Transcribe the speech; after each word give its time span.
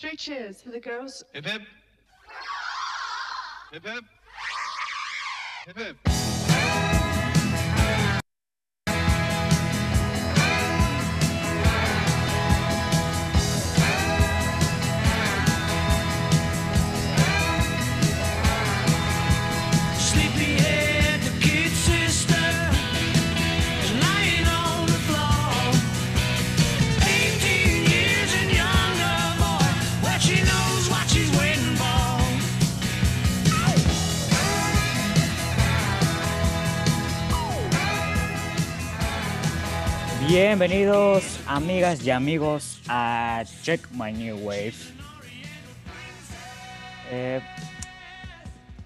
Three 0.00 0.14
cheers 0.14 0.62
for 0.62 0.70
the 0.70 0.78
girls. 0.78 1.24
Hip 1.32 1.44
hip. 1.44 1.62
Hip 3.72 3.84
hip. 3.84 4.04
Hip 5.66 5.76
hip. 5.76 6.27
Bienvenidos 40.28 41.40
amigas 41.46 42.04
y 42.04 42.10
amigos 42.10 42.82
a 42.86 43.44
Check 43.62 43.90
My 43.92 44.12
New 44.12 44.36
Wave. 44.46 44.74
Eh, 47.10 47.40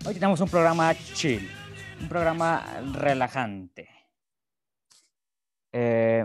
hoy 0.06 0.15
tenemos 0.15 0.41
un 0.41 0.48
programa 0.48 0.95
chill, 0.95 1.51
un 2.01 2.09
programa 2.09 2.65
relajante. 2.92 3.88
Eh, 5.73 6.24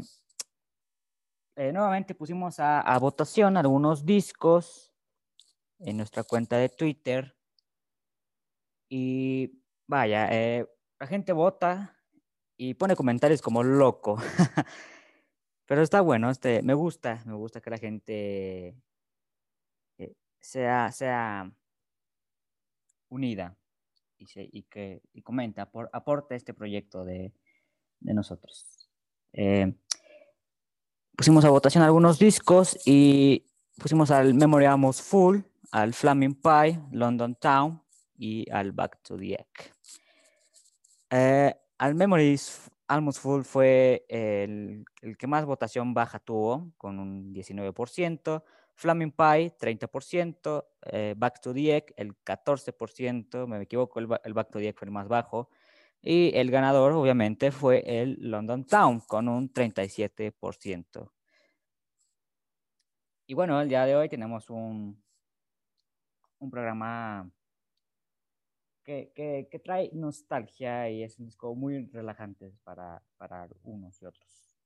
eh, 1.55 1.71
nuevamente 1.73 2.13
pusimos 2.13 2.59
a, 2.59 2.95
votación 2.99 3.57
algunos 3.57 4.05
discos 4.05 4.93
en 5.79 5.97
nuestra 5.97 6.25
cuenta 6.25 6.57
de 6.57 6.69
Twitter. 6.69 7.35
Y 8.87 9.63
vaya, 9.87 10.29
la 10.99 11.07
gente 11.07 11.33
vota 11.33 11.97
y 12.55 12.75
pone 12.75 12.95
comentarios 12.95 13.41
como 13.41 13.63
loco. 13.63 14.21
Pero 15.67 15.81
está 15.81 16.01
bueno, 16.01 16.29
este, 16.29 16.61
me 16.63 16.73
gusta, 16.73 17.21
me 17.25 17.33
gusta 17.33 17.61
que 17.61 17.69
la 17.69 17.77
gente 17.77 18.75
eh, 19.97 20.15
sea, 20.39 20.91
sea 20.91 21.51
unida 23.09 23.55
y, 24.17 24.63
que 24.63 25.01
y 25.13 25.21
comenta, 25.21 25.69
apor- 25.69 25.89
aporte 25.91 26.35
este 26.35 26.53
proyecto 26.53 27.03
de, 27.03 27.33
de 27.99 28.13
nosotros. 28.13 28.89
Eh, 29.33 29.73
pusimos 31.15 31.43
a 31.43 31.49
votación 31.49 31.83
algunos 31.83 32.17
discos 32.17 32.79
y 32.85 33.45
pusimos 33.77 34.09
al 34.09 34.33
Memory 34.33 34.65
Full, 34.93 35.39
al 35.71 35.93
Flaming 35.93 36.35
Pie, 36.35 36.79
London 36.91 37.35
Town 37.35 37.83
y 38.17 38.49
al 38.51 38.71
Back 38.71 39.01
to 39.03 39.17
the 39.17 39.33
Egg. 39.33 39.73
Eh, 41.09 41.53
al 41.77 41.93
Memories 41.93 42.71
Almost 42.87 43.19
Full 43.19 43.43
fue 43.43 44.05
el, 44.07 44.85
que 45.17 45.27
más 45.27 45.45
votación 45.45 45.93
baja 45.93 46.19
tuvo, 46.19 46.71
con 46.77 46.99
un 46.99 47.33
19%. 47.33 48.43
Flaming 48.75 49.11
Pie, 49.11 49.55
30%. 49.57 50.65
eh, 50.83 51.13
Back 51.17 51.41
to 51.41 51.53
the 51.53 51.75
Egg, 51.75 51.93
el 51.97 52.15
14%. 52.23 53.47
Me 53.47 53.61
equivoco, 53.61 53.99
el 53.99 54.33
Back 54.33 54.51
to 54.51 54.59
the 54.59 54.69
Egg 54.69 54.77
fue 54.77 54.85
el 54.85 54.91
más 54.91 55.07
bajo. 55.07 55.49
Y 56.01 56.31
el 56.35 56.51
ganador, 56.51 56.93
obviamente, 56.93 57.51
fue 57.51 57.83
el 57.85 58.17
London 58.21 58.65
Town, 58.65 59.01
con 59.01 59.27
un 59.27 59.51
37%. 59.51 61.11
Y 63.27 63.33
bueno, 63.33 63.59
el 63.59 63.67
día 63.67 63.85
de 63.85 63.95
hoy 63.95 64.07
tenemos 64.07 64.49
un, 64.49 65.03
un 66.39 66.49
programa 66.49 67.29
que, 68.87 69.11
que- 69.13 69.49
que 69.51 69.59
trae 69.59 69.89
nostalgia 69.93 70.89
y 70.89 71.03
es 71.03 71.19
un 71.19 71.25
disco 71.25 71.53
muy 71.53 71.85
relajante 71.87 72.53
para, 72.63 73.03
para 73.17 73.49
unos 73.63 74.01
y 74.01 74.05
otros. 74.05 74.57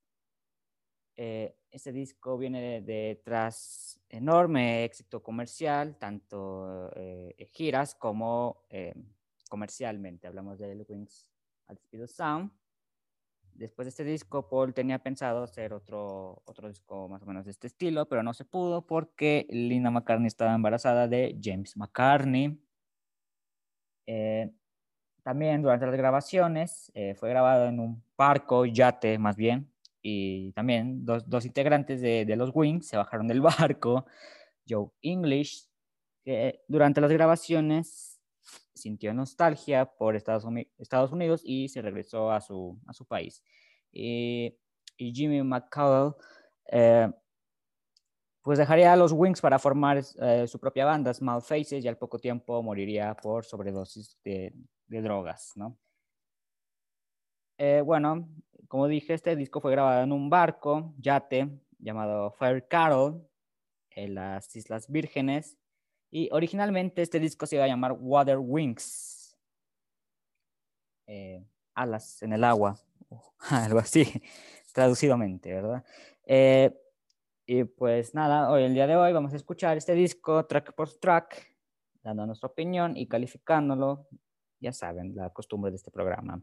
Eh, 1.16 1.56
este 1.72 1.92
disco 1.92 2.38
viene 2.38 2.62
de, 2.62 2.82
de 2.82 3.22
tras 3.26 4.00
enorme 4.10 4.84
éxito 4.86 5.24
comercial, 5.24 5.98
tanto 5.98 6.92
eh, 6.96 7.50
giras 7.52 7.96
como 7.96 8.64
eh, 8.70 8.94
comercialmente. 9.50 10.28
Hablamos 10.28 10.60
de 10.60 10.86
Wings 10.88 11.28
at 11.68 11.76
the 11.78 11.82
Speed 11.82 12.04
of 12.04 12.12
Sound. 12.12 12.52
Después 13.56 13.86
de 13.88 13.90
este 13.90 14.04
disco, 14.04 14.48
Paul 14.48 14.74
tenía 14.76 15.00
pensado 15.00 15.44
hacer 15.44 15.74
otro, 15.74 16.44
otro 16.46 16.68
disco 16.68 17.10
más 17.10 17.24
o 17.24 17.26
menos 17.26 17.46
de 17.46 17.52
este 17.52 17.68
estilo, 17.68 18.08
pero 18.08 18.22
no 18.22 18.34
se 18.36 18.46
pudo 18.46 18.86
porque 18.86 19.48
Linda 19.50 19.90
McCartney 19.90 20.28
estaba 20.28 20.54
embarazada 20.54 21.08
de 21.08 21.38
James 21.42 21.76
McCartney. 21.76 22.60
Eh, 24.06 24.52
también 25.24 25.62
durante 25.62 25.86
las 25.86 25.96
grabaciones 25.96 26.92
eh, 26.96 27.16
fue 27.16 27.30
grabado 27.30 27.68
en 27.68 27.80
un 27.80 28.04
barco, 28.18 28.66
yate 28.66 29.18
más 29.20 29.36
bien, 29.36 29.72
y 30.02 30.52
también 30.54 31.06
dos, 31.06 31.30
dos 31.30 31.46
integrantes 31.46 32.02
de, 32.02 32.26
de 32.26 32.36
los 32.36 32.52
Wings 32.54 32.88
se 32.88 32.98
bajaron 32.98 33.28
del 33.28 33.42
barco, 33.70 34.06
Joe 34.68 34.90
English, 35.02 35.68
que 36.24 36.62
durante 36.68 37.02
las 37.02 37.12
grabaciones 37.12 38.20
sintió 38.74 39.14
nostalgia 39.14 39.86
por 39.86 40.16
Estados, 40.16 40.46
Estados 40.78 41.12
Unidos 41.12 41.42
y 41.44 41.70
se 41.70 41.82
regresó 41.82 42.32
a 42.32 42.42
su, 42.42 42.80
a 42.88 42.94
su 42.94 43.06
país. 43.06 43.44
Y, 43.92 44.58
y 44.98 45.14
Jimmy 45.14 45.44
McCall 45.44 46.16
eh, 46.72 47.12
pues 48.42 48.58
dejaría 48.58 48.92
a 48.92 48.96
los 48.96 49.12
Wings 49.12 49.40
para 49.40 49.60
formar 49.60 50.02
eh, 50.20 50.48
su 50.48 50.60
propia 50.60 50.86
banda, 50.86 51.14
Small 51.14 51.42
Faces, 51.42 51.84
y 51.84 51.88
al 51.88 51.98
poco 51.98 52.18
tiempo 52.18 52.62
moriría 52.64 53.16
por 53.16 53.46
sobredosis 53.46 54.18
de, 54.24 54.54
drogas, 54.88 55.54
¿no? 55.56 55.78
Eh, 57.58 57.82
bueno, 57.86 58.28
como 58.68 58.88
dije, 58.88 59.14
este 59.14 59.36
disco 59.36 59.62
fue 59.62 59.72
grabado 59.72 60.04
en 60.04 60.12
un 60.12 60.30
barco, 60.30 60.94
yate, 60.98 61.50
llamado 61.78 62.32
Fire 62.32 62.68
Carol, 62.68 63.28
en 63.92 64.16
las 64.16 64.56
Islas 64.56 64.90
Vírgenes, 64.90 65.58
y 66.10 66.28
originalmente 66.32 67.04
este 67.04 67.20
disco 67.20 67.46
se 67.46 67.56
iba 67.56 67.66
a 67.66 67.68
llamar 67.68 67.94
Water 67.94 68.40
Wings, 68.40 69.38
eh, 71.06 71.46
alas 71.76 72.24
en 72.24 72.34
el 72.34 72.44
agua, 72.44 72.78
algo 73.52 73.80
así, 73.80 74.22
traducidamente, 74.74 75.54
¿verdad? 75.54 75.86
Y 77.46 77.64
pues 77.64 78.14
nada, 78.14 78.52
hoy, 78.52 78.64
el 78.64 78.74
día 78.74 78.88
de 78.88 78.96
hoy 78.96 79.14
vamos 79.14 79.34
a 79.34 79.36
escuchar 79.36 79.78
este 79.78 79.94
disco 79.94 80.46
track 80.46 80.74
por 80.74 80.90
track, 81.00 81.56
dando 82.04 82.26
nuestra 82.26 82.48
opinión 82.48 82.96
y 82.96 83.08
calificándolo. 83.08 84.08
Ya 84.60 84.72
saben, 84.72 85.16
la 85.16 85.32
costumbre 85.32 85.72
de 85.72 85.78
este 85.78 85.92
programa. 85.92 86.42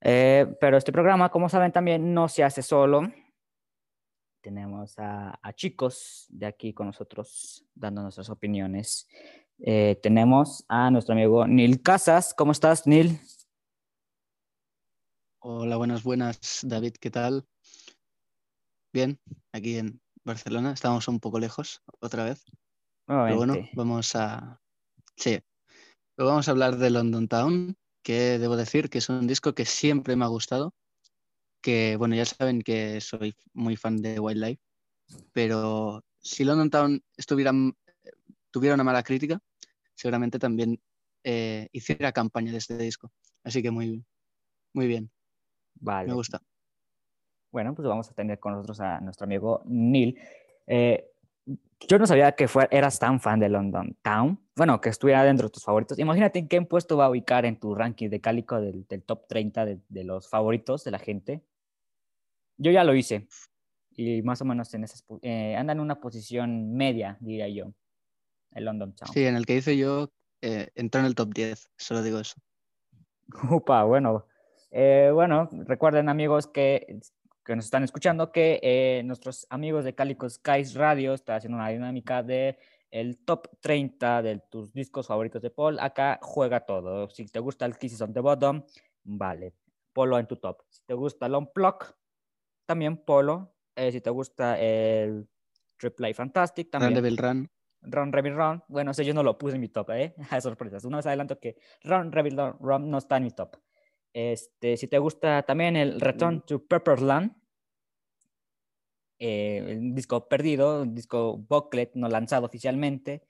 Eh, 0.00 0.46
pero 0.60 0.76
este 0.76 0.92
programa, 0.92 1.30
como 1.30 1.48
saben, 1.48 1.72
también 1.72 2.14
no 2.14 2.28
se 2.28 2.42
hace 2.42 2.62
solo. 2.62 3.02
Tenemos 4.40 4.98
a, 4.98 5.38
a 5.42 5.52
chicos 5.52 6.26
de 6.28 6.46
aquí 6.46 6.72
con 6.74 6.86
nosotros 6.86 7.66
dando 7.74 8.02
nuestras 8.02 8.30
opiniones. 8.30 9.08
Eh, 9.58 9.98
tenemos 10.02 10.64
a 10.68 10.90
nuestro 10.90 11.14
amigo 11.14 11.46
Neil 11.46 11.82
Casas. 11.82 12.34
¿Cómo 12.34 12.52
estás, 12.52 12.86
Neil? 12.86 13.18
Hola, 15.38 15.76
buenas, 15.76 16.02
buenas, 16.02 16.60
David, 16.62 16.94
¿qué 16.98 17.10
tal? 17.10 17.46
Bien, 18.94 19.18
aquí 19.50 19.76
en 19.76 20.00
Barcelona, 20.24 20.70
estamos 20.70 21.08
un 21.08 21.18
poco 21.18 21.40
lejos 21.40 21.82
otra 21.98 22.22
vez, 22.22 22.44
pero 23.08 23.36
bueno, 23.38 23.56
vamos 23.74 24.14
a... 24.14 24.62
Sí, 25.16 25.40
pero 26.14 26.28
vamos 26.28 26.46
a 26.46 26.52
hablar 26.52 26.76
de 26.76 26.90
London 26.90 27.26
Town, 27.26 27.76
que 28.04 28.38
debo 28.38 28.54
decir 28.54 28.90
que 28.90 28.98
es 28.98 29.08
un 29.08 29.26
disco 29.26 29.52
que 29.52 29.64
siempre 29.64 30.14
me 30.14 30.24
ha 30.24 30.28
gustado, 30.28 30.76
que 31.60 31.96
bueno, 31.96 32.14
ya 32.14 32.24
saben 32.24 32.62
que 32.62 33.00
soy 33.00 33.34
muy 33.52 33.74
fan 33.74 33.96
de 33.96 34.20
Wildlife, 34.20 34.62
pero 35.32 36.04
si 36.20 36.44
London 36.44 36.70
Town 36.70 37.02
estuviera, 37.16 37.50
tuviera 38.52 38.76
una 38.76 38.84
mala 38.84 39.02
crítica, 39.02 39.40
seguramente 39.96 40.38
también 40.38 40.80
eh, 41.24 41.66
hiciera 41.72 42.12
campaña 42.12 42.52
de 42.52 42.58
este 42.58 42.78
disco, 42.78 43.10
así 43.42 43.60
que 43.60 43.72
muy, 43.72 44.04
muy 44.72 44.86
bien, 44.86 45.10
Vale. 45.80 46.06
me 46.06 46.14
gusta. 46.14 46.40
Bueno, 47.54 47.72
pues 47.72 47.86
vamos 47.86 48.10
a 48.10 48.14
tener 48.14 48.40
con 48.40 48.52
nosotros 48.52 48.80
a 48.80 49.00
nuestro 49.00 49.26
amigo 49.26 49.62
Neil. 49.66 50.18
Eh, 50.66 51.08
yo 51.86 52.00
no 52.00 52.06
sabía 52.08 52.32
que 52.32 52.48
fue, 52.48 52.66
eras 52.72 52.98
tan 52.98 53.20
fan 53.20 53.38
de 53.38 53.48
London 53.48 53.96
Town. 54.02 54.40
Bueno, 54.56 54.80
que 54.80 54.88
estuviera 54.88 55.22
dentro 55.22 55.46
de 55.46 55.52
tus 55.52 55.62
favoritos. 55.62 56.00
Imagínate 56.00 56.40
en 56.40 56.48
qué 56.48 56.60
puesto 56.62 56.96
va 56.96 57.04
a 57.04 57.10
ubicar 57.10 57.44
en 57.44 57.60
tu 57.60 57.72
ranking 57.76 58.10
de 58.10 58.20
Cálico 58.20 58.60
del, 58.60 58.84
del 58.88 59.04
top 59.04 59.28
30 59.28 59.66
de, 59.66 59.78
de 59.88 60.02
los 60.02 60.28
favoritos 60.28 60.82
de 60.82 60.90
la 60.90 60.98
gente. 60.98 61.44
Yo 62.56 62.72
ya 62.72 62.82
lo 62.82 62.92
hice. 62.92 63.28
Y 63.92 64.22
más 64.22 64.42
o 64.42 64.44
menos 64.44 64.74
en 64.74 64.82
esas, 64.82 65.04
eh, 65.22 65.54
anda 65.54 65.74
en 65.74 65.78
una 65.78 66.00
posición 66.00 66.74
media, 66.74 67.18
diría 67.20 67.46
yo, 67.46 67.72
el 68.50 68.64
London 68.64 68.96
Town. 68.96 69.12
Sí, 69.12 69.26
en 69.26 69.36
el 69.36 69.46
que 69.46 69.54
hice 69.54 69.76
yo 69.76 70.10
eh, 70.42 70.70
entró 70.74 71.02
en 71.02 71.06
el 71.06 71.14
top 71.14 71.32
10, 71.32 71.70
solo 71.76 72.02
digo 72.02 72.18
eso. 72.18 72.34
Upa, 73.48 73.84
bueno. 73.84 74.26
Eh, 74.72 75.12
bueno, 75.14 75.48
recuerden 75.68 76.08
amigos 76.08 76.48
que 76.48 76.98
que 77.44 77.54
nos 77.54 77.66
están 77.66 77.84
escuchando 77.84 78.32
que 78.32 78.58
eh, 78.62 79.02
nuestros 79.04 79.46
amigos 79.50 79.84
de 79.84 79.94
Calico 79.94 80.28
Skies 80.28 80.74
Radio 80.74 81.14
están 81.14 81.36
haciendo 81.36 81.58
una 81.58 81.68
dinámica 81.68 82.22
de 82.22 82.58
el 82.90 83.18
top 83.18 83.48
30 83.60 84.22
de 84.22 84.38
tus 84.38 84.72
discos 84.72 85.08
favoritos 85.08 85.42
de 85.42 85.50
Paul. 85.50 85.78
Acá 85.80 86.18
juega 86.22 86.60
todo. 86.60 87.10
Si 87.10 87.26
te 87.26 87.40
gusta 87.40 87.66
el 87.66 87.76
Kisses 87.76 88.00
on 88.00 88.12
the 88.12 88.20
Bottom, 88.20 88.62
vale, 89.02 89.52
Polo 89.92 90.18
en 90.18 90.26
tu 90.26 90.36
top. 90.36 90.62
Si 90.68 90.82
te 90.86 90.94
gusta 90.94 91.26
el 91.26 91.34
Unplug, 91.34 91.84
también 92.66 92.96
Polo. 92.96 93.54
Eh, 93.76 93.92
si 93.92 94.00
te 94.00 94.10
gusta 94.10 94.58
el 94.58 95.28
Triple 95.76 96.14
Fantastic, 96.14 96.66
Run 96.66 96.70
también 96.70 96.94
Devil 96.94 97.16
Run. 97.16 97.50
Run 97.82 98.12
Rebel 98.12 98.34
Run. 98.34 98.62
Bueno, 98.68 98.92
ese 98.92 99.04
yo 99.04 99.12
no 99.12 99.22
lo 99.22 99.36
puse 99.36 99.56
en 99.56 99.60
mi 99.60 99.68
top, 99.68 99.90
¿eh? 99.90 100.14
Sorpresas. 100.40 100.84
Una 100.84 100.98
vez 100.98 101.06
adelanto 101.06 101.38
que 101.38 101.56
Run 101.82 102.12
Rebel 102.12 102.54
Run 102.60 102.90
no 102.90 102.98
está 102.98 103.18
en 103.18 103.24
mi 103.24 103.30
top. 103.30 103.56
Este, 104.14 104.76
si 104.76 104.86
te 104.86 104.98
gusta 104.98 105.42
también 105.42 105.74
el 105.74 106.00
Return 106.00 106.40
to 106.46 106.64
Pepperland, 106.64 107.32
eh, 109.18 109.58
el 109.68 109.92
disco 109.92 110.28
perdido, 110.28 110.82
un 110.82 110.94
disco 110.94 111.36
booklet 111.36 111.90
no 111.94 112.08
lanzado 112.08 112.46
oficialmente, 112.46 113.22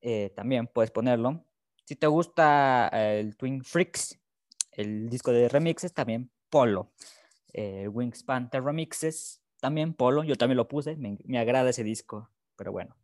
eh, 0.00 0.30
también 0.36 0.68
puedes 0.68 0.92
ponerlo. 0.92 1.44
Si 1.84 1.96
te 1.96 2.06
gusta 2.06 2.88
eh, 2.92 3.18
el 3.18 3.36
Twin 3.36 3.64
Freaks, 3.64 4.20
el 4.70 5.08
disco 5.10 5.32
de 5.32 5.48
remixes, 5.48 5.92
también 5.92 6.30
Polo. 6.48 6.92
Eh, 7.52 7.88
Wingspan 7.88 8.50
de 8.52 8.60
remixes, 8.60 9.42
también 9.60 9.94
Polo. 9.94 10.22
Yo 10.22 10.36
también 10.36 10.58
lo 10.58 10.68
puse, 10.68 10.94
me, 10.96 11.18
me 11.24 11.38
agrada 11.40 11.70
ese 11.70 11.82
disco, 11.82 12.30
pero 12.54 12.70
bueno. 12.70 12.94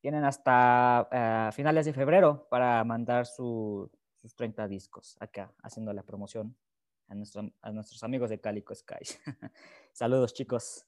Tienen 0.00 0.24
hasta 0.24 1.50
finales 1.54 1.86
de 1.86 1.94
febrero 1.94 2.46
para 2.50 2.84
mandar 2.84 3.24
su- 3.26 3.90
sus 4.20 4.34
30 4.34 4.66
discos 4.68 5.16
acá, 5.20 5.52
haciendo 5.62 5.92
la 5.92 6.02
promoción 6.02 6.56
a, 7.08 7.14
nuestro- 7.14 7.50
a 7.62 7.72
nuestros 7.72 8.02
amigos 8.02 8.30
de 8.30 8.40
Calico 8.40 8.74
Skies. 8.74 9.20
Saludos, 9.92 10.34
chicos. 10.34 10.84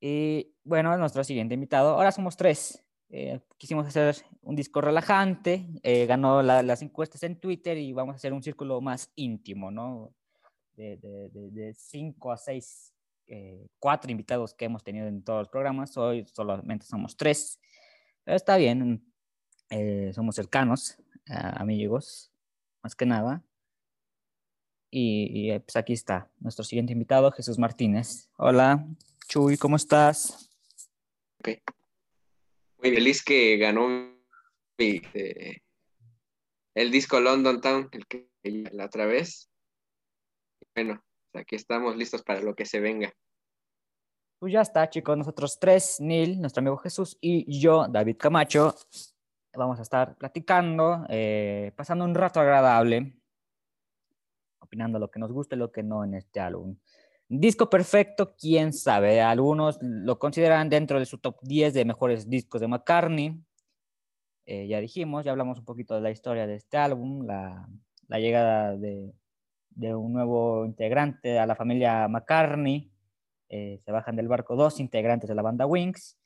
Y 0.00 0.54
bueno, 0.64 0.96
nuestro 0.96 1.22
siguiente 1.24 1.54
invitado. 1.54 1.90
Ahora 1.94 2.12
somos 2.12 2.36
tres. 2.36 2.82
Eh, 3.10 3.40
quisimos 3.58 3.86
hacer 3.86 4.16
un 4.42 4.54
disco 4.56 4.80
relajante. 4.80 5.66
eh, 5.82 6.06
ganó 6.06 6.42
la- 6.42 6.62
las 6.62 6.80
encuestas 6.82 7.22
en 7.24 7.38
Twitter 7.38 7.76
y 7.76 7.92
vamos 7.92 8.14
a 8.14 8.16
hacer 8.16 8.32
un 8.32 8.42
círculo 8.42 8.80
más 8.80 9.10
íntimo, 9.16 9.70
¿no? 9.70 10.14
De, 10.74 10.96
de- 10.96 11.28
de- 11.30 11.50
de 11.50 11.74
cinco 11.74 12.32
a 12.32 12.36
seis, 12.38 12.94
eh, 13.26 13.66
cuatro 13.78 14.10
invitados 14.10 14.54
que 14.54 14.64
hemos 14.64 14.82
tenido 14.82 15.06
en 15.08 15.22
todos 15.22 15.40
los 15.40 15.48
programas. 15.48 15.96
Hoy 15.96 16.24
solamente 16.32 16.86
somos 16.86 17.16
tres. 17.16 17.60
Pero 18.24 18.36
está 18.36 18.56
bien. 18.56 19.04
eh, 19.72 20.10
somos 20.14 20.34
cercanos, 20.34 20.96
amigos, 21.30 22.32
más 22.82 22.94
que 22.94 23.06
nada. 23.06 23.42
Y, 24.90 25.52
y, 25.52 25.58
pues 25.60 25.76
aquí 25.76 25.92
está 25.92 26.30
nuestro 26.40 26.64
siguiente 26.64 26.92
invitado, 26.92 27.30
Jesús 27.30 27.58
Martínez. 27.58 28.28
Hola, 28.36 28.84
Chuy, 29.28 29.56
¿cómo 29.56 29.76
estás? 29.76 30.50
Muy 31.44 32.94
feliz 32.94 33.22
que 33.22 33.56
ganó 33.56 33.88
mi, 34.78 35.02
eh, 35.14 35.58
el 36.74 36.90
disco 36.90 37.20
London 37.20 37.60
Town, 37.60 37.88
el 37.92 38.06
que 38.06 38.30
la 38.42 38.86
otra 38.86 39.06
vez. 39.06 39.50
Bueno, 40.74 41.02
pues 41.30 41.42
aquí 41.42 41.56
estamos 41.56 41.96
listos 41.96 42.22
para 42.22 42.40
lo 42.40 42.54
que 42.54 42.64
se 42.64 42.80
venga. 42.80 43.12
Pues 44.38 44.52
ya 44.54 44.62
está, 44.62 44.88
chicos. 44.88 45.16
Nosotros 45.16 45.58
tres, 45.60 46.00
Neil, 46.00 46.40
nuestro 46.40 46.60
amigo 46.60 46.78
Jesús, 46.78 47.18
y 47.20 47.60
yo, 47.60 47.86
David 47.88 48.16
Camacho, 48.16 48.74
vamos 49.54 49.78
a 49.78 49.82
estar 49.82 50.16
platicando, 50.16 51.04
eh, 51.08 51.72
pasando 51.76 52.04
un 52.04 52.14
rato 52.14 52.40
agradable, 52.40 53.14
opinando 54.60 54.98
lo 54.98 55.10
que 55.10 55.18
nos 55.18 55.32
gusta 55.32 55.56
y 55.56 55.58
lo 55.58 55.72
que 55.72 55.82
no 55.82 56.04
en 56.04 56.14
este 56.14 56.40
álbum. 56.40 56.76
Disco 57.28 57.70
perfecto, 57.70 58.34
quién 58.36 58.72
sabe. 58.72 59.20
Algunos 59.20 59.78
lo 59.80 60.18
consideran 60.18 60.68
dentro 60.68 60.98
de 60.98 61.06
su 61.06 61.18
top 61.18 61.38
10 61.42 61.74
de 61.74 61.84
mejores 61.84 62.28
discos 62.28 62.60
de 62.60 62.68
McCartney. 62.68 63.40
Eh, 64.46 64.66
ya 64.66 64.80
dijimos, 64.80 65.24
ya 65.24 65.30
hablamos 65.30 65.58
un 65.58 65.64
poquito 65.64 65.94
de 65.94 66.00
la 66.00 66.10
historia 66.10 66.46
de 66.46 66.56
este 66.56 66.76
álbum, 66.76 67.24
la, 67.24 67.68
llegada 68.18 68.76
de, 68.76 69.12
de 69.70 69.94
un 69.94 70.12
nuevo 70.12 70.64
integrante 70.64 71.38
a 71.38 71.46
la 71.46 71.54
familia 71.54 72.08
McCartney. 72.08 72.90
Eh, 73.48 73.80
se 73.84 73.92
bajan 73.92 74.16
del 74.16 74.28
barco 74.28 74.56
dos 74.56 74.80
integrantes 74.80 75.28
de 75.28 75.34
la 75.34 75.42
banda 75.42 75.66
Wings. 75.66 76.19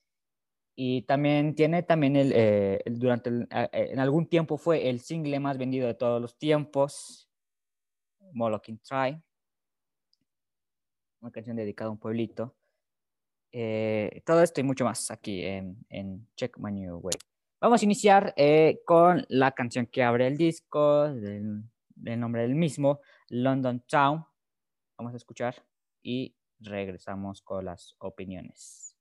Y 0.77 1.03
también 1.03 1.55
tiene 1.55 1.85
también 1.85 2.17
el, 2.17 2.33
eh, 2.35 2.83
durante 2.87 3.31
eh, 3.31 3.69
en 3.73 4.01
algún 4.01 4.27
tiempo 4.27 4.59
fue 4.59 4.89
el 4.89 5.01
single 5.01 5.39
más 5.39 5.57
vendido 5.57 5.87
de 5.87 5.95
todos 5.95 6.21
los 6.21 6.37
tiempos, 6.37 7.29
Molokin 8.33 8.79
Try, 8.81 9.23
una 11.21 11.31
canción 11.31 11.57
dedicada 11.57 11.89
a 11.89 11.93
un 11.93 11.99
pueblito. 11.99 12.57
Eh, 13.53 14.23
todo 14.27 14.43
esto 14.43 14.61
y 14.61 14.65
mucho 14.65 14.85
más 14.85 15.13
aquí 15.13 15.45
en, 15.45 16.27
Check 16.37 16.59
My 16.59 16.73
New 16.73 16.99
Way. 16.99 17.15
Vamos 17.61 17.81
a 17.81 17.85
iniciar 17.85 18.35
con 18.85 19.25
la 19.29 19.53
canción 19.53 19.87
que 19.87 20.03
abre 20.03 20.27
el 20.27 20.37
disco, 20.37 21.09
del, 21.09 21.63
del 21.95 22.21
nombre 22.21 22.43
del 22.43 22.57
mismo, 22.57 23.01
London 23.29 23.81
Town. 23.89 24.25
Vamos 24.99 25.15
a 25.15 25.17
escuchar 25.17 25.65
y 26.03 26.35
regresamos 26.59 27.43
con 27.43 27.65
las 27.65 27.95
opiniones. 27.99 28.94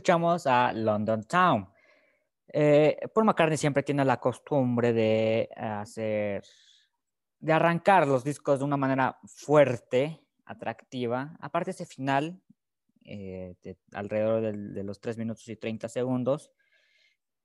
Escuchamos 0.00 0.46
a 0.46 0.72
London 0.72 1.24
Town. 1.24 1.68
Eh, 2.48 2.96
Paul 3.12 3.26
McCartney 3.26 3.58
siempre 3.58 3.82
tiene 3.82 4.02
la 4.02 4.18
costumbre 4.18 4.94
de 4.94 5.50
hacer, 5.54 6.42
de 7.38 7.52
arrancar 7.52 8.08
los 8.08 8.24
discos 8.24 8.60
de 8.60 8.64
una 8.64 8.78
manera 8.78 9.18
fuerte, 9.26 10.24
atractiva. 10.46 11.36
Aparte 11.38 11.72
ese 11.72 11.84
final, 11.84 12.40
eh, 13.04 13.56
de 13.62 13.76
alrededor 13.92 14.40
del- 14.40 14.72
de, 14.72 14.84
los 14.84 15.02
3 15.02 15.18
minutos 15.18 15.46
y 15.50 15.56
30 15.56 15.86
segundos, 15.90 16.50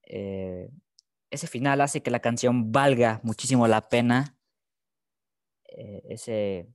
eh, 0.04 0.70
ese 1.30 1.48
final 1.48 1.82
hace 1.82 2.02
que 2.02 2.10
la 2.10 2.22
canción 2.22 2.72
valga 2.72 3.20
muchísimo 3.22 3.68
la 3.68 3.90
pena. 3.90 4.38
Eh, 5.68 6.04
ese, 6.08 6.70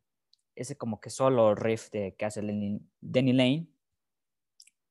ese 0.55 0.77
como 0.77 1.01
que 1.01 1.09
solo 1.09 1.55
riff 1.55 1.91
de, 1.91 2.15
que 2.17 2.27
hace 2.27 2.43
Danny 3.01 3.33
Lane 3.33 3.70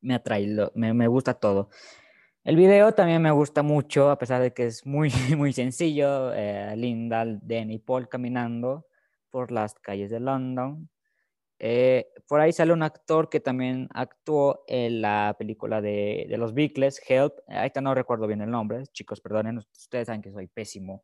me 0.02 0.16
atrae, 0.16 0.48
lo- 0.48 0.72
me, 0.76 0.94
me 0.94 1.08
gusta 1.08 1.34
todo. 1.34 1.70
El 2.44 2.56
video 2.56 2.94
también 2.94 3.22
me 3.22 3.32
gusta 3.32 3.64
mucho, 3.64 4.10
a 4.10 4.18
pesar 4.18 4.42
de 4.42 4.54
que 4.54 4.66
es 4.68 4.86
muy, 4.86 5.12
muy 5.38 5.54
sencillo. 5.54 6.34
eh, 6.34 6.76
Linda, 6.78 7.26
Dan 7.26 7.72
y 7.72 7.80
Paul 7.80 8.08
caminando 8.10 8.88
por 9.30 9.52
las 9.52 9.76
calles 9.76 10.10
de 10.10 10.20
London. 10.20 10.90
Eh, 11.60 12.08
por 12.28 12.40
ahí 12.40 12.54
sale 12.54 12.72
un 12.72 12.84
actor 12.84 13.30
que 13.30 13.42
también 13.42 13.90
actuó 13.94 14.64
en 14.68 15.02
la 15.02 15.36
película 15.38 15.82
de, 15.82 16.26
de 16.30 16.38
los 16.38 16.54
Beatles, 16.54 17.02
Help. 17.08 17.34
Ahorita 17.48 17.82
no 17.82 17.94
recuerdo 17.94 18.28
bien 18.28 18.42
el 18.42 18.50
nombre, 18.50 18.84
chicos, 18.94 19.20
perdonen, 19.20 19.58
ustedes 19.58 20.08
saben 20.08 20.22
que 20.22 20.32
soy 20.32 20.48
pésimo 20.48 21.04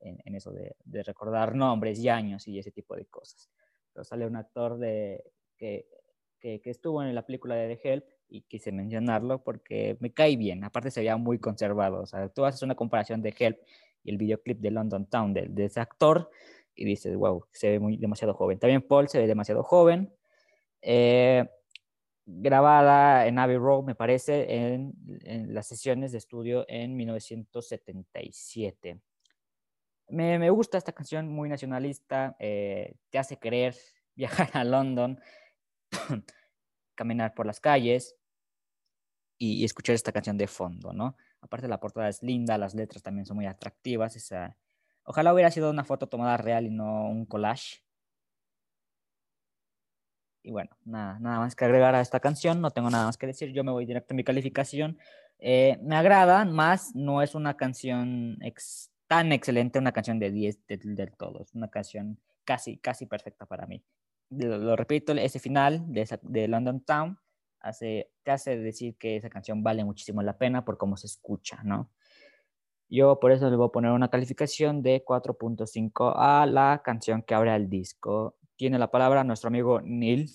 en, 0.00 0.18
en 0.24 0.34
eso 0.34 0.52
de, 0.52 0.74
recordar 1.04 1.54
nombres 1.54 1.98
y 1.98 2.08
años 2.08 2.48
y 2.48 2.58
ese 2.58 2.72
tipo 2.72 2.96
de 2.96 3.06
cosas. 3.06 3.50
Pero 3.92 4.04
sale 4.04 4.26
un 4.26 4.36
actor 4.36 4.78
de, 4.78 5.22
que, 5.58 5.86
que, 6.40 6.60
estuvo 6.64 7.02
en 7.02 7.14
la 7.14 7.26
película 7.26 7.54
de 7.54 7.78
Help 7.82 8.06
y 8.30 8.42
quise 8.42 8.72
mencionarlo 8.72 9.42
porque 9.42 9.96
me 10.00 10.12
cae 10.12 10.36
bien. 10.36 10.64
Aparte 10.64 10.90
se 10.90 11.00
veía 11.00 11.16
muy 11.16 11.38
conservado. 11.38 12.02
O 12.02 12.06
sea, 12.06 12.28
tú 12.28 12.44
haces 12.44 12.62
una 12.62 12.76
comparación 12.76 13.22
de 13.22 13.34
Help 13.36 13.58
y 14.04 14.10
el 14.10 14.16
videoclip 14.16 14.60
de 14.60 14.70
London 14.70 15.06
Town 15.06 15.34
de, 15.34 15.46
de 15.48 15.66
ese 15.66 15.80
actor 15.80 16.30
y 16.74 16.84
dices, 16.84 17.16
wow, 17.16 17.44
se 17.52 17.70
ve 17.70 17.80
muy, 17.80 17.96
demasiado 17.96 18.34
joven. 18.34 18.58
También 18.58 18.82
Paul 18.82 19.08
se 19.08 19.18
ve 19.18 19.26
demasiado 19.26 19.62
joven. 19.62 20.12
Eh, 20.80 21.46
grabada 22.24 23.26
en 23.26 23.38
Abbey 23.38 23.56
Road, 23.56 23.84
me 23.84 23.94
parece, 23.94 24.54
en, 24.54 24.94
en 25.24 25.52
las 25.52 25.66
sesiones 25.66 26.12
de 26.12 26.18
estudio 26.18 26.64
en 26.68 26.96
1977. 26.96 29.00
Me, 30.08 30.38
me 30.38 30.50
gusta 30.50 30.78
esta 30.78 30.92
canción, 30.92 31.28
muy 31.28 31.48
nacionalista, 31.48 32.36
eh, 32.38 32.94
te 33.10 33.18
hace 33.18 33.38
querer 33.38 33.76
viajar 34.14 34.50
a 34.52 34.64
London, 34.64 35.20
caminar 36.94 37.34
por 37.34 37.46
las 37.46 37.60
calles 37.60 38.19
y, 39.40 39.54
y 39.62 39.64
escuchar 39.64 39.94
esta 39.94 40.12
canción 40.12 40.36
de 40.38 40.46
fondo, 40.46 40.92
¿no? 40.92 41.16
Aparte 41.40 41.66
la 41.66 41.80
portada 41.80 42.08
es 42.10 42.22
linda, 42.22 42.58
las 42.58 42.74
letras 42.74 43.02
también 43.02 43.24
son 43.26 43.36
muy 43.38 43.46
atractivas. 43.46 44.14
Esa... 44.14 44.56
Ojalá 45.04 45.32
hubiera 45.34 45.50
sido 45.50 45.70
una 45.70 45.82
foto 45.84 46.08
tomada 46.08 46.36
real 46.36 46.66
y 46.66 46.70
no 46.70 47.08
un 47.08 47.24
collage. 47.24 47.82
Y 50.42 50.50
bueno, 50.52 50.70
nada, 50.84 51.18
nada 51.20 51.38
más 51.40 51.54
que 51.56 51.64
agregar 51.64 51.94
a 51.94 52.00
esta 52.02 52.20
canción, 52.20 52.60
no 52.60 52.70
tengo 52.70 52.90
nada 52.90 53.06
más 53.06 53.16
que 53.18 53.26
decir, 53.26 53.52
yo 53.52 53.64
me 53.64 53.72
voy 53.72 53.86
directo 53.86 54.14
a 54.14 54.16
mi 54.16 54.24
calificación. 54.24 54.98
Eh, 55.38 55.78
me 55.82 55.96
agrada, 55.96 56.44
más 56.44 56.94
no 56.94 57.22
es 57.22 57.34
una 57.34 57.56
canción 57.56 58.36
ex- 58.42 58.90
tan 59.06 59.32
excelente, 59.32 59.78
una 59.78 59.92
canción 59.92 60.18
de 60.18 60.30
10 60.30 60.66
del, 60.66 60.94
del 60.94 61.12
todo, 61.16 61.42
es 61.42 61.54
una 61.54 61.68
canción 61.68 62.18
casi, 62.44 62.76
casi 62.78 63.06
perfecta 63.06 63.46
para 63.46 63.66
mí. 63.66 63.82
Lo, 64.30 64.58
lo 64.58 64.76
repito, 64.76 65.12
ese 65.14 65.38
final 65.40 65.92
de, 65.92 66.06
de 66.22 66.48
London 66.48 66.80
Town 66.82 67.18
hace, 67.60 68.10
te 68.22 68.30
hace 68.30 68.56
decir 68.58 68.96
que 68.96 69.16
esa 69.16 69.30
canción 69.30 69.62
vale 69.62 69.84
muchísimo 69.84 70.22
la 70.22 70.36
pena 70.38 70.64
por 70.64 70.78
cómo 70.78 70.96
se 70.96 71.06
escucha, 71.06 71.62
¿no? 71.62 71.90
Yo 72.88 73.20
por 73.20 73.30
eso 73.30 73.48
le 73.48 73.56
voy 73.56 73.68
a 73.68 73.72
poner 73.72 73.92
una 73.92 74.10
calificación 74.10 74.82
de 74.82 75.04
4.5 75.04 76.12
a 76.16 76.44
la 76.46 76.82
canción 76.84 77.22
que 77.22 77.34
abre 77.34 77.54
el 77.54 77.68
disco. 77.70 78.36
Tiene 78.56 78.78
la 78.80 78.90
palabra 78.90 79.22
nuestro 79.22 79.48
amigo 79.48 79.80
Neil. 79.80 80.28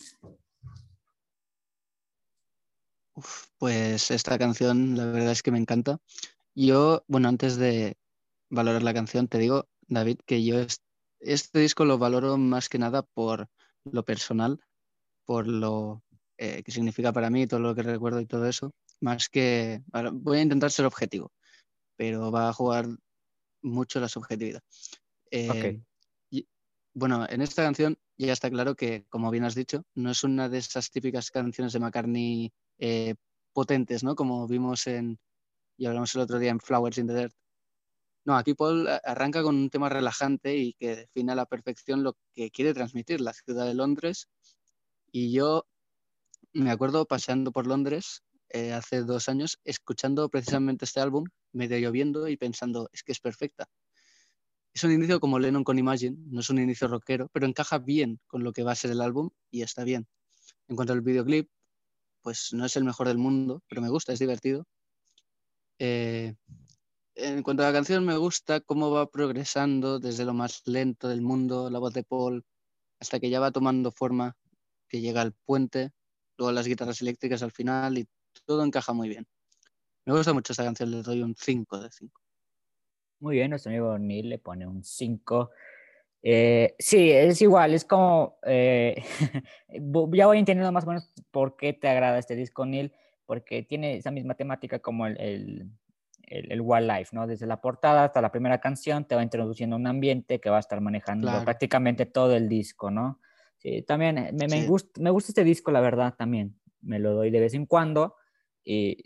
Uf, 3.14 3.48
pues 3.58 4.10
esta 4.12 4.38
canción 4.38 4.96
la 4.96 5.06
verdad 5.08 5.32
es 5.32 5.44
que 5.44 5.52
me 5.52 5.58
encanta. 5.60 6.00
Yo, 6.54 7.04
bueno, 7.08 7.28
antes 7.28 7.58
de 7.58 7.98
valorar 8.50 8.84
la 8.84 8.94
canción, 8.94 9.28
te 9.28 9.38
digo, 9.38 9.68
David, 9.88 10.20
que 10.26 10.44
yo 10.44 10.60
es- 10.60 10.82
este 11.20 11.60
disco 11.60 11.84
lo 11.84 11.98
valoro 11.98 12.38
más 12.38 12.70
que 12.70 12.78
nada 12.78 13.02
por 13.04 13.50
lo 13.84 14.04
personal, 14.06 14.62
por 15.26 15.46
lo 15.48 16.04
eh, 16.38 16.64
que 16.64 16.72
significa 16.72 17.12
para 17.14 17.30
mí, 17.30 17.48
todo 17.48 17.60
lo 17.60 17.76
que 17.76 17.84
recuerdo 17.84 18.20
y 18.20 18.26
todo 18.26 18.46
eso, 18.48 18.72
más 19.02 19.30
que... 19.30 19.82
ahora 19.94 20.12
voy 20.14 20.40
a 20.40 20.42
intentar 20.42 20.72
ser 20.72 20.86
objetivo, 20.86 21.32
pero 21.96 22.32
va 22.32 22.50
a 22.50 22.54
jugar 22.54 22.88
mucho 23.62 24.00
la 24.00 24.10
subjetividad. 24.10 24.62
Eh, 25.32 25.50
Ok. 25.50 25.86
y- 26.32 26.48
bueno, 26.94 27.26
en 27.30 27.42
esta 27.42 27.64
canción 27.64 27.98
ya 28.18 28.32
está 28.32 28.50
claro 28.50 28.76
que, 28.76 29.06
como 29.10 29.32
bien 29.32 29.44
has 29.44 29.56
dicho, 29.56 29.84
no 29.96 30.12
es 30.12 30.24
una 30.24 30.48
de 30.48 30.60
esas 30.60 30.90
típicas 30.92 31.32
canciones 31.32 31.74
de 31.74 31.80
McCartney 31.80 32.54
eh, 32.80 33.16
potentes, 33.54 34.04
¿no? 34.04 34.16
Como 34.16 34.48
vimos 34.48 34.88
en, 34.88 35.20
y 35.78 35.86
hablamos 35.88 36.16
el 36.16 36.22
otro 36.22 36.40
día 36.40 36.52
en 36.52 36.60
Flowers 36.60 36.98
in 36.98 37.08
the 37.08 37.14
Dirt. 37.14 37.34
No, 38.26 38.38
aquí 38.38 38.54
Paul 38.54 38.88
arranca 39.04 39.44
con 39.44 39.56
un 39.56 39.70
tema 39.70 39.88
relajante 39.90 40.56
y 40.56 40.74
que 40.74 40.96
define 40.96 41.34
a 41.34 41.36
la 41.36 41.46
perfección 41.46 42.02
lo 42.02 42.18
que 42.34 42.50
quiere 42.50 42.74
transmitir 42.74 43.22
la 43.22 43.34
ciudad 43.34 43.66
de 43.66 43.76
Londres. 43.76 44.30
Y 45.12 45.32
yo 45.32 45.68
me 46.62 46.72
acuerdo 46.72 47.06
paseando 47.06 47.52
por 47.52 47.68
Londres 47.68 48.24
eh, 48.50 48.72
hace 48.72 49.02
dos 49.02 49.28
años, 49.28 49.60
escuchando 49.66 50.30
precisamente 50.30 50.86
este 50.86 51.02
álbum, 51.02 51.26
medio 51.52 51.78
lloviendo 51.78 52.28
y 52.28 52.38
pensando, 52.38 52.90
es 52.94 53.04
que 53.04 53.12
es 53.12 53.20
perfecta. 53.20 53.68
Es 54.74 54.84
un 54.84 54.92
inicio 54.92 55.20
como 55.20 55.40
Lennon 55.40 55.64
con 55.64 55.80
Imagine, 55.80 56.18
no 56.28 56.40
es 56.40 56.50
un 56.50 56.60
inicio 56.60 56.88
rockero, 56.88 57.30
pero 57.34 57.46
encaja 57.46 57.78
bien 57.78 58.20
con 58.28 58.44
lo 58.44 58.54
que 58.54 58.64
va 58.64 58.72
a 58.72 58.76
ser 58.76 58.92
el 58.92 59.02
álbum 59.02 59.30
y 59.52 59.62
está 59.62 59.84
bien. 59.84 60.08
En 60.68 60.76
cuanto 60.76 60.94
al 60.94 61.02
videoclip, 61.02 61.50
pues 62.22 62.54
no 62.54 62.66
es 62.66 62.76
el 62.76 62.86
mejor 62.86 63.08
del 63.08 63.18
mundo, 63.18 63.62
pero 63.68 63.82
me 63.82 63.90
gusta, 63.90 64.14
es 64.14 64.20
divertido. 64.20 64.66
Eh, 65.80 66.36
en 67.16 67.44
cuanto 67.44 67.64
a 67.64 67.68
la 67.68 67.74
canción, 67.74 68.06
me 68.06 68.18
gusta 68.18 68.62
cómo 68.62 68.92
va 68.92 69.10
progresando 69.10 70.00
desde 70.00 70.26
lo 70.26 70.34
más 70.34 70.62
lento 70.66 71.08
del 71.08 71.22
mundo, 71.22 71.70
la 71.70 71.80
voz 71.80 71.94
de 71.94 72.04
Paul, 72.04 72.46
hasta 73.00 73.20
que 73.20 73.30
ya 73.30 73.40
va 73.40 73.52
tomando 73.52 73.92
forma, 73.92 74.36
que 74.88 75.02
llega 75.02 75.22
al 75.22 75.34
puente, 75.34 75.92
luego 76.38 76.52
las 76.52 76.68
guitarras 76.68 77.02
eléctricas 77.02 77.42
al 77.44 77.52
final 77.52 77.98
y 77.98 78.08
todo 78.46 78.64
encaja 78.64 78.94
muy 78.94 79.10
bien. 79.10 79.26
Me 80.06 80.14
gusta 80.14 80.34
mucho 80.34 80.54
esta 80.54 80.64
canción, 80.64 80.92
le 80.92 81.02
doy 81.02 81.22
un 81.24 81.36
5 81.36 81.80
de 81.80 81.90
5. 81.92 82.22
Muy 83.20 83.36
bien, 83.38 83.50
nuestro 83.50 83.72
amigo 83.72 83.98
Neil 83.98 84.30
le 84.30 84.38
pone 84.38 84.68
un 84.68 84.84
5. 84.84 85.52
Eh, 86.22 86.76
sí, 86.80 87.12
es 87.12 87.42
igual, 87.42 87.74
es 87.74 87.86
como, 87.86 88.38
eh, 88.46 88.96
ya 90.14 90.28
voy 90.28 90.40
entendiendo 90.40 90.72
más 90.72 90.84
o 90.84 90.88
menos 90.88 91.12
por 91.32 91.56
qué 91.56 91.74
te 91.74 91.88
agrada 91.88 92.18
este 92.20 92.36
disco, 92.36 92.66
Neil, 92.66 92.92
porque 93.26 93.64
tiene 93.64 93.98
esa 93.98 94.12
misma 94.12 94.36
temática 94.36 94.80
como 94.80 95.08
el, 95.08 95.20
el, 95.20 95.70
el, 96.24 96.52
el 96.52 96.62
Wildlife, 96.62 97.16
¿no? 97.16 97.26
Desde 97.28 97.46
la 97.48 97.62
portada 97.62 98.04
hasta 98.06 98.22
la 98.22 98.32
primera 98.32 98.60
canción 98.60 99.06
te 99.06 99.16
va 99.16 99.24
introduciendo 99.24 99.76
un 99.76 99.88
ambiente 99.88 100.40
que 100.40 100.50
va 100.50 100.58
a 100.58 100.62
estar 100.62 100.82
manejando 100.82 101.28
Claro. 101.28 101.46
prácticamente 101.46 102.06
todo 102.06 102.36
el 102.36 102.50
disco, 102.50 102.92
¿no? 102.92 103.22
Sí, 103.66 103.82
también 103.82 104.18
eh, 104.20 104.32
me, 104.32 104.48
me, 104.48 104.62
Sí. 104.62 104.68
gust- 104.68 105.00
me 105.00 105.10
gusta 105.10 105.32
este 105.32 105.44
disco, 105.44 105.72
la 105.72 105.82
verdad, 105.82 106.14
también. 106.16 106.60
Me 106.82 107.00
lo 107.00 107.14
doy 107.16 107.32
de 107.32 107.40
vez 107.40 107.56
en 107.56 107.66
cuando 107.66 108.16
y 108.64 108.98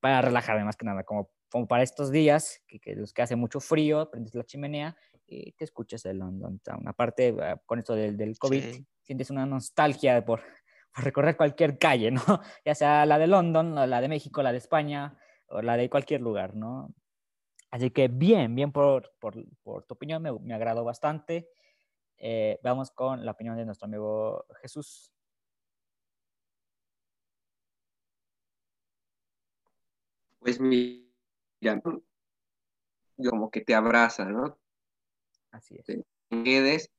para 0.00 0.20
relajarme 0.20 0.64
más 0.64 0.76
que 0.76 0.84
nada, 0.84 1.02
como, 1.02 1.30
como 1.50 1.66
para 1.66 1.82
estos 1.82 2.10
días, 2.10 2.62
que, 2.68 2.78
que 2.78 2.94
los 2.94 3.14
que 3.14 3.22
hace 3.22 3.36
mucho 3.36 3.58
frío, 3.58 4.10
prendes 4.10 4.34
la 4.34 4.44
chimenea 4.44 4.94
y 5.26 5.52
te 5.52 5.64
escuchas 5.64 6.04
el 6.04 6.18
London 6.18 6.58
Town. 6.58 6.86
Aparte, 6.86 7.28
eh, 7.28 7.56
con 7.64 7.78
esto 7.78 7.94
del, 7.94 8.18
del 8.18 8.38
COVID, 8.38 8.62
Sí. 8.62 8.86
sientes 9.00 9.30
una 9.30 9.46
nostalgia 9.46 10.22
por, 10.26 10.42
por 10.94 11.04
recorrer 11.04 11.34
cualquier 11.38 11.78
calle, 11.78 12.10
¿no? 12.10 12.20
Ya 12.66 12.74
sea 12.74 13.06
la 13.06 13.18
de 13.18 13.28
London, 13.28 13.74
la 13.88 14.00
de 14.02 14.08
México, 14.08 14.42
la 14.42 14.52
de 14.52 14.58
España, 14.58 15.16
o 15.46 15.62
la 15.62 15.78
de 15.78 15.88
cualquier 15.88 16.20
lugar, 16.20 16.54
¿no? 16.54 16.94
Así 17.70 17.90
que 17.90 18.08
bien, 18.08 18.54
bien 18.54 18.72
por, 18.72 19.14
por, 19.18 19.42
por 19.62 19.84
tu 19.84 19.94
opinión, 19.94 20.20
me, 20.22 20.32
me 20.38 20.52
agradó 20.52 20.84
bastante. 20.84 21.48
Eh, 22.24 22.60
vamos 22.62 22.92
con 22.92 23.24
la 23.24 23.32
opinión 23.32 23.56
de 23.56 23.64
nuestro 23.64 23.86
amigo 23.86 24.46
Jesús. 24.60 25.12
Pues 30.38 30.60
mira, 30.60 31.82
como 33.28 33.50
que 33.50 33.60
te 33.62 33.74
abraza, 33.74 34.24
¿no? 34.26 34.56
Así 35.50 35.76
es. 35.76 35.86
Sí. 35.86 36.04
Quedes 36.44 36.92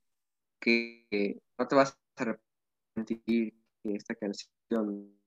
que, 0.59 1.39
no 1.57 1.67
te 1.69 1.75
vas 1.75 1.97
a 2.17 2.21
arrepentir 2.23 3.53
esta 3.85 4.15
canción 4.15 5.17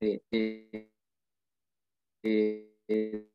eh, 0.00 0.20
eh, 2.22 3.28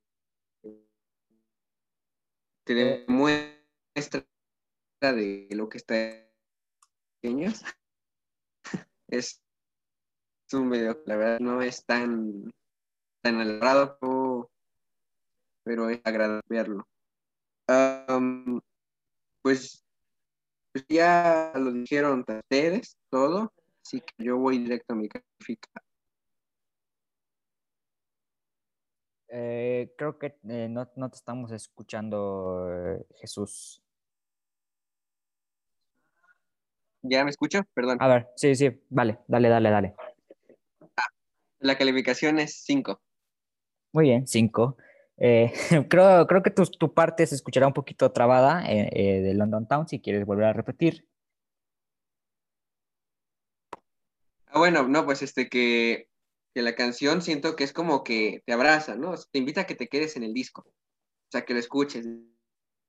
te 2.64 2.74
demuestra 2.74 3.63
de 5.02 5.48
lo 5.52 5.70
que 5.70 5.78
está 5.78 5.96
pequeños 7.22 7.64
es 9.08 9.42
un 10.54 10.70
medio 10.70 11.02
la 11.06 11.16
verdad 11.16 11.40
no 11.40 11.62
es 11.62 11.84
tan 11.86 12.52
tan 13.22 13.40
pero 15.64 15.90
es 15.90 16.00
agradable 16.04 16.44
verlo 16.48 16.88
pues, 19.42 19.84
pues 20.72 20.86
ya 20.88 21.52
lo 21.56 21.72
dijeron 21.72 22.24
ustedes 22.28 22.98
todo 23.10 23.52
así 23.84 24.02
que 24.02 24.24
yo 24.24 24.38
voy 24.38 24.60
directo 24.60 24.94
a 24.94 24.96
mi 24.96 25.10
calificación 25.10 25.84
Eh, 29.36 29.92
creo 29.98 30.20
que 30.20 30.38
eh, 30.48 30.68
no, 30.70 30.88
no 30.96 31.10
te 31.10 31.16
estamos 31.16 31.52
escuchando, 31.52 32.70
eh, 32.72 33.04
Jesús. 33.16 33.83
¿Ya 37.04 37.24
me 37.24 37.30
escucho? 37.30 37.64
Perdón. 37.74 37.98
A 38.00 38.08
ver, 38.08 38.30
sí, 38.36 38.56
sí, 38.56 38.70
vale, 38.90 39.20
dale, 39.28 39.50
dale, 39.50 39.70
dale. 39.70 39.96
La 41.60 41.78
calificación 41.78 42.40
es 42.40 42.64
5. 42.64 43.02
Muy 43.94 44.06
bien, 44.06 44.26
cinco. 44.26 44.78
Eh, 45.18 45.54
creo, 45.90 46.26
creo 46.28 46.42
que 46.42 46.50
tu, 46.50 46.66
tu 46.66 46.94
parte 46.94 47.28
se 47.28 47.36
escuchará 47.36 47.68
un 47.68 47.74
poquito 47.74 48.12
trabada 48.12 48.66
eh, 48.66 48.90
eh, 48.92 49.22
de 49.22 49.34
London 49.34 49.68
Town, 49.68 49.88
si 49.88 50.00
quieres 50.00 50.26
volver 50.26 50.46
a 50.46 50.54
repetir. 50.54 51.08
Ah, 54.48 54.60
bueno, 54.60 54.88
no, 54.88 55.06
pues 55.06 55.22
este 55.22 55.48
que, 55.50 56.10
que 56.56 56.62
la 56.62 56.76
canción 56.76 57.22
siento 57.22 57.56
que 57.56 57.64
es 57.64 57.74
como 57.74 58.04
que 58.04 58.42
te 58.46 58.54
abraza, 58.54 58.96
¿no? 58.96 59.14
Te 59.32 59.40
invita 59.40 59.62
a 59.62 59.68
que 59.68 59.76
te 59.76 59.88
quedes 59.88 60.16
en 60.16 60.24
el 60.24 60.34
disco. 60.34 60.64
O 60.66 61.32
sea, 61.32 61.46
que 61.46 61.54
lo 61.54 61.60
escuches. 61.60 62.08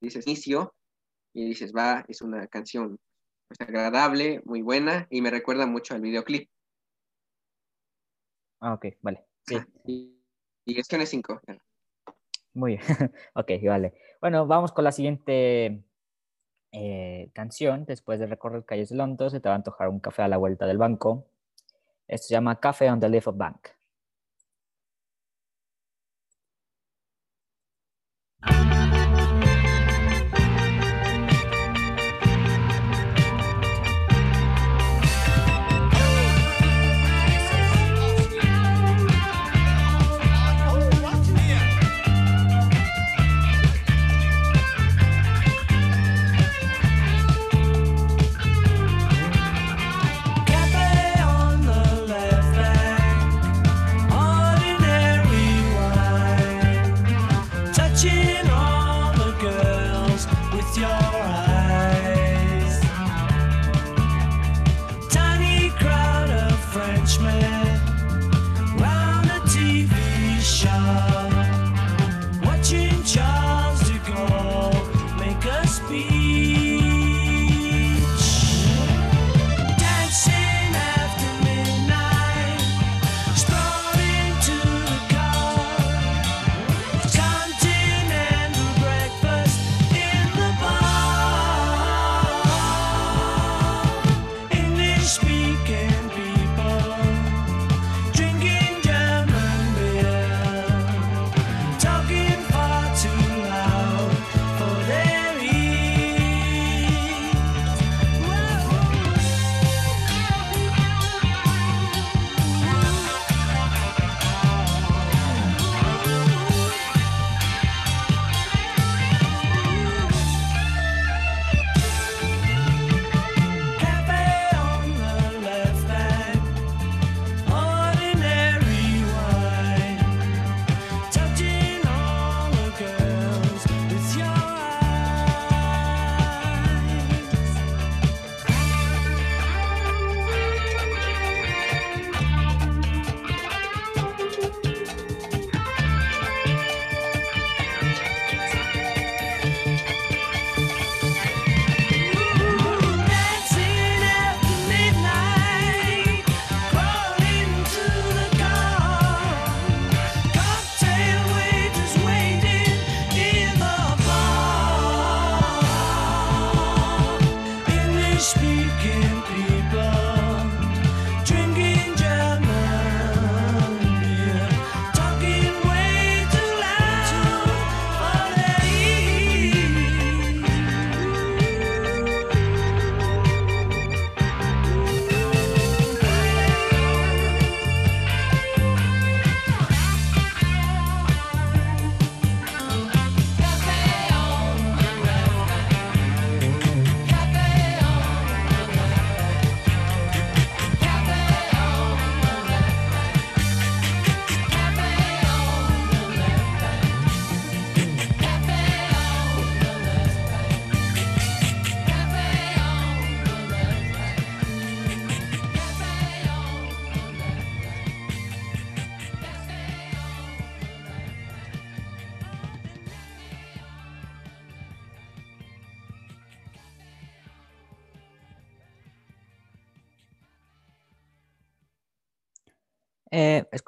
Dices 0.01 0.25
inicio 0.27 0.73
y 1.33 1.47
dices, 1.47 1.73
va, 1.75 2.05
es 2.07 2.21
una 2.21 2.47
canción 2.47 2.97
pues, 3.47 3.61
agradable, 3.61 4.41
muy 4.45 4.61
buena 4.61 5.07
y 5.09 5.21
me 5.21 5.31
recuerda 5.31 5.65
mucho 5.65 5.95
al 5.95 6.01
videoclip. 6.01 6.49
Ah, 8.59 8.73
ok, 8.73 8.85
vale. 9.01 9.25
Sí, 9.47 9.57
Y, 9.85 10.15
y 10.65 10.79
es 10.79 10.87
que 10.87 10.97
no 10.97 11.03
es 11.03 11.09
5. 11.09 11.39
muy 12.53 12.77
bien. 12.77 12.81
ok, 13.35 13.51
vale. 13.65 13.93
Bueno, 14.21 14.47
vamos 14.47 14.71
con 14.71 14.83
la 14.83 14.91
siguiente 14.91 15.83
eh, 16.71 17.29
canción. 17.33 17.85
Después 17.85 18.19
de 18.19 18.27
recorrer 18.27 18.65
calles 18.65 18.89
de 18.89 18.95
Londres, 18.95 19.31
se 19.31 19.39
te 19.39 19.49
va 19.49 19.55
a 19.55 19.57
antojar 19.57 19.89
un 19.89 19.99
café 19.99 20.23
a 20.23 20.27
la 20.27 20.37
vuelta 20.37 20.65
del 20.65 20.77
banco. 20.77 21.27
Esto 22.07 22.27
se 22.27 22.33
llama 22.33 22.59
Café 22.59 22.89
on 22.89 22.99
the 22.99 23.09
Left 23.09 23.27
of 23.27 23.37
Bank. 23.37 23.69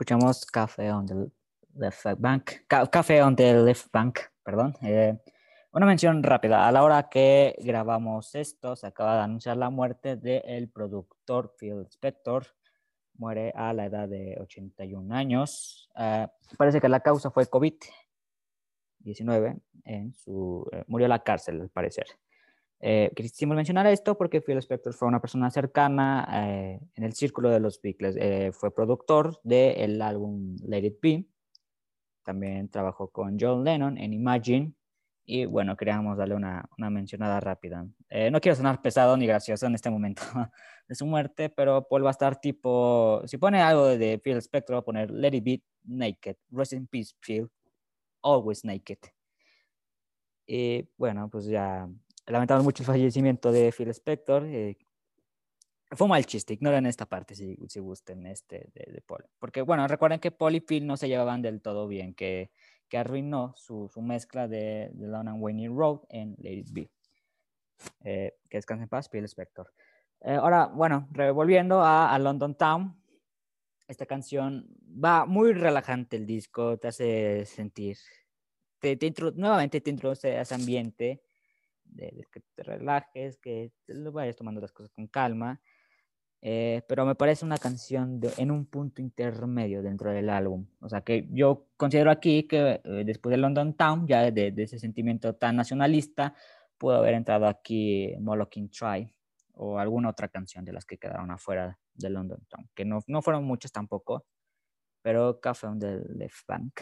Escuchamos 0.07 0.45
Café 0.45 0.89
on 0.93 1.05
the 1.05 1.15
Left 1.75 2.05
Bank. 2.17 2.51
Ca- 2.67 2.87
Café 2.89 3.21
on 3.21 3.35
the 3.35 3.53
Left 3.61 3.91
Bank, 3.91 4.19
perdón. 4.41 4.73
Eh, 4.81 5.19
una 5.73 5.85
mención 5.85 6.23
rápida. 6.23 6.65
A 6.65 6.71
la 6.71 6.81
hora 6.85 7.09
que 7.09 7.53
grabamos 7.59 8.33
esto, 8.35 8.77
se 8.77 8.87
acaba 8.87 9.17
de 9.17 9.23
anunciar 9.23 9.57
la 9.57 9.69
muerte 9.69 10.15
del 10.15 10.69
productor 10.69 11.53
Phil 11.59 11.85
Spector. 11.89 12.45
Muere 13.15 13.51
a 13.53 13.73
la 13.73 13.87
edad 13.87 14.07
de 14.07 14.37
81 14.39 15.13
años. 15.13 15.89
Eh, 15.97 16.25
parece 16.57 16.79
que 16.79 16.87
la 16.87 17.01
causa 17.01 17.29
fue 17.29 17.45
COVID-19. 17.49 19.59
En 19.83 20.13
su, 20.13 20.65
eh, 20.71 20.85
murió 20.87 21.07
en 21.07 21.09
la 21.09 21.21
cárcel, 21.23 21.59
al 21.59 21.69
parecer. 21.69 22.05
Eh, 22.79 23.11
quisimos 23.15 23.55
mencionar 23.55 23.87
esto 23.87 24.17
porque 24.17 24.41
Phil 24.41 24.57
Spector 24.57 24.93
fue 24.93 25.07
una 25.07 25.19
persona 25.19 25.49
cercana 25.49 26.27
eh, 26.31 26.79
en 26.95 27.03
el 27.03 27.13
círculo 27.13 27.49
de 27.49 27.59
los 27.59 27.81
Beatles. 27.81 28.15
Eh, 28.19 28.51
fue 28.53 28.73
productor 28.73 29.39
del 29.43 30.01
álbum 30.01 30.55
Let 30.63 30.85
It 30.85 30.99
Be. 31.01 31.25
También 32.23 32.69
trabajó 32.69 33.09
con 33.09 33.37
John 33.39 33.63
Lennon 33.63 33.97
en 33.97 34.13
Imagine. 34.13 34.73
Y 35.25 35.45
bueno, 35.45 35.75
queríamos 35.75 36.17
darle 36.17 36.35
una, 36.35 36.69
una 36.77 36.89
mencionada 36.89 37.39
rápida. 37.41 37.85
Eh, 38.09 38.31
no 38.31 38.39
quiero 38.39 38.55
sonar 38.55 38.81
pesado 38.81 39.17
ni 39.17 39.27
gracioso 39.27 39.65
en 39.65 39.75
este 39.75 39.89
momento 39.89 40.21
de 40.87 40.95
su 40.95 41.05
muerte, 41.05 41.49
pero 41.49 41.85
Paul 41.85 42.05
va 42.05 42.09
a 42.09 42.11
estar 42.11 42.39
tipo, 42.39 43.21
si 43.25 43.37
pone 43.37 43.61
algo 43.61 43.87
de 43.87 44.19
Phil 44.19 44.37
Spector, 44.37 44.75
va 44.75 44.79
a 44.79 44.85
poner 44.85 45.11
Let 45.11 45.35
It 45.35 45.43
Be 45.43 45.63
Naked, 45.83 46.37
Rest 46.51 46.73
in 46.73 46.87
Peace 46.87 47.13
Phil, 47.19 47.49
Always 48.21 48.63
Naked. 48.63 48.99
Y 50.45 50.87
bueno, 50.97 51.29
pues 51.29 51.45
ya 51.45 51.89
lamentamos 52.27 52.63
mucho 52.63 52.83
el 52.83 52.87
fallecimiento 52.87 53.51
de 53.51 53.71
Phil 53.71 53.89
Spector. 53.89 54.45
eh, 54.45 54.77
fue 55.91 56.05
un 56.05 56.09
mal 56.09 56.25
chiste, 56.25 56.53
ignoren 56.53 56.85
esta 56.85 57.05
parte 57.05 57.33
si, 57.33 57.55
si 57.69 57.79
gusten 57.79 58.25
este 58.27 58.69
de, 58.73 58.91
de 58.91 59.01
Paul. 59.01 59.25
Porque 59.39 59.61
bueno, 59.61 59.87
recuerden 59.87 60.19
que 60.19 60.31
Paul 60.31 60.55
y 60.55 60.59
Phil 60.59 60.85
no 60.85 60.97
se 60.97 61.07
llevaban 61.07 61.41
del 61.41 61.61
todo 61.61 61.87
bien, 61.87 62.13
que, 62.13 62.51
que 62.89 62.97
arruinó 62.97 63.53
su, 63.55 63.89
su 63.93 64.01
mezcla 64.01 64.47
de, 64.47 64.89
de 64.93 65.07
Lon 65.07 65.29
and 65.29 65.41
Wayne 65.41 65.69
Road 65.69 66.01
en 66.09 66.35
It 66.39 66.69
Be. 66.71 66.91
Eh, 68.03 68.37
que 68.49 68.57
descanse 68.57 68.83
en 68.83 68.89
paz, 68.89 69.07
Phil 69.07 69.23
Spector. 69.25 69.71
Eh, 70.21 70.33
ahora, 70.33 70.65
bueno, 70.65 71.07
revolviendo 71.11 71.81
a, 71.81 72.13
a 72.13 72.19
London 72.19 72.55
Town, 72.55 73.01
esta 73.87 74.05
canción 74.05 74.67
va 74.83 75.25
muy 75.25 75.53
relajante 75.53 76.17
el 76.17 76.25
disco, 76.25 76.77
te 76.77 76.89
hace 76.89 77.45
sentir, 77.45 77.97
te, 78.79 78.97
te 78.97 79.13
nuevamente 79.35 79.79
te 79.79 79.89
introduce 79.89 80.35
a 80.35 80.41
ese 80.41 80.55
ambiente 80.55 81.23
de, 81.97 82.25
que 82.31 82.41
te 82.55 82.63
relajes, 82.63 83.37
que 83.37 83.71
lo 83.87 84.11
vayas 84.13 84.35
tomando 84.37 84.61
las 84.61 84.71
cosas 84.71 84.91
con 84.93 85.07
calma. 85.07 85.59
eh, 86.41 86.83
pero 86.87 87.03
me 87.05 87.15
parece 87.15 87.43
una 87.45 87.57
canción 87.57 88.19
de- 88.19 88.31
en 88.37 88.51
un 88.51 88.67
punto 88.67 89.01
intermedio 89.01 89.81
dentro 89.81 90.11
del 90.11 90.29
álbum. 90.29 90.67
O 90.81 90.87
sea 90.87 91.01
que 91.01 91.27
yo 91.31 91.65
considero 91.77 92.11
aquí 92.11 92.43
que 92.47 92.79
eh, 92.83 93.03
después 93.05 93.31
de 93.31 93.37
London 93.37 93.73
Town, 93.75 94.07
ya 94.07 94.29
de, 94.31 94.51
de 94.51 94.63
ese 94.63 94.77
sentimiento 94.77 95.33
tan 95.35 95.55
nacionalista, 95.55 96.35
pudo 96.77 96.95
haber 96.97 97.15
entrado 97.15 97.47
aquí 97.47 98.13
Molokin 98.19 98.69
Try 98.69 99.11
o 99.53 99.79
alguna 99.79 100.09
otra 100.09 100.27
canción 100.27 100.63
de 100.63 100.73
las 100.73 100.85
que 100.85 100.99
quedaron 100.99 101.31
afuera 101.31 101.77
de 101.95 102.09
London 102.11 102.45
Town, 102.47 102.69
que 102.75 102.85
no, 102.85 102.99
no 103.07 103.21
fueron 103.23 103.43
muchas 103.43 103.71
tampoco, 103.71 104.27
pero 105.01 105.39
Café 105.41 105.65
on 105.67 105.79
the 105.79 106.01
Left 106.09 106.45
Bank 106.47 106.81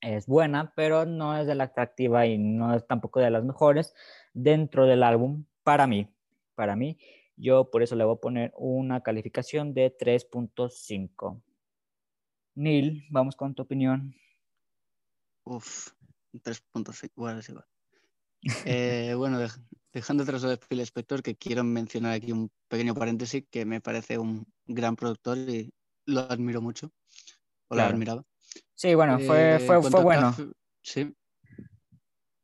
es 0.00 0.26
buena, 0.26 0.72
pero 0.76 1.04
no 1.06 1.36
es 1.38 1.46
de 1.46 1.54
la 1.54 1.64
atractiva 1.64 2.26
y 2.26 2.38
no 2.38 2.74
es 2.74 2.86
tampoco 2.86 3.20
de 3.20 3.30
las 3.30 3.44
mejores 3.44 3.94
dentro 4.34 4.86
del 4.86 5.02
álbum 5.02 5.44
para 5.62 5.86
mí. 5.86 6.08
Para 6.54 6.76
mí, 6.76 6.98
yo 7.36 7.70
por 7.70 7.82
eso 7.82 7.96
le 7.96 8.04
voy 8.04 8.14
a 8.16 8.20
poner 8.20 8.52
una 8.56 9.02
calificación 9.02 9.74
de 9.74 9.90
3.5. 9.90 11.42
Neil, 12.54 13.04
vamos 13.10 13.36
con 13.36 13.54
tu 13.54 13.62
opinión. 13.62 14.14
Uf, 15.44 15.88
3.5. 16.42 17.12
Bueno, 17.16 17.40
es 17.40 17.48
igual. 17.48 17.64
Eh, 18.64 19.14
bueno, 19.16 19.40
dej- 19.40 19.60
dejando 19.92 20.22
atrás 20.22 20.42
lo 20.42 20.50
de 20.50 20.58
Phil 20.58 20.80
Spector, 20.80 21.22
que 21.22 21.36
quiero 21.36 21.64
mencionar 21.64 22.12
aquí 22.12 22.32
un 22.32 22.50
pequeño 22.68 22.94
paréntesis 22.94 23.44
que 23.50 23.64
me 23.64 23.80
parece 23.80 24.18
un 24.18 24.46
gran 24.66 24.94
productor 24.94 25.38
y 25.38 25.72
lo 26.04 26.20
admiro 26.20 26.60
mucho. 26.62 26.86
O 27.68 27.74
lo 27.74 27.76
Claro. 27.76 27.94
admiraba. 27.94 28.24
Sí, 28.74 28.94
bueno, 28.94 29.18
Eh, 29.18 29.26
fue, 29.26 29.54
en 29.54 29.60
fue, 29.60 29.90
fue 29.90 30.02
bueno. 30.02 30.30
Café- 30.30 30.52
sí. 30.82 31.14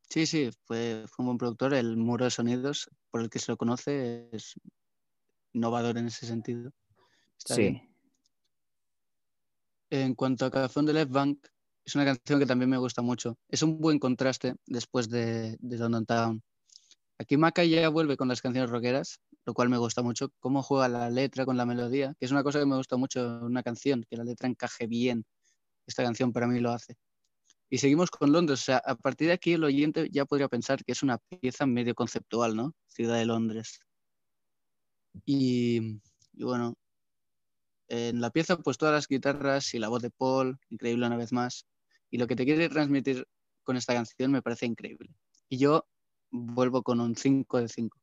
Sí, 0.09 0.27
sí, 0.27 0.51
fue, 0.65 1.05
fue 1.09 1.23
un 1.23 1.27
buen 1.27 1.39
productor. 1.39 1.75
El 1.75 1.97
muro 1.97 2.25
de 2.25 2.31
sonidos, 2.31 2.89
por 3.11 3.21
el 3.23 3.31
que 3.31 3.39
se 3.39 3.51
lo 3.53 3.57
conoce, 3.57 4.29
es 4.33 4.55
innovador 5.55 5.99
en 5.99 6.09
ese 6.09 6.27
sentido. 6.27 6.73
Está 7.39 7.57
bien. 7.57 7.75
Sí, 7.83 7.89
En 9.91 10.15
cuanto 10.15 10.47
a 10.47 10.51
Café 10.51 10.81
on 10.81 10.87
the 10.87 10.93
Left 10.93 11.13
Bank, 11.13 11.47
es 11.85 11.95
una 11.95 12.05
canción 12.05 12.39
que 12.41 12.47
también 12.47 12.71
me 12.71 12.79
gusta 12.79 13.03
mucho. 13.03 13.37
Es 13.49 13.63
un 13.63 13.79
buen 13.81 13.99
contraste 13.99 14.57
después 14.67 15.09
de, 15.09 15.57
de 15.61 15.79
London 15.79 16.07
Town. 16.07 16.43
Aquí 17.19 17.37
Maca 17.37 17.65
ya 17.65 17.89
vuelve 17.91 18.17
con 18.17 18.29
las 18.29 18.43
canciones 18.43 18.71
rockeras, 18.71 19.21
lo 19.47 19.55
cual 19.55 19.69
me 19.71 19.79
gusta 19.79 20.03
mucho. 20.03 20.31
Cómo 20.41 20.63
juega 20.63 20.89
la 20.89 21.11
letra 21.11 21.45
con 21.47 21.57
la 21.57 21.67
melodía, 21.67 22.15
que 22.19 22.27
es 22.27 22.33
una 22.33 22.43
cosa 22.45 22.61
que 22.61 22.67
me 22.67 22.77
gusta 22.77 22.97
mucho 22.97 23.21
en 23.39 23.45
una 23.45 23.63
canción, 23.63 24.05
que 24.09 24.17
la 24.17 24.25
letra 24.25 24.49
encaje 24.49 24.87
bien. 24.87 25.25
Esta 25.87 26.03
canción 26.03 26.33
para 26.33 26.47
mí 26.47 26.61
lo 26.61 26.71
hace. 26.71 26.97
Y 27.69 27.79
seguimos 27.79 28.11
con 28.11 28.33
Londres. 28.33 28.61
O 28.61 28.65
sea, 28.65 28.83
a 28.85 28.95
partir 28.95 29.29
de 29.29 29.35
aquí 29.35 29.55
el 29.55 29.65
oyente 29.65 30.09
ya 30.11 30.25
podría 30.25 30.49
pensar 30.49 30.85
que 30.85 30.93
es 30.93 31.03
una 31.03 31.19
pieza 31.19 31.67
medio 31.67 31.95
conceptual, 31.95 32.55
¿no? 32.55 32.75
Ciudad 32.87 33.17
de 33.17 33.27
Londres. 33.27 33.81
Y, 35.25 36.01
bueno, 36.35 36.75
en 37.89 38.21
la 38.21 38.31
pieza, 38.31 38.57
pues 38.59 38.79
todas 38.79 38.95
las 38.95 39.09
guitarras 39.09 39.75
y 39.75 39.79
la 39.79 39.89
voz 39.89 40.03
de 40.03 40.11
Paul, 40.11 40.59
increíble 40.71 41.07
una 41.07 41.17
vez 41.17 41.33
más. 41.33 41.67
Y 42.11 42.19
lo 42.19 42.27
que 42.27 42.37
te 42.37 42.45
quiere 42.45 42.69
transmitir 42.69 43.27
con 43.63 43.77
esta 43.77 43.95
canción 43.95 44.33
me 44.33 44.43
parece 44.43 44.67
increíble. 44.67 45.11
Y 45.49 45.59
yo 45.59 45.87
vuelvo 46.31 46.83
con 46.83 47.01
un 47.01 47.17
5 47.17 47.61
de 47.61 47.69
5. 47.69 47.99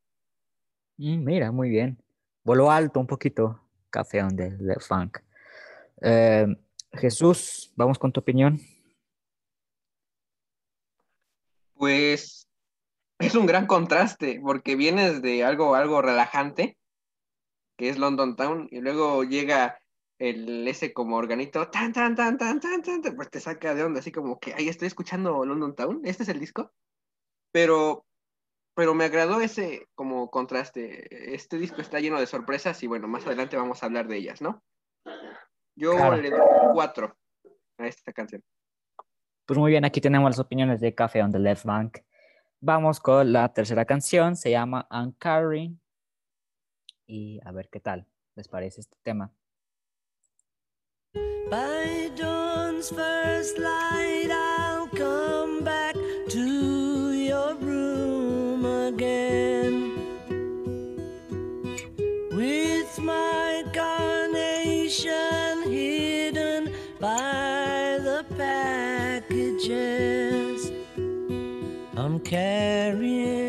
Mm, 0.98 1.24
mira, 1.24 1.52
muy 1.52 1.70
bien. 1.70 2.02
Voló 2.42 2.70
alto 2.70 3.00
un 3.00 3.06
poquito 3.06 3.60
on 3.94 4.36
the 4.36 4.50
Left 4.58 4.88
Bank. 4.88 5.18
Eh, 6.02 6.46
Jesús, 6.92 7.72
vamos 7.76 7.98
con 7.98 8.12
tu 8.12 8.20
opinión. 8.20 8.60
Pues 11.74 12.48
es 13.18 13.34
un 13.34 13.46
gran 13.46 13.66
contraste, 13.66 14.40
porque 14.42 14.76
vienes 14.76 15.22
de 15.22 15.44
algo, 15.44 15.74
algo 15.74 16.02
relajante, 16.02 16.76
que 17.76 17.88
es 17.88 17.98
London 17.98 18.36
Town, 18.36 18.68
y 18.70 18.80
luego 18.80 19.24
llega 19.24 19.80
el 20.18 20.68
ese 20.68 20.92
como 20.92 21.16
organito, 21.16 21.68
tan, 21.70 21.92
tan, 21.92 22.14
tan, 22.14 22.36
tan, 22.36 22.60
tan, 22.60 22.82
tan, 22.82 23.16
pues 23.16 23.30
te 23.30 23.40
saca 23.40 23.74
de 23.74 23.84
onda, 23.84 24.00
así 24.00 24.12
como 24.12 24.38
que, 24.38 24.52
ahí 24.52 24.68
estoy 24.68 24.86
escuchando 24.88 25.44
London 25.46 25.74
Town, 25.74 26.00
este 26.04 26.24
es 26.24 26.28
el 26.28 26.38
disco, 26.38 26.72
pero, 27.52 28.04
pero 28.74 28.94
me 28.94 29.04
agradó 29.04 29.40
ese 29.40 29.88
como 29.94 30.30
contraste, 30.30 31.34
este 31.34 31.58
disco 31.58 31.80
está 31.80 32.00
lleno 32.00 32.20
de 32.20 32.26
sorpresas 32.26 32.82
y 32.82 32.86
bueno, 32.86 33.08
más 33.08 33.26
adelante 33.26 33.56
vamos 33.56 33.82
a 33.82 33.86
hablar 33.86 34.08
de 34.08 34.18
ellas, 34.18 34.42
¿no? 34.42 34.62
Yo 35.80 35.96
Claro. 35.96 36.16
le 36.16 36.28
doy 36.30 36.40
cuatro 36.74 37.16
a 37.78 37.86
esta 37.86 38.12
canción. 38.12 38.44
Pues 39.46 39.58
muy 39.58 39.70
bien, 39.70 39.84
aquí 39.86 39.98
tenemos 40.00 40.28
las 40.30 40.38
opiniones 40.38 40.78
de 40.80 40.94
Café 40.94 41.22
on 41.22 41.32
the 41.32 41.38
Left 41.38 41.64
Bank. 41.64 41.98
Vamos 42.60 43.00
con 43.00 43.32
la 43.32 43.50
tercera 43.54 43.86
canción, 43.86 44.36
se 44.36 44.50
llama 44.50 44.86
Uncaring. 44.90 45.80
Y 47.06 47.40
a 47.46 47.50
ver 47.52 47.70
qué 47.70 47.80
tal 47.80 48.06
les 48.36 48.46
parece 48.46 48.82
este 48.82 48.94
tema. 49.02 49.32
By 51.50 52.10
dawn's 52.14 52.90
first 52.90 53.58
light, 53.58 54.30
I'll 54.30 54.86
come 54.90 55.64
back 55.64 55.94
to 55.94 57.12
your 57.14 57.54
room 57.56 58.66
again 58.66 59.94
with 62.36 62.98
my 63.00 63.64
carnation 63.72 65.29
carrying 72.30 73.39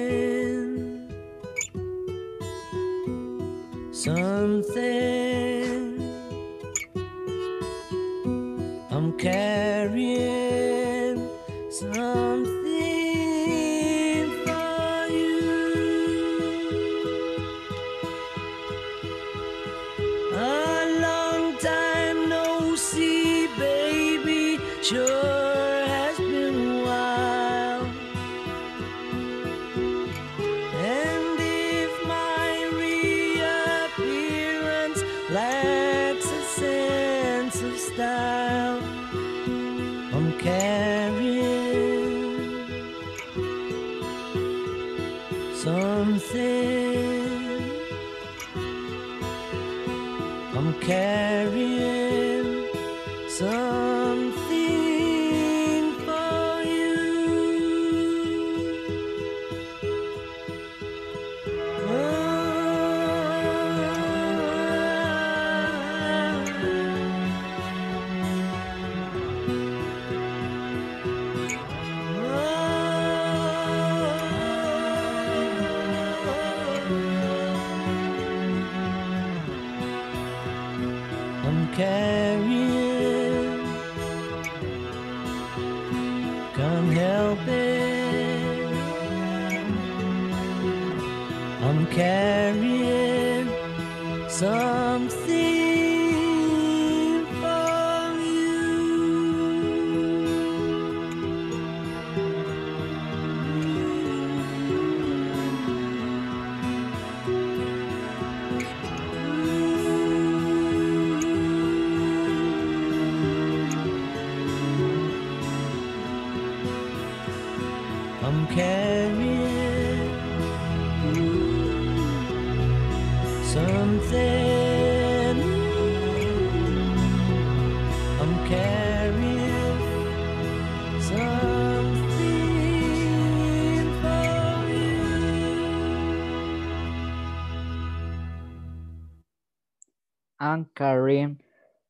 I'm 140.61 140.69
carrying. 140.73 141.41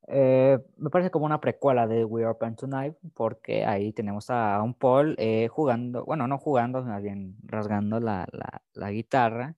eh, 0.07 0.60
me 0.77 0.89
parece 0.89 1.12
como 1.12 1.25
una 1.25 1.39
precuela 1.39 1.88
de 1.88 2.03
We 2.05 2.23
Are 2.23 2.31
Open 2.31 2.55
Tonight, 2.55 2.95
porque 3.13 3.65
ahí 3.65 3.93
tenemos 3.93 4.29
a 4.29 4.62
un 4.62 4.73
Paul 4.73 5.15
eh, 5.17 5.47
jugando, 5.49 6.03
bueno, 6.05 6.27
no 6.27 6.38
jugando, 6.38 6.84
más 6.84 7.01
bien 7.01 7.36
rasgando 7.43 7.99
la, 7.99 8.27
la- 8.73 8.91
guitarra. 8.91 9.55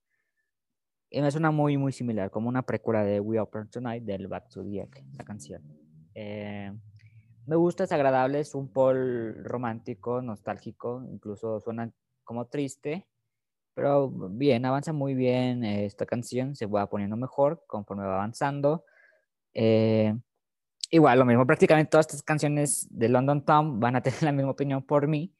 Y 1.09 1.21
me 1.21 1.29
suena 1.31 1.51
muy, 1.51 1.77
muy 1.77 1.91
similar, 1.91 2.31
como 2.31 2.49
una 2.49 2.63
precuela 2.63 3.03
de 3.03 3.19
We 3.19 3.37
Are 3.37 3.43
Open 3.43 3.69
Tonight 3.69 4.03
del 4.03 4.27
Back 4.27 4.49
to 4.49 4.63
the 4.63 4.81
Egg, 4.81 5.03
la 5.15 5.23
canción. 5.23 5.61
Eh, 6.15 6.71
me 7.45 7.55
gusta, 7.55 7.83
es 7.83 7.91
agradable, 7.91 8.39
es 8.39 8.55
un 8.55 8.67
Paul 8.71 9.43
romántico, 9.43 10.21
nostálgico, 10.21 11.03
incluso 11.11 11.59
suena 11.59 11.91
como 12.23 12.45
triste, 12.47 13.07
pero 13.75 14.09
bien, 14.09 14.65
avanza 14.65 14.93
muy 14.93 15.13
bien 15.13 15.63
esta 15.63 16.05
canción, 16.05 16.55
se 16.55 16.65
va 16.67 16.89
poniendo 16.89 17.17
mejor 17.17 17.63
conforme 17.67 18.05
va 18.05 18.15
avanzando. 18.15 18.85
Eh, 19.53 20.13
igual, 20.91 21.19
lo 21.19 21.25
mismo, 21.25 21.45
prácticamente 21.47 21.91
todas 21.91 22.07
estas 22.07 22.23
canciones 22.23 22.87
de 22.91 23.09
London 23.09 23.45
Town 23.45 23.79
van 23.79 23.95
a 23.95 24.01
tener 24.01 24.23
la 24.23 24.31
misma 24.31 24.51
opinión 24.51 24.83
por 24.83 25.07
mí, 25.07 25.33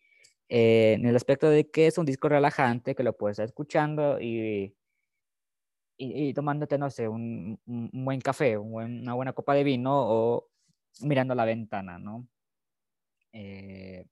eh, 0.50 0.94
en 1.00 1.06
el 1.08 1.16
aspecto 1.16 1.50
de 1.50 1.70
que 1.72 1.88
es 1.88 1.98
un 1.98 2.06
disco 2.06 2.30
relajante, 2.30 2.96
que 2.96 3.04
lo 3.04 3.18
puedes 3.18 3.36
estar 3.36 3.46
escuchando 3.48 4.20
y, 4.22 4.76
y, 5.98 6.34
tomándote, 6.34 6.78
no 6.78 6.90
sé, 6.90 7.08
un, 7.08 7.60
un- 7.66 7.90
buen 8.06 8.20
café, 8.22 8.58
una 8.58 9.14
buena 9.14 9.34
copa 9.34 9.54
de 9.54 9.64
vino 9.64 9.92
o 9.94 10.50
mirando 11.02 11.36
la 11.36 11.46
ventana, 11.46 11.98
¿no? 12.00 12.28
Eh, 13.34 14.06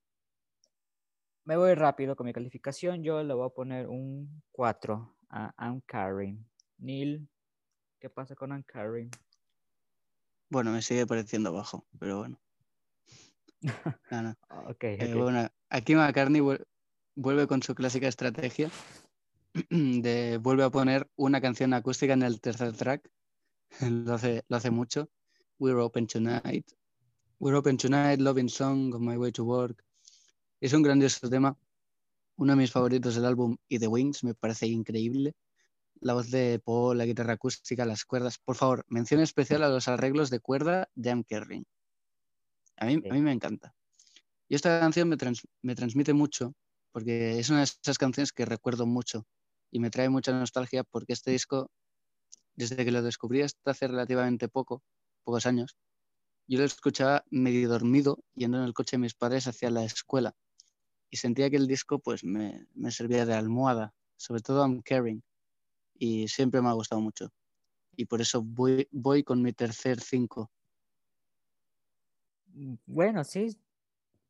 me 1.46 1.58
voy 1.58 1.74
rápido 1.76 2.16
con 2.16 2.26
mi 2.26 2.34
calificación, 2.34 3.04
yo 3.04 3.24
le 3.24 3.34
voy 3.34 3.46
a 3.48 3.50
poner 3.50 3.88
un 3.88 4.42
4 4.52 5.16
a 5.30 5.54
Carrying. 5.86 6.46
Neil, 6.78 7.28
¿qué 8.00 8.10
pasa 8.10 8.36
con 8.36 8.62
Carrying? 8.64 9.10
Bueno, 10.52 10.72
me 10.72 10.82
sigue 10.82 11.08
pareciendo 11.08 11.54
bajo, 11.54 11.88
pero 11.98 12.20
bueno. 12.20 12.40
No, 14.12 14.22
no. 14.22 14.36
Ok, 14.68 14.84
Eh, 14.84 15.14
bueno, 15.16 15.48
aquí 15.70 15.96
McCartney 15.96 16.42
vuel- 16.42 16.66
vuelve 17.16 17.48
con 17.48 17.64
su 17.64 17.74
clásica 17.74 18.08
estrategia 18.10 18.70
de 19.70 20.38
vuelve 20.42 20.64
a 20.64 20.70
poner 20.70 21.10
una 21.16 21.40
canción 21.40 21.74
acústica 21.74 22.14
en 22.14 22.24
el 22.24 22.42
tercer 22.42 22.74
track. 22.74 23.10
lo, 24.06 24.14
hace, 24.14 24.44
lo 24.50 24.58
hace 24.58 24.72
mucho. 24.72 25.10
We're 25.58 25.80
Open 25.80 26.06
Tonight. 26.08 26.70
We're 27.40 27.58
Open 27.58 27.78
Tonight, 27.78 28.20
Loving 28.20 28.50
Song, 28.50 28.94
On 28.94 29.06
My 29.06 29.16
Way 29.16 29.32
to 29.32 29.46
Work. 29.46 29.86
Es 30.60 30.74
un 30.74 30.82
grandioso 30.84 31.30
tema. 31.30 31.58
Uno 32.36 32.54
de 32.54 32.58
mis 32.58 32.72
favoritos 32.72 33.16
del 33.16 33.26
álbum 33.26 33.56
y 33.70 33.80
The 33.80 33.88
Wings, 33.88 34.24
me 34.26 34.34
parece 34.34 34.68
increíble. 34.68 35.34
La 36.02 36.14
voz 36.14 36.30
de 36.32 36.60
Paul, 36.64 36.98
la 36.98 37.06
guitarra 37.06 37.34
acústica, 37.34 37.86
las 37.86 38.04
cuerdas. 38.06 38.38
Por 38.40 38.56
favor, 38.58 38.86
mención 38.90 39.22
especial 39.22 39.64
a 39.64 39.70
los 39.70 39.88
arreglos 39.88 40.30
de 40.30 40.40
cuerda 40.42 40.90
de 40.96 41.12
Am 41.12 41.24
Kerring. 41.24 41.64
A 42.78 42.86
mí, 42.88 43.00
Sí. 43.02 43.10
a 43.10 43.14
mí 43.14 43.22
me 43.22 43.32
encanta. 43.32 43.76
Y 44.50 44.56
esta 44.56 44.80
canción 44.80 45.08
me, 45.10 45.18
trans- 45.18 45.48
me 45.62 45.76
transmite 45.76 46.14
mucho, 46.14 46.54
porque 46.92 47.40
es 47.40 47.50
una 47.50 47.60
de 47.60 47.66
esas 47.66 47.98
canciones 47.98 48.34
que 48.34 48.46
recuerdo 48.46 48.86
mucho 48.86 49.28
y 49.72 49.80
me 49.80 49.90
trae 49.90 50.10
mucha 50.10 50.34
nostalgia, 50.34 50.84
porque 50.84 51.14
este 51.14 51.32
disco, 51.32 51.72
desde 52.56 52.84
que 52.86 52.92
lo 52.92 53.02
descubrí 53.02 53.42
hasta 53.44 53.72
hace 53.72 53.88
relativamente 53.88 54.50
poco, 54.50 54.84
pocos 55.24 55.46
años, 55.46 55.78
yo 56.48 56.60
lo 56.60 56.66
escuchaba 56.66 57.24
medio 57.30 57.70
dormido 57.70 58.24
yendo 58.36 58.58
en 58.58 58.64
el 58.66 58.74
coche 58.74 58.98
de 58.98 59.02
mis 59.02 59.16
padres 59.16 59.48
hacia 59.48 59.70
la 59.72 59.84
escuela 59.86 60.36
y 61.10 61.18
sentía 61.18 61.50
que 61.50 61.58
el 61.58 61.68
disco 61.68 62.00
pues 62.00 62.24
me, 62.24 62.68
me 62.74 62.92
servía 62.92 63.26
de 63.26 63.34
almohada, 63.36 63.94
sobre 64.18 64.42
todo 64.42 64.62
I'm 64.64 64.82
Caring, 64.82 65.24
y 66.02 66.28
siempre 66.28 66.60
me 66.64 66.70
ha 66.70 66.74
gustado 66.74 67.00
mucho. 67.00 67.32
Y 67.96 68.06
por 68.06 68.22
eso 68.22 68.42
voy, 68.42 68.88
voy 68.92 69.24
con 69.24 69.40
mi 69.40 69.54
tercer 69.54 70.00
cinco. 70.02 70.50
Mm, 72.48 72.74
Bueno, 72.88 73.24
sí, 73.24 73.52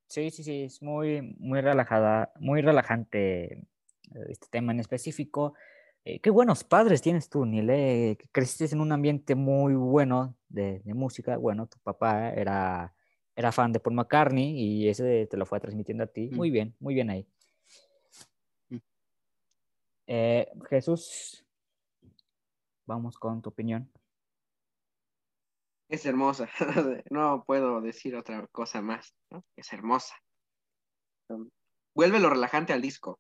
sí, 0.06 0.32
sí, 0.32 0.44
sí, 0.44 0.64
es 0.64 0.82
muy, 0.82 1.22
muy 1.40 1.62
relajada, 1.62 2.34
muy 2.42 2.62
relajante 2.62 3.54
eh, 3.54 3.64
este 4.28 4.48
tema 4.52 4.74
en 4.74 4.82
específico. 4.82 5.54
Eh, 6.04 6.20
qué 6.20 6.30
buenos 6.30 6.66
padres 6.66 7.02
tienes 7.02 7.30
tú, 7.30 7.46
que 7.46 8.18
creciste 8.34 8.76
en 8.76 8.82
un 8.82 8.92
ambiente 8.92 9.36
muy 9.36 9.74
bueno 9.74 10.36
de, 10.50 10.82
de 10.84 10.94
música. 10.94 11.38
Bueno, 11.38 11.68
tu 11.68 11.80
papá 11.80 12.34
era, 12.34 12.94
era 13.34 13.54
fan 13.54 13.72
de 13.72 13.80
Paul 13.80 13.96
McCartney 13.96 14.60
y 14.60 14.90
ese 14.90 15.26
te 15.28 15.38
lo 15.38 15.46
fue 15.46 15.62
transmitiendo 15.62 16.04
a 16.04 16.08
ti. 16.08 16.28
Mm. 16.32 16.36
Muy 16.36 16.52
bien, 16.52 16.76
muy 16.82 16.94
bien 16.96 17.10
ahí. 17.12 17.26
Mm. 18.68 18.78
Eh, 20.08 20.52
Jesús, 20.70 21.46
vamos 22.86 23.18
con 23.18 23.42
tu 23.42 23.50
opinión. 23.50 23.92
Es 25.90 26.06
hermosa. 26.06 26.50
No 27.12 27.44
puedo 27.46 27.82
decir 27.82 28.16
otra 28.16 28.48
cosa 28.48 28.82
más. 28.82 29.14
¿no? 29.30 29.44
Es 29.56 29.74
hermosa. 29.74 30.16
Um, 31.30 31.50
Vuelve 31.94 32.20
lo 32.20 32.30
relajante 32.30 32.72
al 32.72 32.82
disco. 32.82 33.20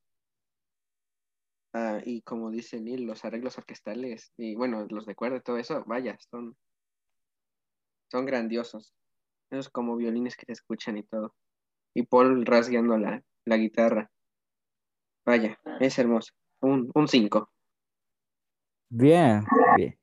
Ah, 1.73 1.99
y 2.05 2.21
como 2.21 2.49
dice 2.49 2.79
Neil, 2.79 3.05
los 3.05 3.23
arreglos 3.25 3.57
orquestales 3.57 4.33
y 4.37 4.55
bueno, 4.55 4.85
los 4.89 5.05
de 5.05 5.15
cuerda 5.15 5.37
y 5.37 5.41
todo 5.41 5.57
eso, 5.57 5.83
vaya, 5.85 6.17
son, 6.29 6.55
son 8.09 8.25
grandiosos. 8.25 8.93
Esos 9.49 9.69
como 9.69 9.97
violines 9.97 10.35
que 10.37 10.45
se 10.45 10.53
escuchan 10.53 10.97
y 10.97 11.03
todo. 11.03 11.35
Y 11.93 12.03
Paul 12.03 12.45
rasgueando 12.45 12.97
la, 12.97 13.21
la 13.45 13.57
guitarra. 13.57 14.09
Vaya, 15.25 15.59
es 15.79 15.99
hermoso. 15.99 16.33
Un 16.61 17.07
5. 17.07 17.51
Bien, 18.93 19.45
bien. 19.77 19.97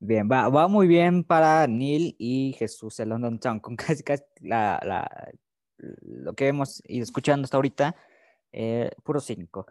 Bien, 0.00 0.28
va, 0.30 0.48
va 0.48 0.68
muy 0.68 0.86
bien 0.88 1.24
para 1.24 1.66
Neil 1.66 2.16
y 2.18 2.54
Jesús 2.58 2.98
el 3.00 3.10
London 3.10 3.38
Town, 3.38 3.60
con 3.60 3.76
casi, 3.76 4.02
casi 4.02 4.24
la, 4.40 4.80
la- 4.84 5.32
lo 5.78 6.34
que 6.34 6.48
hemos 6.48 6.82
ido 6.86 7.02
escuchando 7.04 7.44
hasta 7.44 7.56
ahorita, 7.58 7.94
eh, 8.52 8.90
puro 9.04 9.20
5. 9.20 9.66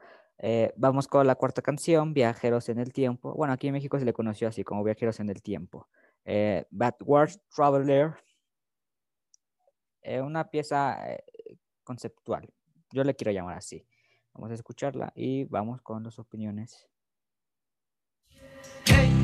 vamos 0.78 1.08
con 1.08 1.26
la 1.28 1.36
cuarta 1.36 1.62
canción, 1.62 2.13
Viajeros 2.13 2.69
en 2.69 2.80
el 2.80 2.93
Tiempo. 2.93 3.34
Bueno, 3.34 3.54
aquí 3.54 3.67
en 3.67 3.74
México 3.74 3.97
se 4.00 4.06
le 4.06 4.13
conoció 4.13 4.47
así 4.50 4.63
como 4.63 4.84
Viajeros 4.84 5.19
en 5.19 5.30
el 5.30 5.41
Tiempo. 5.41 5.88
Eh, 6.26 6.65
Backwards 6.71 7.39
Traveler. 7.56 8.13
Eh, 10.02 10.21
una 10.21 10.50
pieza 10.50 10.97
eh, 11.12 11.24
conceptual. 11.84 12.47
Yo 12.91 13.04
le 13.04 13.15
quiero 13.15 13.32
llamar 13.32 13.58
así. 13.58 13.86
Vamos 14.34 14.52
a 14.52 14.56
escucharla 14.56 15.12
y 15.15 15.45
vamos 15.45 15.82
con 15.82 16.04
las 16.04 16.19
opiniones. 16.19 16.88
Hey, 18.86 19.21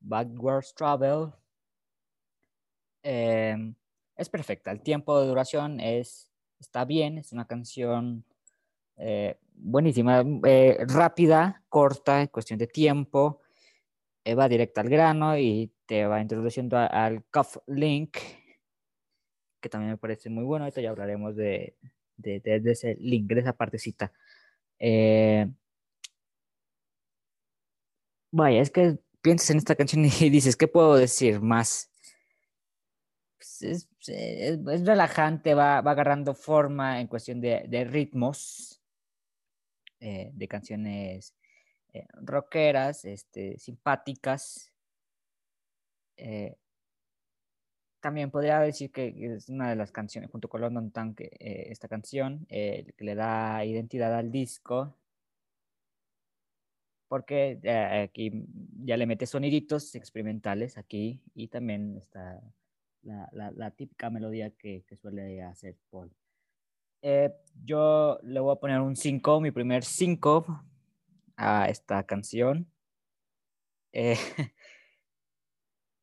Backwards 0.00 0.74
Travel. 0.74 1.32
Em, 3.02 3.74
es 4.16 4.28
perfecta. 4.28 4.70
El 4.70 4.80
tiempo 4.82 5.20
de 5.20 5.26
duración 5.26 5.80
es, 5.80 6.30
está 6.58 6.84
bien. 6.84 7.18
Es 7.18 7.32
una 7.32 7.46
canción 7.46 8.24
eh, 8.96 9.38
buenísima, 9.54 10.24
eh, 10.44 10.78
rápida, 10.88 11.62
corta, 11.68 12.20
en 12.22 12.28
cuestión 12.28 12.58
de 12.58 12.66
tiempo. 12.66 13.40
eh, 14.24 14.34
va 14.34 14.48
directa 14.48 14.80
al 14.82 14.88
grano 14.88 15.36
y 15.38 15.72
te 15.86 16.06
va 16.06 16.20
introduciendo 16.20 16.78
al 16.78 17.24
cuff 17.32 17.58
link, 17.66 18.16
que 19.60 19.68
también 19.68 19.92
me 19.92 19.98
parece 19.98 20.30
muy 20.30 20.44
bueno. 20.44 20.64
Ahorita 20.64 20.80
ya 20.80 20.90
hablaremos 20.90 21.36
de, 21.36 21.76
de, 22.16 22.40
de- 22.40 22.60
de 22.60 22.72
ese 22.72 22.96
link, 23.00 23.26
de 23.32 23.40
esa 23.40 23.52
partecita. 23.54 24.12
Vaya, 28.32 28.60
es 28.60 28.70
que 28.70 28.98
piensas 29.24 29.50
en 29.50 29.56
esta 29.56 29.74
canción 29.74 30.04
y 30.04 30.10
dices, 30.30 30.54
¿qué 30.54 30.68
puedo 30.68 30.94
decir 30.96 31.40
más? 31.40 31.90
Pues 33.38 33.62
es, 33.62 33.88
es- 34.06 34.86
relajante, 34.86 35.54
va, 35.54 35.80
va 35.80 35.92
agarrando 35.92 36.34
forma 36.34 37.00
en 37.00 37.06
cuestión 37.08 37.40
de, 37.40 37.84
ritmos, 37.90 38.82
eh, 39.98 40.30
de 40.34 40.46
canciones 40.46 41.34
eh, 41.94 42.06
rockeras, 42.22 43.06
este, 43.06 43.58
simpáticas. 43.58 44.70
Eh, 46.18 46.54
también 48.00 48.30
podría 48.30 48.60
decir 48.60 48.92
que 48.92 49.14
es 49.36 49.48
una 49.48 49.70
de 49.70 49.76
las 49.76 49.90
canciones, 49.90 50.30
junto 50.30 50.50
con 50.50 50.60
London 50.60 50.92
eh, 51.18 51.68
esta 51.70 51.88
canción, 51.88 52.44
eh, 52.50 52.92
que 52.98 53.04
le 53.04 53.14
da 53.14 53.64
identidad 53.64 54.14
al 54.14 54.30
disco 54.30 54.94
porque 57.08 57.58
eh, 57.62 58.02
aquí 58.08 58.30
ya 58.84 58.96
le 58.96 59.06
mete 59.06 59.26
soniditos 59.26 59.94
experimentales 59.94 60.78
aquí 60.78 61.20
y 61.34 61.48
también 61.48 61.96
está 61.96 62.40
la, 63.02 63.28
la- 63.32 63.50
la 63.52 63.70
típica 63.70 64.10
melodía 64.10 64.50
que, 64.50 64.84
que 64.86 64.96
suele 64.96 65.42
hacer 65.42 65.76
Paul. 65.90 66.10
Eh, 67.02 67.30
yo 67.64 68.18
le 68.22 68.40
voy 68.40 68.52
a 68.52 68.60
poner 68.60 68.80
un 68.80 68.96
5, 68.96 69.40
mi 69.40 69.50
primer 69.50 69.84
5 69.84 70.64
a 71.36 71.68
esta 71.68 72.02
canción. 72.04 72.66
Eh, 73.92 74.16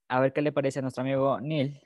a 0.07 0.19
ver 0.19 0.31
qué 0.33 0.41
le 0.41 0.51
parece 0.51 0.79
a 0.79 0.81
nuestro 0.83 1.01
amigo 1.01 1.39
Neil. 1.41 1.81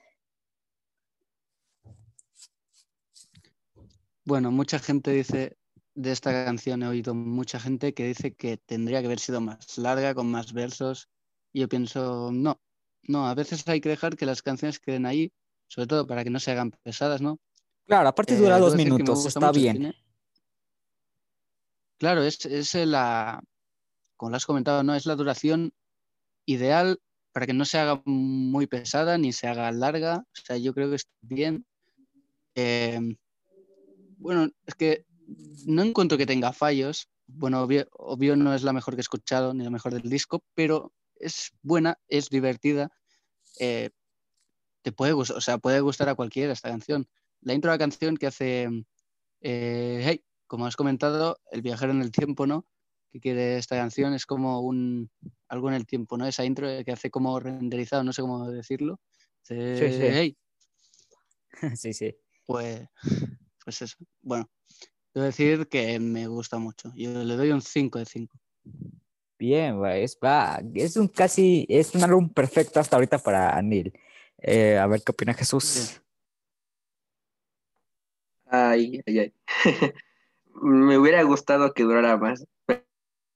Bueno, 4.26 4.52
mucha 4.52 4.80
gente 4.80 5.12
dice 5.12 5.58
de 5.96 6.12
esta 6.12 6.46
canción, 6.46 6.84
he 6.84 6.88
oído 6.88 7.16
mucha 7.16 7.60
gente 7.60 7.93
que 7.93 8.08
dice 8.08 8.36
que 8.36 8.58
tendría 8.58 9.00
que 9.00 9.08
haber 9.08 9.20
sido 9.20 9.41
más 9.41 9.78
larga, 9.78 10.14
con 10.14 10.30
más 10.30 10.54
versos. 10.54 11.10
Y 11.54 11.62
yo 11.62 11.70
pienso, 11.70 12.32
no, 12.32 12.62
no, 13.04 13.28
a 13.28 13.34
veces 13.34 13.68
hay 13.68 13.80
que 13.80 13.89
dejar 13.89 14.18
que 14.18 14.26
las 14.26 14.41
canciones 14.41 14.80
queden 14.80 15.06
ahí, 15.06 15.32
sobre 15.68 15.88
todo 15.88 16.06
para 16.06 16.24
que 16.24 16.30
no 16.30 16.39
se 16.39 16.52
hagan 16.52 16.72
pesadas, 16.72 17.22
¿no? 17.22 17.39
Claro, 17.88 18.10
aparte 18.10 18.34
Eh, 18.34 18.38
dura 18.38 18.60
dos 18.60 18.76
minutos, 18.76 19.26
está 19.26 19.52
bien. 19.52 19.78
cine. 19.78 19.96
Claro, 21.98 22.24
es, 22.24 22.46
es 22.46 22.76
la, 22.76 23.41
como 24.18 24.32
lo 24.32 24.38
has 24.38 24.46
comentado, 24.46 24.84
¿no? 24.84 24.96
Es 24.96 25.06
la 25.06 25.16
duración 25.16 25.72
ideal 26.46 27.00
para 27.32 27.46
que 27.46 27.54
no 27.54 27.64
se 27.64 27.78
haga 27.78 28.02
muy 28.06 28.68
pesada 28.68 29.18
ni 29.18 29.32
se 29.32 29.48
haga 29.48 29.72
larga. 29.72 30.26
O 30.28 30.41
sea, 30.46 30.58
yo 30.58 30.74
creo 30.74 30.89
que 30.89 30.96
está 30.98 31.12
bien. 31.22 31.66
Eh, 32.56 33.00
bueno, 34.18 34.50
es 34.66 34.76
que 34.76 35.06
no 35.66 35.84
encuentro 35.84 36.18
que 36.18 36.26
tenga 36.26 36.54
fallos. 36.54 37.10
Bueno, 37.28 37.62
obvio, 37.62 37.88
obvio 37.92 38.36
no 38.36 38.54
es 38.54 38.64
la 38.64 38.74
mejor 38.74 38.96
que 38.96 39.00
he 39.00 39.02
escuchado 39.02 39.54
ni 39.54 39.64
la 39.64 39.70
mejor 39.70 39.94
del 39.94 40.10
disco, 40.10 40.44
pero 40.54 40.94
es 41.16 41.52
buena, 41.62 41.98
es 42.08 42.30
divertida. 42.30 42.92
eh, 43.60 43.92
te 44.84 44.92
puede 44.92 45.14
gustar, 45.14 45.38
o 45.38 45.42
sea, 45.42 45.58
puede 45.58 45.80
gustar 45.80 46.10
a 46.10 46.16
cualquiera 46.16 46.54
esta 46.54 46.70
canción. 46.70 47.08
La 47.42 47.54
intro 47.56 47.72
de 47.72 47.76
la 47.76 47.80
canción 47.80 48.18
que 48.18 48.28
hace, 48.28 48.70
eh, 49.42 50.02
hey, 50.04 50.24
como 50.46 50.68
has 50.68 50.76
comentado, 50.76 51.40
el 51.52 51.64
viajero 51.64 51.92
en 51.92 52.02
el 52.04 52.12
tiempo, 52.12 52.46
¿no? 52.46 52.68
Que 53.12 53.20
quiere 53.20 53.58
esta 53.58 53.76
canción 53.76 54.14
es 54.14 54.28
como 54.28 54.60
un 54.62 55.10
algo 55.48 55.70
en 55.70 55.76
el 55.76 55.88
tiempo, 55.88 56.18
¿no? 56.18 56.28
Esa 56.28 56.46
intro 56.46 56.68
que 56.86 56.92
hace 56.92 57.10
como 57.10 57.40
renderizado, 57.40 58.04
no 58.04 58.14
sé 58.14 58.22
cómo 58.22 58.48
decirlo. 58.52 59.00
Sí, 59.42 59.56
sí. 59.56 60.00
hey, 60.02 60.38
sí, 61.76 61.94
sí. 61.94 62.16
pues, 62.46 62.88
pues 63.64 63.82
eso. 63.82 63.98
Bueno, 64.22 64.52
debo 65.16 65.26
decir 65.26 65.68
que 65.68 65.99
me 65.99 66.28
gusta 66.28 66.59
mucho. 66.59 66.91
Yo 66.95 67.11
le 67.24 67.36
doy 67.36 67.51
un 67.51 67.61
5 67.61 67.99
de 67.99 68.05
5. 68.05 68.38
Bien, 69.39 69.82
va, 69.82 69.97
es, 69.97 70.18
va, 70.24 70.61
es 70.76 70.97
un 70.97 71.07
casi, 71.07 71.66
es 71.70 71.95
un 71.95 72.03
álbum 72.03 72.30
perfecto 72.30 72.80
hasta 72.80 72.97
ahorita 72.97 73.18
para 73.20 73.61
Neil. 73.61 73.93
Eh, 74.38 74.78
a 74.78 74.86
ver 74.88 75.01
qué 75.03 75.11
opina 75.11 75.34
Jesús. 75.34 76.01
Ay, 78.45 79.01
ay, 79.07 79.20
ay. 79.20 79.34
Me 80.61 80.97
hubiera 80.97 81.24
gustado 81.24 81.74
que 81.74 81.84
durara 81.84 82.18
más. 82.18 82.45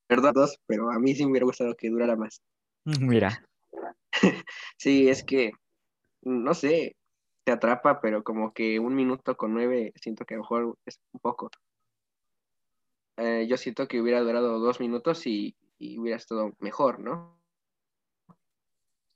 Perdón, 0.07 0.33
dos, 0.33 0.59
pero 0.65 0.91
a 0.91 0.99
mí 0.99 1.13
sí 1.13 1.23
me 1.23 1.31
hubiera 1.31 1.45
gustado 1.45 1.75
que 1.75 1.89
durara 1.89 2.15
más. 2.15 2.41
Mira, 2.99 3.43
Sí, 4.77 5.09
es 5.09 5.23
que, 5.23 5.51
no 6.21 6.53
sé, 6.53 6.95
te 7.43 7.51
atrapa, 7.51 8.01
pero 8.01 8.23
como 8.23 8.53
que 8.53 8.79
un 8.79 8.95
minuto 8.95 9.35
con 9.37 9.53
nueve, 9.53 9.93
siento 9.95 10.25
que 10.25 10.35
a 10.35 10.37
lo 10.37 10.43
mejor 10.43 10.77
es 10.85 10.99
un 11.13 11.19
poco. 11.19 11.49
Eh, 13.19 13.47
yo 13.49 13.57
siento 13.57 13.87
que 13.87 14.01
hubiera 14.01 14.21
durado 14.21 14.59
dos 14.59 14.79
minutos 14.79 15.27
y, 15.27 15.55
y 15.77 15.97
hubiera 15.99 16.17
estado 16.17 16.53
mejor, 16.59 16.99
¿no? 16.99 17.37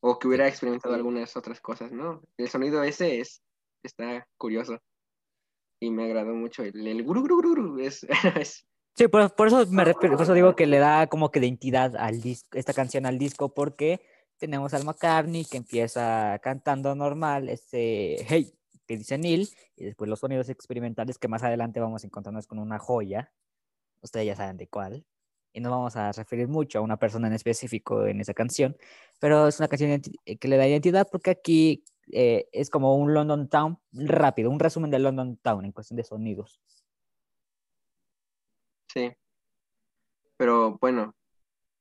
O 0.02 0.20
que 0.20 0.28
hubiera 0.28 0.48
experimentado 0.48 0.94
algunas 0.94 1.38
otras 1.38 1.62
cosas, 1.62 1.92
¿no? 1.94 2.22
El 2.38 2.50
sonido 2.50 2.84
ese 2.84 3.22
es, 3.22 3.42
está 3.82 4.28
curioso. 4.38 4.78
Y 5.80 5.90
me 5.90 6.06
agradó 6.06 6.34
mucho. 6.34 6.64
El, 6.64 6.86
el 6.86 7.04
guru, 7.04 7.22
guru, 7.22 7.42
guru, 7.42 7.80
es, 7.80 8.06
es 8.38 8.68
sí, 8.96 9.08
por, 9.08 9.34
por 9.36 9.48
eso 9.48 9.66
me 9.68 9.94
por 9.94 10.22
eso 10.22 10.34
digo 10.34 10.56
que 10.56 10.68
le 10.68 10.80
da 10.80 11.08
como 11.08 11.32
que 11.32 11.40
identidad 11.40 11.96
al 11.96 12.22
disco, 12.22 12.58
esta 12.58 12.74
canción 12.74 13.06
al 13.06 13.18
disco, 13.18 13.54
porque 13.54 14.02
tenemos 14.38 14.74
al 14.74 14.84
McCartney 14.84 15.46
que 15.46 15.58
empieza 15.58 16.38
cantando 16.40 16.94
normal, 16.96 17.48
ese 17.48 18.18
hey 18.28 18.54
que 18.86 18.98
dice 18.98 19.18
Neil, 19.18 19.48
y 19.78 19.86
después 19.86 20.10
los 20.10 20.20
sonidos 20.20 20.50
experimentales 20.50 21.18
que 21.18 21.30
más 21.30 21.44
adelante 21.44 21.80
vamos 21.80 22.04
a 22.04 22.08
encontrarnos 22.08 22.48
con 22.48 22.60
una 22.60 22.80
joya. 22.80 23.32
Ustedes 24.04 24.28
ya 24.28 24.36
saben 24.36 24.58
de 24.58 24.68
cuál. 24.68 25.06
Y 25.54 25.62
no 25.62 25.72
vamos 25.72 25.96
a 25.96 26.12
referir 26.12 26.48
mucho 26.48 26.80
a 26.80 26.82
una 26.82 26.98
persona 26.98 27.28
en 27.28 27.34
específico 27.34 28.06
en 28.06 28.22
esa 28.22 28.34
canción, 28.34 28.76
pero 29.20 29.48
es 29.48 29.60
una 29.60 29.68
canción 29.68 30.02
eh, 30.26 30.38
que 30.38 30.48
le 30.48 30.58
da 30.58 30.68
identidad 30.68 31.08
porque 31.12 31.32
aquí 31.32 31.84
eh, 32.12 32.48
es 32.52 32.70
como 32.70 32.96
un 32.96 33.14
London 33.14 33.48
Town 33.50 33.80
rápido, 33.92 34.50
un 34.50 34.60
resumen 34.60 34.92
de 34.92 35.00
London 35.00 35.38
Town 35.38 35.66
en 35.66 35.72
cuestión 35.72 35.98
de 35.98 36.04
sonidos. 36.04 36.60
Sí. 38.88 39.12
Pero 40.38 40.78
bueno, 40.80 41.16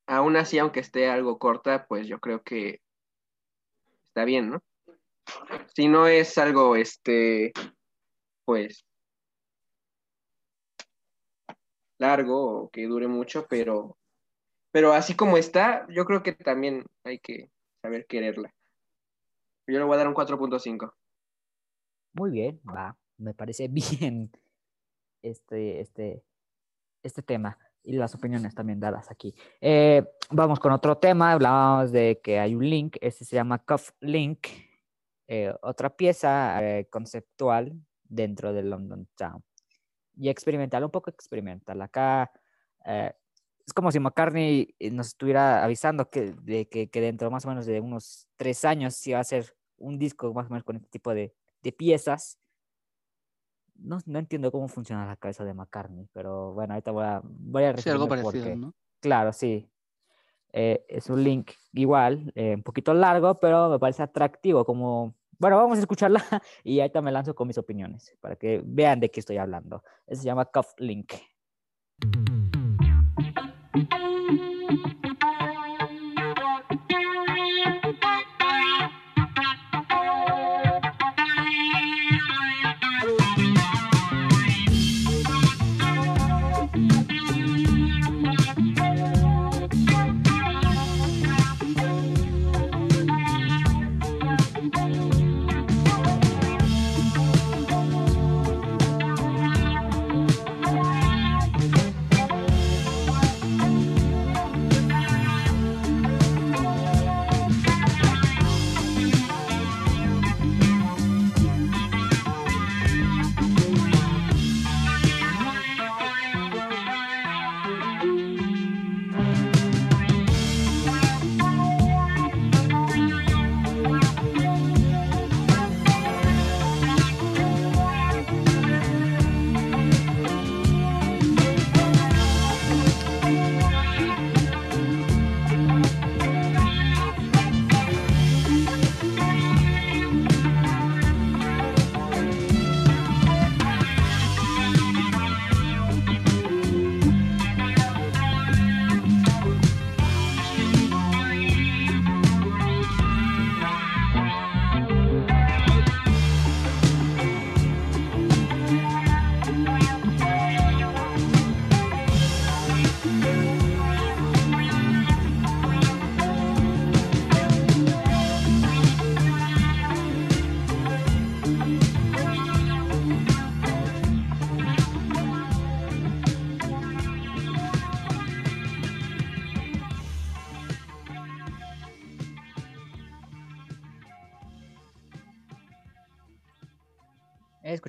aún 0.07 0.37
así, 0.37 0.59
aunque 0.59 0.81
esté 0.81 1.09
algo 1.09 1.39
corta, 1.39 1.87
pues 1.87 2.07
yo 2.07 2.21
creo 2.21 2.43
que 2.43 2.81
está 4.05 4.25
bien, 4.25 4.51
¿no? 4.51 4.63
Si 5.75 5.89
no 5.89 6.07
es 6.07 6.37
algo, 6.39 6.77
este, 6.77 7.53
pues, 8.45 8.85
largo 12.03 12.65
o 12.65 12.71
que 12.71 12.87
dure 12.87 13.09
mucho, 13.09 13.47
pero, 13.49 13.97
pero 14.71 14.93
así 14.93 15.15
como 15.15 15.37
está, 15.37 15.87
yo 15.89 16.05
creo 16.05 16.23
que 16.23 16.33
también 16.33 16.85
hay 17.05 17.19
que 17.19 17.51
saber 17.81 18.07
quererla. 18.07 18.53
Yo 19.67 19.79
le 19.79 19.85
voy 19.85 19.95
a 19.95 19.99
dar 19.99 20.09
un 20.09 20.15
4.5. 20.15 20.93
Muy 22.15 22.31
bien, 22.31 22.61
va. 22.69 22.97
Me 23.17 23.33
parece 23.33 23.69
bien 23.69 24.31
este, 25.23 25.81
este, 25.81 26.25
este 27.03 27.23
tema 27.23 27.59
y 27.85 27.93
las 27.93 28.15
opiniones 28.15 28.55
también 28.55 28.81
dadas 28.81 29.11
aquí. 29.11 29.35
Eh, 29.61 30.05
vamos 30.31 30.61
con 30.61 30.73
otro 30.73 30.99
tema. 30.99 31.33
Hablábamos 31.33 31.93
de 31.93 32.21
que 32.23 32.39
hay 32.39 32.55
un 32.55 32.69
link, 32.69 32.97
este 33.01 33.25
se 33.25 33.37
llama 33.37 33.59
Cuff 33.59 33.91
Link, 34.01 34.47
eh, 35.29 35.53
otra 35.63 35.97
pieza 35.97 36.63
eh, 36.63 36.89
conceptual 36.91 37.73
dentro 38.05 38.53
de 38.53 38.63
London 38.63 39.09
Town. 39.17 39.43
Y 40.17 40.29
experimental, 40.29 40.85
un 40.85 40.91
poco 40.91 41.11
experimental. 41.11 41.81
Acá 41.81 42.31
eh, 42.85 43.13
es 43.67 43.73
como 43.73 43.91
si 43.91 43.99
McCartney 44.01 44.75
eh, 44.79 44.91
nos 44.91 45.09
estuviera 45.09 45.65
avisando 45.65 46.11
que, 46.11 46.33
de 46.43 46.69
que, 46.69 46.91
que 46.91 47.01
dentro 47.01 47.31
más 47.31 47.45
o 47.47 47.49
menos 47.49 47.67
de 47.67 47.81
unos 47.81 48.29
tres 48.37 48.65
años 48.65 48.95
sí 48.95 49.13
va 49.13 49.21
a 49.21 49.25
ser 49.25 49.57
un 49.79 49.99
disco 49.99 50.33
más 50.35 50.47
o 50.47 50.51
menos 50.51 50.65
con 50.65 50.77
este 50.77 50.89
tipo 50.89 51.15
de, 51.15 51.35
de 51.63 51.73
piezas. 51.73 52.39
No, 53.75 53.99
no 54.07 54.19
entiendo 54.19 54.53
cómo 54.53 54.69
funciona 54.69 55.07
la 55.07 55.17
cabeza 55.17 55.45
de 55.45 55.55
McCartney, 55.55 56.09
pero 56.13 56.53
bueno, 56.53 56.75
ahorita 56.75 56.91
voy 56.93 57.05
a, 57.05 57.21
voy 57.25 57.65
a 57.65 57.77
Sí, 57.77 57.91
algo 57.91 58.09
parecido, 58.09 58.45
porque- 58.45 58.57
¿no? 58.57 58.75
Claro, 59.01 59.33
sí. 59.33 59.69
Eh, 60.53 60.85
es 60.89 61.09
un 61.09 61.25
link 61.25 61.53
igual, 61.73 62.31
eh, 62.37 62.55
un 62.55 62.63
poquito 62.63 62.93
largo, 62.95 63.41
pero 63.41 63.71
me 63.71 63.79
parece 63.79 64.03
atractivo. 64.03 64.65
Como, 64.65 65.15
bueno, 65.39 65.57
vamos 65.57 65.79
a 65.79 65.81
escucharla 65.81 66.23
y 66.65 66.81
ahorita 66.81 67.03
me 67.03 67.13
lanzo 67.13 67.35
con 67.35 67.49
mis 67.49 67.59
opiniones 67.59 68.17
para 68.21 68.37
que 68.37 68.63
vean 68.65 69.01
de 69.01 69.11
qué 69.11 69.21
estoy 69.21 69.39
hablando. 69.39 69.83
Se 70.09 70.23
llama 70.23 70.45
Cuff 70.47 70.73
Link. 70.79 71.15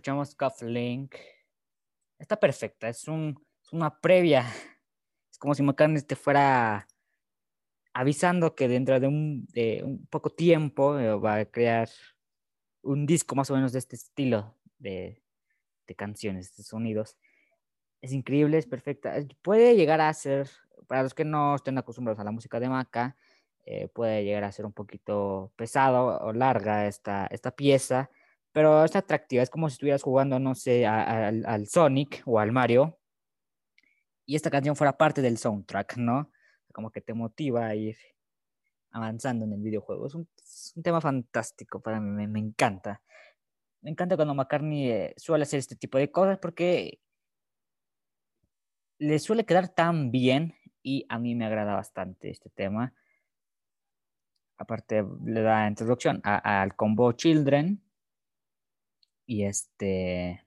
Escuchamos 0.03 0.35
Cuff 0.35 0.61
Link. 0.63 1.15
Está 2.19 2.37
perfecta, 2.37 2.89
es, 2.89 3.07
un, 3.07 3.41
una 3.71 4.01
previa. 4.01 4.45
Es 5.31 5.37
como 5.37 5.55
si 5.55 5.63
McCartney 5.63 6.01
te 6.01 6.17
fuera 6.17 6.85
avisando 7.93 8.53
que 8.53 8.67
dentro 8.67 8.99
de 8.99 9.07
un, 9.07 9.45
de 9.53 9.81
un 9.81 10.05
poco 10.07 10.29
tiempo 10.29 10.99
eh, 10.99 11.15
va 11.15 11.35
a 11.35 11.45
crear 11.45 11.87
un 12.81 13.05
disco 13.05 13.33
más 13.33 13.49
o 13.49 13.55
menos 13.55 13.71
de 13.71 13.79
este 13.79 13.95
estilo 13.95 14.53
de, 14.77 15.23
de 15.87 15.95
canciones, 15.95 16.53
de 16.57 16.63
sonidos. 16.63 17.15
Es 18.01 18.11
increíble, 18.11 18.57
es 18.57 18.67
perfecta. 18.67 19.15
Puede 19.41 19.77
llegar 19.77 20.01
a 20.01 20.13
ser, 20.13 20.49
para 20.85 21.03
los 21.03 21.13
que 21.13 21.23
no 21.23 21.55
estén 21.55 21.77
acostumbrados 21.77 22.19
a 22.19 22.25
la 22.25 22.31
música 22.31 22.59
de 22.59 22.67
Maca, 22.67 23.15
eh, 23.63 23.87
puede 23.87 24.25
llegar 24.25 24.43
a 24.43 24.51
ser 24.51 24.65
un 24.65 24.73
poquito 24.73 25.53
pesado 25.55 26.19
o 26.19 26.33
larga 26.33 26.87
esta, 26.87 27.25
esta 27.27 27.51
pieza, 27.51 28.09
pero 28.53 28.85
es 28.85 28.95
atractiva. 28.95 29.43
Es 29.43 29.49
como 29.49 29.67
si 29.69 29.73
estuvieras 29.73 30.03
jugando, 30.03 30.39
no 30.39 30.55
sé, 30.55 30.85
a- 30.85 31.27
al, 31.27 31.67
Sonic 31.67 32.21
o 32.25 32.39
al 32.39 32.51
Mario 32.53 32.99
y 34.25 34.35
esta 34.35 34.49
canción 34.49 34.75
fuera 34.75 34.97
parte 34.97 35.21
del 35.21 35.37
soundtrack, 35.37 35.97
¿no? 35.97 36.31
Como 36.71 36.91
que 36.91 37.01
te 37.01 37.13
motiva 37.13 37.67
a 37.67 37.75
ir 37.75 37.97
avanzando 38.91 39.45
en 39.45 39.53
el 39.53 39.61
videojuego. 39.61 40.07
Es 40.07 40.15
un, 40.15 40.29
tema 40.83 41.01
fantástico 41.01 41.81
para 41.81 41.99
mí, 41.99 42.09
me, 42.11 42.27
me 42.27 42.39
encanta. 42.39 43.01
Me 43.81 43.91
encanta 43.91 44.15
cuando 44.15 44.35
McCartney 44.35 44.89
eh, 44.89 45.13
suele 45.17 45.43
hacer 45.43 45.59
este 45.59 45.75
tipo 45.75 45.97
de 45.97 46.11
cosas 46.11 46.39
porque 46.39 46.99
le 48.99 49.19
suele 49.19 49.45
quedar 49.45 49.69
tan 49.69 50.11
bien 50.11 50.55
y 50.83 51.05
a 51.09 51.19
mí 51.19 51.35
me 51.35 51.45
agrada 51.45 51.73
bastante 51.75 52.29
este 52.29 52.49
tema. 52.49 52.93
Aparte 54.57 55.03
le 55.25 55.41
da 55.41 55.67
introducción 55.67 56.21
al 56.23 56.75
combo 56.75 57.11
Children 57.13 57.81
y 59.25 59.43
este, 59.45 60.45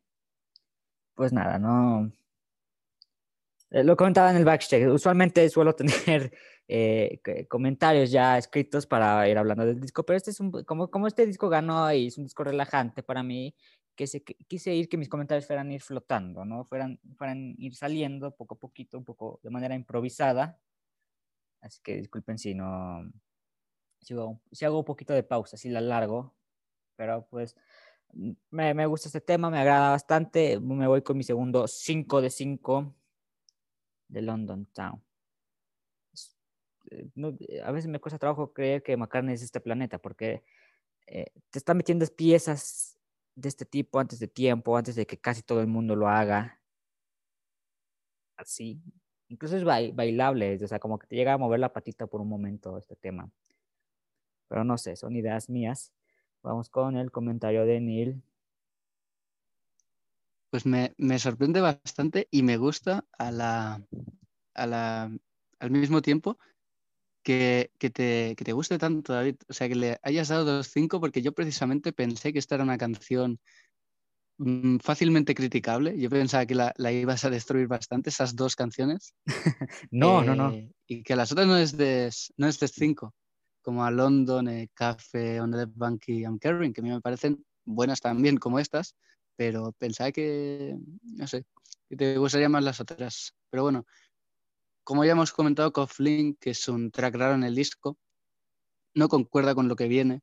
pues 1.14 1.32
nada, 1.32 1.58
no. 1.58 2.12
Eh, 3.70 3.84
Lo 3.84 3.96
comentaba 3.96 4.30
en 4.30 4.36
el 4.36 4.44
backstage. 4.44 4.86
Usualmente 4.88 5.48
suelo 5.50 5.74
tener 5.76 6.32
eh, 6.68 7.20
comentarios 7.48 8.10
ya 8.10 8.38
escritos 8.38 8.86
para 8.86 9.28
ir 9.28 9.38
hablando 9.38 9.66
del 9.66 9.80
disco, 9.80 10.04
pero 10.04 10.16
este 10.16 10.30
es 10.30 10.40
un, 10.40 10.50
como, 10.64 10.90
como 10.90 11.06
este 11.06 11.26
disco 11.26 11.48
ganó 11.48 11.92
y 11.92 12.08
es 12.08 12.18
un 12.18 12.24
disco 12.24 12.44
relajante 12.44 13.02
para 13.02 13.22
mí, 13.22 13.54
que 13.96 14.06
se, 14.06 14.22
quise 14.22 14.74
ir 14.74 14.88
que 14.88 14.98
mis 14.98 15.08
comentarios 15.08 15.46
fueran 15.46 15.72
ir 15.72 15.80
flotando, 15.82 16.44
¿no? 16.44 16.64
Fueran, 16.64 17.00
fueran 17.16 17.54
ir 17.58 17.74
saliendo 17.74 18.34
poco 18.36 18.54
a 18.56 18.58
poquito, 18.58 18.98
un 18.98 19.04
poco 19.04 19.40
de 19.42 19.50
manera 19.50 19.74
improvisada. 19.74 20.60
Así 21.60 21.80
que 21.82 21.96
disculpen 21.96 22.38
si 22.38 22.54
no, 22.54 23.10
si 24.00 24.14
hago, 24.14 24.40
si 24.52 24.64
hago 24.64 24.78
un 24.78 24.84
poquito 24.84 25.14
de 25.14 25.22
pausa, 25.22 25.56
si 25.56 25.68
la 25.70 25.80
largo, 25.80 26.34
pero 26.96 27.26
pues 27.28 27.56
me, 28.50 28.74
me 28.74 28.86
gusta 28.86 29.08
este 29.08 29.20
tema, 29.20 29.50
me 29.50 29.58
agrada 29.58 29.90
bastante. 29.90 30.58
Me 30.60 30.86
voy 30.86 31.02
con 31.02 31.16
mi 31.16 31.24
segundo 31.24 31.66
5 31.68 32.20
de 32.20 32.30
5 32.30 32.94
de 34.08 34.22
London 34.22 34.66
Town. 34.72 35.00
Eh, 36.90 37.08
no, 37.14 37.36
eh, 37.48 37.62
a 37.62 37.72
veces 37.72 37.90
me 37.90 37.98
cuesta 38.00 38.18
trabajo 38.18 38.52
creer 38.52 38.82
que 38.82 38.96
McCartney 38.96 39.34
es 39.34 39.42
este 39.42 39.60
planeta 39.60 39.98
porque 39.98 40.44
eh, 41.06 41.26
te 41.50 41.58
está 41.58 41.74
metiendo 41.74 42.06
piezas 42.06 42.98
de 43.34 43.48
este 43.48 43.64
tipo 43.66 43.98
antes 44.00 44.18
de 44.20 44.28
tiempo, 44.28 44.76
antes 44.76 44.96
de 44.96 45.06
que 45.06 45.18
casi 45.18 45.42
todo 45.42 45.60
el 45.60 45.66
mundo 45.68 45.96
lo 45.96 46.08
haga 46.08 46.60
así. 48.36 48.80
incluso 49.28 49.56
es 49.56 49.64
bai- 49.64 49.92
bailable, 49.92 50.62
o 50.62 50.68
sea, 50.68 50.78
como 50.78 50.98
que 50.98 51.06
te 51.06 51.16
llega 51.16 51.32
a 51.32 51.38
mover 51.38 51.60
la 51.60 51.72
patita 51.72 52.06
por 52.06 52.20
un 52.20 52.28
momento 52.28 52.78
este 52.78 52.96
tema. 52.96 53.30
Pero 54.48 54.64
no 54.64 54.78
sé, 54.78 54.96
son 54.96 55.16
ideas 55.16 55.48
mías. 55.48 55.92
Vamos 56.46 56.70
con 56.70 56.96
el 56.96 57.10
comentario 57.10 57.66
de 57.66 57.80
Neil. 57.80 58.22
Pues 60.48 60.64
me, 60.64 60.94
me 60.96 61.18
sorprende 61.18 61.60
bastante 61.60 62.28
y 62.30 62.44
me 62.44 62.56
gusta 62.56 63.04
a 63.18 63.32
la, 63.32 63.82
a 64.54 64.66
la, 64.66 65.10
al 65.58 65.70
mismo 65.72 66.02
tiempo 66.02 66.38
que, 67.24 67.72
que 67.80 67.90
te, 67.90 68.34
que 68.36 68.44
te 68.44 68.52
guste 68.52 68.78
tanto, 68.78 69.12
David. 69.12 69.38
O 69.48 69.52
sea, 69.52 69.68
que 69.68 69.74
le 69.74 69.98
hayas 70.04 70.28
dado 70.28 70.44
dos 70.44 70.68
cinco 70.68 71.00
porque 71.00 71.20
yo 71.20 71.32
precisamente 71.32 71.92
pensé 71.92 72.32
que 72.32 72.38
esta 72.38 72.54
era 72.54 72.62
una 72.62 72.78
canción 72.78 73.40
mm, 74.38 74.76
fácilmente 74.78 75.34
criticable. 75.34 75.98
Yo 75.98 76.08
pensaba 76.10 76.46
que 76.46 76.54
la, 76.54 76.72
la 76.76 76.92
ibas 76.92 77.24
a 77.24 77.30
destruir 77.30 77.66
bastante, 77.66 78.10
esas 78.10 78.36
dos 78.36 78.54
canciones. 78.54 79.14
No, 79.90 80.22
no, 80.22 80.36
no. 80.36 80.52
Eh, 80.52 80.70
Y 80.86 81.02
que 81.02 81.16
las 81.16 81.32
otras 81.32 81.48
no 81.48 81.56
es 81.56 81.76
de, 81.76 82.08
no 82.36 82.46
es 82.46 82.60
de 82.60 82.68
cinco, 82.68 83.14
como 83.66 83.84
a 83.84 83.90
London, 83.90 84.46
eh, 84.46 84.68
Café, 84.72 85.40
On 85.40 85.50
the 85.50 85.66
Bank 85.66 86.04
y 86.06 86.20
I'm 86.22 86.38
Carrying, 86.38 86.72
que 86.72 86.82
a 86.82 86.84
mí 86.84 86.90
me 86.90 87.00
parecen 87.00 87.44
buenas 87.64 88.00
también 88.00 88.36
como 88.36 88.60
estas, 88.60 88.94
pero 89.34 89.72
pensaba 89.72 90.12
que, 90.12 90.78
no 91.02 91.26
sé, 91.26 91.44
que 91.88 91.96
te 91.96 92.16
gustarían 92.16 92.52
más 92.52 92.62
las 92.62 92.78
otras. 92.78 93.34
Pero 93.50 93.64
bueno, 93.64 93.84
como 94.84 95.04
ya 95.04 95.10
hemos 95.12 95.32
comentado, 95.32 95.72
Coughlin, 95.72 96.36
que 96.36 96.50
es 96.50 96.68
un 96.68 96.92
track 96.92 97.16
raro 97.16 97.34
en 97.34 97.42
el 97.42 97.56
disco, 97.56 97.98
no 98.94 99.08
concuerda 99.08 99.56
con 99.56 99.66
lo 99.66 99.74
que 99.74 99.88
viene, 99.88 100.20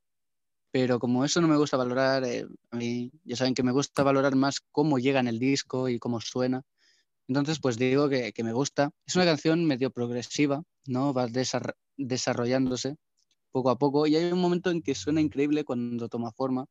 pero 0.71 0.99
como 0.99 1.25
eso 1.25 1.41
no 1.41 1.49
me 1.49 1.57
gusta 1.57 1.75
valorar, 1.75 2.23
eh, 2.23 2.47
a 2.71 2.77
mí 2.77 3.11
ya 3.25 3.35
saben 3.35 3.55
que 3.55 3.63
me 3.63 3.73
gusta 3.73 4.03
valorar 4.03 4.37
más 4.37 4.61
cómo 4.71 4.99
llega 4.99 5.19
en 5.19 5.27
el 5.27 5.37
disco 5.37 5.89
y 5.89 5.99
cómo 5.99 6.21
suena. 6.21 6.61
Entonces, 7.27 7.59
pues 7.59 7.77
digo 7.77 8.07
que, 8.07 8.31
que 8.31 8.43
me 8.45 8.53
gusta. 8.53 8.91
Es 9.05 9.17
una 9.17 9.25
canción 9.25 9.65
medio 9.65 9.91
progresiva, 9.91 10.63
¿no? 10.87 11.13
Va 11.13 11.27
desarr- 11.27 11.75
desarrollándose 11.97 12.95
poco 13.53 13.69
a 13.69 13.77
poco 13.77 14.07
y 14.07 14.15
hay 14.17 14.31
un 14.31 14.41
momento 14.41 14.71
en 14.71 14.81
que 14.81 14.95
suena 14.95 15.21
increíble 15.21 15.63
cuando 15.63 16.09
toma 16.09 16.31
forma 16.31 16.65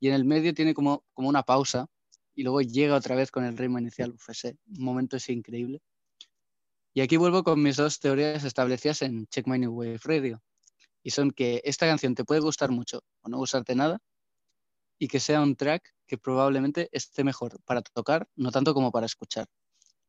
y 0.00 0.08
en 0.08 0.14
el 0.14 0.24
medio 0.24 0.54
tiene 0.54 0.72
como, 0.72 1.04
como 1.12 1.28
una 1.28 1.42
pausa 1.42 1.88
y 2.34 2.44
luego 2.44 2.62
llega 2.62 2.94
otra 2.94 3.16
vez 3.16 3.30
con 3.30 3.44
el 3.44 3.58
ritmo 3.58 3.78
inicial, 3.78 4.14
ese 4.28 4.56
momento 4.66 5.16
es 5.16 5.28
increíble. 5.28 5.82
Y 6.94 7.00
aquí 7.00 7.16
vuelvo 7.16 7.42
con 7.42 7.60
mis 7.60 7.76
dos 7.76 7.98
teorías 7.98 8.44
establecidas 8.44 9.02
en 9.02 9.26
Check 9.26 9.48
My 9.48 9.58
New 9.58 9.72
Wave 9.72 9.98
Radio 10.04 10.40
y 11.02 11.10
son 11.10 11.32
que 11.32 11.60
esta 11.64 11.86
canción 11.86 12.14
te 12.14 12.24
puede 12.24 12.40
gustar 12.40 12.70
mucho 12.70 13.02
o 13.22 13.28
no 13.28 13.38
gustarte 13.38 13.74
nada 13.74 13.98
y 14.98 15.08
que 15.08 15.20
sea 15.20 15.42
un 15.42 15.56
track 15.56 15.92
que 16.06 16.18
probablemente 16.18 16.88
esté 16.92 17.24
mejor 17.24 17.60
para 17.64 17.82
tocar, 17.82 18.28
no 18.36 18.50
tanto 18.52 18.72
como 18.74 18.92
para 18.92 19.06
escuchar. 19.06 19.46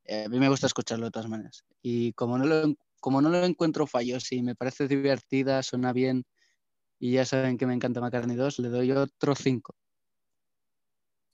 Eh, 0.05 0.25
a 0.25 0.30
mí 0.30 0.39
me 0.39 0.49
gusta 0.49 0.67
escucharlo 0.67 1.05
de 1.05 1.11
todas 1.11 1.30
maneras. 1.30 1.63
Y 1.82 2.13
como 2.13 2.38
no 2.38 2.45
lo, 2.45 2.75
como 2.99 3.21
no 3.21 3.29
lo 3.29 3.43
encuentro 3.45 3.87
fallos 3.87 4.31
y 4.31 4.41
me 4.43 4.55
parece 4.55 4.87
divertida, 4.87 5.63
suena 5.63 5.93
bien 5.93 6.25
y 6.99 7.13
ya 7.13 7.25
saben 7.25 7.57
que 7.57 7.67
me 7.67 7.73
encanta 7.73 8.01
McCartney 8.01 8.35
2, 8.37 8.59
le 8.59 8.69
doy 8.69 8.91
otro 8.91 9.35
5. 9.35 9.75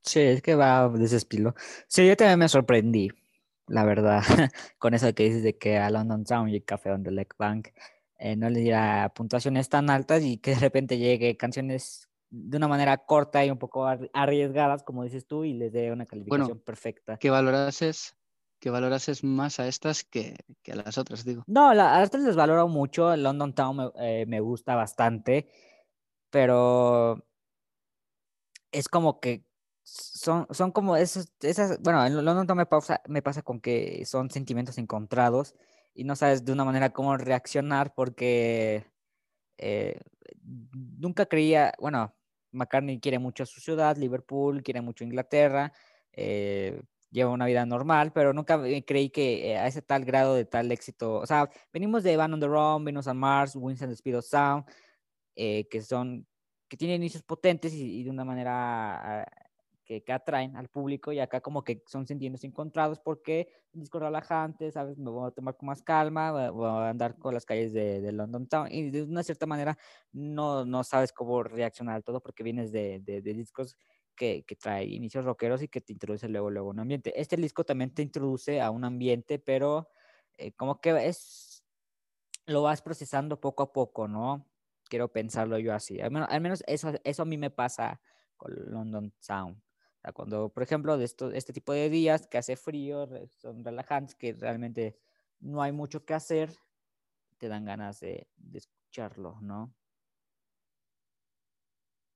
Sí, 0.03 0.20
es 0.20 0.41
que 0.41 0.55
va 0.55 0.88
de 0.89 1.05
ese 1.05 1.18
estilo. 1.18 1.55
Sí, 1.88 2.07
yo 2.07 2.16
también 2.16 2.39
me 2.39 2.47
sorprendí, 2.49 3.09
la 3.68 3.84
verdad, 3.86 4.22
con 4.78 4.93
eso 4.93 5.13
que 5.16 5.24
dices 5.24 5.43
de 5.43 5.57
que 5.57 5.78
a 5.78 5.89
London 5.89 6.24
Town 6.24 6.49
y 6.49 6.61
Café 6.61 6.91
on 6.91 7.03
the 7.03 7.11
Lake 7.11 7.36
Bank 7.39 7.70
eh, 8.20 8.36
no 8.36 8.49
le 8.49 8.59
diera 8.59 9.11
puntuaciones 9.16 9.68
tan 9.70 9.89
altas 9.89 10.24
y 10.24 10.38
que 10.38 10.51
de 10.51 10.59
repente 10.59 10.97
llegue 10.97 11.36
canciones 11.38 12.07
de 12.30 12.57
una 12.57 12.68
manera 12.68 12.97
corta 12.97 13.43
y 13.45 13.49
un 13.49 13.57
poco 13.57 13.88
ar- 13.88 14.09
arriesgadas, 14.13 14.84
como 14.84 15.03
dices 15.03 15.26
tú, 15.26 15.43
y 15.43 15.53
les 15.53 15.72
dé 15.74 15.91
una 15.91 16.05
calificación 16.05 16.59
perfecta. 16.59 17.18
Que 17.18 17.30
valorases, 17.32 18.16
que 18.60 18.70
valorases 18.70 19.24
más 19.24 19.60
a 19.60 19.68
estas 19.68 20.03
que, 20.03 20.38
que 20.64 20.72
a 20.72 20.76
las 20.76 20.97
otras, 20.97 21.24
digo. 21.26 21.43
No, 21.47 21.74
la, 21.74 21.97
a 21.97 22.03
estas 22.03 22.22
les 22.22 22.36
valoro 22.36 22.68
mucho. 22.68 23.16
London 23.16 23.53
Town 23.53 23.78
me, 23.78 23.91
eh, 23.99 24.26
me 24.28 24.39
gusta 24.39 24.76
bastante, 24.76 25.47
pero 26.30 27.24
es 28.72 28.88
como 28.89 29.20
que 29.20 29.45
son, 29.84 30.47
son 30.49 30.72
como 30.72 30.97
esas, 30.97 31.32
bueno, 31.82 32.06
en 32.06 32.16
London 32.26 32.47
Town 32.47 32.58
me 32.58 32.66
pasa, 32.66 33.01
me 33.08 33.22
pasa 33.22 33.43
con 33.43 33.62
que 33.62 34.03
son 34.06 34.32
sentimientos 34.32 34.78
encontrados 34.78 35.56
y 35.93 36.03
no 36.03 36.16
sabes 36.16 36.43
de 36.43 36.51
una 36.51 36.66
manera 36.66 36.91
cómo 36.91 37.16
reaccionar 37.18 37.93
porque 37.93 38.86
eh, 39.58 39.99
nunca 40.41 41.28
creía, 41.28 41.74
bueno, 41.80 42.16
McCartney 42.51 42.99
quiere 42.99 43.20
mucho 43.20 43.43
a 43.43 43.45
su 43.45 43.62
ciudad, 43.62 43.95
Liverpool, 43.97 44.64
quiere 44.64 44.82
mucho 44.82 45.03
Inglaterra, 45.03 45.72
eh, 46.14 46.82
lleva 47.16 47.32
una 47.32 47.47
vida 47.47 47.66
normal, 47.66 48.11
pero 48.13 48.34
nunca 48.34 48.61
creí 48.86 49.09
que 49.09 49.51
eh, 49.53 49.57
a 49.57 49.68
ese 49.68 49.82
tal 49.82 50.05
grado 50.05 50.36
de 50.36 50.45
tal 50.45 50.72
éxito, 50.72 51.16
o 51.16 51.26
sea, 51.26 51.49
venimos 51.74 52.03
de 52.03 52.18
Van 52.18 52.34
on 52.34 52.39
the 52.41 52.47
Run, 52.47 52.86
Venus 52.86 53.07
on 53.07 53.18
Mars, 53.18 53.55
Winds 53.55 53.82
and 53.82 53.91
the 53.91 53.95
Speed 53.95 54.18
of 54.18 54.26
Sound, 54.26 54.66
eh, 55.36 55.68
que 55.70 55.82
son, 55.82 56.28
que 56.68 56.78
tienen 56.78 56.97
inicios 57.01 57.24
potentes 57.24 57.74
y, 57.74 57.99
y 58.01 58.03
de 58.03 58.09
una 58.11 58.26
manera 58.26 59.22
ah, 59.24 59.26
que, 59.86 60.03
que 60.03 60.13
atraen 60.13 60.55
al 60.57 60.68
público 60.70 61.11
y 61.11 61.20
acá 61.20 61.41
como 61.41 61.63
que 61.63 61.84
son 61.88 62.07
sentimientos 62.07 62.43
encontrados 62.43 62.99
porque 62.99 63.49
un 63.74 63.82
disco 63.82 63.99
relajante, 63.99 64.72
¿sabes? 64.72 64.97
Me 64.97 65.11
voy 65.11 65.28
a 65.28 65.32
tomar 65.32 65.55
con 65.57 65.68
más 65.68 65.84
calma, 65.84 66.30
a- 66.47 66.49
voy 66.51 66.68
a 66.68 66.89
andar 66.89 67.18
con 67.20 67.34
las 67.36 67.45
calles 67.45 67.72
de, 67.74 68.01
de 68.01 68.11
London 68.11 68.47
Town 68.47 68.68
y 68.72 68.89
de 68.89 69.03
una 69.03 69.22
cierta 69.24 69.45
manera 69.45 69.78
no, 70.11 70.66
no 70.66 70.84
sabes 70.84 71.11
cómo 71.13 71.43
reaccionar 71.43 71.95
al 71.95 72.03
todo 72.03 72.22
porque 72.22 72.43
vienes 72.43 72.72
de, 72.72 72.99
de, 73.01 73.22
de 73.22 73.34
discos 73.34 73.76
que, 74.16 74.43
trae 74.59 74.86
inicios 74.86 75.26
rockeros 75.26 75.61
y 75.61 75.68
que 75.68 75.82
te 75.82 75.93
introduce 75.93 76.28
luego, 76.30 76.49
luego 76.49 76.70
un 76.70 76.80
ambiente. 76.80 77.20
Este 77.20 77.36
disco 77.38 77.63
también 77.63 77.93
te 77.93 78.01
introduce 78.01 78.61
a 78.61 78.72
un 78.72 78.84
ambiente, 78.84 79.39
pero 79.39 79.89
eh, 80.38 80.53
como 80.53 80.82
que 80.82 81.07
es, 81.07 81.63
lo 82.45 82.63
vas 82.63 82.82
procesando 82.82 83.39
poco 83.39 83.63
a 83.63 83.74
poco, 83.74 84.07
¿no? 84.07 84.47
Quiero 84.86 85.11
pensarlo 85.11 85.57
yo 85.59 85.74
así. 85.74 85.99
Al 85.99 86.11
menos, 86.11 86.30
al 86.32 86.41
menos 86.41 86.63
eso, 86.68 86.93
eso 87.03 87.22
a 87.22 87.26
mí 87.26 87.38
me 87.38 87.49
pasa 87.49 87.99
con 88.38 88.53
London 88.72 89.13
Sound. 89.20 89.61
O 90.07 90.13
cuando, 90.13 90.49
por 90.49 90.63
ejemplo, 90.63 90.97
de 90.97 91.05
este 91.05 91.53
tipo 91.53 91.74
de 91.74 91.89
días 91.89 92.28
que 92.28 92.38
hace 92.38 92.55
frío, 92.55 93.09
son 93.38 93.63
relajantes, 93.63 94.16
que 94.16 94.34
realmente 94.34 94.99
no 95.39 95.61
hay 95.61 95.72
mucho 95.72 96.05
que 96.05 96.13
hacer, 96.13 96.55
te 97.38 97.47
dan 97.47 97.66
ganas 97.66 97.99
de, 97.99 98.28
de 98.38 98.59
escucharlo, 98.59 99.39
¿no? 99.41 99.74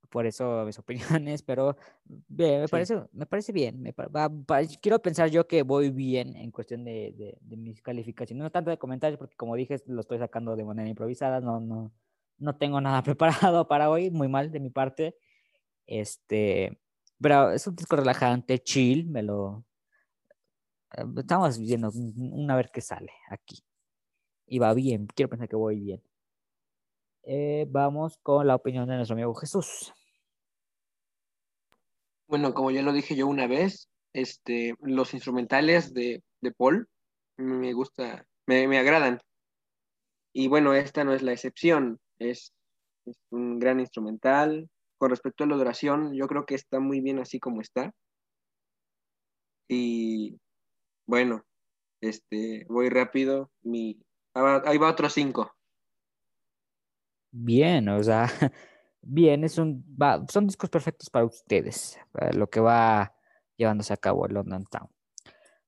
Por 0.10 0.26
eso 0.26 0.66
mis 0.66 0.80
opiniones, 1.24 1.44
pero 1.44 1.78
bien, 2.06 2.62
me, 2.62 2.68
Sí. 2.68 2.72
parece, 2.72 3.02
me 3.14 3.26
parece 3.28 3.52
bien. 3.52 3.82
me 3.82 3.92
va- 3.92 4.28
va- 4.30 4.62
quiero 4.82 5.00
pensar 5.02 5.30
yo 5.30 5.48
que 5.48 5.62
voy 5.64 5.92
bien 5.92 6.36
en 6.36 6.52
cuestión 6.52 6.84
de, 6.84 7.14
de- 7.18 7.38
de 7.42 7.58
mis 7.58 7.82
calificaciones, 7.82 8.42
no 8.44 8.52
tanto 8.52 8.72
de 8.72 8.78
comentarios, 8.80 9.20
porque 9.20 9.36
como 9.36 9.56
dije, 9.56 9.78
lo 9.86 10.02
estoy 10.02 10.18
sacando 10.18 10.56
de 10.56 10.66
manera 10.66 10.90
improvisada, 10.90 11.40
no, 11.42 11.60
no, 11.60 11.92
no 12.40 12.56
tengo 12.58 12.82
nada 12.82 13.04
preparado 13.54 13.68
para 13.68 13.90
hoy, 13.90 14.10
muy 14.12 14.28
mal 14.28 14.52
de 14.52 14.60
mi 14.60 14.70
parte. 14.72 15.16
Este, 15.86 16.80
pero 17.22 17.52
es 17.52 17.66
un 17.68 17.76
disco 17.76 17.96
relajante, 17.96 18.60
chill, 18.60 19.08
me 19.10 19.22
lo... 19.24 19.64
eh, 20.98 21.04
Estamos 21.18 21.60
viendo 21.60 21.90
un- 21.90 22.32
una 22.34 22.56
vez 22.56 22.70
que 22.72 22.82
sale 22.82 23.12
aquí. 23.30 23.60
Y 24.48 24.58
va 24.60 24.74
bien, 24.74 25.08
quiero 25.16 25.30
pensar 25.30 25.48
que 25.48 25.56
voy 25.56 25.80
bien. 25.80 26.02
Eh, 27.24 27.68
vamos 27.70 28.18
con 28.24 28.48
la 28.48 28.56
opinión 28.56 28.88
de 28.88 28.96
nuestro 28.96 29.14
amigo 29.14 29.36
Jesús. 29.36 29.94
Bueno, 32.30 32.54
como 32.54 32.70
ya 32.70 32.84
lo 32.84 32.94
dije 32.94 33.16
yo 33.16 33.26
una 33.26 33.48
vez, 33.48 33.90
este, 34.14 34.76
los 34.82 35.16
instrumentales 35.16 35.96
de, 35.96 36.22
de 36.42 36.52
Paul 36.52 36.88
me 37.38 37.74
gusta, 37.74 38.24
me, 38.46 38.68
me 38.68 38.78
agradan. 38.78 39.20
Y 40.32 40.48
bueno, 40.48 40.76
esta 40.76 41.04
no 41.04 41.16
es 41.16 41.24
la 41.24 41.34
excepción, 41.34 42.00
es, 42.20 42.54
es 43.08 43.18
un 43.32 43.58
gran 43.58 43.80
instrumental. 43.80 44.70
Con 45.00 45.10
respecto 45.10 45.44
a 45.44 45.48
la 45.48 45.56
duración, 45.56 46.14
yo 46.14 46.28
creo 46.28 46.46
que 46.46 46.54
está 46.54 46.80
muy 46.80 47.02
bien 47.02 47.18
así 47.18 47.40
como 47.40 47.62
está. 47.62 47.96
Y 49.68 50.38
bueno, 51.08 51.44
este, 52.00 52.68
voy 52.70 52.90
rápido. 52.90 53.50
Mi, 53.64 54.00
ah, 54.36 54.62
ahí 54.66 54.78
va 54.78 54.92
otro 54.92 55.10
cinco. 55.10 55.52
Bien, 57.32 57.90
o 57.90 58.04
sea, 58.04 58.28
bien, 59.02 59.44
es 59.44 59.58
un, 59.58 59.86
son 60.30 60.48
discos 60.48 60.70
perfectos 60.70 61.10
para 61.10 61.26
ustedes, 61.26 62.00
para 62.12 62.32
lo 62.34 62.50
que 62.50 62.60
va 62.60 63.14
llevándose 63.58 63.94
a 63.94 63.98
cabo 63.98 64.26
el 64.26 64.34
London 64.34 64.66
Town. 64.66 64.90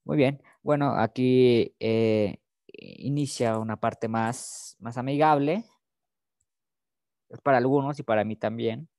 Muy 0.03 0.17
bien, 0.17 0.41
bueno, 0.63 0.95
aquí 0.95 1.75
eh, 1.79 2.39
inicia 2.67 3.57
una 3.57 3.79
parte 3.79 4.07
más, 4.07 4.75
más 4.79 4.97
amigable, 4.97 5.65
para 7.43 7.57
algunos 7.57 7.99
y 7.99 8.03
para 8.03 8.23
mí 8.23 8.35
también. 8.35 8.89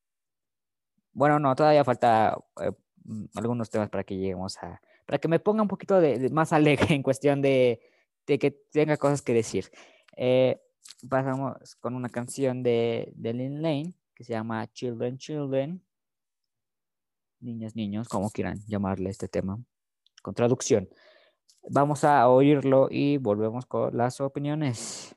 Bueno, 1.13 1.39
no, 1.39 1.55
todavía 1.55 1.85
falta 1.85 2.39
eh, 2.61 2.73
mm, 3.05 3.25
algunos 3.35 3.71
temas 3.71 3.91
para 3.91 4.05
que 4.05 4.17
lleguemos 4.17 4.57
a, 4.59 4.81
para 5.07 5.19
que 5.19 5.29
me 5.29 5.41
ponga 5.41 5.63
un 5.63 5.69
poquito 5.69 6.01
de, 6.01 6.19
de 6.19 6.31
más 6.31 6.53
alegre 6.53 6.95
en 6.95 7.03
cuestión 7.03 7.43
de, 7.43 7.81
de 8.27 8.39
que 8.39 8.51
tenga 8.51 8.97
cosas 8.97 9.23
que 9.23 9.35
decir. 9.35 9.71
Eh, 10.17 10.61
pasamos 11.09 11.77
con 11.81 11.95
una 11.95 12.09
canción 12.09 12.63
de, 12.63 13.13
de 13.17 13.33
Lynn 13.33 13.63
Lane 13.63 13.95
se 14.23 14.33
llama 14.33 14.71
Children, 14.73 15.19
Children. 15.19 15.83
Niños, 17.41 17.75
niños, 17.75 18.09
como 18.09 18.31
quieran 18.31 18.61
llamarle 18.67 19.11
este 19.11 19.29
tema, 19.29 19.59
con 20.23 20.35
traducción. 20.35 20.89
Vamos 21.69 22.05
a 22.05 22.29
oírlo 22.29 22.89
y 22.91 23.19
volvemos 23.19 23.67
con 23.67 23.97
las 23.97 24.21
opiniones. 24.21 25.17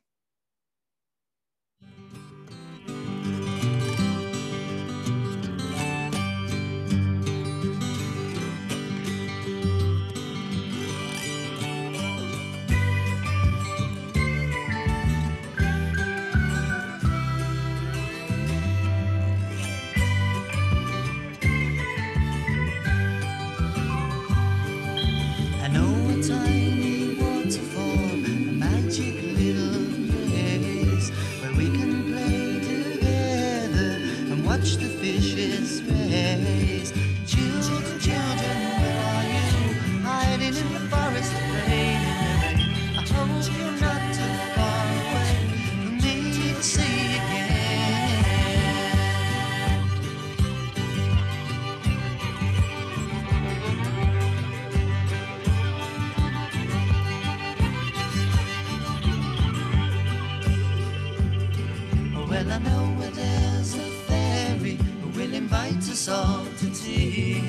salt 66.06 66.56
to 66.60 66.70
tea, 66.70 67.42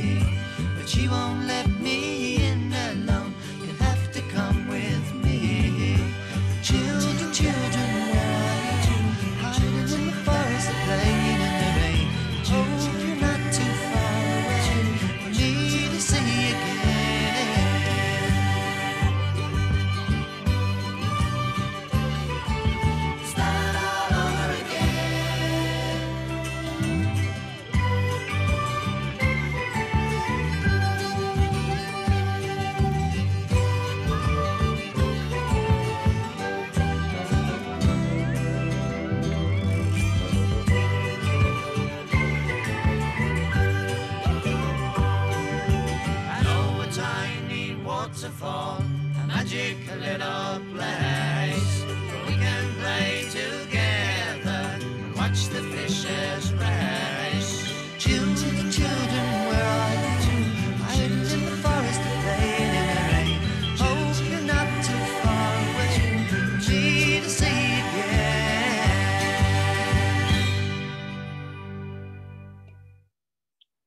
but 0.79 0.89
she 0.89 1.07
won't 1.09 1.46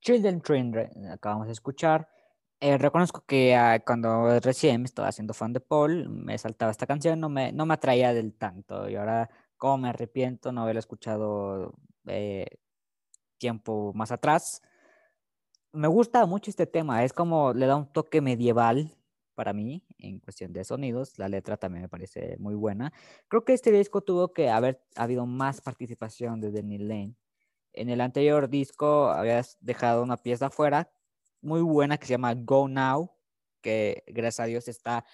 Children 0.10 0.42
Train 0.42 0.76
acabamos 1.12 1.46
de 1.46 1.54
escuchar. 1.54 2.10
Eh, 2.60 2.80
reconozco 2.80 3.24
que 3.28 3.56
ah, 3.56 3.80
cuando 3.86 4.40
recién 4.40 4.82
me 4.82 4.86
estaba 4.86 5.08
haciendo 5.08 5.36
fan 5.36 5.54
de 5.54 5.60
Paul, 5.60 6.10
me 6.10 6.36
saltaba 6.36 6.72
esta 6.72 6.88
canción, 6.88 7.20
no 7.20 7.30
me, 7.30 7.52
no 7.52 7.68
me 7.68 7.76
atraía 7.76 8.12
del 8.12 8.34
tanto. 8.34 8.90
Y 8.90 8.96
ahora, 8.96 9.30
como 9.56 9.78
me 9.78 9.90
arrepiento 9.90 10.52
no 10.52 10.64
haberla 10.64 10.80
escuchado 10.80 11.76
eh, 12.08 12.48
tiempo 13.38 13.94
más 13.94 14.12
atrás. 14.12 14.64
Me 15.74 15.88
gusta 15.88 16.26
mucho 16.26 16.50
este 16.50 16.66
tema, 16.66 17.04
es 17.04 17.14
como 17.14 17.54
le 17.54 17.68
da 17.68 17.76
un 17.76 17.94
toque 17.94 18.20
medieval 18.20 18.92
para 19.36 19.54
mí 19.54 19.86
en 20.00 20.20
cuestión 20.20 20.54
de 20.54 20.64
sonidos. 20.64 21.20
La 21.20 21.30
letra 21.30 21.58
también 21.58 21.84
me 21.84 21.90
parece 21.90 22.36
muy 22.40 22.56
buena. 22.56 22.92
Creo 23.28 23.46
que 23.46 23.54
este 23.54 23.72
disco 23.72 24.02
tuvo 24.02 24.34
que 24.34 24.50
haber 24.50 24.82
habido 24.96 25.28
más 25.28 25.62
participación 25.62 26.42
de 26.42 26.52
Danny 26.52 26.80
Lane. 26.80 27.16
En 27.80 27.90
el 27.90 28.02
anterior 28.02 28.50
disco 28.50 29.08
habías 29.10 29.58
dejado 29.62 30.04
una 30.04 30.18
pieza 30.18 30.50
fuera 30.50 30.92
muy 31.40 31.62
buena 31.62 31.98
que 31.98 32.08
se 32.08 32.12
llama 32.12 32.34
Go 32.34 32.68
Now, 32.68 33.16
que 33.62 34.04
gracias 34.08 34.42
a 34.42 34.48
Dios 34.48 34.68
está 34.68 35.06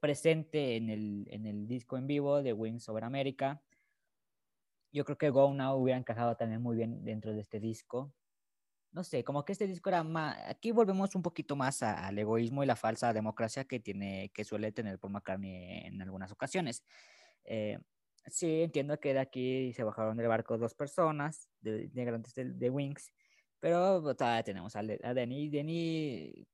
presente 0.00 0.76
en 0.76 0.88
el, 0.88 1.28
en 1.30 1.44
el 1.44 1.68
disco 1.68 1.98
en 1.98 2.06
vivo 2.06 2.42
de 2.42 2.54
Wings 2.54 2.88
Over 2.88 3.04
America. 3.04 3.62
Yo 4.92 5.04
creo 5.04 5.18
que 5.18 5.28
Go 5.28 5.52
Now 5.52 5.76
hubiera 5.76 5.98
encajado 5.98 6.34
también 6.38 6.62
muy 6.62 6.74
bien 6.74 7.04
dentro 7.04 7.34
de 7.34 7.42
este 7.42 7.60
disco. 7.60 8.14
No 8.92 9.04
sé, 9.04 9.22
como 9.22 9.44
que 9.44 9.52
este 9.52 9.66
disco 9.66 9.90
era 9.90 10.02
más... 10.02 10.38
Aquí 10.48 10.70
volvemos 10.70 11.14
un 11.16 11.20
poquito 11.20 11.54
más 11.54 11.82
a- 11.82 12.06
al 12.06 12.18
egoísmo 12.18 12.62
y 12.62 12.66
la 12.66 12.76
falsa 12.76 13.12
democracia 13.12 13.66
que, 13.66 13.78
tiene, 13.78 14.30
que 14.32 14.42
suele 14.42 14.72
tener 14.72 14.98
Paul 14.98 15.12
McCartney 15.12 15.84
en 15.84 16.00
algunas 16.00 16.32
ocasiones. 16.32 16.82
Eh, 17.44 17.78
sí, 18.24 18.62
entiendo 18.62 18.98
que 18.98 19.12
de 19.12 19.20
aquí 19.20 19.72
se 19.74 19.84
bajaron 19.84 20.16
del 20.16 20.28
barco 20.28 20.56
dos 20.56 20.74
personas, 20.74 21.50
de, 21.72 21.84
integrantes 21.84 22.34
de, 22.34 22.70
Wings, 22.70 23.12
pero 23.60 24.02
todavía 24.14 24.42
tenemos 24.42 24.76
a, 24.76 24.80
a 24.80 25.14
Denny. 25.14 25.48
Denny 25.48 26.46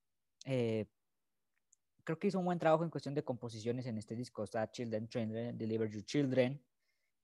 eh, 0.46 0.86
creo 2.04 2.18
que 2.18 2.28
hizo 2.28 2.38
un 2.38 2.44
buen 2.44 2.58
trabajo 2.58 2.84
en 2.84 2.90
cuestión 2.90 3.14
de 3.14 3.24
composiciones 3.24 3.86
en 3.86 3.98
este 3.98 4.16
disco. 4.16 4.44
Children, 4.46 5.08
Children, 5.08 5.58
Deliver 5.58 5.90
Your 5.90 6.04
Children, 6.04 6.64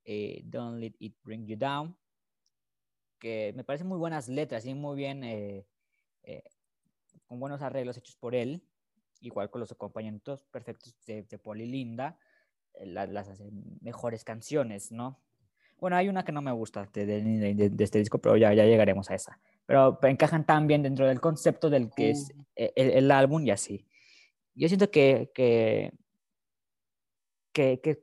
eh, 0.05 0.43
Don't 0.45 0.78
Let 0.78 0.95
It 0.99 1.16
Bring 1.22 1.47
You 1.47 1.57
Down, 1.57 1.97
que 3.18 3.53
me 3.57 3.64
parecen 3.64 3.89
muy 3.89 3.99
buenas 3.99 4.28
letras 4.28 4.64
y 4.66 4.74
muy 4.74 4.97
bien, 4.97 5.24
eh, 5.24 5.66
con 7.26 7.41
buenos 7.41 7.62
arreglos 7.62 7.97
hechos 7.97 8.16
por 8.16 8.34
él, 8.34 8.62
igual 9.20 9.51
con 9.51 9.61
los 9.61 9.72
acompañamientos 9.72 10.45
perfectos 10.45 10.95
de, 11.05 11.22
de 11.24 11.39
Paul 11.39 11.61
y 11.61 11.66
Linda, 11.66 12.18
la- 12.80 13.07
las 13.07 13.41
mejores 13.80 14.24
canciones, 14.24 14.93
¿no? 14.93 15.20
Bueno, 15.81 15.97
hay 15.97 16.09
una 16.09 16.24
que 16.24 16.33
no 16.33 16.43
me 16.43 16.51
gusta 16.53 16.89
de, 16.93 17.07
de- 17.07 17.55
de- 17.55 17.70
de 17.70 17.85
este 17.85 17.99
disco, 17.99 18.18
pero 18.18 18.37
ya, 18.37 18.53
ya 18.55 18.64
llegaremos 18.64 19.11
a 19.11 19.14
esa. 19.14 19.39
Pero 19.66 19.99
encajan 20.03 20.45
tan 20.45 20.66
bien 20.66 20.83
dentro 20.83 21.07
del 21.07 21.20
concepto 21.20 21.70
del 21.70 21.91
que 21.95 22.11
es 22.11 22.33
eh, 22.57 22.72
el, 22.74 22.91
el 22.91 23.11
álbum 23.11 23.45
y 23.45 23.51
así. 23.51 23.87
Yo 24.55 24.66
siento 24.68 24.91
que, 24.91 25.31
que, 25.35 25.93
que, 27.53 27.81
que 27.81 28.03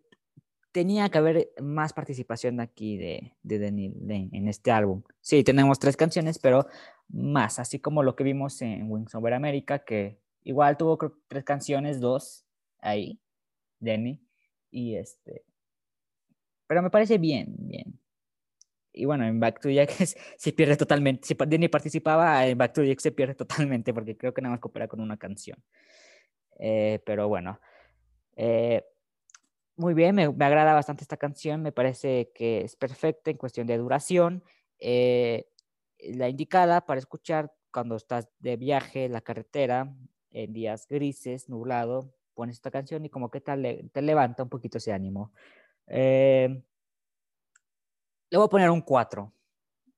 tenía 0.72 1.10
que 1.10 1.18
haber 1.18 1.50
más 1.62 1.94
participación 1.94 2.60
aquí 2.60 2.98
de, 2.98 3.36
de 3.44 3.60
Lane 3.60 4.30
en 4.32 4.48
este 4.48 4.72
álbum. 4.72 5.04
Sí, 5.22 5.44
tenemos 5.44 5.80
tres 5.80 5.98
canciones, 5.98 6.40
pero 6.40 6.68
más, 7.10 7.60
así 7.60 7.80
como 7.80 8.04
lo 8.04 8.16
que 8.16 8.24
vimos 8.24 8.62
en 8.62 8.90
Wings 8.90 9.16
Over 9.16 9.34
America, 9.34 9.80
que 9.80 10.20
igual 10.44 10.78
tuvo 10.78 10.98
creo, 10.98 11.18
tres 11.28 11.44
canciones, 11.44 12.00
dos 12.00 12.46
ahí, 12.80 13.20
Danny, 13.80 14.22
y 14.72 14.96
este. 14.96 15.44
Pero 16.68 16.82
me 16.82 16.90
parece 16.90 17.18
bien, 17.18 17.56
bien. 17.58 18.00
Y 18.94 19.06
bueno, 19.06 19.26
en 19.26 19.40
Back 19.40 19.60
to 19.62 19.70
Jack 19.70 19.90
se 20.38 20.52
pierde 20.54 20.78
totalmente. 20.78 21.28
Si 21.28 21.36
Danny 21.36 21.68
participaba, 21.68 22.48
en 22.48 22.58
Back 22.58 22.74
to 22.74 22.84
Jack 22.84 23.00
se 23.00 23.12
pierde 23.12 23.36
totalmente, 23.36 23.94
porque 23.94 24.18
creo 24.18 24.34
que 24.34 24.42
nada 24.42 24.54
más 24.54 24.62
coopera 24.62 24.88
con 24.88 25.02
una 25.02 25.18
canción. 25.18 25.62
Eh, 26.60 27.02
pero 27.06 27.28
bueno. 27.28 27.60
Eh, 28.36 28.84
muy 29.78 29.94
bien, 29.94 30.16
me, 30.16 30.32
me, 30.32 30.46
agrada 30.46 30.74
bastante 30.74 31.04
esta 31.04 31.18
canción, 31.18 31.62
me 31.62 31.74
parece 31.74 32.32
que 32.34 32.62
es 32.62 32.78
perfecta 32.78 33.30
en 33.30 33.38
cuestión 33.38 33.68
de 33.68 33.78
duración, 33.78 34.42
eh, 34.80 35.48
la 36.00 36.30
indicada 36.30 36.86
para 36.86 37.00
escuchar 37.00 37.54
cuando 37.72 37.96
estás 37.98 38.30
de 38.40 38.56
viaje 38.56 39.06
en 39.06 39.12
la 39.12 39.22
carretera, 39.22 39.94
en 40.32 40.54
días 40.54 40.88
grises, 40.88 41.50
nublado, 41.50 42.14
pones 42.34 42.56
esta 42.56 42.72
canción 42.72 43.04
y 43.06 43.10
como 43.10 43.30
que 43.32 43.42
te, 43.42 43.90
te 43.92 44.02
levanta 44.02 44.44
un 44.44 44.50
poquito 44.50 44.78
ese 44.78 44.94
ánimo. 44.94 45.34
Eh, 45.88 46.64
le 48.30 48.38
voy 48.38 48.46
a 48.46 48.50
poner 48.50 48.70
un 48.70 48.82
4. 48.82 49.32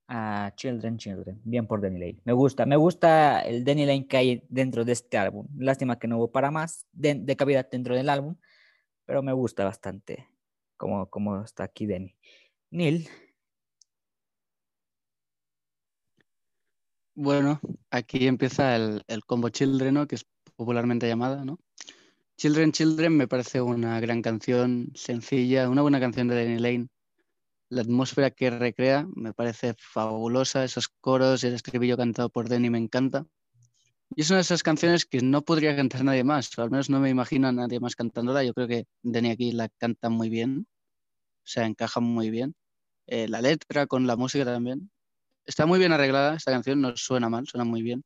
a 0.10 0.54
Children, 0.56 0.98
Children. 0.98 1.42
Bien 1.44 1.68
por 1.68 1.82
Danny 1.82 2.00
Lane. 2.00 2.22
Me 2.24 2.34
gusta, 2.34 2.66
me 2.66 2.78
gusta 2.78 3.42
el 3.42 3.64
Danny 3.66 3.86
Lane 3.86 4.08
que 4.08 4.18
hay 4.18 4.44
dentro 4.50 4.86
de 4.86 4.94
este 4.94 5.18
álbum. 5.18 5.48
Lástima 5.58 6.00
que 6.00 6.08
no 6.08 6.18
hubo 6.18 6.32
para 6.32 6.52
más 6.52 6.86
de, 6.94 7.16
de 7.16 7.36
cavidad 7.36 7.68
dentro 7.70 7.96
del 7.96 8.10
álbum, 8.10 8.36
pero 9.06 9.22
me 9.22 9.34
gusta 9.34 9.66
bastante 9.66 10.30
como, 10.78 11.10
como 11.10 11.44
está 11.44 11.64
aquí 11.64 11.88
Danny. 11.88 12.16
Neil, 12.70 13.10
Bueno, 17.20 17.60
aquí 17.90 18.28
empieza 18.28 18.76
el, 18.76 19.04
el 19.08 19.26
combo 19.26 19.50
Children, 19.50 20.06
que 20.06 20.14
es 20.14 20.28
popularmente 20.56 21.08
llamada, 21.08 21.44
¿no? 21.44 21.60
Children, 22.38 22.72
Children 22.72 23.18
me 23.18 23.28
parece 23.28 23.62
una 23.62 24.00
gran 24.00 24.22
canción, 24.22 24.92
sencilla, 24.94 25.68
una 25.72 25.82
buena 25.82 26.00
canción 26.00 26.28
de 26.28 26.36
Danny 26.36 26.60
Lane. 26.60 26.88
La 27.70 27.82
atmósfera 27.82 28.30
que 28.30 28.52
recrea 28.52 29.08
me 29.16 29.34
parece 29.34 29.74
fabulosa, 29.80 30.64
esos 30.64 30.88
coros 30.88 31.44
el 31.44 31.56
estribillo 31.56 31.98
cantado 31.98 32.30
por 32.30 32.48
Danny 32.48 32.70
me 32.70 32.78
encanta. 32.78 33.26
Y 34.16 34.22
es 34.22 34.30
una 34.30 34.38
de 34.38 34.42
esas 34.44 34.62
canciones 34.62 35.06
que 35.06 35.20
no 35.22 35.42
podría 35.42 35.76
cantar 35.76 36.04
nadie 36.04 36.24
más, 36.24 36.56
o 36.60 36.62
al 36.62 36.70
menos 36.70 36.92
no 36.92 37.00
me 37.00 37.10
imagino 37.10 37.48
a 37.48 37.52
nadie 37.52 37.80
más 37.80 37.96
cantándola. 37.96 38.44
Yo 38.44 38.54
creo 38.54 38.68
que 38.68 38.86
Danny 39.02 39.32
aquí 39.32 39.52
la 39.52 39.70
canta 39.70 40.10
muy 40.10 40.30
bien, 40.30 40.68
o 41.40 41.42
sea, 41.44 41.66
encaja 41.66 42.02
muy 42.02 42.30
bien. 42.30 42.54
Eh, 43.08 43.28
la 43.28 43.42
letra 43.42 43.88
con 43.88 44.06
la 44.06 44.16
música 44.16 44.46
también. 44.46 44.92
Está 45.44 45.66
muy 45.66 45.80
bien 45.80 45.92
arreglada 45.92 46.36
esta 46.36 46.52
canción, 46.52 46.82
no 46.82 46.96
suena 46.98 47.30
mal, 47.30 47.48
suena 47.48 47.64
muy 47.64 47.82
bien. 47.82 48.04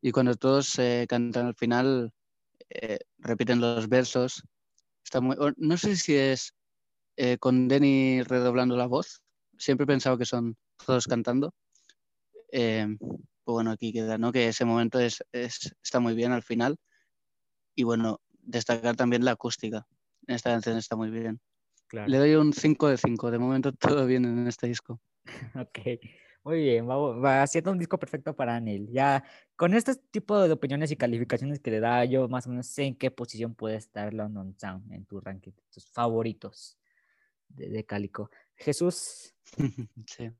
Y 0.00 0.12
cuando 0.12 0.36
todos 0.36 0.78
eh, 0.78 1.06
cantan 1.08 1.46
al 1.46 1.56
final, 1.56 2.12
eh, 2.70 2.98
repiten 3.18 3.60
los 3.60 3.88
versos. 3.88 4.42
Está 5.04 5.20
muy, 5.20 5.36
no 5.56 5.76
sé 5.76 5.96
si 5.96 6.14
es 6.16 6.54
eh, 7.16 7.36
con 7.38 7.68
Denny 7.68 8.22
redoblando 8.22 8.76
la 8.76 8.86
voz. 8.86 9.20
Siempre 9.58 9.84
he 9.84 9.86
pensado 9.86 10.16
que 10.18 10.24
son 10.24 10.56
todos 10.86 11.06
cantando. 11.06 11.52
Eh, 12.52 12.86
pues 13.00 13.54
bueno, 13.54 13.70
aquí 13.72 13.92
queda, 13.92 14.18
¿no? 14.18 14.32
Que 14.32 14.48
ese 14.48 14.64
momento 14.64 14.98
es, 15.00 15.22
es- 15.32 15.74
está 15.82 16.00
muy 16.00 16.14
bien 16.14 16.32
al 16.32 16.42
final. 16.42 16.76
Y 17.74 17.84
bueno, 17.84 18.20
destacar 18.42 18.96
también 18.96 19.24
la 19.24 19.32
acústica. 19.32 19.86
En 20.26 20.34
esta 20.36 20.50
canción 20.50 20.76
está 20.76 20.96
muy 20.96 21.10
bien. 21.10 21.40
claro. 21.86 22.08
Le 22.08 22.18
doy 22.18 22.34
un 22.34 22.52
5 22.52 22.88
de 22.88 22.96
5. 22.96 23.30
De 23.30 23.38
momento 23.38 23.72
todo 24.04 24.06
bien 24.06 24.24
en 24.24 24.46
este 24.46 24.66
disco. 24.66 25.00
Ok, 25.54 25.78
muy 26.44 26.58
bien, 26.62 26.88
va, 26.88 26.96
va 26.96 27.46
siendo 27.46 27.70
un 27.70 27.78
disco 27.78 27.98
perfecto 27.98 28.34
para 28.34 28.58
Neil. 28.60 28.88
Ya 28.90 29.22
con 29.56 29.74
este 29.74 29.94
tipo 30.10 30.38
de 30.40 30.52
opiniones 30.52 30.90
y 30.90 30.96
calificaciones 30.96 31.60
que 31.60 31.70
le 31.70 31.80
da, 31.80 32.04
yo 32.04 32.28
más 32.28 32.46
o 32.46 32.50
menos 32.50 32.66
sé 32.66 32.84
en 32.84 32.94
qué 32.96 33.10
posición 33.10 33.54
puede 33.54 33.76
estar 33.76 34.12
London 34.14 34.54
Town 34.54 34.82
en 34.92 35.04
tu 35.04 35.20
ranking, 35.20 35.52
tus 35.72 35.86
favoritos 35.90 36.78
de, 37.48 37.68
de 37.68 37.84
Cálico. 37.84 38.30
Jesús, 38.56 39.34
sí. 40.06 40.30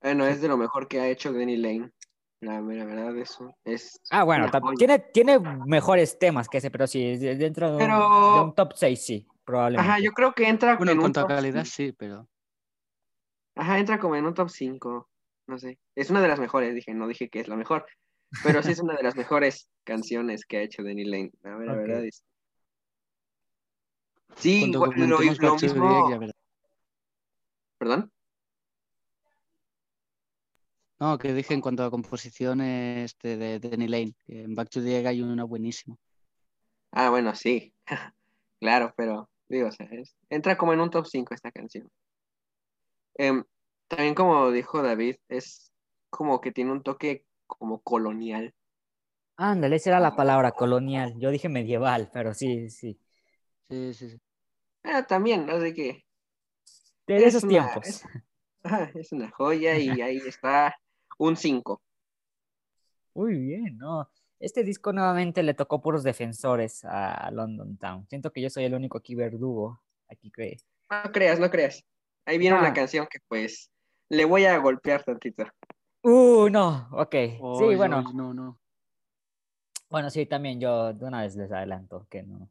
Bueno, 0.00 0.26
es 0.26 0.40
de 0.40 0.48
lo 0.48 0.56
mejor 0.56 0.88
que 0.88 1.00
ha 1.00 1.08
hecho 1.08 1.32
Danny 1.32 1.56
Lane. 1.56 1.90
La, 2.40 2.60
la 2.60 2.84
verdad, 2.84 3.16
eso 3.16 3.56
es. 3.64 3.98
ah, 4.10 4.22
bueno, 4.22 4.46
tiene, 4.76 4.98
tiene 4.98 5.38
mejores 5.38 6.18
temas 6.18 6.48
que 6.48 6.58
ese, 6.58 6.70
pero 6.70 6.86
sí, 6.86 7.16
de- 7.16 7.34
dentro 7.34 7.68
de 7.68 7.72
un, 7.72 7.78
de 7.78 7.84
Pero- 7.86 8.44
un 8.44 8.54
top 8.54 8.72
6, 8.74 9.02
sí, 9.04 9.26
probablemente. 9.42 9.90
Ajá, 9.90 10.00
yo 10.00 10.12
creo 10.12 10.32
que 10.34 10.46
entra 10.46 10.76
Bueno, 10.76 10.92
en 10.92 10.98
cuanto 11.00 11.20
a 11.20 11.26
calidad, 11.26 11.64
sí, 11.64 11.92
pero 11.92 12.28
Ajá, 13.56 13.78
entra 13.78 13.98
como 13.98 14.14
en 14.16 14.26
un 14.26 14.34
top 14.34 14.50
5. 14.50 15.08
No 15.48 15.58
sé. 15.58 15.78
Es 15.94 16.10
una 16.10 16.20
de 16.20 16.28
las 16.28 16.38
mejores, 16.38 16.74
dije, 16.74 16.94
no 16.94 17.08
dije 17.08 17.28
que 17.28 17.40
es 17.40 17.48
la 17.48 17.56
mejor. 17.56 17.86
Pero 18.44 18.62
sí 18.62 18.72
es 18.72 18.80
una 18.80 18.94
de 18.94 19.02
las 19.02 19.16
mejores 19.16 19.68
canciones 19.84 20.44
que 20.44 20.58
ha 20.58 20.62
hecho 20.62 20.82
Danny 20.82 21.04
Lane. 21.04 21.32
La, 21.42 21.56
ver- 21.56 21.66
la 21.66 21.72
Ok. 21.74 21.78
verdad 21.80 22.04
es. 22.04 22.22
Sí, 24.36 24.64
igual, 24.70 24.90
lo, 25.08 25.18
lo 25.38 25.56
mismo. 25.56 26.10
¿Perdón? 27.78 28.12
No, 30.98 31.18
que 31.18 31.32
dije 31.34 31.54
en 31.54 31.60
cuanto 31.60 31.84
a 31.84 31.90
composiciones 31.90 33.12
este, 33.12 33.36
de, 33.36 33.58
de 33.58 33.70
Danny 33.70 33.86
Lane, 33.88 34.14
que 34.26 34.42
en 34.42 34.54
Back 34.54 34.70
to 34.70 34.82
the 34.82 34.98
Egg 34.98 35.06
hay 35.06 35.22
una 35.22 35.44
buenísima. 35.44 35.96
Ah, 36.90 37.10
bueno, 37.10 37.34
sí. 37.34 37.74
claro, 38.60 38.94
pero 38.96 39.28
digo, 39.48 39.68
o 39.68 39.72
sea, 39.72 39.86
es- 39.92 40.16
entra 40.30 40.56
como 40.56 40.72
en 40.72 40.80
un 40.80 40.90
top 40.90 41.06
5 41.06 41.34
esta 41.34 41.50
canción. 41.52 41.90
Em, 43.18 43.44
también 43.88 44.14
como 44.14 44.50
dijo 44.50 44.82
David, 44.82 45.16
es 45.28 45.72
como 46.10 46.40
que 46.40 46.52
tiene 46.52 46.72
un 46.72 46.82
toque 46.82 47.24
como 47.46 47.80
colonial. 47.82 48.54
Ándale, 49.36 49.76
esa 49.76 49.90
era 49.90 50.00
la 50.00 50.16
palabra, 50.16 50.52
colonial. 50.52 51.14
Yo 51.18 51.30
dije 51.30 51.48
medieval, 51.48 52.10
pero 52.12 52.32
sí, 52.34 52.70
sí. 52.70 52.98
Sí, 53.68 53.94
sí, 53.94 54.10
sí. 54.10 54.20
Ah, 54.84 55.06
también, 55.06 55.46
no 55.46 55.60
sé 55.60 55.74
qué. 55.74 56.04
De 57.06 57.16
Es 57.16 57.24
esos 57.24 57.44
una- 57.44 57.68
tiempos. 57.68 57.86
es- 57.86 58.02
es 58.94 59.12
una 59.12 59.30
joya 59.30 59.78
y 59.78 59.88
ahí 60.02 60.18
está 60.18 60.74
un 61.18 61.36
5. 61.36 61.82
Muy 63.14 63.38
bien, 63.38 63.78
¿no? 63.78 64.08
Este 64.38 64.62
disco 64.64 64.92
nuevamente 64.92 65.42
le 65.42 65.54
tocó 65.54 65.80
puros 65.80 66.02
defensores 66.02 66.84
a 66.84 67.30
London 67.30 67.78
Town. 67.78 68.06
Siento 68.08 68.30
que 68.32 68.42
yo 68.42 68.50
soy 68.50 68.64
el 68.64 68.74
único 68.74 68.98
aquí 68.98 69.14
verdugo. 69.14 69.80
Aquí 70.08 70.30
que. 70.30 70.58
No 70.90 71.10
creas, 71.12 71.40
no 71.40 71.50
creas. 71.50 71.84
Ahí 72.26 72.38
viene 72.38 72.56
Ah. 72.56 72.60
una 72.60 72.74
canción 72.74 73.06
que 73.10 73.18
pues 73.28 73.70
le 74.10 74.24
voy 74.24 74.44
a 74.44 74.58
golpear 74.58 75.02
tantito. 75.04 75.44
Uh, 76.02 76.48
no, 76.50 76.88
ok. 76.92 77.14
Sí, 77.14 77.74
bueno. 77.76 77.98
oy, 78.06 78.14
no, 78.14 78.34
no. 78.34 78.58
Bueno, 79.88 80.10
sí, 80.10 80.26
también 80.26 80.60
yo 80.60 80.92
de 80.92 81.04
una 81.04 81.22
vez 81.22 81.36
les 81.36 81.50
adelanto 81.52 82.06
que 82.10 82.22
no. 82.24 82.50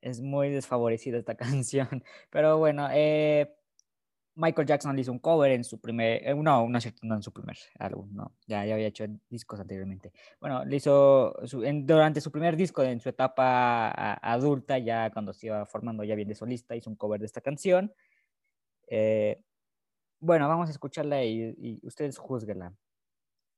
Es 0.00 0.20
muy 0.20 0.50
desfavorecida 0.50 1.18
esta 1.18 1.36
canción. 1.64 2.02
Pero 2.30 2.58
bueno, 2.58 2.88
eh, 2.92 3.54
Michael 4.34 4.66
Jackson 4.66 4.96
le 4.96 5.02
hizo 5.02 5.12
un 5.12 5.20
cover 5.20 5.52
en 5.52 5.62
su 5.62 5.80
primer. 5.80 6.26
eh, 6.26 6.34
no, 6.34 6.68
no 6.68 6.78
es 6.78 6.82
cierto, 6.82 7.00
no 7.04 7.14
en 7.14 7.22
su 7.22 7.32
primer 7.32 7.56
álbum, 7.78 8.08
no. 8.12 8.32
Ya, 8.46 8.64
ya 8.64 8.74
había 8.74 8.88
hecho 8.88 9.04
discos 9.28 9.60
anteriormente. 9.60 10.12
Bueno, 10.40 10.64
le 10.64 10.76
hizo 10.76 11.34
su- 11.46 11.62
en- 11.62 11.86
durante 11.86 12.20
su 12.20 12.32
primer 12.32 12.56
disco, 12.56 12.82
en 12.82 12.98
su 12.98 13.08
etapa 13.08 13.88
a- 13.90 14.32
adulta, 14.32 14.78
ya 14.78 15.10
cuando 15.12 15.32
se 15.32 15.46
iba 15.46 15.64
formando 15.66 16.02
ya 16.02 16.16
bien 16.16 16.28
de 16.28 16.34
solista, 16.34 16.74
hizo 16.74 16.90
un 16.90 16.96
cover 16.96 17.20
de 17.20 17.26
esta 17.26 17.40
canción. 17.40 17.92
Eh, 18.94 19.40
bueno, 20.20 20.48
vamos 20.48 20.68
a 20.68 20.72
escucharla 20.72 21.24
y, 21.24 21.54
y 21.58 21.86
ustedes 21.86 22.18
juzguenla. 22.18 22.74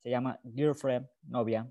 Se 0.03 0.11
llama 0.11 0.41
Girlfriend, 0.45 1.09
novia. 1.25 1.71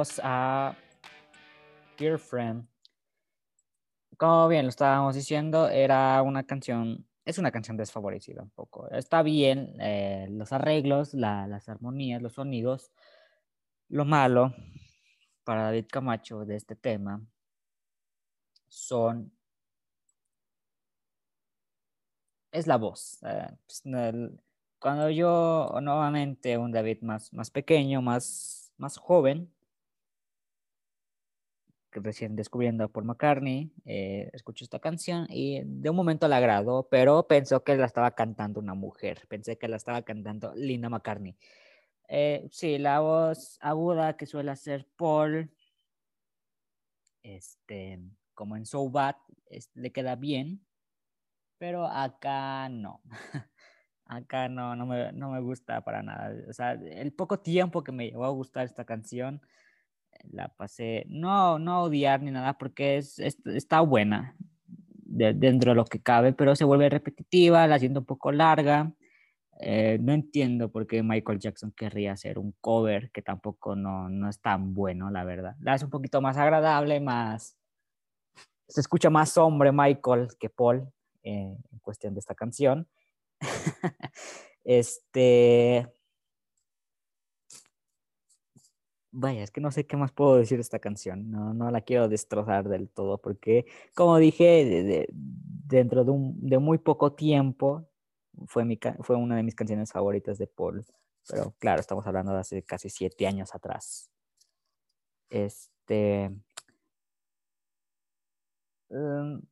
Escuchamos 0.00 0.20
a 0.22 0.74
Dear 1.98 2.18
Friend. 2.18 2.66
Como 4.16 4.48
bien 4.48 4.64
lo 4.64 4.68
estábamos 4.70 5.14
diciendo, 5.14 5.68
era 5.68 6.22
una 6.22 6.44
canción, 6.44 7.06
es 7.24 7.38
una 7.38 7.50
canción 7.50 7.76
desfavorecida 7.76 8.42
un 8.42 8.50
poco. 8.50 8.88
Está 8.90 9.22
bien 9.22 9.74
eh, 9.80 10.26
los 10.30 10.52
arreglos, 10.52 11.14
la- 11.14 11.46
las 11.46 11.68
armonías, 11.68 12.20
los 12.22 12.34
sonidos. 12.34 12.92
Lo 13.88 14.04
malo 14.04 14.54
para 15.44 15.64
David 15.64 15.86
Camacho 15.90 16.44
de 16.44 16.56
este 16.56 16.76
tema 16.76 17.22
son 18.68 19.32
es 22.52 22.66
la 22.66 22.76
voz. 22.76 23.18
eh, 23.22 23.48
pues, 23.66 23.82
cuando 24.78 25.10
yo, 25.10 25.78
nuevamente, 25.82 26.56
un 26.56 26.72
David 26.72 27.02
más, 27.02 27.32
más 27.32 27.50
pequeño, 27.50 28.00
más, 28.00 28.72
más 28.78 28.96
joven, 28.96 29.52
recién 31.92 32.36
descubriendo 32.36 32.84
a 32.84 32.88
Paul 32.88 33.06
McCartney, 33.06 33.72
eh, 33.84 34.30
escucho 34.32 34.64
esta 34.64 34.78
canción 34.78 35.26
y 35.28 35.62
de 35.64 35.90
un 35.90 35.96
momento 35.96 36.28
la 36.28 36.36
agradó, 36.38 36.88
pero 36.90 37.26
pensó 37.26 37.64
que 37.64 37.76
la 37.76 37.86
estaba 37.86 38.12
cantando 38.12 38.60
una 38.60 38.74
mujer. 38.74 39.26
Pensé 39.28 39.58
que 39.58 39.68
la 39.68 39.76
estaba 39.76 40.02
cantando 40.02 40.54
Linda 40.54 40.88
McCartney. 40.88 41.36
Eh, 42.08 42.48
sí, 42.52 42.78
la 42.78 43.00
voz 43.00 43.58
aguda 43.60 44.16
que 44.16 44.26
suele 44.26 44.50
hacer 44.50 44.86
Paul, 44.96 45.50
este, 47.22 48.00
como 48.34 48.56
en 48.56 48.66
So 48.66 48.88
Bad, 48.90 49.16
es- 49.46 49.70
le 49.74 49.92
queda 49.92 50.16
bien, 50.16 50.64
pero 51.58 51.86
acá 51.86 52.68
no. 52.68 53.02
Acá 54.06 54.48
no, 54.48 54.74
no 54.74 54.86
me, 54.86 55.12
no 55.12 55.30
me 55.30 55.40
gusta 55.40 55.82
para 55.84 56.02
nada. 56.02 56.34
O 56.48 56.52
sea, 56.52 56.72
el 56.72 57.12
poco 57.12 57.38
tiempo 57.38 57.84
que 57.84 57.92
me 57.92 58.10
llevó 58.10 58.24
a 58.24 58.30
gustar 58.30 58.64
esta 58.64 58.84
canción, 58.84 59.40
la 60.30 60.48
pasé, 60.48 61.04
no, 61.08 61.58
no 61.58 61.82
odiar 61.82 62.22
ni 62.22 62.30
nada, 62.30 62.58
porque 62.58 62.96
es, 62.98 63.18
es- 63.18 63.38
está 63.46 63.80
buena 63.80 64.36
de- 64.94 65.34
dentro 65.34 65.72
de 65.72 65.76
lo 65.76 65.84
que 65.84 66.00
cabe, 66.02 66.32
pero 66.32 66.54
se 66.56 66.64
vuelve 66.64 66.88
repetitiva, 66.88 67.66
la 67.66 67.78
siento 67.78 68.00
un 68.00 68.06
poco 68.06 68.32
larga. 68.32 68.92
Eh, 69.62 69.98
no 70.00 70.12
entiendo 70.14 70.70
por 70.72 70.86
qué 70.86 71.02
Michael 71.02 71.38
Jackson 71.38 71.72
querría 71.76 72.12
hacer 72.12 72.38
un 72.38 72.54
cover 72.62 73.10
que 73.10 73.20
tampoco 73.22 73.76
no, 73.76 74.08
no 74.08 74.28
es 74.30 74.40
tan 74.40 74.72
bueno, 74.72 75.10
la 75.10 75.22
verdad. 75.24 75.54
La 75.60 75.74
hace 75.74 75.84
un 75.84 75.90
poquito 75.90 76.20
más 76.22 76.36
agradable, 76.38 76.98
más... 77.00 77.56
Se 78.68 78.80
escucha 78.80 79.10
más 79.10 79.36
hombre 79.36 79.70
Michael 79.72 80.28
que 80.38 80.48
Paul 80.48 80.88
eh, 81.22 81.54
en 81.72 81.78
cuestión 81.80 82.14
de 82.14 82.20
esta 82.20 82.34
canción. 82.34 82.88
este... 84.64 85.88
Vaya, 89.12 89.42
es 89.42 89.50
que 89.50 89.60
no 89.60 89.72
sé 89.72 89.86
qué 89.86 89.96
más 89.96 90.12
puedo 90.12 90.36
decir 90.36 90.58
de 90.58 90.62
esta 90.62 90.78
canción. 90.78 91.30
No, 91.30 91.52
no 91.52 91.70
la 91.72 91.80
quiero 91.80 92.08
destrozar 92.08 92.68
del 92.68 92.88
todo 92.88 93.18
porque, 93.18 93.66
como 93.94 94.18
dije, 94.18 94.64
de- 94.64 94.82
de- 94.84 95.08
dentro 95.12 96.04
de, 96.04 96.10
un- 96.12 96.38
de 96.40 96.58
muy 96.58 96.78
poco 96.78 97.12
tiempo 97.14 97.88
fue, 98.46 98.64
mi, 98.64 98.78
fue 99.00 99.16
una 99.16 99.36
de 99.36 99.42
mis 99.42 99.54
canciones 99.56 99.90
favoritas 99.92 100.38
de 100.38 100.46
Paul. 100.46 100.84
Pero 101.28 101.54
claro, 101.58 101.80
estamos 101.80 102.06
hablando 102.06 102.32
de 102.32 102.38
hace 102.40 102.62
casi 102.62 102.88
siete 102.88 103.26
años 103.26 103.54
atrás. 103.54 104.10
Este... 105.28 106.30
em, 108.90 109.42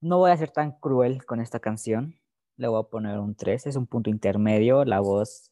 no 0.00 0.18
voy 0.18 0.30
a 0.30 0.36
ser 0.36 0.50
tan 0.50 0.72
cruel 0.78 1.24
con 1.26 1.40
esta 1.40 1.60
canción. 1.60 2.14
Le 2.56 2.68
voy 2.68 2.80
a 2.80 2.88
poner 2.88 3.18
un 3.18 3.34
3. 3.34 3.66
Es 3.66 3.76
un 3.76 3.86
punto 3.86 4.08
intermedio. 4.10 4.84
La 4.84 5.00
voz 5.00 5.50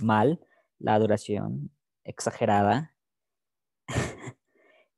mal. 0.00 0.40
La 0.78 0.98
duración 0.98 1.70
exagerada. 2.08 2.94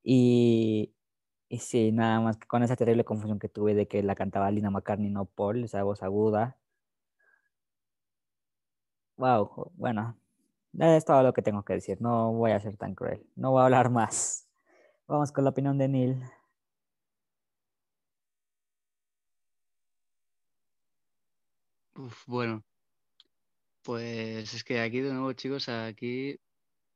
y, 0.02 0.94
y 1.48 1.58
sí, 1.58 1.92
nada 1.92 2.20
más 2.20 2.36
que 2.38 2.46
con 2.48 2.62
esa 2.62 2.76
terrible 2.76 3.04
confusión 3.04 3.38
que 3.38 3.48
tuve 3.48 3.74
de 3.74 3.88
que 3.88 4.02
la 4.02 4.14
cantaba 4.14 4.50
Lina 4.50 4.70
McCartney, 4.70 5.10
no 5.10 5.26
Paul, 5.26 5.64
esa 5.64 5.82
voz 5.84 6.02
aguda. 6.02 6.58
Wow, 9.16 9.70
bueno, 9.76 10.18
es 10.78 11.04
todo 11.04 11.22
lo 11.22 11.32
que 11.32 11.42
tengo 11.42 11.62
que 11.64 11.74
decir. 11.74 12.00
No 12.00 12.32
voy 12.32 12.52
a 12.52 12.60
ser 12.60 12.76
tan 12.76 12.94
cruel. 12.94 13.26
No 13.36 13.50
voy 13.52 13.62
a 13.62 13.64
hablar 13.66 13.90
más. 13.90 14.48
Vamos 15.06 15.32
con 15.32 15.44
la 15.44 15.50
opinión 15.50 15.78
de 15.78 15.88
Neil. 15.88 16.22
Bueno, 22.26 22.64
pues 23.82 24.54
es 24.54 24.64
que 24.64 24.80
aquí 24.80 25.00
de 25.00 25.12
nuevo, 25.12 25.32
chicos, 25.32 25.68
aquí 25.68 26.38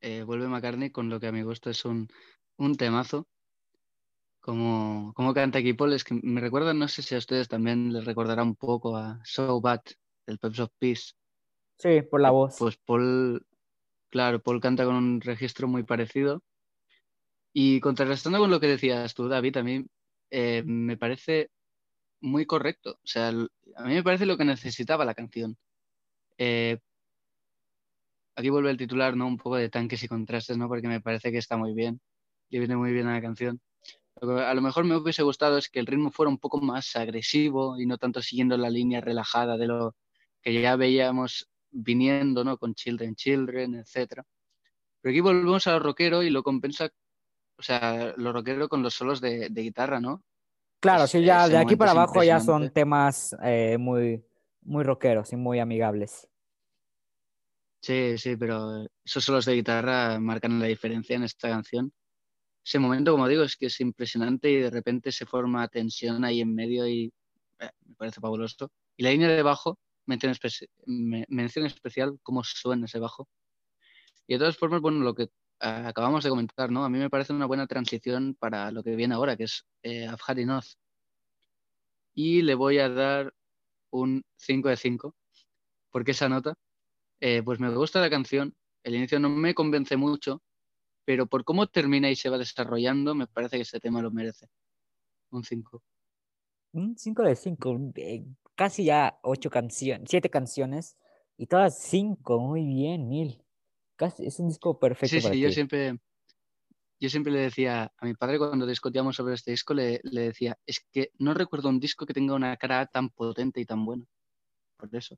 eh, 0.05 0.23
vuelve 0.23 0.49
McCartney 0.49 0.91
con 0.91 1.09
lo 1.09 1.19
que 1.19 1.29
a 1.29 1.33
mi 1.33 1.43
gusto 1.43 1.71
es 1.71 1.85
un, 1.87 2.09
un 2.59 2.77
temazo. 2.77 3.27
Como, 4.41 5.15
como 5.15 5.33
canta 5.33 5.59
aquí 5.59 5.73
Paul, 5.73 5.95
es 5.95 6.05
que 6.05 6.21
me 6.23 6.43
recuerda, 6.43 6.75
no 6.75 6.87
sé 6.89 7.01
si 7.01 7.15
a 7.15 7.19
ustedes 7.19 7.49
también 7.49 7.91
les 7.91 8.05
recordará 8.05 8.43
un 8.43 8.55
poco 8.55 8.99
a 8.99 9.19
So 9.25 9.63
Bad, 9.63 9.81
del 10.27 10.39
Peps 10.39 10.61
of 10.61 10.71
Peace. 10.79 11.15
Sí, 11.79 12.03
por 12.03 12.21
la 12.21 12.29
que, 12.29 12.33
voz. 12.33 12.57
Pues 12.59 12.77
Paul, 12.77 13.47
claro, 14.11 14.43
Paul 14.43 14.61
canta 14.61 14.85
con 14.85 14.97
un 14.97 15.21
registro 15.23 15.69
muy 15.69 15.85
parecido. 15.85 16.43
Y 17.55 17.81
contrarrestando 17.81 18.39
con 18.39 18.51
lo 18.51 18.61
que 18.61 18.67
decías 18.67 19.15
tú, 19.15 19.29
David, 19.29 19.57
a 19.57 19.63
mí 19.63 19.87
eh, 20.31 20.63
me 20.67 20.99
parece 20.99 21.51
muy 22.21 22.45
correcto. 22.45 22.99
O 23.03 23.07
sea, 23.07 23.29
a 23.29 23.33
mí 23.85 23.95
me 23.95 24.03
parece 24.03 24.27
lo 24.27 24.37
que 24.37 24.45
necesitaba 24.45 25.07
la 25.07 25.15
canción. 25.15 25.57
Eh, 26.37 26.79
aquí 28.37 28.51
vuelve 28.51 28.71
el 28.71 28.77
titular, 28.77 29.17
¿no? 29.17 29.27
Un 29.27 29.37
poco 29.39 29.57
de 29.57 29.69
tanques 29.71 30.03
y 30.03 30.09
contrastes, 30.09 30.57
¿no? 30.59 30.69
Porque 30.69 30.89
me 30.89 31.01
parece 31.01 31.33
que 31.33 31.39
está 31.39 31.57
muy 31.57 31.75
bien, 31.75 32.01
que 32.51 32.59
viene 32.59 32.77
muy 32.77 32.93
bien 32.93 33.07
a 33.09 33.15
la 33.15 33.23
canción. 33.23 33.61
Lo 34.21 34.37
que 34.37 34.43
a 34.45 34.55
lo 34.55 34.63
mejor 34.63 34.85
me 34.85 34.97
hubiese 34.97 35.23
gustado 35.25 35.59
es 35.59 35.69
que 35.71 35.81
el 35.81 35.87
ritmo 35.87 36.11
fuera 36.13 36.31
un 36.31 36.39
poco 36.39 36.61
más 36.61 36.97
agresivo 36.97 37.81
y 37.81 37.87
no 37.87 37.99
tanto 37.99 38.23
siguiendo 38.23 38.57
la 38.59 38.71
línea 38.71 39.01
relajada 39.01 39.57
de 39.59 39.67
lo 39.69 39.97
que 40.43 40.61
ya 40.63 40.77
veíamos 40.77 41.49
viniendo, 41.71 42.45
¿no? 42.45 42.59
Con 42.59 42.75
Children, 42.75 43.15
Children, 43.17 43.77
etcétera. 43.77 44.25
Pero 45.01 45.13
aquí 45.13 45.21
volvemos 45.21 45.67
a 45.67 45.73
lo 45.73 45.79
rockero 45.81 46.23
y 46.23 46.31
lo 46.31 46.43
compensa, 46.43 46.91
o 47.59 47.63
sea, 47.63 48.15
lo 48.17 48.33
rockero 48.33 48.69
con 48.69 48.83
los 48.83 48.95
solos 48.95 49.21
de, 49.21 49.49
de 49.51 49.63
guitarra, 49.63 50.01
¿no? 50.01 50.23
Claro, 50.81 51.05
es- 51.05 51.11
sí, 51.11 51.25
ya 51.25 51.49
de 51.49 51.57
aquí 51.59 51.77
para 51.77 51.93
abajo 51.93 52.23
ya 52.23 52.41
son 52.41 52.71
temas 52.73 53.35
eh, 53.43 53.77
muy, 53.79 54.25
muy 54.63 54.85
rockeros 54.85 55.33
y 55.33 55.37
muy 55.37 55.59
amigables. 55.59 56.29
Sí, 57.87 58.17
sí, 58.19 58.37
pero 58.37 58.87
esos 59.05 59.25
solos 59.25 59.45
de 59.45 59.55
guitarra 59.55 60.19
marcan 60.19 60.59
la 60.59 60.67
diferencia 60.67 61.17
en 61.17 61.25
esta 61.25 61.49
canción. 61.51 61.93
Ese 62.65 62.79
momento, 62.81 63.13
como 63.13 63.29
digo, 63.29 63.45
es 63.45 63.57
que 63.57 63.67
es 63.67 63.81
impresionante 63.81 64.51
y 64.51 64.57
de 64.61 64.71
repente 64.71 65.13
se 65.13 65.27
forma 65.27 65.69
tensión 65.69 66.25
ahí 66.25 66.41
en 66.43 66.55
medio 66.55 66.89
y 66.89 67.13
eh, 67.61 67.71
me 67.87 67.97
parece 67.97 68.21
fabuloso. 68.21 68.71
Y 68.97 69.05
la 69.05 69.11
línea 69.13 69.29
de 69.31 69.43
bajo, 69.43 69.79
mención, 70.07 70.33
espe- 70.35 70.69
me- 70.87 71.27
mención 71.29 71.67
especial, 71.67 72.19
cómo 72.23 72.45
suena 72.45 72.87
ese 72.87 73.01
bajo. 73.01 73.29
Y 74.27 74.35
de 74.35 74.39
todas 74.41 74.57
formas, 74.57 74.81
bueno, 74.81 75.01
lo 75.01 75.15
que 75.15 75.29
acabamos 75.61 76.25
de 76.25 76.31
comentar, 76.31 76.71
¿no? 76.71 76.85
A 76.85 76.91
mí 76.91 76.99
me 76.99 77.11
parece 77.11 77.33
una 77.33 77.47
buena 77.47 77.67
transición 77.67 78.35
para 78.39 78.71
lo 78.71 78.83
que 78.83 78.97
viene 78.97 79.15
ahora, 79.15 79.37
que 79.37 79.45
es 79.45 79.65
eh, 79.83 80.05
I've 80.07 80.19
Had 80.27 80.39
Enough. 80.39 80.65
Y 82.15 82.43
le 82.43 82.55
voy 82.55 82.79
a 82.79 82.89
dar 82.89 83.35
un 83.91 84.25
5 84.37 84.69
de 84.71 84.77
5, 84.77 85.17
porque 85.91 86.13
esa 86.13 86.29
nota, 86.29 86.55
eh, 87.21 87.43
pues 87.43 87.61
me 87.61 87.75
gusta 87.75 88.01
la 88.01 88.11
canción, 88.11 88.55
el 88.83 88.95
inicio 88.95 89.19
no 89.21 89.29
me 89.29 89.55
convence 89.55 89.97
mucho, 89.97 90.43
pero 91.05 91.27
por 91.27 91.45
cómo 91.45 91.67
termina 91.67 92.11
y 92.11 92.17
se 92.17 92.29
va 92.29 92.39
desarrollando, 92.39 93.15
me 93.15 93.27
parece 93.27 93.57
que 93.57 93.63
este 93.63 93.81
tema 93.81 94.03
lo 94.03 94.11
merece. 94.11 94.49
Un 95.31 95.45
5. 95.45 95.83
Un 96.73 96.97
5 96.97 97.23
de 97.23 97.37
5, 97.37 97.79
casi 98.55 98.85
ya 98.85 99.19
ocho 99.23 99.51
canciones, 99.51 100.09
siete 100.11 100.31
canciones 100.31 100.97
y 101.37 101.47
todas 101.47 101.79
cinco, 101.79 102.41
muy 102.41 102.65
bien, 102.65 103.09
Neil. 103.09 103.43
Casi, 103.97 104.27
es 104.27 104.39
un 104.39 104.49
disco 104.49 104.79
perfecto 104.79 105.17
Sí, 105.17 105.23
para 105.23 105.35
sí, 105.35 105.41
yo 105.41 105.51
siempre, 105.51 105.99
yo 107.01 107.09
siempre 107.09 107.33
le 107.33 107.41
decía 107.41 107.93
a 107.97 108.07
mi 108.07 108.15
padre 108.15 108.39
cuando 108.39 108.67
discutíamos 108.67 109.17
sobre 109.17 109.35
este 109.35 109.51
disco, 109.51 109.75
le, 109.75 110.01
le 110.05 110.21
decía, 110.23 110.59
es 110.67 110.85
que 110.93 111.11
no 111.19 111.35
recuerdo 111.35 111.69
un 111.69 111.81
disco 111.81 112.07
que 112.07 112.15
tenga 112.15 112.35
una 112.35 112.57
cara 112.57 112.87
tan 112.87 113.11
potente 113.11 113.61
y 113.61 113.67
tan 113.67 113.85
buena. 113.85 114.05
Por 114.77 114.95
eso. 114.95 115.17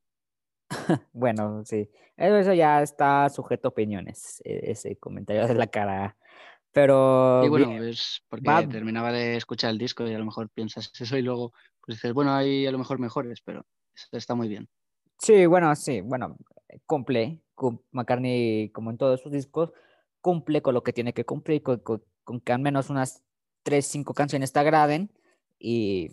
Bueno, 1.13 1.65
sí, 1.65 1.89
eso 2.17 2.53
ya 2.53 2.83
está 2.83 3.29
sujeto 3.29 3.69
a 3.69 3.71
opiniones, 3.71 4.41
e- 4.45 4.71
ese 4.71 4.97
comentario 4.97 5.47
de 5.47 5.55
la 5.55 5.67
cara. 5.67 6.17
Pero 6.73 7.39
Y 7.45 7.49
bien, 7.49 7.69
bueno, 7.71 7.85
es 7.85 8.23
porque 8.29 8.49
va- 8.49 8.69
terminaba 8.69 9.13
de 9.13 9.37
escuchar 9.37 9.71
el 9.71 9.79
disco 9.79 10.07
y 10.07 10.15
a 10.15 10.19
lo 10.19 10.25
mejor 10.27 10.51
piensas 10.51 10.93
eso 11.01 11.17
y 11.17 11.23
luego 11.23 11.53
pues 11.85 11.97
dices, 11.99 12.13
bueno, 12.13 12.33
hay 12.35 12.67
a 12.67 12.73
lo 12.73 12.79
mejor 12.79 12.99
mejores, 12.99 13.41
pero 13.43 13.65
está 14.13 14.35
muy 14.35 14.49
bien. 14.49 14.69
sí, 15.19 15.47
bueno, 15.47 15.75
sí, 15.75 16.01
bueno, 16.03 16.37
cumple, 16.85 17.41
cum- 17.55 17.81
McCartney, 17.93 18.71
como 18.71 18.91
en 18.91 18.99
todos 18.99 19.21
sus 19.23 19.33
discos, 19.33 19.73
cumple 20.21 20.61
con 20.63 20.75
lo 20.75 20.83
que 20.83 20.93
tiene 20.93 21.13
que 21.15 21.25
cumplir, 21.25 21.63
con, 21.63 21.79
con- 21.79 22.05
con 22.25 22.41
que 22.41 22.53
al 22.53 22.59
menos 22.61 22.91
unas 22.91 23.23
tres, 23.63 23.87
cinco 23.87 24.13
canciones 24.15 24.53
te 24.53 24.59
agraden 24.59 25.11
y 25.59 26.11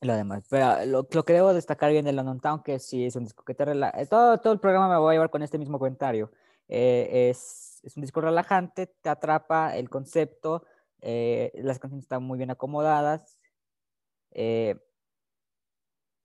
lo 0.00 0.14
demás. 0.16 0.44
Pero 0.50 0.84
lo, 0.86 1.08
lo 1.10 1.24
que 1.24 1.32
debo 1.32 1.54
destacar 1.54 1.90
bien 1.90 2.04
de 2.04 2.12
London 2.12 2.40
Town, 2.40 2.62
que 2.62 2.78
sí 2.78 3.04
es 3.06 3.16
un 3.16 3.24
disco 3.24 3.44
que 3.44 3.54
te 3.54 3.64
relaja. 3.64 4.04
Todo, 4.06 4.38
todo 4.38 4.52
el 4.52 4.60
programa 4.60 4.88
me 4.88 4.98
voy 4.98 5.12
a 5.12 5.14
llevar 5.14 5.30
con 5.30 5.42
este 5.42 5.58
mismo 5.58 5.78
comentario. 5.78 6.30
Eh, 6.68 7.28
es, 7.30 7.80
es 7.82 7.96
un 7.96 8.02
disco 8.02 8.20
relajante, 8.20 8.86
te 8.86 9.08
atrapa 9.08 9.76
el 9.76 9.88
concepto, 9.90 10.64
eh, 11.00 11.52
las 11.54 11.78
canciones 11.78 12.04
están 12.04 12.22
muy 12.22 12.38
bien 12.38 12.50
acomodadas. 12.50 13.38
eh, 14.32 14.76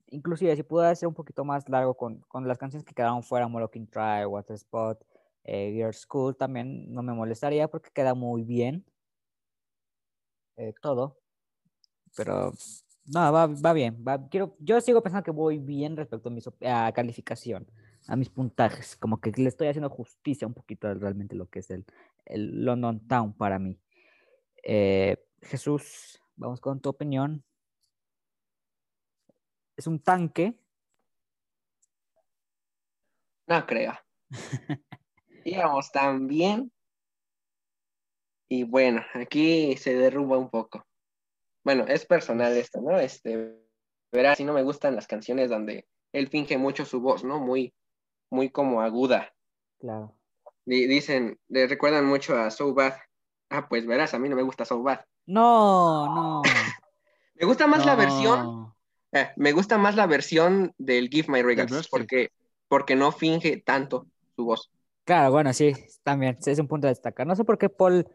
inclusive 0.08 0.56
si 0.56 0.64
pudiera 0.64 0.94
ser 0.96 1.08
un 1.08 1.14
poquito 1.16 1.44
más 1.44 1.68
largo 1.70 1.96
con, 1.96 2.20
con 2.28 2.48
las 2.48 2.58
canciones 2.58 2.86
que 2.86 2.94
quedaron 2.94 3.24
fuera, 3.24 3.48
Molokin 3.48 3.88
Try, 3.88 4.26
Water 4.26 4.56
Spot, 4.56 5.04
eh, 5.44 5.72
Girls 5.74 6.02
School, 6.02 6.36
también 6.36 6.94
no 6.94 7.02
me 7.04 7.14
molestaría 7.14 7.68
porque 7.68 7.90
queda 7.92 8.14
muy 8.14 8.44
bien 8.44 8.86
eh, 10.58 10.74
todo. 10.82 11.18
Pero 12.16 12.54
no, 13.06 13.32
va, 13.34 13.48
va 13.48 13.74
bien. 13.74 14.04
va- 14.08 14.28
quiero, 14.30 14.56
yo 14.60 14.80
sigo 14.82 15.02
pensando 15.02 15.24
que 15.24 15.32
voy 15.32 15.58
bien 15.60 15.98
respecto 15.98 16.30
a 16.30 16.32
mi 16.32 16.42
a 16.66 16.92
calificación, 16.94 17.68
a 18.08 18.16
mis 18.16 18.30
puntajes. 18.30 18.96
Como 18.98 19.20
que 19.20 19.32
le 19.36 19.50
estoy 19.50 19.68
haciendo 19.68 19.90
justicia 19.90 20.48
un 20.48 20.54
poquito 20.54 20.88
a 20.88 20.94
realmente 20.94 21.36
lo 21.36 21.48
que 21.50 21.60
es 21.60 21.70
el, 21.70 21.86
el 22.26 22.64
London 22.64 23.06
Town 23.08 23.34
para 23.34 23.60
mí. 23.60 23.80
Eh, 24.64 25.18
Jesús, 25.42 26.20
vamos 26.36 26.62
con 26.62 26.80
tu 26.80 26.90
opinión. 26.90 27.44
Es 29.76 29.88
un 29.88 30.00
tanque. 30.00 30.58
No 33.48 33.66
creo. 33.66 33.94
Íbamos 35.44 35.92
tan 35.92 36.28
bien. 36.28 36.72
Y 38.50 38.64
bueno, 38.64 39.02
aquí 39.14 39.76
se 39.78 39.94
derrumba 39.96 40.38
un 40.38 40.50
poco. 40.50 40.86
Bueno, 41.64 41.86
es 41.88 42.06
personal 42.06 42.56
esto, 42.58 42.82
¿no? 42.82 43.00
Este, 43.00 43.56
verás, 44.12 44.38
si 44.38 44.44
no 44.44 44.54
me 44.54 44.64
gustan 44.64 44.96
las 44.96 45.08
canciones 45.08 45.50
donde 45.50 45.88
él 46.12 46.28
finge 46.28 46.58
mucho 46.58 46.86
su 46.86 47.02
voz, 47.02 47.24
¿no? 47.24 47.40
Muy, 47.40 47.74
muy 48.30 48.50
como 48.50 48.82
aguda. 48.82 49.34
Claro. 49.80 50.16
Di- 50.66 50.88
Dicen, 50.88 51.40
le 51.48 51.68
recuerdan 51.68 52.06
mucho 52.06 52.38
a 52.38 52.52
So 52.52 52.74
Bad. 52.74 52.94
Ah, 53.50 53.68
pues 53.68 53.86
verás, 53.86 54.14
a 54.14 54.20
mí 54.20 54.30
no 54.30 54.36
me 54.36 54.44
gusta 54.44 54.66
So 54.66 54.82
Bad. 54.82 55.02
No, 55.26 56.06
no. 56.06 56.42
Me 57.36 57.48
gusta 57.48 57.66
más 57.68 57.84
la 57.86 57.96
versión, 57.96 58.74
eh, 59.12 59.32
me 59.38 59.52
gusta 59.54 59.78
más 59.78 59.96
la 59.96 60.06
versión 60.06 60.74
del 60.78 61.10
Give 61.10 61.28
My 61.30 61.42
Regards, 61.42 61.88
porque, 61.90 62.30
porque 62.70 62.96
no 62.96 63.12
finge 63.12 63.58
tanto 63.58 64.08
su 64.36 64.46
voz. 64.46 64.72
Claro, 65.04 65.32
bueno, 65.32 65.52
sí, 65.52 65.74
también 66.04 66.38
es 66.46 66.60
un 66.60 66.68
punto 66.68 66.88
a 66.88 66.92
destacar. 66.92 67.26
No 67.26 67.36
sé 67.36 67.44
por 67.44 67.58
qué 67.58 67.70
Paul, 67.70 68.08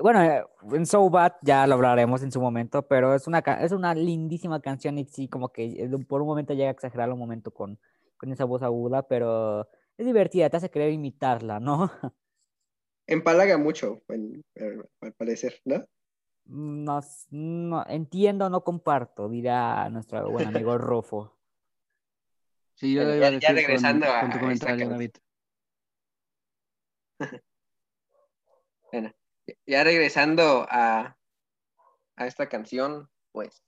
bueno, 0.00 0.22
eh, 0.22 0.44
en 0.72 0.86
So 0.86 1.08
Bad 1.10 1.34
ya 1.42 1.66
lo 1.66 1.74
hablaremos 1.74 2.22
en 2.22 2.32
su 2.32 2.40
momento, 2.40 2.82
pero 2.86 3.14
es 3.14 3.26
una, 3.26 3.38
es 3.38 3.72
una 3.72 3.94
lindísima 3.94 4.60
canción 4.60 4.98
y 4.98 5.04
sí, 5.04 5.28
como 5.28 5.50
que 5.50 5.64
eh, 5.84 5.90
por 6.08 6.20
un 6.22 6.28
momento 6.28 6.54
llega 6.54 6.68
a 6.68 6.72
exagerar 6.72 7.10
un 7.12 7.18
momento 7.18 7.52
con, 7.52 7.78
con 8.16 8.32
esa 8.32 8.44
voz 8.44 8.62
aguda, 8.62 9.06
pero 9.08 9.68
es 9.96 10.06
divertida, 10.06 10.48
te 10.50 10.56
hace 10.56 10.70
querer 10.70 10.92
imitarla, 10.92 11.60
¿no? 11.60 11.90
Empalaga 13.06 13.58
mucho, 13.58 14.02
al 14.08 14.44
parecer, 15.16 15.60
¿no? 15.64 15.84
No, 16.46 16.98
s- 17.00 17.26
no, 17.30 17.84
entiendo, 17.88 18.48
no 18.50 18.62
comparto, 18.64 19.28
dirá 19.28 19.88
nuestro 19.90 20.30
buen 20.30 20.48
amigo 20.48 20.76
Rufo. 20.78 21.36
Sí, 22.74 22.94
yo 22.94 23.00
Bueno, 23.02 23.10
lo 23.10 23.16
iba 23.16 23.26
a 23.26 23.30
ya- 23.30 23.34
decir 23.40 23.48
ya 23.48 23.54
regresando 23.54 24.06
con, 24.06 24.14
a 24.14 24.20
con 24.20 24.30
tu 24.32 24.38
comentario. 24.38 24.88
David. 24.88 25.10
Ya 29.66 29.84
regresando 29.84 30.66
a, 30.68 31.16
a 32.16 32.26
esta 32.26 32.48
canción, 32.48 33.10
pues. 33.32 33.62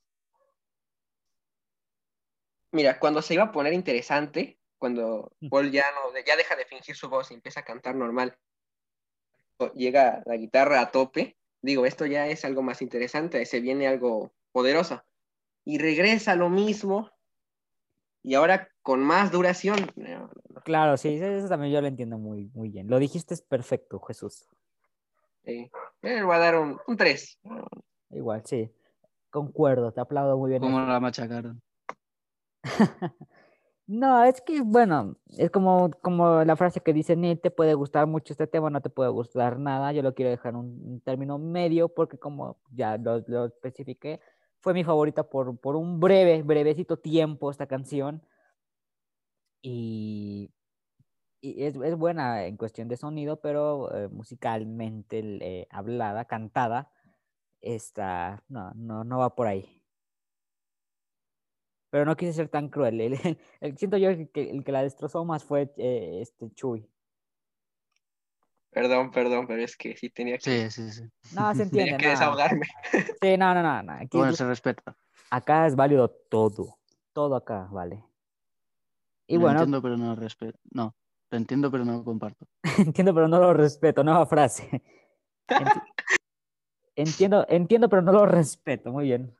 Mira, 2.70 2.98
cuando 2.98 3.22
se 3.22 3.34
iba 3.34 3.44
a 3.44 3.52
poner 3.52 3.72
interesante, 3.72 4.58
cuando. 4.78 5.32
Paul 5.50 5.70
ya 5.70 5.84
no, 5.92 6.18
ya 6.26 6.36
deja 6.36 6.56
de 6.56 6.64
fingir 6.64 6.96
su 6.96 7.08
voz 7.08 7.30
y 7.30 7.34
empieza 7.34 7.60
a 7.60 7.64
cantar 7.64 7.94
normal, 7.94 8.36
llega 9.74 10.22
la 10.26 10.36
guitarra 10.36 10.80
a 10.80 10.90
tope, 10.90 11.36
digo, 11.60 11.86
esto 11.86 12.06
ya 12.06 12.26
es 12.26 12.44
algo 12.44 12.62
más 12.62 12.82
interesante, 12.82 13.44
se 13.46 13.60
viene 13.60 13.86
algo 13.86 14.32
poderoso. 14.52 15.02
Y 15.64 15.78
regresa 15.78 16.34
lo 16.34 16.48
mismo, 16.48 17.12
y 18.22 18.34
ahora 18.34 18.68
con 18.82 19.00
más 19.00 19.30
duración. 19.30 19.78
Claro, 20.64 20.96
sí, 20.96 21.14
eso 21.20 21.48
también 21.48 21.72
yo 21.72 21.80
lo 21.80 21.86
entiendo 21.86 22.18
muy, 22.18 22.50
muy 22.54 22.68
bien. 22.68 22.88
Lo 22.88 22.98
dijiste 22.98 23.34
es 23.34 23.42
perfecto, 23.42 24.00
Jesús. 24.00 24.48
Eh, 25.44 25.70
le 26.02 26.22
voy 26.22 26.34
a 26.34 26.38
dar 26.38 26.58
un, 26.58 26.78
un 26.86 26.96
3. 26.96 27.38
Igual, 28.10 28.42
sí. 28.44 28.70
Concuerdo, 29.30 29.92
te 29.92 30.00
aplaudo 30.00 30.36
muy 30.36 30.50
bien. 30.50 30.64
Eso. 30.64 30.86
la 30.86 31.00
machacaron. 31.00 31.62
No, 33.88 34.24
es 34.24 34.40
que, 34.40 34.62
bueno, 34.62 35.16
es 35.36 35.50
como, 35.50 35.90
como 36.00 36.44
la 36.44 36.56
frase 36.56 36.80
que 36.80 36.94
dice, 36.94 37.16
ni 37.16 37.36
te 37.36 37.50
puede 37.50 37.74
gustar 37.74 38.06
mucho 38.06 38.32
este 38.32 38.46
tema, 38.46 38.70
no 38.70 38.80
te 38.80 38.88
puede 38.88 39.10
gustar 39.10 39.58
nada. 39.58 39.92
Yo 39.92 40.02
lo 40.02 40.14
quiero 40.14 40.30
dejar 40.30 40.54
un, 40.56 40.80
un 40.84 41.00
término 41.00 41.38
medio 41.38 41.88
porque 41.88 42.16
como 42.16 42.58
ya 42.70 42.96
lo, 42.96 43.22
lo 43.26 43.46
especifiqué, 43.46 44.20
fue 44.60 44.72
mi 44.72 44.84
favorita 44.84 45.24
por, 45.28 45.58
por 45.58 45.76
un 45.76 46.00
breve, 46.00 46.42
brevecito 46.42 46.96
tiempo 46.96 47.50
esta 47.50 47.66
canción. 47.66 48.22
Y, 49.60 50.50
y 51.42 51.64
es, 51.64 51.76
es 51.76 51.96
buena 51.96 52.46
en 52.46 52.56
cuestión 52.56 52.88
de 52.88 52.96
sonido, 52.96 53.40
pero 53.42 53.94
eh, 53.94 54.08
musicalmente 54.08 55.18
eh, 55.42 55.66
hablada, 55.70 56.24
cantada, 56.24 56.90
esta, 57.60 58.42
no, 58.48 58.72
no, 58.74 59.04
no 59.04 59.18
va 59.18 59.34
por 59.34 59.46
ahí 59.48 59.78
pero 61.90 62.06
no 62.06 62.16
quise 62.16 62.32
ser 62.32 62.48
tan 62.48 62.70
cruel. 62.70 62.98
El, 63.02 63.12
el- 63.12 63.38
el- 63.60 63.76
siento 63.76 63.98
yo 63.98 64.08
que 64.32 64.50
el 64.50 64.64
que 64.64 64.72
la 64.72 64.82
destrozó 64.82 65.26
más 65.26 65.44
fue 65.44 65.70
eh, 65.76 66.20
este 66.22 66.50
Chuy. 66.54 66.88
Perdón, 68.70 69.10
perdón, 69.10 69.46
pero 69.46 69.62
es 69.62 69.76
que 69.76 69.94
sí 69.94 70.08
tenía 70.08 70.38
que, 70.38 70.70
Sí, 70.70 70.70
sí, 70.70 70.90
sí. 70.90 71.02
No, 71.34 71.54
se 71.54 71.62
entiende. 71.64 71.90
tenía 71.92 71.98
que 71.98 72.04
no. 72.06 72.10
desahogarme. 72.12 72.66
Sí, 73.20 73.36
no, 73.36 73.52
no, 73.52 73.62
no. 73.62 73.82
no, 73.82 73.92
Aquí, 73.92 74.16
Bueno, 74.16 74.32
se 74.32 74.46
respeta. 74.46 74.96
acá 75.28 75.66
es 75.66 75.76
válido 75.76 76.08
todo. 76.08 76.78
Todo 77.12 77.36
acá, 77.36 77.68
vale. 77.70 78.02
Y 79.26 79.34
lo 79.34 79.40
bueno, 79.42 79.60
entiendo, 79.60 79.82
pero 79.82 79.98
no 79.98 80.16
respeto. 80.16 80.58
No, 80.70 80.94
lo 81.32 81.38
entiendo, 81.38 81.70
pero 81.70 81.84
no 81.84 81.92
lo 81.96 82.04
comparto. 82.04 82.46
entiendo, 82.78 83.14
pero 83.14 83.26
no 83.26 83.38
lo 83.40 83.52
respeto. 83.54 84.04
Nueva 84.04 84.26
frase. 84.26 84.82
Enti- 85.48 85.82
entiendo, 86.96 87.46
entiendo, 87.48 87.88
pero 87.88 88.02
no 88.02 88.12
lo 88.12 88.26
respeto. 88.26 88.92
Muy 88.92 89.04
bien. 89.04 89.34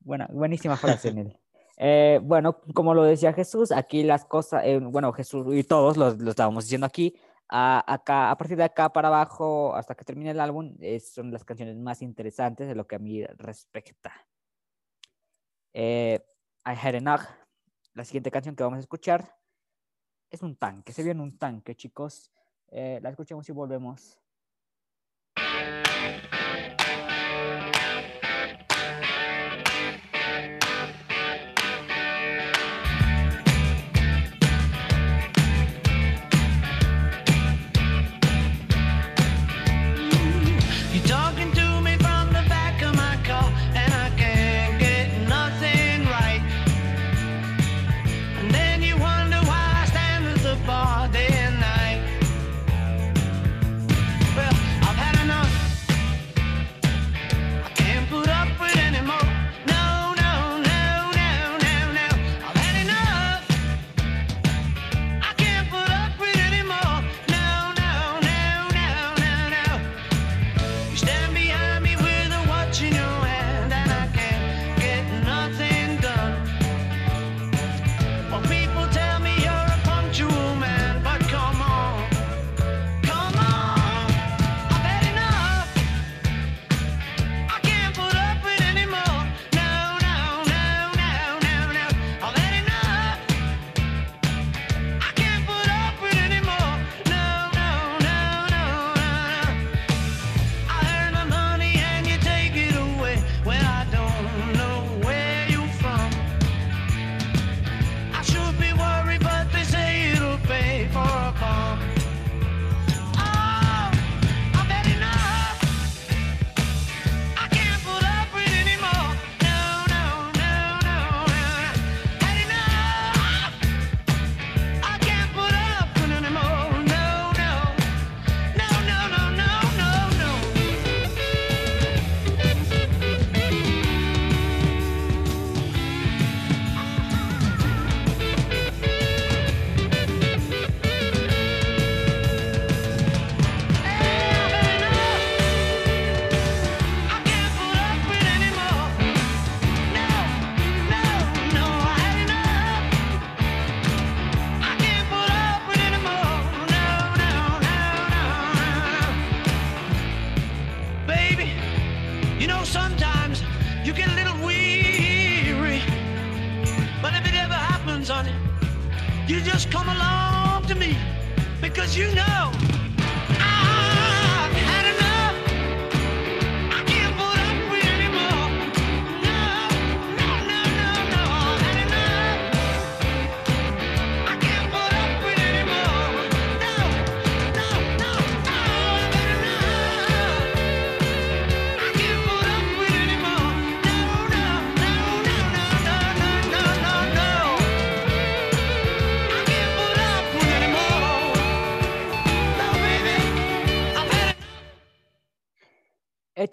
Buena, 0.00 0.28
buenísima 0.30 0.76
frase, 0.76 1.12
Nel. 1.14 1.38
Eh, 1.76 2.20
bueno, 2.22 2.60
como 2.74 2.94
lo 2.94 3.02
decía 3.04 3.32
Jesús, 3.32 3.72
aquí 3.72 4.02
las 4.02 4.24
cosas, 4.24 4.62
eh, 4.64 4.78
bueno, 4.78 5.12
Jesús 5.12 5.46
y 5.54 5.64
todos 5.64 5.96
lo, 5.96 6.10
lo 6.10 6.30
estábamos 6.30 6.64
diciendo 6.64 6.86
aquí, 6.86 7.16
a, 7.48 7.92
acá, 7.92 8.30
a 8.30 8.36
partir 8.36 8.56
de 8.56 8.64
acá 8.64 8.92
para 8.92 9.08
abajo, 9.08 9.74
hasta 9.74 9.94
que 9.94 10.04
termine 10.04 10.30
el 10.30 10.40
álbum, 10.40 10.76
eh, 10.80 11.00
son 11.00 11.32
las 11.32 11.44
canciones 11.44 11.76
más 11.76 12.00
interesantes 12.02 12.68
de 12.68 12.74
lo 12.74 12.86
que 12.86 12.96
a 12.96 12.98
mí 13.00 13.24
respecta. 13.38 14.12
Eh, 15.72 16.24
I 16.64 16.70
Had 16.80 16.94
Enough, 16.94 17.22
la 17.94 18.04
siguiente 18.04 18.30
canción 18.30 18.54
que 18.54 18.62
vamos 18.62 18.76
a 18.76 18.80
escuchar, 18.80 19.34
es 20.34 20.42
un 20.42 20.56
tanque, 20.56 20.92
se 20.92 21.02
viene 21.02 21.22
un 21.22 21.38
tanque, 21.38 21.74
chicos. 21.74 22.30
Eh, 22.68 22.98
la 23.02 23.10
escuchemos 23.10 23.48
y 23.48 23.52
volvemos. 23.52 24.20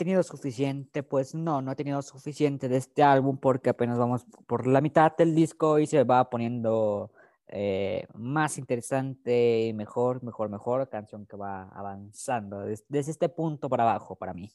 Tenido 0.03 0.23
suficiente? 0.23 1.03
Pues 1.03 1.33
no, 1.35 1.61
no 1.61 1.71
he 1.71 1.75
tenido 1.75 2.01
suficiente 2.01 2.67
de 2.69 2.77
este 2.77 3.03
álbum 3.03 3.37
porque 3.37 3.69
apenas 3.69 3.97
vamos 3.97 4.25
por 4.47 4.67
la 4.67 4.81
mitad 4.81 5.15
del 5.17 5.33
disco 5.35 5.79
y 5.79 5.85
se 5.87 6.03
va 6.03 6.29
poniendo 6.29 7.11
eh, 7.47 8.05
más 8.13 8.57
interesante 8.57 9.67
y 9.67 9.73
mejor, 9.73 10.23
mejor, 10.23 10.49
mejor, 10.49 10.87
canción 10.89 11.25
que 11.25 11.37
va 11.37 11.63
avanzando 11.69 12.61
des- 12.61 12.85
desde 12.87 13.11
este 13.11 13.29
punto 13.29 13.69
para 13.69 13.83
abajo 13.83 14.15
para 14.15 14.33
mí. 14.33 14.49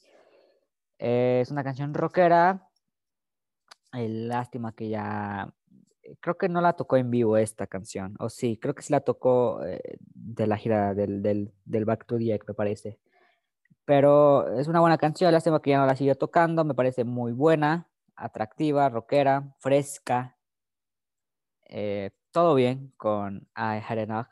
Eh, 0.99 1.39
es 1.41 1.51
una 1.51 1.63
canción 1.63 1.93
rockera. 1.93 2.67
eh, 3.93 4.09
lástima 4.09 4.73
que 4.73 4.89
ya... 4.89 5.53
eh, 6.03 6.15
Creo 6.19 6.37
que 6.37 6.49
no 6.49 6.61
la 6.61 6.73
tocó 6.73 6.97
en 6.97 7.09
vivo 7.11 7.37
esta 7.37 7.67
canción. 7.67 8.15
O 8.19 8.29
sí, 8.29 8.57
creo 8.57 8.73
que 8.75 8.81
sí 8.83 8.91
la 8.93 9.01
tocó 9.01 9.63
eh, 9.65 9.97
de 10.13 10.47
la 10.47 10.57
gira 10.57 10.93
del, 10.93 11.21
del, 11.21 11.51
del 11.65 11.85
Back 11.85 12.05
to 12.05 12.17
the 12.17 12.33
Egg, 12.33 12.43
me 12.47 12.53
parece. 12.53 12.99
Pero 13.87 14.59
es 14.59 14.67
una 14.67 14.81
buena 14.81 14.97
canción, 14.97 15.31
lástima 15.31 15.61
que 15.61 15.69
ya 15.69 15.77
no 15.79 15.85
la 15.85 15.95
sigue 15.95 16.13
tocando, 16.13 16.65
me 16.65 16.73
parece 16.75 17.05
muy 17.05 17.31
buena, 17.31 17.87
atractiva, 18.17 18.89
rockera, 18.89 19.55
fresca. 19.59 20.35
eh, 21.69 22.11
todo 22.31 22.55
bien 22.55 22.93
con 22.97 23.47
I 23.55 23.79
Had 23.87 23.99
Enough. 23.99 24.27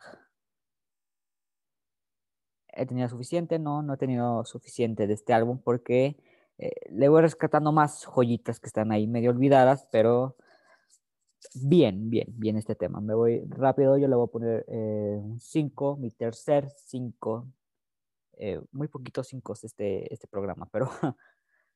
¿He 2.68 2.86
tenido 2.86 3.08
suficiente? 3.10 3.58
No, 3.60 3.82
no 3.82 3.94
he 3.94 3.98
tenido 3.98 4.44
suficiente 4.44 5.08
de 5.08 5.14
este 5.14 5.34
álbum 5.34 5.60
porque 5.64 6.18
eh, 6.58 6.72
le 6.90 7.08
voy 7.10 7.22
rescatando 7.22 7.72
más 7.72 8.06
joyitas 8.06 8.60
que 8.60 8.68
están 8.68 8.92
ahí 8.92 9.08
medio 9.08 9.32
olvidadas, 9.32 9.88
pero 9.92 10.36
bien, 11.54 12.10
bien, 12.10 12.28
bien 12.38 12.58
este 12.58 12.76
tema. 12.76 13.00
Me 13.02 13.14
voy 13.16 13.46
rápido, 13.50 13.98
yo 13.98 14.08
le 14.08 14.16
voy 14.16 14.28
a 14.28 14.32
poner 14.32 14.66
eh, 14.68 15.18
un 15.22 15.40
5, 15.40 15.98
mi 15.98 16.12
tercer 16.12 16.70
5 16.86 17.48
eh, 18.38 18.62
muy 18.72 18.88
poquitos 18.88 19.28
cinco 19.28 19.54
este, 19.62 20.12
este 20.14 20.28
programa, 20.28 20.68
pero, 20.72 20.90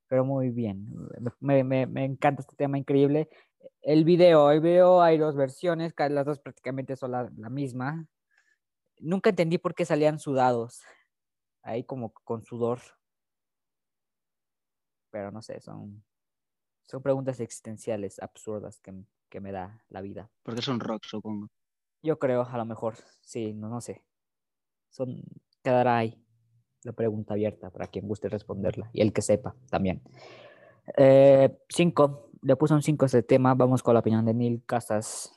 pero 0.07 0.25
muy 0.25 0.49
bien. 0.49 0.87
Me, 1.39 1.63
me- 1.63 1.87
me 1.87 2.05
encanta 2.05 2.41
este 2.41 2.55
tema 2.55 2.77
increíble. 2.77 3.29
El 3.81 4.03
video, 4.05 4.51
el 4.51 4.61
video 4.61 5.01
hay 5.01 5.17
dos 5.17 5.35
versiones, 5.35 5.93
las 5.97 6.25
dos 6.25 6.39
prácticamente 6.39 6.95
son 6.95 7.11
la, 7.11 7.29
la 7.37 7.49
misma. 7.49 8.07
Nunca 8.99 9.29
entendí 9.29 9.57
por 9.57 9.75
qué 9.75 9.85
salían 9.85 10.19
sudados, 10.19 10.81
ahí 11.61 11.83
como 11.83 12.13
con 12.13 12.43
sudor. 12.43 12.79
Pero 15.11 15.31
no 15.31 15.41
sé, 15.41 15.59
son, 15.59 16.03
son 16.87 17.01
preguntas 17.01 17.39
existenciales 17.39 18.19
absurdas 18.21 18.79
que, 18.81 18.93
que 19.29 19.39
me 19.39 19.51
da 19.51 19.83
la 19.89 20.01
vida. 20.01 20.29
Porque 20.43 20.61
son 20.61 20.79
rock, 20.79 21.03
supongo. 21.05 21.47
Yo 22.01 22.19
creo, 22.19 22.43
a 22.43 22.57
lo 22.57 22.65
mejor, 22.65 22.95
sí, 23.21 23.53
no, 23.53 23.69
no 23.69 23.81
sé. 23.81 24.03
Son, 24.89 25.21
quedará 25.63 25.97
ahí 25.97 26.25
la 26.83 26.93
pregunta 26.93 27.33
abierta 27.33 27.69
para 27.69 27.87
quien 27.87 28.07
guste 28.07 28.29
responderla 28.29 28.89
y 28.93 29.01
el 29.01 29.13
que 29.13 29.21
sepa 29.21 29.55
también. 29.69 30.01
Eh, 30.97 31.49
cinco, 31.69 32.29
le 32.41 32.55
puse 32.55 32.73
un 32.73 32.81
5 32.81 33.05
a 33.05 33.07
este 33.07 33.23
tema. 33.23 33.53
Vamos 33.53 33.83
con 33.83 33.93
la 33.93 33.99
opinión 33.99 34.25
de 34.25 34.33
Neil 34.33 34.63
Casas. 34.65 35.31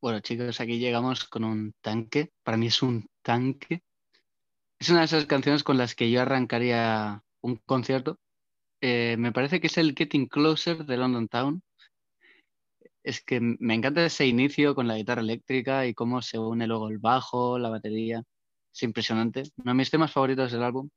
Bueno, 0.00 0.20
chicos, 0.20 0.60
aquí 0.60 0.78
llegamos 0.78 1.24
con 1.24 1.44
un 1.44 1.74
tanque. 1.80 2.32
Para 2.42 2.56
mí 2.56 2.66
es 2.66 2.82
un 2.82 3.06
tanque. 3.22 3.82
Es 4.78 4.90
una 4.90 5.00
de 5.00 5.04
esas 5.06 5.26
canciones 5.26 5.62
con 5.62 5.78
las 5.78 5.94
que 5.94 6.10
yo 6.10 6.20
arrancaría 6.22 7.22
un 7.40 7.56
concierto. 7.66 8.18
Eh, 8.80 9.16
me 9.18 9.32
parece 9.32 9.60
que 9.60 9.68
es 9.68 9.78
el 9.78 9.94
Getting 9.96 10.26
Closer 10.26 10.84
de 10.84 10.96
London 10.96 11.28
Town. 11.28 11.62
Es 13.02 13.22
que 13.22 13.40
me 13.40 13.74
encanta 13.74 14.04
ese 14.04 14.26
inicio 14.26 14.74
con 14.74 14.86
la 14.86 14.96
guitarra 14.96 15.22
eléctrica 15.22 15.86
y 15.86 15.94
cómo 15.94 16.22
se 16.22 16.38
une 16.38 16.66
luego 16.66 16.88
el 16.88 16.98
bajo, 16.98 17.58
la 17.58 17.68
batería. 17.68 18.22
Es 18.72 18.82
impresionante. 18.82 19.42
Uno 19.56 19.72
de 19.72 19.76
mis 19.76 19.90
temas 19.90 20.12
favoritos 20.12 20.52
del 20.52 20.62
álbum. 20.62 20.88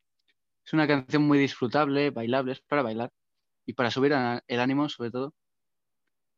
Es 0.65 0.73
una 0.73 0.87
canción 0.87 1.23
muy 1.23 1.37
disfrutable, 1.37 2.11
bailable, 2.11 2.53
es 2.53 2.61
para 2.61 2.83
bailar 2.83 3.11
y 3.65 3.73
para 3.73 3.91
subir 3.91 4.13
el 4.47 4.59
ánimo, 4.59 4.87
sobre 4.89 5.11
todo. 5.11 5.33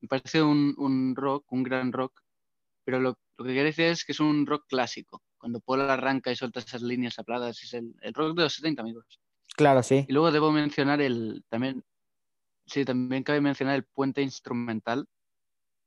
Me 0.02 0.07
parece 0.07 0.41
un, 0.41 0.73
un 0.77 1.15
rock, 1.15 1.52
un 1.52 1.64
gran 1.64 1.91
rock, 1.91 2.22
pero 2.84 2.99
lo, 2.99 3.18
lo 3.38 3.45
que 3.45 3.52
quiere 3.52 3.65
decir 3.65 3.85
es 3.85 4.06
que 4.06 4.11
es 4.14 4.19
un 4.19 4.45
rock 4.45 4.65
clásico. 4.68 5.22
Cuando 5.38 5.60
Paul 5.60 5.81
arranca 5.81 6.31
y 6.31 6.35
suelta 6.35 6.60
esas 6.60 6.81
líneas 6.81 7.19
habladas, 7.19 7.61
es 7.64 7.73
el, 7.73 7.94
el 8.02 8.14
rock 8.14 8.35
de 8.38 8.44
los 8.44 8.53
70, 8.53 8.81
amigos. 8.81 9.19
Claro, 9.56 9.84
sí. 9.84 10.06
Y 10.07 10.14
luego 10.14 10.31
debo 10.31 10.52
mencionar 10.52 11.02
el 11.02 11.44
también, 11.49 11.84
sí, 12.65 12.85
también 12.85 13.23
cabe 13.23 13.41
mencionar 13.41 13.76
el 13.76 13.85
puente 13.85 14.22
instrumental 14.22 15.07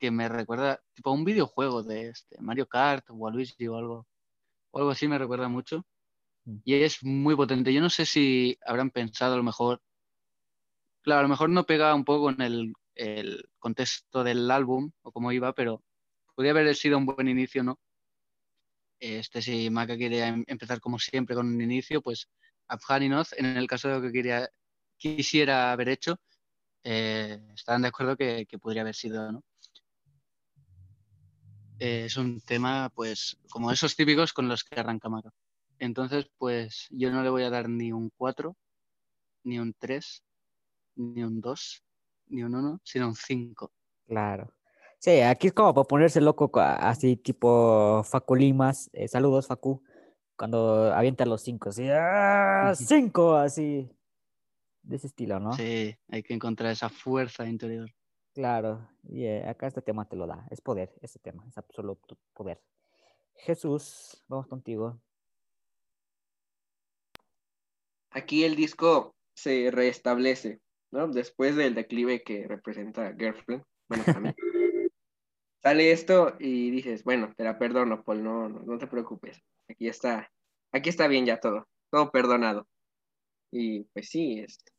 que 0.00 0.10
me 0.12 0.28
recuerda 0.28 0.80
tipo 0.94 1.10
a 1.10 1.14
un 1.14 1.24
videojuego 1.24 1.82
de 1.84 2.08
este, 2.10 2.40
Mario 2.42 2.66
Kart 2.68 3.06
o 3.10 3.28
a 3.28 3.32
Luigi 3.32 3.68
o 3.68 3.76
algo, 3.76 4.06
o 4.72 4.78
algo 4.78 4.90
así 4.92 5.08
me 5.08 5.18
recuerda 5.18 5.48
mucho. 5.48 5.86
Mm. 6.46 6.58
Y 6.64 6.74
es 6.76 7.04
muy 7.04 7.36
potente. 7.36 7.72
Yo 7.74 7.80
no 7.82 7.90
sé 7.90 8.06
si 8.06 8.58
habrán 8.66 8.90
pensado 8.90 9.34
a 9.34 9.38
lo 9.38 9.44
mejor, 9.44 9.82
claro, 11.02 11.20
a 11.20 11.22
lo 11.24 11.28
mejor 11.28 11.50
no 11.50 11.64
pega 11.64 11.94
un 11.94 12.04
poco 12.04 12.30
en 12.30 12.40
el, 12.42 12.72
el 12.94 13.48
contexto 13.58 14.24
del 14.24 14.50
álbum 14.50 14.90
o 15.02 15.12
cómo 15.12 15.32
iba, 15.32 15.52
pero 15.54 15.82
podría 16.34 16.52
haber 16.52 16.74
sido 16.76 16.98
un 16.98 17.06
buen 17.06 17.28
inicio, 17.28 17.62
¿no? 17.62 17.78
Este, 19.00 19.40
si 19.42 19.70
Maca 19.70 19.96
quiere 19.96 20.26
em- 20.26 20.44
empezar 20.46 20.80
como 20.80 20.98
siempre 20.98 21.34
con 21.34 21.46
un 21.48 21.60
inicio, 21.60 22.02
pues 22.02 22.28
Afganinoz, 22.68 23.32
en 23.34 23.46
el 23.56 23.66
caso 23.66 23.88
de 23.88 23.94
lo 23.94 24.02
que 24.02 24.12
quería, 24.12 24.48
quisiera 24.98 25.72
haber 25.72 25.88
hecho, 25.88 26.16
eh, 26.84 27.40
estarán 27.54 27.82
de 27.82 27.88
acuerdo 27.88 28.16
que, 28.16 28.46
que 28.48 28.58
podría 28.58 28.82
haber 28.82 28.94
sido, 28.94 29.32
¿no? 29.32 29.42
Eh, 31.80 32.04
es 32.04 32.16
un 32.18 32.40
tema, 32.42 32.90
pues, 32.94 33.38
como 33.50 33.72
esos 33.72 33.96
típicos 33.96 34.34
con 34.34 34.48
los 34.48 34.64
que 34.64 34.78
arranca 34.78 35.08
Maca. 35.08 35.30
Entonces, 35.78 36.26
pues, 36.36 36.86
yo 36.90 37.10
no 37.10 37.22
le 37.22 37.30
voy 37.30 37.42
a 37.42 37.50
dar 37.50 37.70
ni 37.70 37.90
un 37.90 38.10
4, 38.16 38.54
ni 39.44 39.58
un 39.58 39.72
3, 39.78 40.22
ni 40.96 41.24
un 41.24 41.40
2, 41.40 41.82
ni 42.26 42.42
un 42.42 42.54
1, 42.54 42.80
sino 42.84 43.08
un 43.08 43.14
5. 43.14 43.72
Claro. 44.06 44.52
Sí, 44.98 45.20
aquí 45.20 45.46
es 45.46 45.54
como 45.54 45.72
para 45.72 45.86
ponerse 45.86 46.20
loco, 46.20 46.50
así 46.54 47.16
tipo 47.16 48.02
Facu 48.04 48.34
Limas. 48.34 48.90
eh, 48.92 49.08
saludos, 49.08 49.46
Facu. 49.46 49.82
Cuando 50.36 50.92
avienta 50.92 51.24
los 51.24 51.42
cinco, 51.42 51.70
así, 51.70 51.88
¡ah! 51.90 52.72
Ujú. 52.74 52.84
cinco, 52.88 53.36
así. 53.36 53.90
De 54.82 54.96
ese 54.96 55.06
estilo, 55.06 55.40
¿no? 55.40 55.52
Sí, 55.52 55.96
hay 56.08 56.22
que 56.22 56.34
encontrar 56.34 56.72
esa 56.72 56.90
fuerza 56.90 57.46
interior. 57.46 57.90
Claro. 58.34 58.88
Y 59.08 59.24
eh, 59.24 59.46
acá 59.46 59.66
este 59.66 59.82
tema 59.82 60.08
te 60.08 60.16
lo 60.16 60.26
da. 60.26 60.46
Es 60.50 60.60
poder, 60.60 60.94
este 61.02 61.18
tema, 61.18 61.44
es 61.48 61.58
absoluto 61.58 62.16
poder. 62.32 62.60
Jesús, 63.34 64.22
vamos 64.28 64.46
contigo. 64.46 65.00
Aquí 68.10 68.44
el 68.44 68.56
disco 68.56 69.14
se 69.34 69.70
restablece, 69.70 70.60
¿no? 70.90 71.08
Después 71.08 71.56
del 71.56 71.74
declive 71.74 72.22
que 72.22 72.46
representa 72.46 73.14
Girlfriend. 73.16 73.64
Bueno, 73.88 74.04
mí. 74.20 74.34
Sale 75.62 75.92
esto 75.92 76.36
y 76.38 76.70
dices, 76.70 77.04
bueno, 77.04 77.34
te 77.36 77.44
la 77.44 77.58
perdono, 77.58 78.02
Paul, 78.02 78.24
no, 78.24 78.48
no, 78.48 78.60
no 78.60 78.78
te 78.78 78.86
preocupes. 78.86 79.42
Aquí 79.68 79.88
está, 79.88 80.30
aquí 80.72 80.88
está 80.88 81.06
bien 81.06 81.26
ya 81.26 81.38
todo, 81.38 81.68
todo 81.90 82.10
perdonado. 82.10 82.66
Y 83.50 83.84
pues 83.84 84.08
sí, 84.08 84.40
este, 84.40 84.72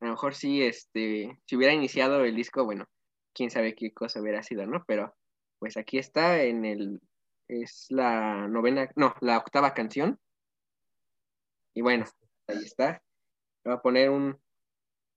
a 0.00 0.04
lo 0.06 0.10
mejor 0.12 0.34
sí, 0.34 0.62
este, 0.62 1.40
si 1.46 1.56
hubiera 1.56 1.74
iniciado 1.74 2.24
el 2.24 2.36
disco, 2.36 2.64
bueno, 2.64 2.86
quién 3.32 3.50
sabe 3.50 3.74
qué 3.74 3.92
cosa 3.92 4.20
hubiera 4.20 4.42
sido, 4.42 4.66
¿no? 4.66 4.84
Pero 4.86 5.14
pues 5.58 5.76
aquí 5.76 5.98
está 5.98 6.42
en 6.42 6.64
el, 6.64 7.00
es 7.48 7.86
la 7.90 8.46
novena, 8.48 8.88
no, 8.96 9.14
la 9.20 9.38
octava 9.38 9.74
canción. 9.74 10.18
Y 11.74 11.80
bueno, 11.82 12.04
ahí 12.46 12.58
está. 12.64 13.02
Le 13.64 13.70
voy 13.70 13.74
a 13.74 13.82
poner 13.82 14.10
un 14.10 14.38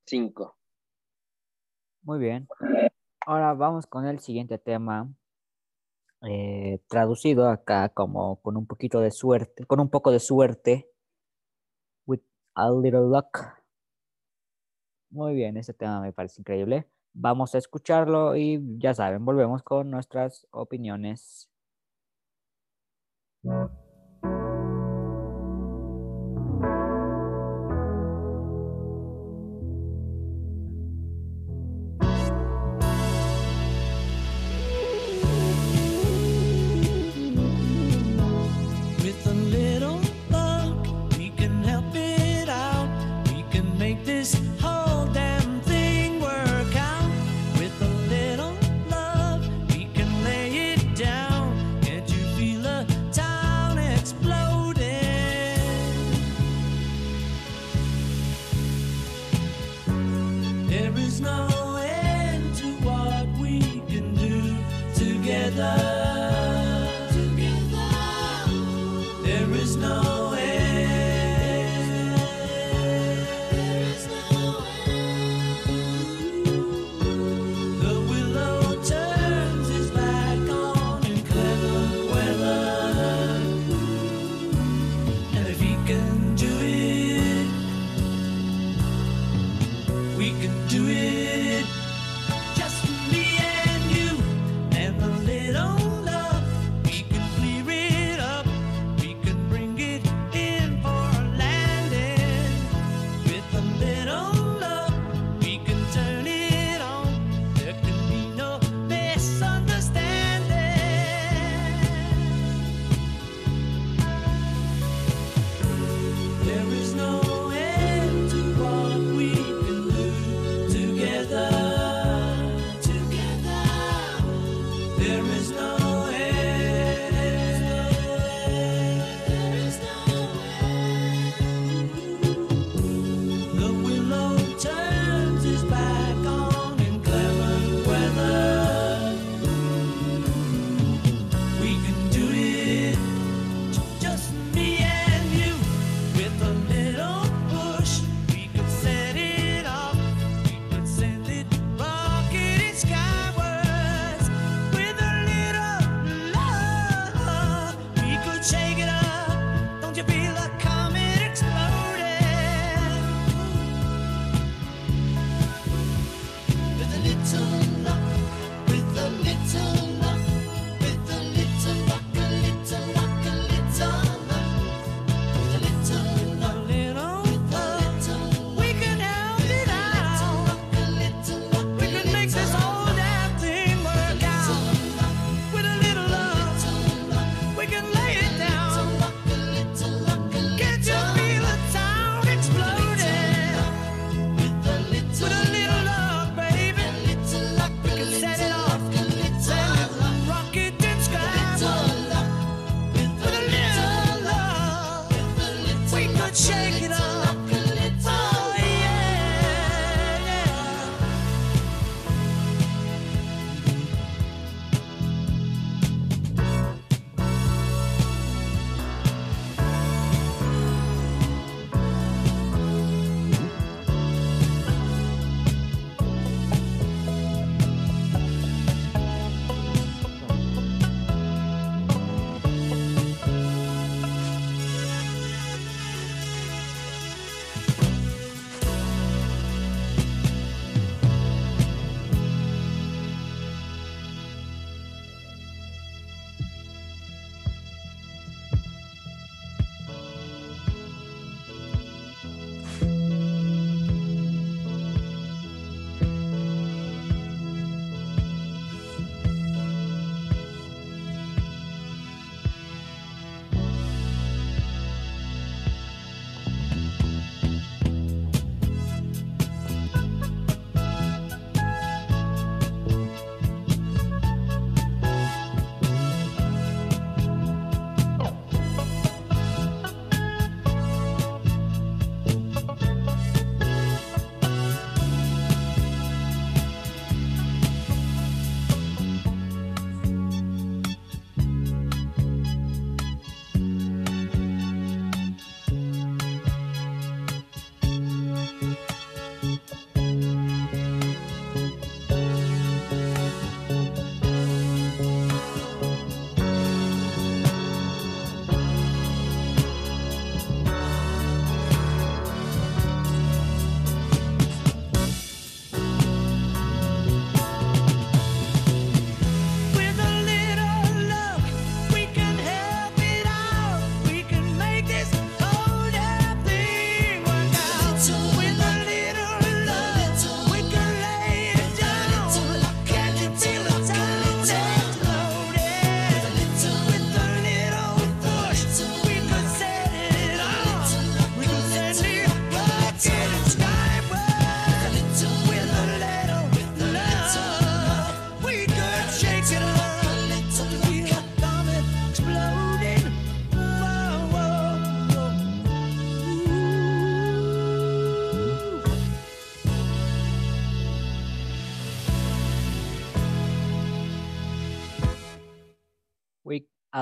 5. 0.06 0.56
Muy 2.04 2.20
bien. 2.20 2.48
Ahora 3.26 3.54
vamos 3.54 3.86
con 3.86 4.06
el 4.08 4.20
siguiente 4.20 4.58
tema. 4.58 5.08
eh, 6.24 6.80
traducido 6.88 7.50
acá 7.50 7.90
como 7.90 8.42
con 8.42 8.56
un 8.58 8.68
poquito 8.68 9.00
de 9.00 9.12
suerte, 9.12 9.66
con 9.66 9.80
un 9.80 9.90
poco 9.90 10.12
de 10.12 10.20
suerte. 10.20 10.90
With 12.06 12.22
a 12.56 12.72
little 12.72 13.08
luck. 13.10 13.61
Muy 15.12 15.36
bien, 15.36 15.58
este 15.58 15.74
tema 15.74 16.00
me 16.02 16.14
parece 16.14 16.42
increíble. 16.42 16.88
Vamos 17.14 17.54
a 17.54 17.58
escucharlo 17.58 18.38
y 18.38 18.62
ya 18.78 18.94
saben, 18.94 19.26
volvemos 19.26 19.62
con 19.62 19.92
nuestras 19.92 20.48
opiniones. 20.52 21.50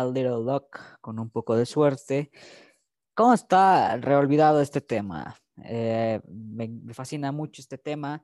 Little 0.05 0.43
Luck, 0.43 0.79
con 1.01 1.19
un 1.19 1.29
poco 1.29 1.55
de 1.55 1.65
suerte. 1.65 2.31
¿Cómo 3.13 3.33
está 3.33 3.97
reolvidado 3.97 4.61
este 4.61 4.81
tema? 4.81 5.35
Eh, 5.63 6.21
me, 6.27 6.93
fascina 6.93 7.31
mucho 7.31 7.61
este 7.61 7.77
tema. 7.77 8.23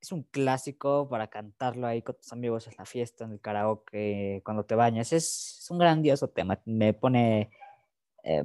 Es 0.00 0.12
un 0.12 0.22
clásico 0.24 1.08
para 1.08 1.28
cantarlo 1.28 1.86
ahí 1.86 2.02
con 2.02 2.16
tus 2.16 2.32
amigos 2.32 2.66
en 2.66 2.74
la 2.78 2.84
fiesta, 2.84 3.24
en 3.24 3.32
el 3.32 3.40
karaoke, 3.40 4.42
cuando 4.44 4.64
te 4.64 4.74
bañas. 4.74 5.12
Es, 5.12 5.60
es 5.62 5.70
un 5.70 5.78
grandioso 5.78 6.28
tema. 6.28 6.60
Me 6.64 6.92
pone, 6.94 7.50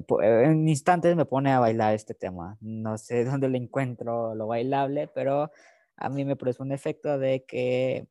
po- 0.07 0.21
eh, 0.21 0.45
en 0.45 0.67
instantes 0.67 1.15
me 1.15 1.25
pone 1.25 1.51
a 1.51 1.59
bailar 1.59 1.93
este 1.93 2.13
tema. 2.13 2.57
No 2.61 2.97
sé 2.97 3.25
dónde 3.25 3.49
le 3.49 3.57
encuentro 3.57 4.33
lo 4.35 4.47
bailable, 4.47 5.07
pero 5.07 5.51
a 5.97 6.09
mí 6.09 6.25
me 6.25 6.35
produce 6.35 6.63
un 6.63 6.71
efecto 6.71 7.19
de 7.19 7.45
que 7.45 8.07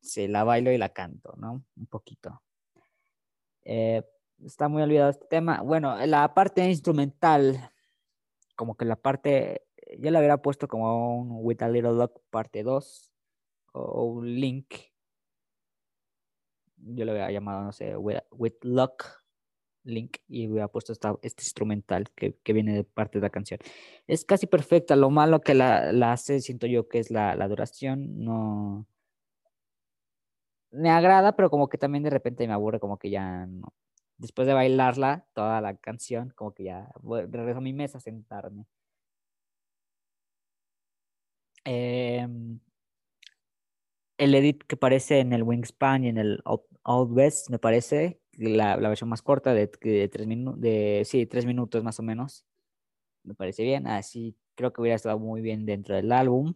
sí, 0.00 0.28
la 0.28 0.44
bailo 0.44 0.70
y 0.72 0.78
la 0.78 0.90
canto, 0.90 1.34
¿no? 1.36 1.64
Un 1.76 1.86
poquito. 1.86 2.42
Eh, 3.64 4.02
está 4.44 4.68
muy 4.68 4.82
olvidado 4.82 5.10
este 5.10 5.26
tema. 5.26 5.62
Bueno, 5.62 5.96
la 6.06 6.34
parte 6.34 6.68
instrumental, 6.68 7.70
como 8.56 8.76
que 8.76 8.84
la 8.84 8.96
parte, 8.96 9.62
yo 9.98 10.10
la 10.10 10.18
hubiera 10.18 10.42
puesto 10.42 10.68
como 10.68 11.18
un 11.18 11.38
With 11.44 11.62
a 11.62 11.68
Little 11.68 11.92
Luck 11.92 12.20
parte 12.30 12.62
2 12.62 13.12
o 13.72 14.04
un 14.04 14.40
Link. 14.40 14.74
Yo 16.76 17.04
lo 17.04 17.12
hubiera 17.12 17.30
llamado, 17.30 17.62
no 17.62 17.72
sé, 17.72 17.96
With, 17.96 18.18
with 18.30 18.54
Luck 18.62 19.04
Link 19.84 20.18
y 20.28 20.48
hubiera 20.48 20.68
puesto 20.68 20.92
esta, 20.92 21.14
este 21.22 21.42
instrumental 21.42 22.10
que, 22.14 22.38
que 22.42 22.52
viene 22.52 22.74
de 22.74 22.84
parte 22.84 23.18
de 23.18 23.22
la 23.22 23.30
canción. 23.30 23.60
Es 24.06 24.24
casi 24.24 24.46
perfecta, 24.46 24.96
lo 24.96 25.10
malo 25.10 25.40
que 25.40 25.54
la, 25.54 25.92
la 25.92 26.12
hace, 26.12 26.40
siento 26.40 26.66
yo 26.66 26.88
que 26.88 26.98
es 26.98 27.10
la, 27.10 27.34
la 27.36 27.48
duración, 27.48 28.24
no... 28.24 28.86
Me 30.74 30.90
agrada, 30.90 31.36
pero 31.36 31.50
como 31.50 31.68
que 31.68 31.78
también 31.78 32.02
de 32.04 32.10
repente 32.10 32.46
me 32.48 32.52
aburre, 32.52 32.80
como 32.80 32.98
que 32.98 33.10
ya 33.10 33.46
no. 33.46 33.72
Después 34.18 34.46
de 34.46 34.54
bailarla, 34.54 35.26
toda 35.34 35.60
la 35.60 35.76
canción, 35.76 36.30
como 36.34 36.52
que 36.54 36.64
ya 36.64 36.88
regreso 37.04 37.58
a 37.58 37.60
mi 37.60 37.72
mesa 37.72 37.98
a 37.98 38.00
sentarme. 38.00 38.66
Em, 41.64 42.60
el 44.18 44.34
edit 44.34 44.62
que 44.64 44.76
aparece 44.76 45.20
en 45.20 45.32
el 45.32 45.42
Wingspan 45.42 46.04
y 46.04 46.08
en 46.08 46.18
el 46.18 46.42
Out 46.44 47.10
West, 47.10 47.50
me 47.50 47.58
parece, 47.58 48.20
la, 48.32 48.76
la 48.76 48.88
versión 48.88 49.08
más 49.10 49.22
corta 49.22 49.54
de, 49.54 49.70
de 49.82 50.08
tres 50.08 50.26
minutos, 50.26 50.60
de, 50.60 51.02
sí, 51.04 51.26
tres 51.26 51.46
minutos 51.46 51.82
más 51.84 51.98
o 52.00 52.02
menos, 52.02 52.44
me 53.24 53.34
parece 53.34 53.64
bien. 53.64 53.86
Así 53.88 54.36
creo 54.56 54.72
que 54.72 54.80
hubiera 54.82 54.96
estado 54.96 55.18
muy 55.18 55.40
bien 55.42 55.66
dentro 55.66 55.96
del 55.96 56.12
álbum. 56.12 56.54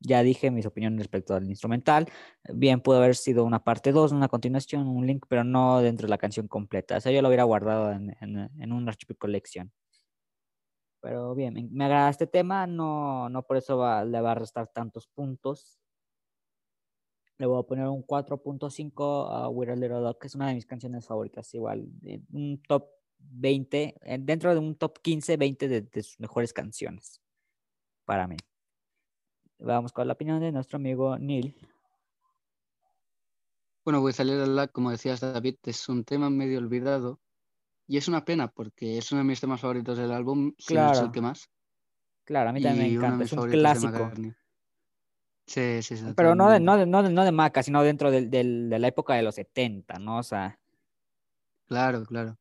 Ya 0.00 0.22
dije 0.22 0.50
mis 0.50 0.66
opiniones 0.66 0.98
respecto 1.00 1.34
al 1.34 1.48
instrumental. 1.48 2.06
Bien, 2.52 2.80
pudo 2.80 2.98
haber 2.98 3.16
sido 3.16 3.44
una 3.44 3.64
parte 3.64 3.92
2, 3.92 4.12
una 4.12 4.28
continuación, 4.28 4.86
un 4.86 5.06
link, 5.06 5.24
pero 5.28 5.42
no 5.44 5.80
dentro 5.80 6.06
de 6.06 6.10
la 6.10 6.18
canción 6.18 6.48
completa. 6.48 6.96
O 6.98 7.00
sea, 7.00 7.12
yo 7.12 7.22
lo 7.22 7.28
hubiera 7.28 7.44
guardado 7.44 7.92
en, 7.92 8.16
en, 8.20 8.50
en 8.60 8.72
un 8.72 8.88
Archive 8.88 9.14
Collection. 9.16 9.72
Pero 11.00 11.34
bien, 11.34 11.68
me, 11.72 11.84
agrada 11.84 12.10
este 12.10 12.26
tema, 12.26 12.66
no, 12.66 13.28
no 13.28 13.42
por 13.44 13.56
eso 13.56 13.78
va- 13.78 14.04
le 14.04 14.20
va 14.20 14.32
a 14.32 14.34
restar 14.34 14.68
tantos 14.68 15.06
puntos. 15.06 15.78
Le 17.38 17.46
voy 17.46 17.60
a 17.60 17.62
poner 17.62 17.86
un 17.86 18.02
4.5 18.02 19.28
a 19.28 19.48
With 19.48 19.68
a 19.68 19.76
Little 19.76 20.00
Dog, 20.00 20.18
que 20.18 20.26
es 20.26 20.34
una 20.34 20.48
de 20.48 20.54
mis 20.54 20.66
canciones 20.66 21.06
favoritas, 21.06 21.52
igual, 21.54 21.84
de 22.00 22.22
un 22.32 22.60
top 22.66 22.88
20, 23.18 23.94
eh, 24.02 24.18
dentro 24.20 24.52
de 24.52 24.58
un 24.58 24.74
top 24.76 24.98
15, 25.00 25.36
20 25.36 25.68
de, 25.68 25.82
de 25.82 26.02
sus 26.02 26.18
mejores 26.18 26.52
canciones, 26.52 27.20
para 28.04 28.26
mí. 28.26 28.36
Vamos 29.58 29.92
con 29.92 30.06
la 30.06 30.12
opinión 30.14 30.40
de 30.40 30.52
nuestro 30.52 30.76
amigo 30.76 31.18
Neil. 31.18 31.54
Bueno, 33.84 34.00
With 34.00 34.18
a 34.20 34.24
Little 34.24 34.46
Luck, 34.48 34.72
como 34.72 34.90
decías 34.90 35.20
David, 35.20 35.56
es 35.64 35.88
un 35.88 36.04
tema 36.04 36.28
medio 36.28 36.58
olvidado 36.58 37.20
y 37.86 37.96
es 37.96 38.08
una 38.08 38.24
pena 38.24 38.48
porque 38.48 38.98
es 38.98 39.12
uno 39.12 39.20
de 39.20 39.28
mis 39.28 39.40
temas 39.40 39.60
favoritos 39.60 39.96
del 39.96 40.10
álbum, 40.12 40.52
si 40.58 40.74
no 40.74 40.86
es 40.86 40.92
el 40.92 40.98
Claro. 40.98 41.12
que 41.12 41.20
más, 41.20 41.50
Claro, 42.24 42.50
a 42.50 42.52
mí 42.52 42.60
también 42.60 42.88
me 42.88 42.92
y 42.92 42.96
encanta, 42.96 43.24
es 43.24 43.32
un 43.32 43.48
clásico. 43.48 44.10
Sí, 45.46 45.80
sí, 45.82 45.96
sí. 45.96 46.04
Pero 46.16 46.34
no 46.34 46.50
de, 46.50 46.58
no, 46.58 46.76
de, 46.76 46.86
no, 46.86 47.02
de, 47.04 47.10
no 47.10 47.24
de 47.24 47.30
Maca, 47.30 47.62
sino 47.62 47.82
dentro 47.84 48.10
del- 48.10 48.30
del- 48.30 48.68
de 48.68 48.78
la 48.80 48.88
época 48.88 49.14
de 49.14 49.22
los 49.22 49.36
70, 49.36 49.98
¿no? 50.00 50.18
O 50.18 50.22
sea, 50.24 50.58
Claro, 51.68 52.04
claro. 52.04 52.36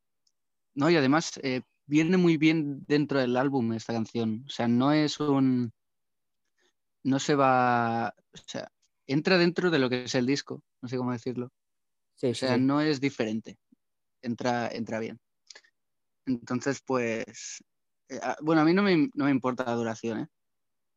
No, 0.75 0.89
y 0.89 0.95
además 0.97 1.39
eh, 1.43 1.61
viene 1.85 2.17
muy 2.17 2.37
bien 2.37 2.83
dentro 2.87 3.19
del 3.19 3.37
álbum 3.37 3.73
esta 3.73 3.93
canción. 3.93 4.43
O 4.47 4.49
sea, 4.49 4.67
no 4.67 4.91
es 4.91 5.19
un. 5.19 5.71
No 7.11 7.19
se 7.19 7.36
va. 7.36 8.10
O 8.34 8.38
sea, 8.48 8.69
entra 9.07 9.38
dentro 9.38 9.72
de 9.72 9.80
lo 9.80 9.90
que 9.90 10.03
es 10.06 10.15
el 10.15 10.26
disco. 10.26 10.64
No 10.82 10.90
sé 10.90 10.98
cómo 10.98 11.11
decirlo. 11.14 11.48
sí, 12.15 12.34
O 12.34 12.38
sea, 12.38 12.57
sí. 12.57 12.60
no 12.60 12.82
es 12.82 13.02
diferente. 13.02 13.57
Entra, 14.22 14.69
entra 14.69 14.99
bien. 14.99 15.19
Entonces, 16.26 16.82
pues. 16.86 17.64
eh, 18.10 18.19
a- 18.22 18.38
bueno, 18.41 18.61
a 18.61 18.65
mí 18.65 18.73
no 18.73 18.84
me, 18.84 19.10
no 19.15 19.26
me 19.26 19.32
importa 19.32 19.64
la 19.65 19.73
duración, 19.76 20.19
¿eh? 20.22 20.27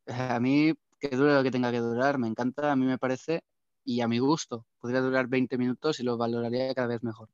A 0.07 0.39
mí 0.39 0.73
que 0.99 1.09
dure 1.09 1.33
lo 1.35 1.43
que 1.43 1.51
tenga 1.51 1.71
que 1.71 1.79
durar, 1.79 2.17
me 2.19 2.27
encanta, 2.27 2.71
a 2.71 2.75
mí 2.77 2.85
me 2.85 2.97
parece, 2.99 3.41
y 3.85 4.01
a 4.01 4.07
mi 4.07 4.19
gusto. 4.19 4.67
Podría 4.79 5.01
durar 5.01 5.27
20 5.27 5.57
minutos 5.57 5.99
y 5.99 6.03
lo 6.03 6.17
valoraría 6.17 6.73
cada 6.75 6.87
vez 6.89 7.03
mejor. 7.03 7.29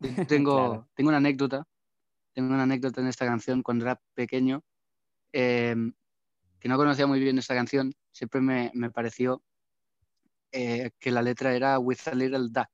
Tengo, 0.26 0.80
Claro. 0.80 0.88
tengo 0.94 1.08
una 1.10 1.18
anécdota, 1.18 1.64
tengo 2.34 2.54
una 2.54 2.64
anécdota 2.64 3.00
en 3.02 3.08
esta 3.08 3.26
canción 3.26 3.62
cuando 3.62 3.84
era 3.86 4.00
pequeño, 4.14 4.62
eh, 5.32 5.76
que 6.62 6.68
no 6.68 6.76
conocía 6.76 7.06
muy 7.08 7.18
bien 7.18 7.38
esta 7.38 7.54
canción, 7.56 7.92
siempre 8.12 8.40
me, 8.40 8.70
me 8.74 8.90
pareció 8.90 9.42
eh, 10.52 10.90
que 10.98 11.10
la 11.10 11.22
letra 11.22 11.54
era 11.54 11.78
With 11.78 11.98
a 12.06 12.14
Little 12.14 12.48
Duck. 12.50 12.70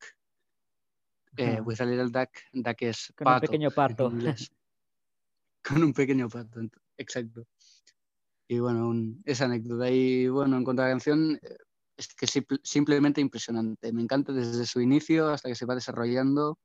Eh, 1.36 1.60
with 1.60 1.80
a 1.80 1.84
Little 1.86 2.10
Duck, 2.10 2.30
duck 2.52 2.82
es 2.82 3.12
Con 3.16 3.28
un 3.28 3.40
pequeño 3.40 3.70
pato. 3.70 4.10
Con 5.64 5.82
un 5.84 5.92
pequeño 5.92 6.28
pato, 6.28 6.60
exacto. 6.96 7.46
Y 8.48 8.58
bueno, 8.58 8.88
un- 8.88 9.22
esa 9.24 9.44
anécdota. 9.44 9.90
Y 9.90 10.28
bueno, 10.28 10.56
en 10.56 10.64
cuanto 10.64 10.82
a 10.82 10.86
la 10.86 10.92
canción, 10.92 11.38
eh, 11.42 11.56
es 11.96 12.08
que 12.14 12.26
simple- 12.26 12.60
simplemente 12.62 13.20
impresionante. 13.20 13.92
Me 13.92 14.02
encanta 14.02 14.32
desde 14.32 14.66
su 14.66 14.80
inicio 14.80 15.28
hasta 15.28 15.48
que 15.48 15.54
se 15.54 15.66
va 15.66 15.74
desarrollando. 15.74 16.58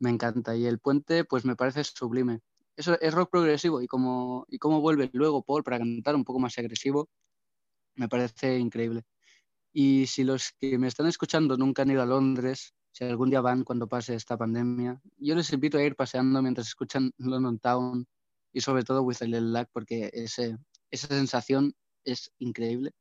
Me 0.00 0.10
encanta. 0.10 0.56
Y 0.56 0.66
el 0.66 0.78
puente, 0.80 1.24
pues 1.24 1.44
me 1.44 1.56
parece 1.56 1.84
sublime. 1.84 2.40
Eso 2.80 2.98
es 2.98 3.12
rock 3.12 3.30
progresivo 3.30 3.82
y 3.82 3.86
como, 3.86 4.46
y 4.48 4.56
cómo 4.56 4.80
vuelve 4.80 5.10
luego 5.12 5.42
Paul 5.42 5.62
para 5.62 5.76
cantar 5.76 6.14
un 6.14 6.24
poco 6.24 6.38
más 6.38 6.56
agresivo, 6.56 7.10
me 7.94 8.08
parece 8.08 8.58
increíble. 8.58 9.02
Y 9.70 10.06
si 10.06 10.24
los 10.24 10.52
que 10.58 10.78
me 10.78 10.88
están 10.88 11.06
escuchando 11.06 11.58
nunca 11.58 11.82
han 11.82 11.90
ido 11.90 12.00
a 12.00 12.06
Londres, 12.06 12.72
si 12.90 13.04
algún 13.04 13.28
día 13.28 13.42
van 13.42 13.64
cuando 13.64 13.86
pase 13.86 14.14
esta 14.14 14.38
pandemia, 14.38 14.98
yo 15.18 15.34
les 15.34 15.52
invito 15.52 15.76
a 15.76 15.82
ir 15.82 15.94
paseando 15.94 16.40
mientras 16.40 16.68
escuchan 16.68 17.12
London 17.18 17.58
Town 17.58 18.06
y 18.50 18.62
sobre 18.62 18.82
todo 18.82 19.02
With 19.02 19.18
a 19.20 19.26
Little 19.26 19.50
Luck 19.50 19.68
porque 19.74 20.08
ese, 20.14 20.56
esa 20.90 21.08
sensación 21.08 21.74
es 22.02 22.32
increíble. 22.38 22.92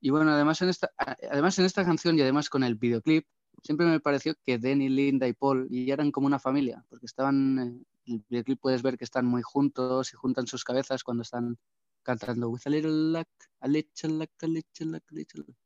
Y 0.00 0.10
bueno, 0.10 0.30
además 0.30 0.62
en, 0.62 0.68
esta, 0.68 0.92
además 0.96 1.58
en 1.58 1.64
esta 1.64 1.84
canción 1.84 2.16
y 2.16 2.22
además 2.22 2.48
con 2.48 2.62
el 2.62 2.76
videoclip, 2.76 3.26
siempre 3.62 3.86
me 3.86 4.00
pareció 4.00 4.34
que 4.44 4.58
Denny, 4.58 4.88
Linda 4.88 5.26
y 5.28 5.32
Paul 5.34 5.68
ya 5.70 5.94
eran 5.94 6.10
como 6.12 6.26
una 6.26 6.38
familia, 6.38 6.84
porque 6.88 7.06
estaban, 7.06 7.58
eh, 7.58 7.84
en 8.06 8.14
el 8.16 8.24
videoclip 8.28 8.60
puedes 8.60 8.82
ver 8.82 8.98
que 8.98 9.04
están 9.04 9.26
muy 9.26 9.42
juntos 9.42 10.12
y 10.12 10.16
juntan 10.16 10.46
sus 10.46 10.64
cabezas 10.64 11.04
cuando 11.04 11.22
están 11.22 11.58
cantando 12.02 12.48
With 12.50 12.62
a 12.66 12.70
Little 12.70 13.12
Luck, 13.12 13.28
a 13.60 13.68
little 13.68 14.18
luck, 14.18 14.30
a 14.42 14.46
little 14.46 14.86
luck, 14.92 15.02
a 15.10 15.14
little 15.14 15.44
luck. 15.46 15.56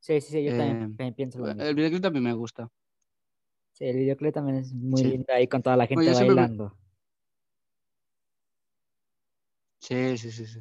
Sí, 0.00 0.20
sí, 0.20 0.32
sí, 0.32 0.44
yo 0.44 0.54
también 0.54 0.92
Eh, 0.92 0.96
pe- 0.96 1.12
pienso 1.12 1.38
lo 1.38 1.46
mismo. 1.46 1.62
El 1.62 1.74
videoclip 1.74 2.02
también 2.02 2.24
me 2.24 2.32
gusta. 2.34 2.68
Sí, 3.72 3.84
el 3.86 3.96
videoclip 3.96 4.32
también 4.34 4.58
es 4.58 4.72
muy 4.72 5.02
Sí. 5.02 5.08
lindo 5.08 5.32
ahí 5.32 5.48
con 5.48 5.60
toda 5.62 5.76
la 5.76 5.86
gente 5.88 6.04
siempre 6.14 6.34
bailando. 6.36 6.76
Sí, 9.80 10.18
sí, 10.18 10.30
sí, 10.30 10.46
sí. 10.46 10.60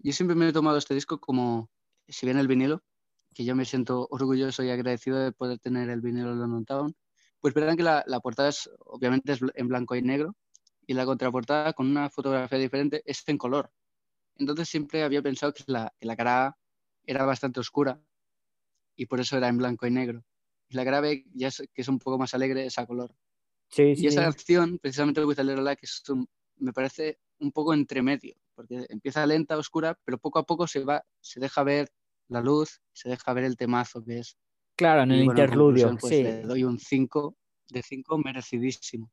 Yo 0.00 0.12
siempre 0.12 0.36
me 0.36 0.48
he 0.48 0.52
tomado 0.54 0.78
este 0.78 0.94
disco 0.94 1.20
como, 1.20 1.70
si 2.08 2.26
bien 2.26 2.38
el 2.38 2.48
vinilo, 2.48 2.82
que 3.34 3.44
yo 3.44 3.54
me 3.56 3.64
siento 3.64 4.06
orgulloso 4.10 4.62
y 4.62 4.70
agradecido 4.70 5.18
de 5.18 5.32
poder 5.32 5.58
tener 5.58 5.90
el 5.90 6.00
vinilo 6.00 6.34
London 6.34 6.64
Town, 6.64 6.94
pues 7.40 7.54
verán 7.54 7.76
que 7.76 7.82
la, 7.82 8.04
la 8.06 8.20
portada 8.20 8.48
es, 8.50 8.70
obviamente 8.80 9.32
es 9.32 9.40
en 9.54 9.68
blanco 9.68 9.96
y 9.96 10.02
negro 10.02 10.36
y 10.86 10.94
la 10.94 11.04
contraportada 11.06 11.72
con 11.72 11.88
una 11.88 12.10
fotografía 12.10 12.58
diferente 12.58 13.02
es 13.04 13.22
en 13.28 13.38
color. 13.38 13.70
Entonces 14.36 14.68
siempre 14.68 15.02
había 15.04 15.22
pensado 15.22 15.52
que 15.54 15.64
la, 15.66 15.92
que 15.98 16.06
la 16.06 16.16
cara 16.16 16.46
A 16.48 16.58
era 17.04 17.24
bastante 17.24 17.60
oscura 17.60 18.00
y 18.96 19.06
por 19.06 19.20
eso 19.20 19.36
era 19.36 19.48
en 19.48 19.58
blanco 19.58 19.86
y 19.86 19.90
negro. 19.90 20.24
Y 20.68 20.76
la 20.76 20.84
cara 20.84 21.00
B, 21.00 21.24
ya 21.34 21.48
es, 21.48 21.58
que 21.72 21.82
es 21.82 21.88
un 21.88 21.98
poco 21.98 22.18
más 22.18 22.34
alegre, 22.34 22.66
es 22.66 22.78
a 22.78 22.86
color. 22.86 23.14
Sí, 23.68 23.96
Y 23.96 24.06
sí, 24.06 24.08
esa 24.08 24.22
sí. 24.22 24.22
canción, 24.22 24.78
precisamente 24.78 25.24
With 25.24 25.38
a 25.40 25.44
Little 25.44 25.64
Luck, 25.64 25.78
es 25.82 26.02
un- 26.10 26.28
me 26.58 26.72
parece 26.72 27.20
un 27.40 27.52
poco 27.52 27.74
entre 27.74 28.02
medio, 28.02 28.36
porque 28.54 28.86
empieza 28.88 29.26
lenta, 29.26 29.56
oscura, 29.58 29.98
pero 30.04 30.18
poco 30.18 30.38
a 30.38 30.44
poco 30.46 30.66
se 30.66 30.84
va, 30.84 31.04
se 31.20 31.40
deja 31.40 31.62
ver 31.64 31.90
la 32.30 32.40
luz, 32.40 32.80
se 32.92 33.08
deja 33.08 33.32
ver 33.32 33.44
el 33.44 33.56
temazo 33.56 34.02
que 34.04 34.18
es. 34.20 34.38
Claro, 34.76 35.02
en 35.02 35.10
Y 35.10 35.14
el 35.14 35.24
bueno, 35.24 35.40
en 35.40 35.44
interludio, 35.44 35.84
conclusión, 35.88 35.98
pues 35.98 36.14
sí. 36.14 36.22
le 36.22 36.42
doy 36.42 36.64
un 36.64 36.78
5 36.78 37.36
de 37.68 37.82
5 37.82 38.18
merecidísimo. 38.18 39.10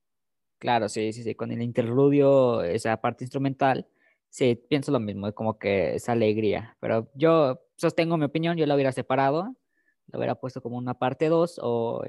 Claro, 0.59 0.89
sí, 0.89 1.11
sí, 1.13 1.23
sí. 1.23 1.35
Con 1.35 1.51
el 1.51 1.61
interludio, 1.61 2.63
esa 2.63 2.97
parte 3.01 3.23
instrumental, 3.23 3.87
sí, 4.29 4.55
pienso 4.69 4.91
lo 4.91 4.99
mismo, 4.99 5.31
como 5.33 5.59
que 5.59 5.95
es 5.95 6.09
alegría. 6.09 6.77
Pero 6.79 7.11
yo 7.15 7.59
sostengo 7.75 8.17
mi 8.17 8.25
opinión, 8.25 8.57
yo 8.57 8.65
la 8.65 8.75
hubiera 8.75 8.91
separado. 8.91 9.55
Lo 10.07 10.19
hubiera 10.19 10.35
puesto 10.35 10.61
como 10.61 10.77
una 10.77 10.93
parte 10.97 11.27
2 11.27 11.59
o, 11.61 12.01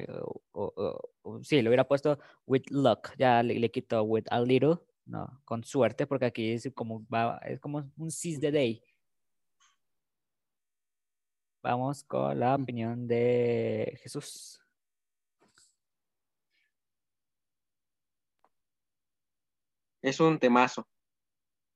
o- 0.53 0.73
o- 0.77 1.01
o- 1.23 1.43
sí, 1.43 1.61
lo 1.63 1.69
hubiera 1.71 1.89
puesto 1.89 2.19
with 2.47 2.63
luck. 2.71 3.11
Ya 3.19 3.43
le, 3.43 3.59
le 3.59 3.71
quito 3.73 4.03
with 4.05 4.25
a 4.31 4.41
little, 4.41 4.77
no, 5.05 5.43
con 5.45 5.65
suerte, 5.65 6.07
porque 6.07 6.27
aquí 6.27 6.53
es 6.53 6.71
como, 6.75 7.05
va, 7.13 7.39
es 7.39 7.59
como 7.59 7.91
un 7.97 8.11
seize 8.13 8.39
the 8.41 8.53
day. 8.53 8.83
Vamos 11.63 12.05
con 12.05 12.39
la 12.39 12.57
Mm. 12.57 12.63
opinión 12.63 13.09
de 13.09 13.99
Jesús. 14.03 14.61
Es 20.03 20.21
un 20.21 20.39
temazo. 20.39 20.87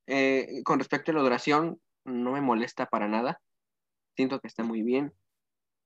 Eh, 0.06 0.62
con 0.64 0.78
respecto 0.78 1.10
a 1.10 1.14
la 1.14 1.22
duración, 1.22 1.80
no 2.04 2.32
me 2.32 2.40
molesta 2.40 2.86
para 2.86 3.08
nada. 3.08 3.40
Siento 4.16 4.40
que 4.40 4.48
está 4.48 4.62
muy 4.62 4.82
bien. 4.82 5.12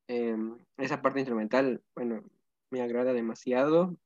Eh, 0.09 0.37
esa 0.77 1.01
parte 1.03 1.21
instrumental, 1.21 1.83
bueno, 1.95 2.23
me 2.71 2.83
agrada 2.83 3.13
demasiado. 3.13 3.97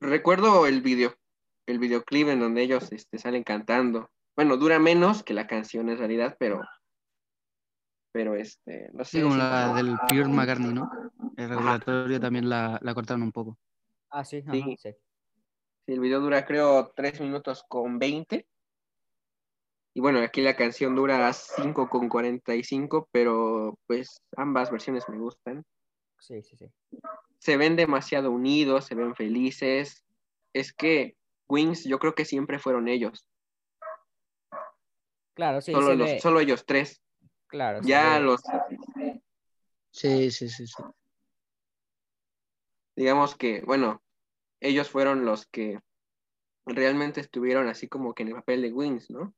Recuerdo 0.00 0.66
el 0.66 0.80
video, 0.80 1.16
el 1.66 1.78
videoclip 1.78 2.28
en 2.28 2.40
donde 2.40 2.62
ellos 2.62 2.92
este, 2.92 3.18
salen 3.18 3.42
cantando. 3.42 4.10
Bueno, 4.38 4.56
dura 4.56 4.78
menos 4.78 5.24
que 5.24 5.34
la 5.34 5.48
canción 5.48 5.88
en 5.88 5.98
realidad, 5.98 6.36
pero, 6.38 6.60
pero 8.12 8.36
este, 8.36 8.88
no 8.92 9.04
sé. 9.04 9.16
Sí, 9.18 9.22
como 9.24 9.34
la 9.34 9.74
del 9.74 9.96
Pure 10.08 10.28
McCartney, 10.28 10.72
¿no? 10.72 10.88
El 11.36 11.48
regulatorio 11.48 12.20
también 12.20 12.48
la, 12.48 12.78
la 12.80 12.94
cortaron 12.94 13.24
un 13.24 13.32
poco. 13.32 13.58
Ah, 14.10 14.24
sí, 14.24 14.40
Sí. 14.42 14.60
ajá, 14.60 14.70
sí. 14.78 14.94
Sí, 15.86 15.92
el 15.92 15.98
video 15.98 16.20
dura 16.20 16.46
creo 16.46 16.92
3 16.94 17.20
minutos 17.20 17.64
con 17.68 17.98
20. 17.98 18.46
Y 19.94 20.00
bueno, 20.00 20.20
aquí 20.20 20.40
la 20.40 20.54
canción 20.54 20.94
dura 20.94 21.32
5 21.32 21.88
con 21.88 22.08
45, 22.08 23.08
pero 23.10 23.76
pues 23.88 24.22
ambas 24.36 24.70
versiones 24.70 25.08
me 25.08 25.18
gustan. 25.18 25.64
Sí, 26.20 26.44
sí, 26.44 26.56
sí. 26.56 26.70
Se 27.40 27.56
ven 27.56 27.74
demasiado 27.74 28.30
unidos, 28.30 28.84
se 28.84 28.94
ven 28.94 29.16
felices. 29.16 30.04
Es 30.52 30.72
que 30.72 31.16
Wings 31.48 31.82
yo 31.82 31.98
creo 31.98 32.14
que 32.14 32.24
siempre 32.24 32.60
fueron 32.60 32.86
ellos. 32.86 33.27
Claro, 35.38 35.60
sí, 35.60 35.72
solo, 35.72 35.94
los- 35.94 36.10
solo 36.20 36.40
ellos 36.40 36.64
tres. 36.66 37.00
claro, 37.46 37.80
Ya 37.82 38.18
los, 38.20 38.40
Sí, 39.90 40.30
sí, 40.30 40.48
sí, 40.48 40.66
sí. 40.66 40.82
digamos 42.96 43.34
que, 43.36 43.62
bueno, 43.62 44.02
ellos 44.60 44.90
fueron 44.90 45.24
los 45.24 45.46
que 45.46 45.80
realmente 46.66 47.20
estuvieron 47.20 47.68
así 47.68 47.88
como 47.88 48.14
que 48.14 48.24
en 48.24 48.30
el 48.30 48.34
papel 48.36 48.62
de 48.62 48.72
Wings, 48.72 49.10
¿no? 49.10 49.34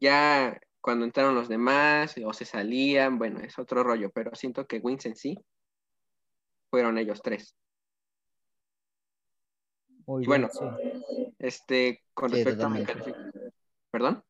Ya 0.00 0.58
cuando 0.80 1.04
entraron 1.04 1.34
los 1.36 1.48
demás 1.48 2.14
o 2.24 2.32
se 2.32 2.44
salían, 2.44 3.18
bueno, 3.18 3.40
es 3.40 3.58
otro 3.58 3.82
rollo, 3.84 4.10
pero 4.10 4.34
siento 4.34 4.66
que 4.66 4.78
Wings 4.78 5.06
en 5.06 5.16
sí 5.16 5.38
fueron 6.70 6.98
ellos 6.98 7.20
tres. 7.22 7.54
Muy 10.06 10.22
y 10.24 10.26
bien, 10.26 10.28
bueno, 10.28 10.48
sí. 10.50 10.64
Este, 11.38 12.02
con 12.14 12.30
Sí, 12.30 12.36
respecto 12.36 12.66
a 12.66 12.70
mi 12.70 12.82
calificación. 12.84 13.52
¿Perdón? 13.90 14.24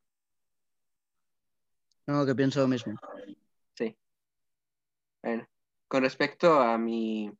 No, 2.08 2.24
que 2.24 2.34
pienso 2.34 2.60
lo 2.60 2.68
mismo. 2.68 2.94
Sí. 3.74 3.94
Bueno, 5.22 5.46
con 5.86 6.02
respecto 6.02 6.58
a 6.58 6.78
mi 6.78 7.30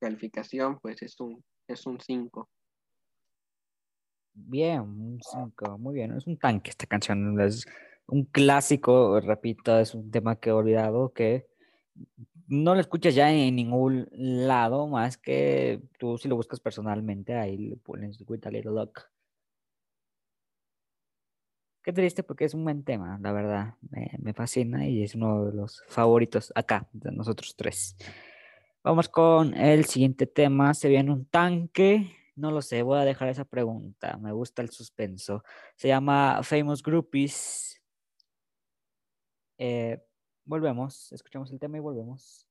calificación, 0.00 0.80
pues 0.80 1.00
es 1.00 1.18
un, 1.20 1.44
es 1.68 1.86
un 1.86 2.00
5. 2.00 2.48
Bien, 4.34 4.80
un 4.80 5.20
5, 5.22 5.78
muy 5.78 5.94
bien. 5.94 6.12
Es 6.16 6.26
un 6.26 6.36
tanque 6.36 6.70
esta 6.70 6.86
canción. 6.86 7.40
Es 7.40 7.66
un 8.08 8.24
clásico, 8.24 9.20
repito, 9.20 9.78
es 9.78 9.94
un 9.94 10.10
tema 10.10 10.34
que 10.34 10.50
he 10.50 10.52
olvidado 10.52 11.12
que 11.12 11.46
no 12.48 12.74
lo 12.74 12.80
escuchas 12.80 13.14
ya 13.14 13.30
en 13.32 13.54
ningún 13.54 14.08
lado 14.10 14.88
más 14.88 15.18
que 15.18 15.82
tú 16.00 16.18
si 16.18 16.26
lo 16.26 16.34
buscas 16.34 16.58
personalmente, 16.58 17.34
ahí 17.34 17.56
le 17.56 17.76
pones 17.76 18.24
With 18.26 18.44
a 18.44 18.50
Little 18.50 18.72
Luck. 18.72 19.08
Qué 21.82 21.92
triste 21.92 22.22
porque 22.22 22.44
es 22.44 22.54
un 22.54 22.64
buen 22.64 22.84
tema, 22.84 23.18
la 23.22 23.32
verdad. 23.32 23.74
Me, 24.20 24.34
fascina 24.34 24.86
y 24.86 25.02
es 25.02 25.14
uno 25.14 25.46
de 25.46 25.52
los 25.54 25.82
favoritos 25.88 26.52
acá, 26.54 26.88
de 26.92 27.12
nosotros 27.12 27.54
tres. 27.56 27.96
Vamos 28.82 29.08
con 29.08 29.54
el 29.54 29.84
siguiente 29.84 30.26
tema. 30.26 30.74
Se 30.74 30.88
viene 30.88 31.12
un 31.12 31.24
tanque. 31.26 32.14
No 32.36 32.50
lo 32.50 32.62
sé, 32.62 32.82
voy 32.82 32.98
a 32.98 33.04
dejar 33.04 33.28
esa 33.28 33.44
pregunta. 33.44 34.16
Me 34.18 34.32
gusta 34.32 34.62
el 34.62 34.70
suspenso. 34.70 35.42
Se 35.76 35.88
llama 35.88 36.40
Famous 36.42 36.82
Groupies. 36.82 37.80
Eh, 39.56 40.00
volvemos, 40.44 41.12
escuchamos 41.12 41.50
el 41.50 41.58
tema 41.58 41.78
y 41.78 41.80
volvemos. 41.80 42.48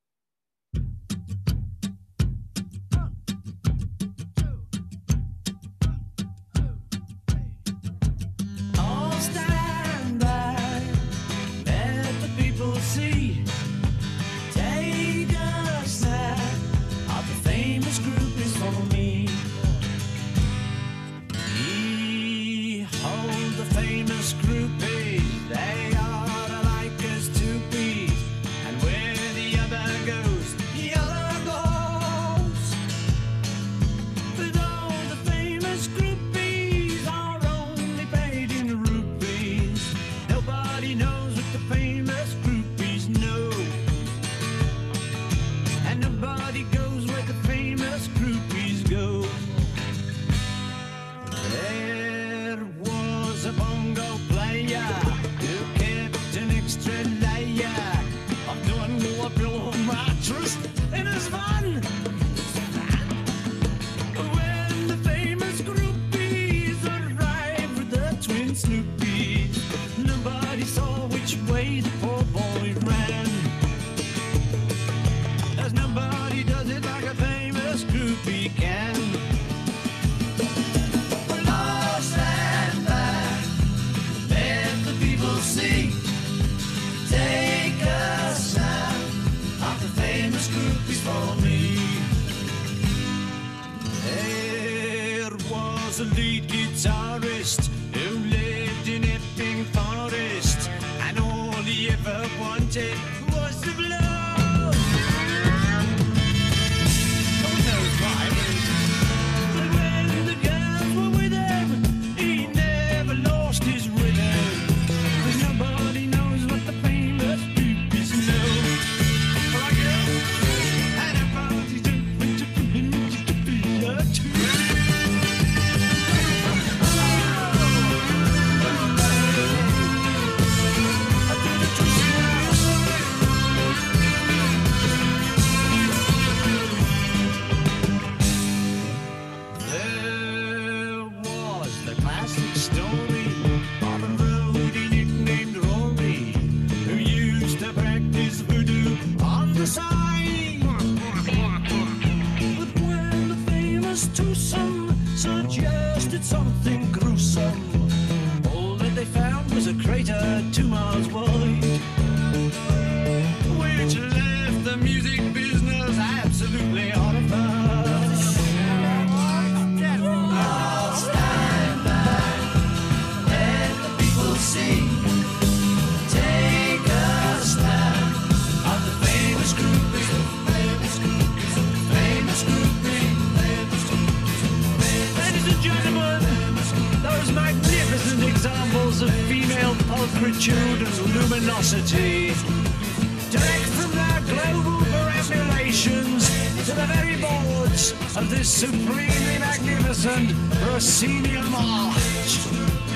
This 198.30 198.50
supremely 198.62 199.40
magnificent 199.40 200.30
proscenium 200.62 201.54
arch. 201.56 202.48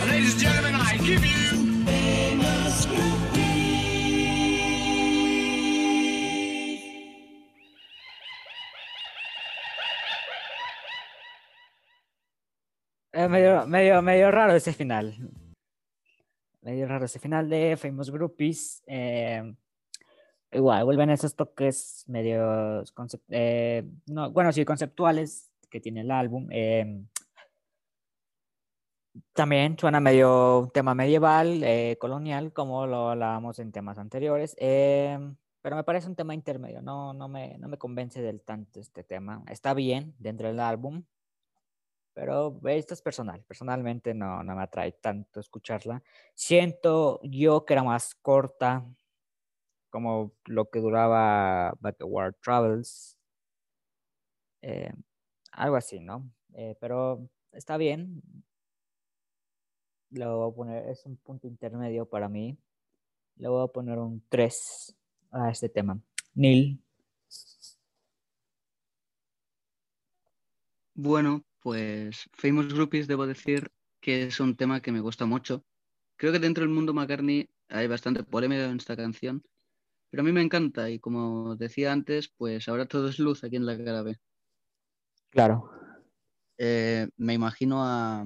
Ladies 0.07 0.33
and 0.33 0.41
gentlemen, 0.41 0.75
I 0.75 0.97
give 0.97 1.23
you 1.25 1.85
famous 1.85 2.87
Eh, 13.13 13.27
medio, 13.27 13.67
medio, 13.67 14.01
medio 14.01 14.31
raro 14.31 14.55
ese 14.55 14.73
final. 14.73 15.13
Medio 16.61 16.87
raro 16.87 17.05
ese 17.05 17.19
final 17.19 17.49
de 17.49 17.75
Famous 17.77 18.09
Groupies. 18.11 18.83
eh, 18.87 19.53
igual, 20.51 20.83
vuelven 20.85 21.09
esos 21.09 21.35
toques 21.35 22.03
medio, 22.07 22.83
no, 24.07 24.31
bueno, 24.31 24.51
sí, 24.51 24.65
conceptuales 24.65 25.51
que 25.69 25.79
tiene 25.79 26.01
el 26.01 26.11
álbum. 26.11 26.47
eh, 26.51 27.03
también 29.33 29.77
suena 29.77 29.99
medio 29.99 30.69
tema 30.73 30.95
medieval, 30.95 31.63
eh, 31.63 31.97
colonial, 31.99 32.53
como 32.53 32.87
lo 32.87 33.09
hablábamos 33.09 33.59
en 33.59 33.71
temas 33.71 33.97
anteriores. 33.97 34.55
eh, 34.59 35.17
pero 35.61 35.75
me 35.75 35.83
parece 35.83 36.07
un 36.07 36.15
tema 36.15 36.33
intermedio, 36.33 36.81
no, 36.81 37.13
no, 37.13 37.27
me, 37.27 37.57
no 37.59 37.67
me 37.67 37.77
convence 37.77 38.21
del 38.21 38.41
tanto 38.41 38.79
este 38.79 39.03
tema. 39.03 39.43
Está 39.47 39.73
bien 39.75 40.15
dentro 40.17 40.47
del 40.47 40.59
álbum, 40.59 41.03
pero 42.13 42.59
esto 42.65 42.93
es 42.93 43.01
personal. 43.01 43.43
Personalmente 43.47 44.13
no, 44.13 44.43
no 44.43 44.55
me 44.55 44.63
atrae 44.63 44.93
tanto 44.93 45.39
escucharla. 45.39 46.01
Siento 46.33 47.19
yo 47.23 47.63
que 47.65 47.73
era 47.73 47.83
más 47.83 48.15
corta, 48.15 48.85
como 49.91 50.33
lo 50.45 50.69
que 50.69 50.79
duraba 50.79 51.73
Backward 51.79 52.35
Travels. 52.41 53.17
eh, 54.63 54.93
algo 55.51 55.75
así, 55.75 55.99
¿no? 55.99 56.31
Eh, 56.53 56.75
pero 56.79 57.29
está 57.51 57.77
bien. 57.77 58.21
Lo 60.09 60.37
voy 60.37 60.51
a 60.51 60.55
poner, 60.55 60.89
es 60.89 61.05
un 61.05 61.17
punto 61.17 61.47
intermedio 61.47 62.05
para 62.05 62.29
mí. 62.29 62.57
Le 63.35 63.47
voy 63.47 63.63
a 63.63 63.67
poner 63.67 63.97
un 63.99 64.23
3 64.29 64.95
a 65.31 65.49
este 65.49 65.69
tema. 65.69 65.99
Neil. 66.33 66.81
Bueno, 70.93 71.43
pues 71.61 72.29
Famous 72.33 72.73
Groupies 72.73 73.07
debo 73.07 73.25
decir 73.25 73.71
que 73.99 74.23
es 74.23 74.39
un 74.39 74.55
tema 74.55 74.81
que 74.81 74.91
me 74.91 74.99
gusta 74.99 75.25
mucho. 75.25 75.63
Creo 76.17 76.31
que 76.31 76.39
dentro 76.39 76.63
del 76.63 76.73
mundo 76.73 76.93
McCartney 76.93 77.49
hay 77.69 77.87
bastante 77.87 78.23
polémica 78.23 78.65
en 78.65 78.77
esta 78.77 78.95
canción, 78.95 79.43
pero 80.11 80.21
a 80.21 80.23
mí 80.25 80.31
me 80.31 80.41
encanta 80.41 80.89
y 80.91 80.99
como 80.99 81.55
decía 81.55 81.91
antes, 81.91 82.27
pues 82.27 82.67
ahora 82.67 82.85
todo 82.85 83.07
es 83.07 83.17
luz 83.17 83.43
aquí 83.43 83.55
en 83.55 83.65
la 83.65 83.77
cara 83.83 84.03
B. 84.03 84.19
Claro. 85.29 85.71
Eh, 86.57 87.07
me 87.17 87.33
imagino 87.33 87.83
a... 87.83 88.25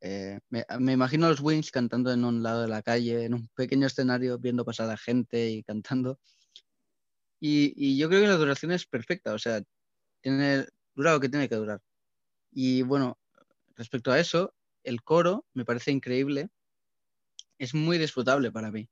eh, 0.00 0.40
me, 0.48 0.64
me 0.80 0.92
imagino 0.92 1.26
a 1.26 1.28
los 1.28 1.40
Wings 1.40 1.70
cantando 1.70 2.12
en 2.12 2.24
un 2.24 2.42
lado 2.42 2.62
de 2.62 2.68
la 2.68 2.82
calle, 2.82 3.24
en 3.24 3.34
un 3.34 3.48
pequeño 3.54 3.86
escenario, 3.86 4.38
viendo 4.38 4.64
pasar 4.64 4.86
a 4.86 4.92
la 4.92 4.96
gente 4.96 5.50
y 5.50 5.62
cantando. 5.62 6.18
Y, 7.38 7.74
y 7.76 7.98
yo 7.98 8.08
creo 8.08 8.22
que 8.22 8.28
la 8.28 8.36
duración 8.36 8.72
es 8.72 8.86
perfecta, 8.86 9.34
o 9.34 9.38
sea, 9.38 9.62
tiene, 10.22 10.66
dura 10.94 11.12
lo 11.12 11.20
que 11.20 11.28
tiene 11.28 11.48
que 11.48 11.56
durar. 11.56 11.82
Y 12.50 12.82
bueno, 12.82 13.18
respecto 13.76 14.10
a 14.10 14.18
eso, 14.18 14.54
el 14.82 15.02
coro 15.02 15.44
me 15.52 15.66
parece 15.66 15.90
increíble, 15.90 16.48
es 17.58 17.74
muy 17.74 17.98
disfrutable 17.98 18.50
para 18.50 18.70
mí. 18.70 18.88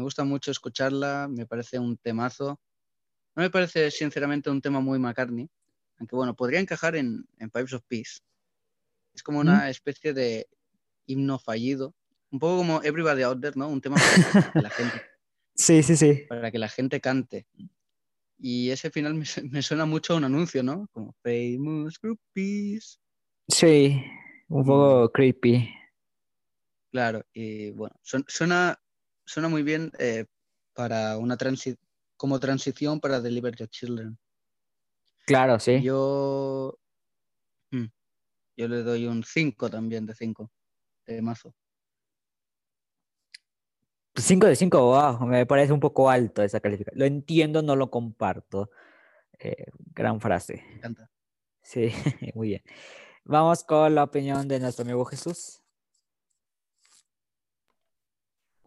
Me 0.00 0.04
gusta 0.04 0.24
mucho 0.24 0.50
escucharla, 0.50 1.28
me 1.28 1.44
parece 1.44 1.78
un 1.78 1.98
temazo. 1.98 2.58
No 3.36 3.42
me 3.42 3.50
parece 3.50 3.90
sinceramente 3.90 4.48
un 4.48 4.62
tema 4.62 4.80
muy 4.80 4.98
McCartney, 4.98 5.46
aunque 5.98 6.16
bueno, 6.16 6.34
podría 6.34 6.58
encajar 6.58 6.96
en, 6.96 7.26
en 7.36 7.50
Pipes 7.50 7.74
of 7.74 7.82
Peace. 7.86 8.20
Es 9.12 9.22
como 9.22 9.40
una 9.40 9.68
especie 9.68 10.14
de 10.14 10.48
himno 11.04 11.38
fallido, 11.38 11.94
un 12.30 12.38
poco 12.38 12.56
como 12.56 12.82
Everybody 12.82 13.20
Out 13.24 13.42
There, 13.42 13.58
¿no? 13.58 13.68
Un 13.68 13.82
tema 13.82 13.96
para 13.96 14.52
que 14.52 14.60
la 14.62 14.70
gente, 14.70 15.02
Sí, 15.54 15.82
sí, 15.82 15.94
sí. 15.98 16.24
para 16.26 16.50
que 16.50 16.58
la 16.58 16.70
gente 16.70 16.98
cante. 17.02 17.46
Y 18.38 18.70
ese 18.70 18.90
final 18.90 19.12
me, 19.12 19.26
me 19.50 19.60
suena 19.60 19.84
mucho 19.84 20.14
a 20.14 20.16
un 20.16 20.24
anuncio, 20.24 20.62
¿no? 20.62 20.88
Como 20.92 21.14
Famous 21.22 22.00
Groupies. 22.00 22.98
Sí, 23.48 24.02
un 24.48 24.64
poco 24.64 25.12
creepy. 25.12 25.68
Claro, 26.90 27.22
y 27.34 27.70
bueno, 27.72 27.94
suena, 28.02 28.80
suena 29.30 29.48
muy 29.48 29.62
bien 29.62 29.92
eh, 29.98 30.26
para 30.74 31.16
una 31.16 31.36
transi 31.36 31.76
como 32.16 32.40
transición 32.40 33.00
para 33.00 33.20
Deliver 33.20 33.54
Your 33.54 33.68
Children. 33.68 34.18
Claro, 35.24 35.60
sí. 35.60 35.80
Yo, 35.82 36.76
mm, 37.70 37.86
yo 38.56 38.68
le 38.68 38.82
doy 38.82 39.06
un 39.06 39.22
5 39.22 39.70
también 39.70 40.04
de 40.04 40.14
5 40.14 40.50
de 41.06 41.22
mazo. 41.22 41.54
5 44.16 44.46
de 44.48 44.56
5, 44.56 44.84
wow, 44.84 45.26
me 45.26 45.46
parece 45.46 45.72
un 45.72 45.80
poco 45.80 46.10
alto 46.10 46.42
esa 46.42 46.58
calificación. 46.58 46.98
Lo 46.98 47.06
entiendo, 47.06 47.62
no 47.62 47.76
lo 47.76 47.88
comparto. 47.88 48.70
Eh, 49.38 49.66
gran 49.94 50.20
frase. 50.20 50.64
Me 50.66 50.74
encanta. 50.74 51.10
Sí, 51.62 51.90
muy 52.34 52.48
bien. 52.48 52.62
Vamos 53.24 53.62
con 53.62 53.94
la 53.94 54.02
opinión 54.02 54.48
de 54.48 54.58
nuestro 54.58 54.82
amigo 54.82 55.04
Jesús. 55.04 55.62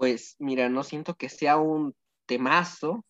Pues 0.03 0.35
mira, 0.37 0.67
no 0.67 0.83
siento 0.83 1.15
que 1.15 1.29
sea 1.29 1.55
un 1.55 1.95
temazo, 2.25 3.05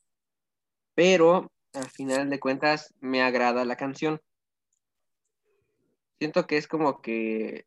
pero 0.96 1.52
al 1.74 1.90
final 1.90 2.30
de 2.30 2.40
cuentas 2.40 2.94
me 3.00 3.24
agrada 3.24 3.66
la 3.66 3.76
canción. 3.76 4.20
Siento 6.18 6.48
que 6.48 6.58
es 6.58 6.68
como 6.68 7.02
que, 7.02 7.66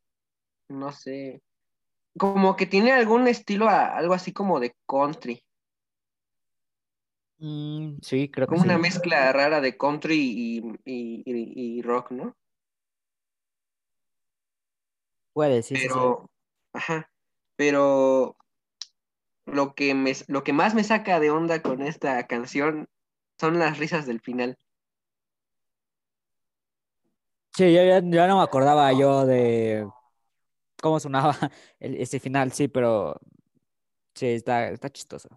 no 0.68 0.92
sé, 0.92 1.42
como 2.18 2.56
que 2.56 2.66
tiene 2.66 2.92
algún 2.92 3.28
estilo, 3.28 3.68
a- 3.68 3.96
algo 3.96 4.14
así 4.14 4.32
como 4.32 4.60
de 4.60 4.74
country, 4.86 5.42
Mm, 7.38 7.98
sí, 8.02 8.30
creo 8.30 8.48
que 8.48 8.56
como 8.56 8.62
sí. 8.62 8.66
una 8.66 8.78
mezcla 8.78 9.30
rara 9.32 9.60
de 9.60 9.76
country 9.76 10.16
y, 10.16 10.58
y- 10.84 11.22
y- 11.26 11.78
y 11.78 11.82
rock, 11.82 12.10
¿no? 12.12 12.34
Puede, 15.32 15.62
sí, 15.62 15.78
sí, 15.78 15.88
sí. 15.88 16.16
Pero, 16.16 16.30
ajá, 16.72 17.10
pero 17.56 18.36
lo 19.46 19.74
que 19.74 19.94
me, 19.94 20.12
lo 20.28 20.44
que 20.44 20.52
más 20.52 20.74
me 20.74 20.84
saca 20.84 21.20
de 21.20 21.30
onda 21.30 21.62
con 21.62 21.82
esta 21.82 22.26
canción 22.26 22.88
son 23.40 23.58
las 23.58 23.78
risas 23.78 24.06
del 24.06 24.20
final. 24.20 24.58
Sí, 27.56 27.72
yo 27.72 27.82
ya, 27.84 28.00
ya 28.00 28.26
no 28.28 28.36
me 28.38 28.42
acordaba 28.42 28.92
yo 28.92 29.24
de 29.24 29.88
cómo 30.82 31.00
sonaba 31.00 31.36
el- 31.80 31.96
ese 32.00 32.20
final, 32.20 32.52
sí, 32.52 32.68
pero 32.68 33.20
sí, 34.14 34.26
está, 34.28 34.70
está 34.70 34.90
chistoso. 34.90 35.28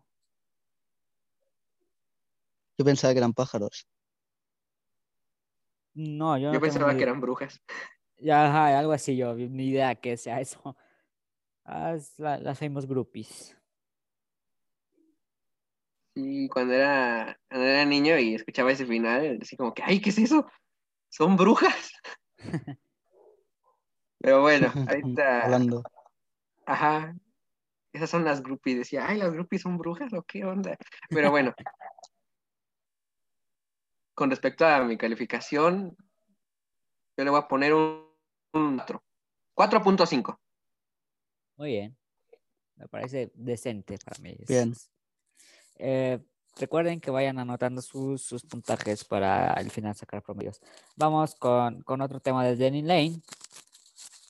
Yo 2.79 2.85
pensaba 2.85 3.13
que 3.13 3.19
eran 3.19 3.33
pájaros. 3.33 3.87
No, 5.93 6.37
yo 6.37 6.47
Yo 6.47 6.53
no 6.53 6.61
pensaba 6.61 6.95
que 6.95 7.03
eran 7.03 7.21
brujas. 7.21 7.61
Ya, 8.17 8.47
ajá, 8.47 8.79
algo 8.79 8.91
así, 8.91 9.15
yo 9.15 9.33
ni 9.35 9.67
idea 9.69 9.95
que 9.95 10.17
sea 10.17 10.41
eso. 10.41 10.75
Ah, 11.65 11.95
es 11.95 12.19
la- 12.19 12.39
las 12.39 12.59
famous 12.59 12.87
groupies. 12.87 13.57
Sí, 16.15 16.49
cuando 16.49 16.73
era, 16.73 17.39
cuando 17.49 17.67
era 17.67 17.85
niño 17.85 18.17
y 18.17 18.35
escuchaba 18.35 18.71
ese 18.71 18.85
final, 18.85 19.39
así 19.41 19.55
como 19.55 19.73
que, 19.73 19.83
ay, 19.83 20.01
¿qué 20.01 20.09
es 20.09 20.17
eso? 20.17 20.45
¿Son 21.09 21.35
brujas? 21.35 21.91
Pero 24.19 24.41
bueno, 24.41 24.71
ahorita, 24.89 25.45
Hablando. 25.45 25.83
ajá, 26.65 27.15
esas 27.93 28.09
son 28.09 28.25
las 28.25 28.43
groupies. 28.43 28.79
Decía, 28.79 29.05
ay, 29.07 29.17
las 29.17 29.31
groupies 29.31 29.61
son 29.61 29.77
brujas 29.77 30.11
o 30.13 30.23
qué 30.23 30.43
onda. 30.43 30.77
Pero 31.09 31.31
bueno, 31.31 31.53
con 34.13 34.29
respecto 34.29 34.65
a 34.65 34.83
mi 34.83 34.97
calificación, 34.97 35.95
yo 37.17 37.23
le 37.23 37.29
voy 37.29 37.39
a 37.39 37.47
poner 37.47 37.73
un, 37.73 38.05
un 38.53 38.77
4. 38.77 39.03
4.5. 39.55 40.39
Muy 41.57 41.69
bien. 41.71 41.97
Me 42.75 42.87
parece 42.87 43.31
decente 43.35 43.97
para 44.03 44.21
mí. 44.21 44.37
Bien. 44.47 44.73
Eh, 45.79 46.19
recuerden 46.57 46.99
que 46.99 47.09
vayan 47.09 47.39
anotando 47.39 47.81
sus, 47.81 48.21
sus 48.21 48.43
puntajes 48.43 49.03
para 49.05 49.53
al 49.53 49.71
final 49.71 49.95
sacar 49.95 50.21
promedios. 50.21 50.61
Vamos 50.95 51.35
con, 51.35 51.81
con 51.81 52.01
otro 52.01 52.19
tema 52.19 52.45
de 52.45 52.55
Danny 52.55 52.81
Lane. 52.81 53.21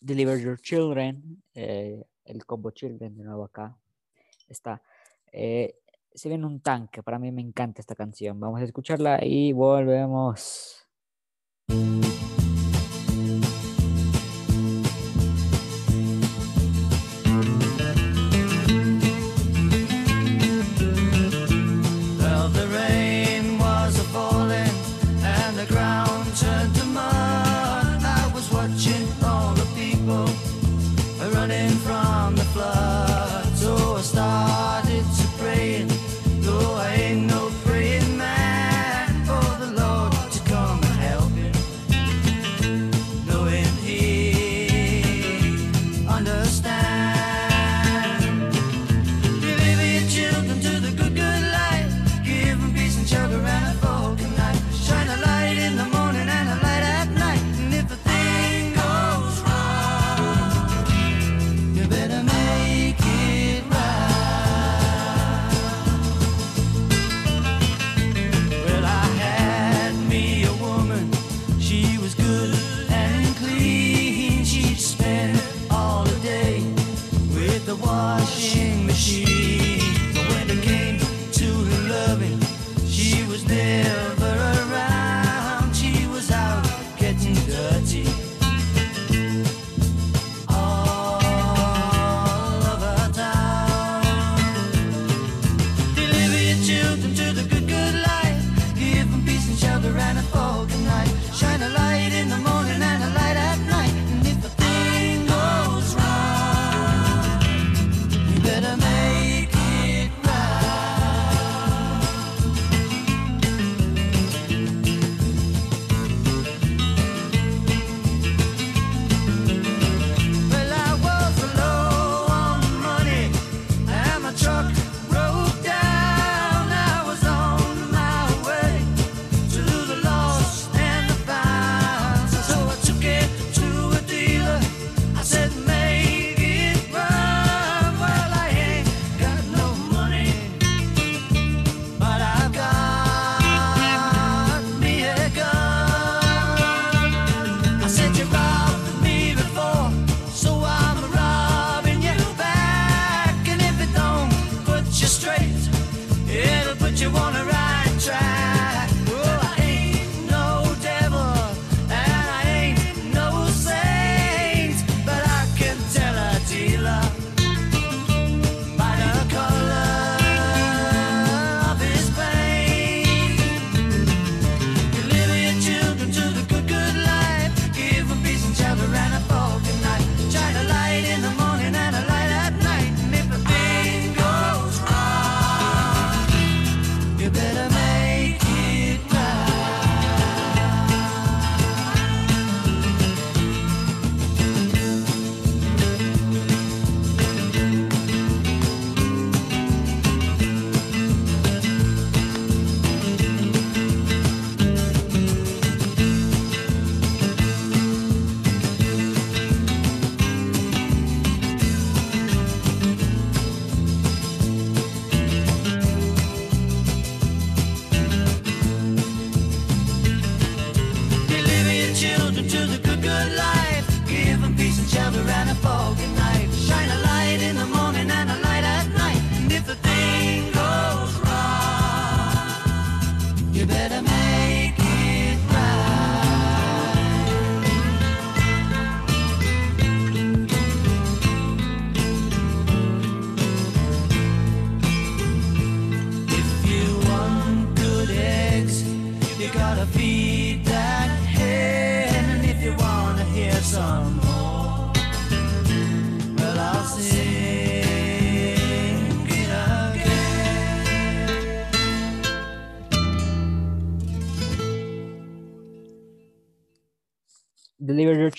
Deliver 0.02 0.40
Your 0.40 0.62
Children. 0.62 1.44
eh, 1.54 2.06
el 2.26 2.46
combo 2.46 2.72
Children 2.72 3.18
de 3.18 3.24
nuevo 3.24 3.44
acá. 3.44 3.76
Está. 4.48 4.82
Eh, 5.32 5.76
se 6.14 6.30
viene 6.30 6.46
un 6.46 6.62
tanque. 6.62 7.04
Para 7.04 7.20
mí 7.20 7.32
me 7.32 7.42
encanta 7.42 7.82
esta 7.82 7.96
canción. 7.96 8.40
Vamos 8.40 8.62
a 8.62 8.66
escucharla 8.66 9.20
y 9.24 9.52
volvemos. 9.52 10.88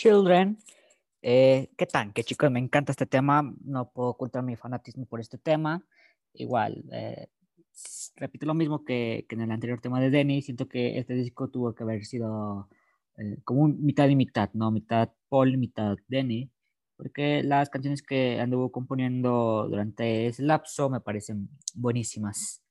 Children. 0.01 0.57
Eh, 1.21 1.69
¿Qué 1.77 1.85
tal? 1.85 2.15
Que 2.15 2.25
chicos, 2.25 2.51
me 2.51 2.59
encanta 2.59 2.93
este 2.93 3.05
tema. 3.05 3.43
No 3.63 3.91
puedo 3.93 4.09
ocultar 4.09 4.43
mi 4.43 4.57
fanatismo 4.57 5.05
por 5.05 5.21
este 5.21 5.37
tema. 5.37 5.85
Igual, 6.33 6.87
eh, 6.91 7.29
repito 8.17 8.47
lo 8.47 8.55
mismo 8.55 8.83
que, 8.83 9.27
que 9.29 9.35
en 9.35 9.43
el 9.43 9.51
anterior 9.51 9.79
tema 9.79 10.01
de 10.01 10.09
Denny. 10.09 10.41
Siento 10.41 10.69
que 10.69 10.99
este 10.99 11.13
disco 11.13 11.49
tuvo 11.51 11.75
que 11.75 11.83
haber 11.83 12.07
sido 12.07 12.71
eh, 13.19 13.43
como 13.45 13.61
un 13.61 13.85
mitad 13.85 14.09
y 14.09 14.17
mitad, 14.17 14.49
¿no? 14.55 14.71
Mitad 14.71 15.11
Paul, 15.29 15.59
mitad 15.59 15.99
Denny. 16.09 16.51
Porque 16.97 17.43
las 17.43 17.69
canciones 17.69 18.01
que 18.01 18.41
anduvo 18.41 18.73
componiendo 18.73 19.69
durante 19.69 20.29
ese 20.29 20.43
lapso 20.45 20.89
me 20.89 21.01
parecen 21.01 21.51
buenísimas. 21.75 22.63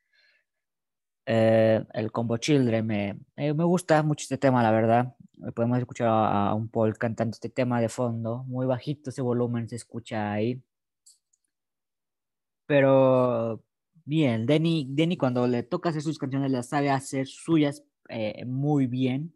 Eh, 1.28 1.86
el 1.94 2.12
combo 2.12 2.38
Children 2.38 2.88
me, 2.88 3.20
eh, 3.36 3.54
me 3.54 3.66
gusta 3.66 4.02
mucho 4.02 4.24
este 4.24 4.40
tema, 4.40 4.64
la 4.64 4.72
verdad. 4.72 5.16
Podemos 5.56 5.80
escuchar 5.80 6.08
a, 6.10 6.54
un 6.54 6.68
Paul 6.70 6.98
cantando 6.98 7.32
este 7.34 7.50
tema 7.50 7.80
de 7.80 7.90
fondo, 7.90 8.44
muy 8.46 8.66
bajito 8.66 9.10
ese 9.10 9.22
volumen 9.22 9.70
se 9.70 9.78
escucha 9.78 10.34
ahí. 10.34 10.62
Pero 12.66 13.64
bien, 14.06 14.46
Denny, 14.46 14.86
Denny 14.90 15.18
cuando 15.18 15.48
le 15.48 15.64
toca 15.64 15.90
hacer 15.90 16.02
sus 16.02 16.20
canciones 16.20 16.52
las 16.52 16.70
sabe 16.70 16.90
hacer 16.90 17.28
suyas 17.28 17.84
eh, 18.10 18.46
muy 18.46 18.88
bien. 18.88 19.34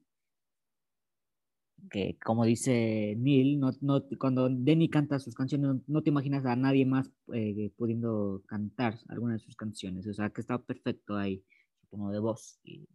Que 1.90 2.18
como 2.24 2.46
dice 2.46 3.16
Neil, 3.18 3.60
no, 3.60 3.72
no, 3.82 4.04
cuando 4.20 4.50
Denny 4.50 4.90
canta 4.90 5.20
sus 5.20 5.36
canciones, 5.36 5.82
no, 5.88 6.02
te 6.02 6.10
imaginas 6.10 6.46
a 6.46 6.56
nadie 6.56 6.86
más 6.86 7.12
eh, 7.34 7.72
pudiendo 7.78 8.42
cantar 8.48 9.00
alguna 9.10 9.34
de 9.34 9.40
sus 9.40 9.56
canciones. 9.56 10.08
O 10.08 10.14
sea, 10.14 10.30
que 10.30 10.42
está 10.42 10.58
perfecto 10.60 11.16
ahí, 11.16 11.44
tono 11.90 12.12
de 12.12 12.20
voz 12.20 12.60
y, 12.64 12.88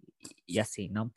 y 0.47 0.59
así, 0.59 0.89
¿no? 0.89 1.13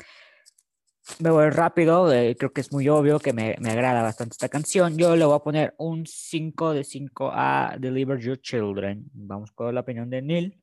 Me 1.19 1.29
voy 1.29 1.49
rápido, 1.49 2.07
creo 2.37 2.51
que 2.51 2.61
es 2.61 2.71
muy 2.71 2.89
obvio 2.89 3.19
que 3.19 3.33
me, 3.33 3.55
me 3.59 3.71
agrada 3.71 4.01
bastante 4.01 4.33
esta 4.33 4.49
canción. 4.49 4.97
Yo 4.97 5.15
le 5.15 5.25
voy 5.25 5.35
a 5.35 5.39
poner 5.39 5.75
un 5.77 6.05
5 6.07 6.73
de 6.73 6.83
5 6.83 7.31
a 7.33 7.75
Deliver 7.79 8.19
Your 8.19 8.39
Children. 8.39 9.09
Vamos 9.13 9.51
con 9.51 9.73
la 9.73 9.81
opinión 9.81 10.09
de 10.09 10.21
Neil. 10.21 10.61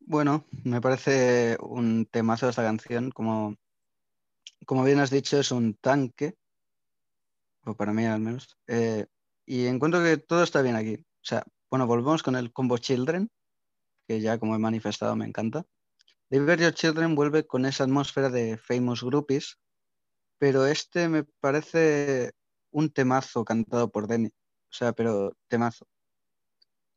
Bueno, 0.00 0.46
me 0.64 0.80
parece 0.80 1.56
un 1.60 2.06
temazo 2.06 2.48
esta 2.48 2.62
canción. 2.62 3.10
Como, 3.10 3.56
como 4.66 4.82
bien 4.84 4.98
has 5.00 5.10
dicho, 5.10 5.38
es 5.38 5.52
un 5.52 5.74
tanque, 5.74 6.34
o 7.64 7.74
para 7.74 7.92
mí 7.92 8.04
al 8.06 8.20
menos. 8.20 8.56
eh, 8.66 9.06
y 9.46 9.66
encuentro 9.66 10.02
que 10.02 10.18
todo 10.18 10.42
está 10.42 10.60
bien 10.62 10.76
aquí. 10.76 10.94
O 10.96 11.24
sea, 11.24 11.44
bueno, 11.70 11.86
volvemos 11.86 12.22
con 12.22 12.36
el 12.36 12.52
combo 12.52 12.78
Children, 12.78 13.30
que 14.06 14.20
ya 14.20 14.38
como 14.38 14.54
he 14.54 14.58
manifestado 14.58 15.14
me 15.16 15.26
encanta. 15.26 15.64
Deliver 16.30 16.60
Your 16.60 16.74
Children 16.74 17.14
vuelve 17.14 17.46
con 17.46 17.64
esa 17.64 17.84
atmósfera 17.84 18.28
de 18.28 18.58
Famous 18.58 19.02
Groupies, 19.02 19.58
pero 20.38 20.66
este 20.66 21.08
me 21.08 21.24
parece 21.24 22.32
un 22.70 22.90
temazo 22.90 23.44
cantado 23.44 23.90
por 23.90 24.06
Denny. 24.06 24.28
O 24.28 24.72
sea, 24.72 24.92
pero 24.92 25.34
temazo. 25.48 25.86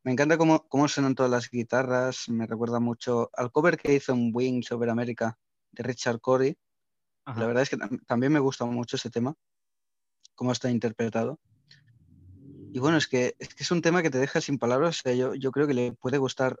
Me 0.04 0.12
encanta 0.12 0.36
cómo, 0.36 0.66
cómo 0.68 0.88
suenan 0.88 1.14
todas 1.14 1.30
las 1.30 1.48
guitarras, 1.48 2.28
me 2.28 2.46
recuerda 2.46 2.80
mucho 2.80 3.30
al 3.34 3.52
cover 3.52 3.76
que 3.78 3.94
hizo 3.94 4.12
en 4.12 4.30
Wings 4.34 4.70
Over 4.72 4.90
America 4.90 5.38
de 5.70 5.82
Richard 5.82 6.20
Corey. 6.20 6.56
La 7.38 7.46
verdad 7.46 7.62
es 7.62 7.70
que 7.70 7.76
tam- 7.78 8.04
también 8.06 8.32
me 8.32 8.40
gusta 8.40 8.64
mucho 8.64 8.96
ese 8.96 9.10
tema, 9.10 9.34
cómo 10.34 10.52
está 10.52 10.70
interpretado. 10.70 11.38
Y 12.74 12.78
bueno, 12.80 12.96
es 12.98 13.06
que, 13.06 13.36
es 13.38 13.54
que 13.54 13.62
es 13.62 13.70
un 13.70 13.80
tema 13.80 14.02
que 14.02 14.10
te 14.10 14.18
deja 14.18 14.40
sin 14.40 14.58
palabras. 14.58 14.98
O 14.98 15.02
sea, 15.02 15.14
yo, 15.14 15.34
yo 15.34 15.52
creo 15.52 15.66
que 15.66 15.74
le 15.74 15.92
puede 15.92 16.18
gustar 16.18 16.58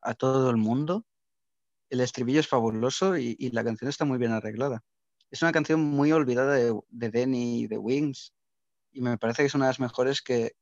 a 0.00 0.14
todo 0.14 0.50
el 0.50 0.56
mundo. 0.56 1.04
El 1.90 2.00
estribillo 2.00 2.40
es 2.40 2.48
fabuloso 2.48 3.16
y, 3.16 3.36
la 3.52 3.64
canción 3.64 3.88
está 3.88 4.04
muy 4.04 4.18
bien 4.18 4.32
arreglada. 4.32 4.84
Es 5.30 5.42
una 5.42 5.52
canción 5.52 5.80
muy 5.80 6.12
olvidada 6.12 6.54
de, 6.54 6.78
de 6.88 7.10
Denny 7.10 7.62
y 7.62 7.66
de 7.66 7.78
Wings. 7.78 8.34
Y 8.92 9.00
me 9.00 9.18
parece 9.18 9.42
que 9.42 9.46
es 9.46 9.54
una 9.54 9.66
de 9.66 9.70
las 9.70 9.80
mejores 9.80 10.22
que, 10.22 10.52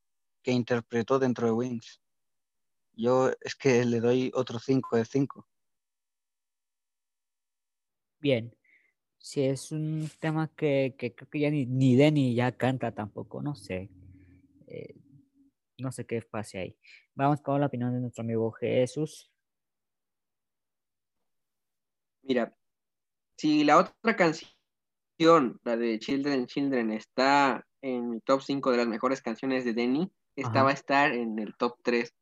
que 0.42 0.52
interpretó 0.52 1.18
dentro 1.18 1.46
de 1.46 1.52
Wings. 1.52 2.00
Yo 2.92 3.30
es 3.40 3.54
que 3.54 3.84
le 3.84 4.00
doy 4.00 4.30
otro 4.34 4.58
5 4.58 4.96
de 4.96 5.04
5. 5.04 5.46
Bien. 8.20 8.56
Si 9.18 9.42
es 9.42 9.72
un 9.72 10.08
tema 10.20 10.48
que, 10.54 10.94
que 10.96 11.14
creo 11.14 11.28
que 11.28 11.40
ya 11.40 11.50
ni, 11.50 11.66
ni 11.66 11.96
Denny 11.96 12.34
ya 12.34 12.52
canta 12.56 12.92
tampoco, 12.92 13.42
no 13.42 13.54
sé. 13.56 13.90
Eh, 14.68 14.94
no 15.78 15.92
sé 15.92 16.06
qué 16.06 16.22
pase 16.22 16.58
ahí. 16.58 16.76
Vamos 17.14 17.40
con 17.40 17.60
la 17.60 17.66
opinión 17.66 17.92
de 17.92 18.00
nuestro 18.00 18.22
amigo 18.22 18.52
Jesús. 18.52 19.30
Mira, 22.26 22.52
si 23.36 23.62
la 23.62 23.78
otra 23.78 24.16
canción, 24.16 25.60
la 25.62 25.76
de 25.76 25.98
Children, 25.98 26.46
Children, 26.46 26.90
está 26.90 27.64
en 27.82 28.10
mi 28.10 28.20
top 28.20 28.42
5 28.42 28.72
de 28.72 28.76
las 28.78 28.88
mejores 28.88 29.22
canciones 29.22 29.64
de 29.64 29.74
Denny, 29.74 30.10
esta 30.34 30.62
va 30.62 30.70
a 30.70 30.74
estar 30.74 31.12
en 31.12 31.38
el 31.38 31.56
top 31.56 31.78
3. 31.82 32.12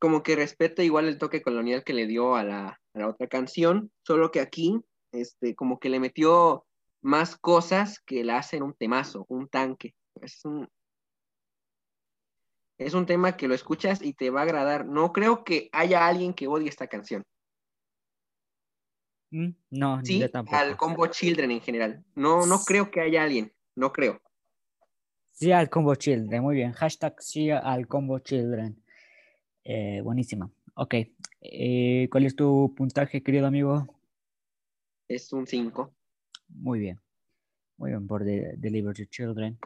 como 0.00 0.22
que 0.22 0.36
respeta 0.36 0.82
igual 0.82 1.06
el 1.06 1.18
toque 1.18 1.42
colonial 1.42 1.84
que 1.84 1.94
le 1.94 2.06
dio 2.06 2.34
a 2.34 2.42
la, 2.42 2.80
a 2.94 2.98
la 2.98 3.08
otra 3.08 3.28
canción, 3.28 3.90
solo 4.02 4.30
que 4.30 4.40
aquí, 4.40 4.80
este, 5.12 5.54
como 5.54 5.78
que 5.78 5.88
le 5.88 6.00
metió 6.00 6.66
más 7.00 7.36
cosas 7.36 8.00
que 8.00 8.24
la 8.24 8.38
hacen 8.38 8.62
un 8.62 8.74
temazo, 8.74 9.26
un 9.28 9.48
tanque. 9.48 9.94
Es 10.20 10.44
un, 10.44 10.68
es 12.78 12.94
un 12.94 13.06
tema 13.06 13.36
que 13.36 13.48
lo 13.48 13.54
escuchas 13.54 14.02
y 14.02 14.12
te 14.12 14.30
va 14.30 14.40
a 14.40 14.42
agradar. 14.42 14.86
No 14.86 15.12
creo 15.12 15.44
que 15.44 15.68
haya 15.72 16.06
alguien 16.06 16.34
que 16.34 16.48
odie 16.48 16.68
esta 16.68 16.88
canción. 16.88 17.24
Mm, 19.30 19.48
No, 19.70 20.04
Sí, 20.04 20.20
yo 20.20 20.30
tampoco. 20.30 20.56
al 20.56 20.76
combo 20.76 21.06
Children 21.08 21.50
en 21.50 21.60
general. 21.60 22.04
No, 22.14 22.46
no 22.46 22.58
creo 22.60 22.90
que 22.90 23.00
haya 23.00 23.24
alguien. 23.24 23.52
No 23.74 23.92
creo. 23.92 24.20
Sí 25.32 25.52
al 25.52 25.68
combo 25.68 25.94
children, 25.96 26.42
muy 26.42 26.54
bien. 26.56 26.72
Hashtag 26.72 27.20
sí 27.22 27.50
al 27.50 27.86
combo 27.86 28.18
children. 28.20 28.82
Eh, 29.64 30.00
buenísima. 30.02 30.50
Ok. 30.74 30.94
Eh, 31.42 32.08
¿Cuál 32.10 32.24
es 32.24 32.34
tu 32.34 32.72
puntaje, 32.74 33.22
querido 33.22 33.46
amigo? 33.46 33.86
Es 35.08 35.32
un 35.34 35.46
5. 35.46 35.92
Muy 36.48 36.78
bien. 36.78 37.00
Muy 37.76 37.90
bien 37.90 38.06
por 38.06 38.24
The, 38.24 38.54
Deliver 38.56 38.94
Your 38.94 39.08
Children. 39.08 39.58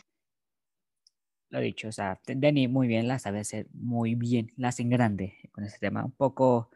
Lo 1.51 1.61
dicho, 1.61 1.89
o 1.89 1.93
sea, 1.93 2.21
Denny 2.27 2.67
muy 2.69 2.87
bien, 2.89 3.07
la 3.09 3.19
sabe 3.19 3.41
hacer 3.41 3.67
muy 3.73 4.15
bien, 4.15 4.53
la 4.57 4.69
hace 4.69 4.83
en 4.83 4.91
grande 4.91 5.37
con 5.53 5.65
este 5.65 5.79
tema. 5.79 6.05
Un 6.05 6.13
poco, 6.13 6.71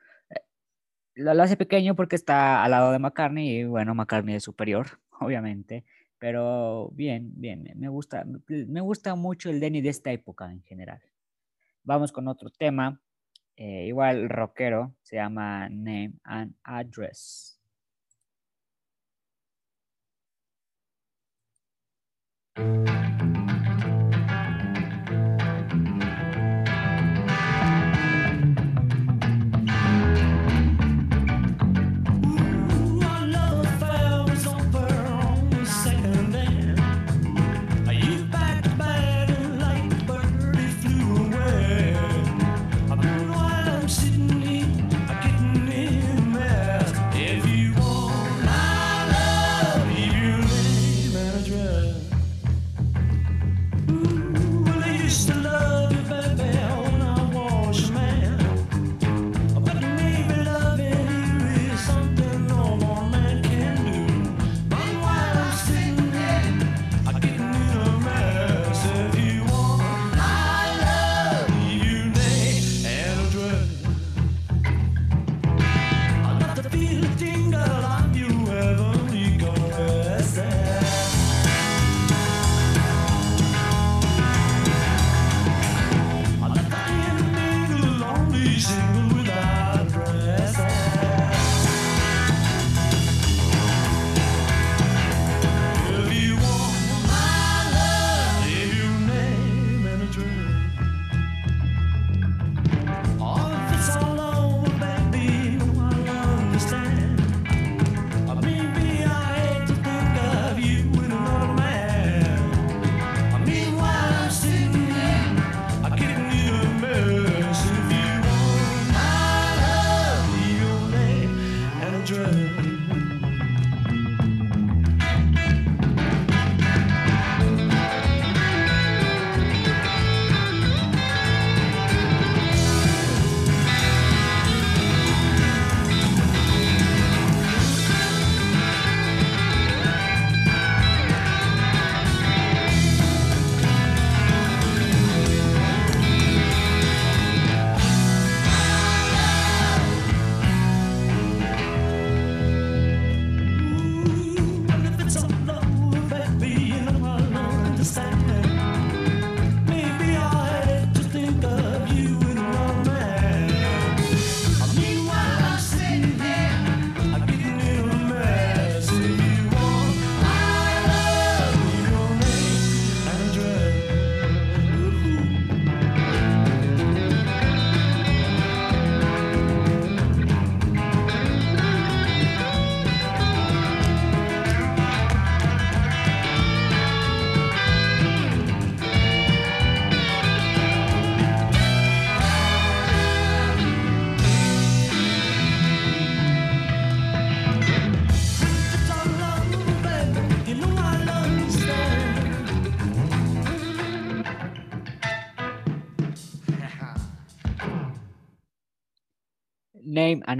lo, 1.14 1.34
lo 1.34 1.42
hace 1.42 1.56
pequeño 1.56 1.94
porque 1.94 2.16
está 2.16 2.64
al 2.64 2.70
lado 2.70 2.92
de 2.92 2.98
McCartney 2.98 3.60
y 3.60 3.64
bueno, 3.64 3.94
McCartney 3.94 4.36
es 4.36 4.44
superior, 4.44 5.00
obviamente. 5.20 5.84
Pero 6.18 6.90
bien, 6.92 7.32
bien, 7.36 7.70
me 7.76 7.88
gusta, 7.88 8.24
me 8.48 8.80
gusta 8.80 9.14
mucho 9.14 9.50
el 9.50 9.60
Denny 9.60 9.80
de 9.82 9.90
esta 9.90 10.10
época 10.10 10.50
en 10.50 10.62
general. 10.62 11.02
Vamos 11.82 12.12
con 12.12 12.28
otro 12.28 12.50
tema, 12.50 13.00
eh, 13.56 13.86
igual 13.86 14.28
rockero, 14.30 14.94
se 15.02 15.16
llama 15.16 15.68
Name 15.68 16.14
and 16.24 16.54
Address. 16.62 17.60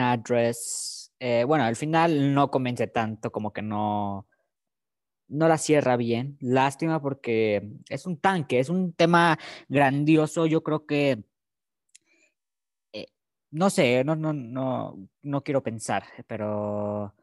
Address. 0.01 1.13
eh, 1.21 1.45
bueno, 1.45 1.65
al 1.65 1.77
final 1.77 2.35
no 2.35 2.51
convence 2.51 2.87
tanto, 2.89 3.31
como 3.33 3.53
que 3.53 3.63
no, 3.63 4.27
no 5.29 5.49
la 5.49 5.59
cierra 5.59 5.97
bien. 5.97 6.37
Lástima 6.41 7.01
porque 7.01 7.69
es 7.89 8.07
un 8.07 8.19
tanque, 8.19 8.59
es 8.61 8.69
un 8.69 8.93
tema 8.93 9.39
grandioso. 9.69 10.47
Yo 10.47 10.63
creo 10.63 10.87
que, 10.87 11.25
eh, 12.93 13.07
no 13.51 13.71
sé, 13.71 14.05
no, 14.05 14.17
no, 14.17 14.33
no, 14.33 15.09
no 15.23 15.43
quiero 15.45 15.63
pensar, 15.63 16.05
pero 16.27 17.15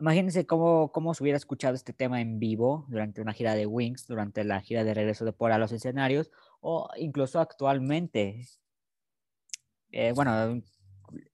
imagínense 0.00 0.46
cómo, 0.46 0.92
cómo 0.92 1.14
se 1.14 1.22
hubiera 1.22 1.36
escuchado 1.36 1.74
este 1.74 1.92
tema 1.92 2.20
en 2.20 2.38
vivo 2.38 2.86
durante 2.88 3.20
una 3.20 3.32
gira 3.32 3.54
de 3.54 3.66
Wings, 3.66 4.06
durante 4.06 4.44
la 4.44 4.60
gira 4.60 4.84
de 4.84 4.94
regreso 4.94 5.24
de 5.24 5.32
Paul 5.32 5.52
a 5.52 5.58
los 5.58 5.72
escenarios, 5.72 6.30
o 6.60 6.88
incluso 6.96 7.40
actualmente. 7.40 8.46
Eh, 9.90 10.12
bueno, 10.14 10.62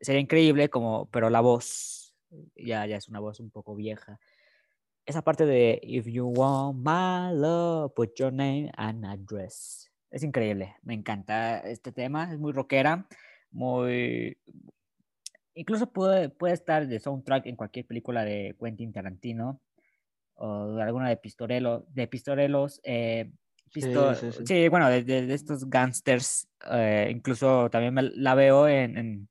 sería 0.00 0.20
increíble, 0.20 0.68
como, 0.70 1.06
pero 1.10 1.30
la 1.30 1.40
voz 1.40 2.14
ya, 2.56 2.86
ya 2.86 2.96
es 2.96 3.08
una 3.08 3.20
voz 3.20 3.40
un 3.40 3.50
poco 3.50 3.74
vieja. 3.74 4.18
Esa 5.06 5.22
parte 5.22 5.44
de 5.46 5.80
If 5.82 6.06
you 6.06 6.26
want 6.26 6.78
my 6.78 7.36
love, 7.38 7.92
put 7.94 8.14
your 8.18 8.32
name 8.32 8.70
and 8.76 9.04
address. 9.04 9.90
Es 10.10 10.22
increíble, 10.22 10.76
me 10.82 10.94
encanta 10.94 11.58
este 11.58 11.92
tema, 11.92 12.32
es 12.32 12.38
muy 12.38 12.52
rockera, 12.52 13.06
muy... 13.50 14.38
Incluso 15.54 15.92
puede, 15.92 16.30
puede 16.30 16.54
estar 16.54 16.86
de 16.88 16.98
soundtrack 16.98 17.46
en 17.46 17.56
cualquier 17.56 17.86
película 17.86 18.24
de 18.24 18.56
Quentin 18.58 18.92
Tarantino 18.92 19.60
o 20.34 20.72
de 20.74 20.82
alguna 20.82 21.08
de 21.08 21.16
Pistorelo, 21.16 21.86
de 21.90 22.08
Pistorelos. 22.08 22.80
eh, 22.82 23.30
pisto- 23.72 24.14
sí, 24.16 24.32
sí. 24.32 24.46
sí, 24.46 24.68
bueno, 24.68 24.88
de, 24.88 25.04
de- 25.04 25.26
de 25.26 25.34
estos 25.34 25.68
gangsters, 25.70 26.48
eh, 26.72 27.08
incluso 27.10 27.70
también 27.70 27.94
me 27.94 28.02
la 28.02 28.34
veo 28.34 28.66
en, 28.68 28.98
en- 28.98 29.28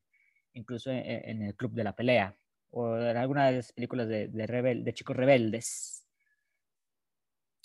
incluso 0.54 0.92
en, 0.92 1.04
en 1.06 1.42
el 1.44 1.56
Club 1.56 1.74
de 1.74 1.84
la 1.84 1.96
Pelea 1.96 2.36
o 2.72 2.98
en 2.98 3.18
alguna 3.18 3.48
de 3.48 3.58
las 3.58 3.72
películas 3.74 4.08
de, 4.08 4.30
rebel- 4.48 4.84
de 4.84 4.94
chicos 4.94 5.16
rebeldes. 5.16 6.08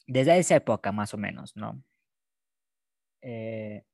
Desde 0.07 0.39
esa 0.39 0.57
época, 0.57 0.91
más 0.93 1.15
o 1.15 1.19
menos, 1.19 1.55
¿no? 1.57 1.83
Eh, 3.23 3.85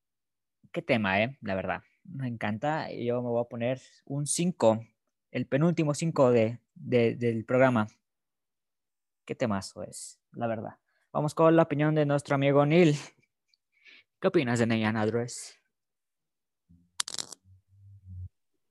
qué 0.73 0.83
tema, 0.83 1.23
¿eh? 1.23 1.39
La 1.43 1.55
verdad. 1.55 1.83
Me 2.05 2.29
encanta. 2.29 2.91
Yo 2.93 3.23
me 3.23 3.29
voy 3.29 3.43
a 3.43 3.49
poner 3.49 3.81
un 4.07 4.27
5, 4.27 4.85
el 5.31 5.47
penúltimo 5.47 5.95
5 5.95 6.31
de, 6.33 6.59
de- 6.75 7.17
del 7.17 7.45
programa. 7.45 7.89
Qué 9.27 9.35
temazo 9.35 9.83
es, 9.83 10.19
la 10.33 10.47
verdad. 10.47 10.79
Vamos 11.13 11.35
con 11.35 11.55
la 11.57 11.63
opinión 11.63 11.95
de 11.95 12.07
nuestro 12.07 12.35
amigo 12.35 12.65
Neil. 12.67 12.97
¿Qué 14.21 14.29
opinas 14.29 14.59
de 14.59 14.67
Neyan 14.67 14.97
Address? 14.97 15.61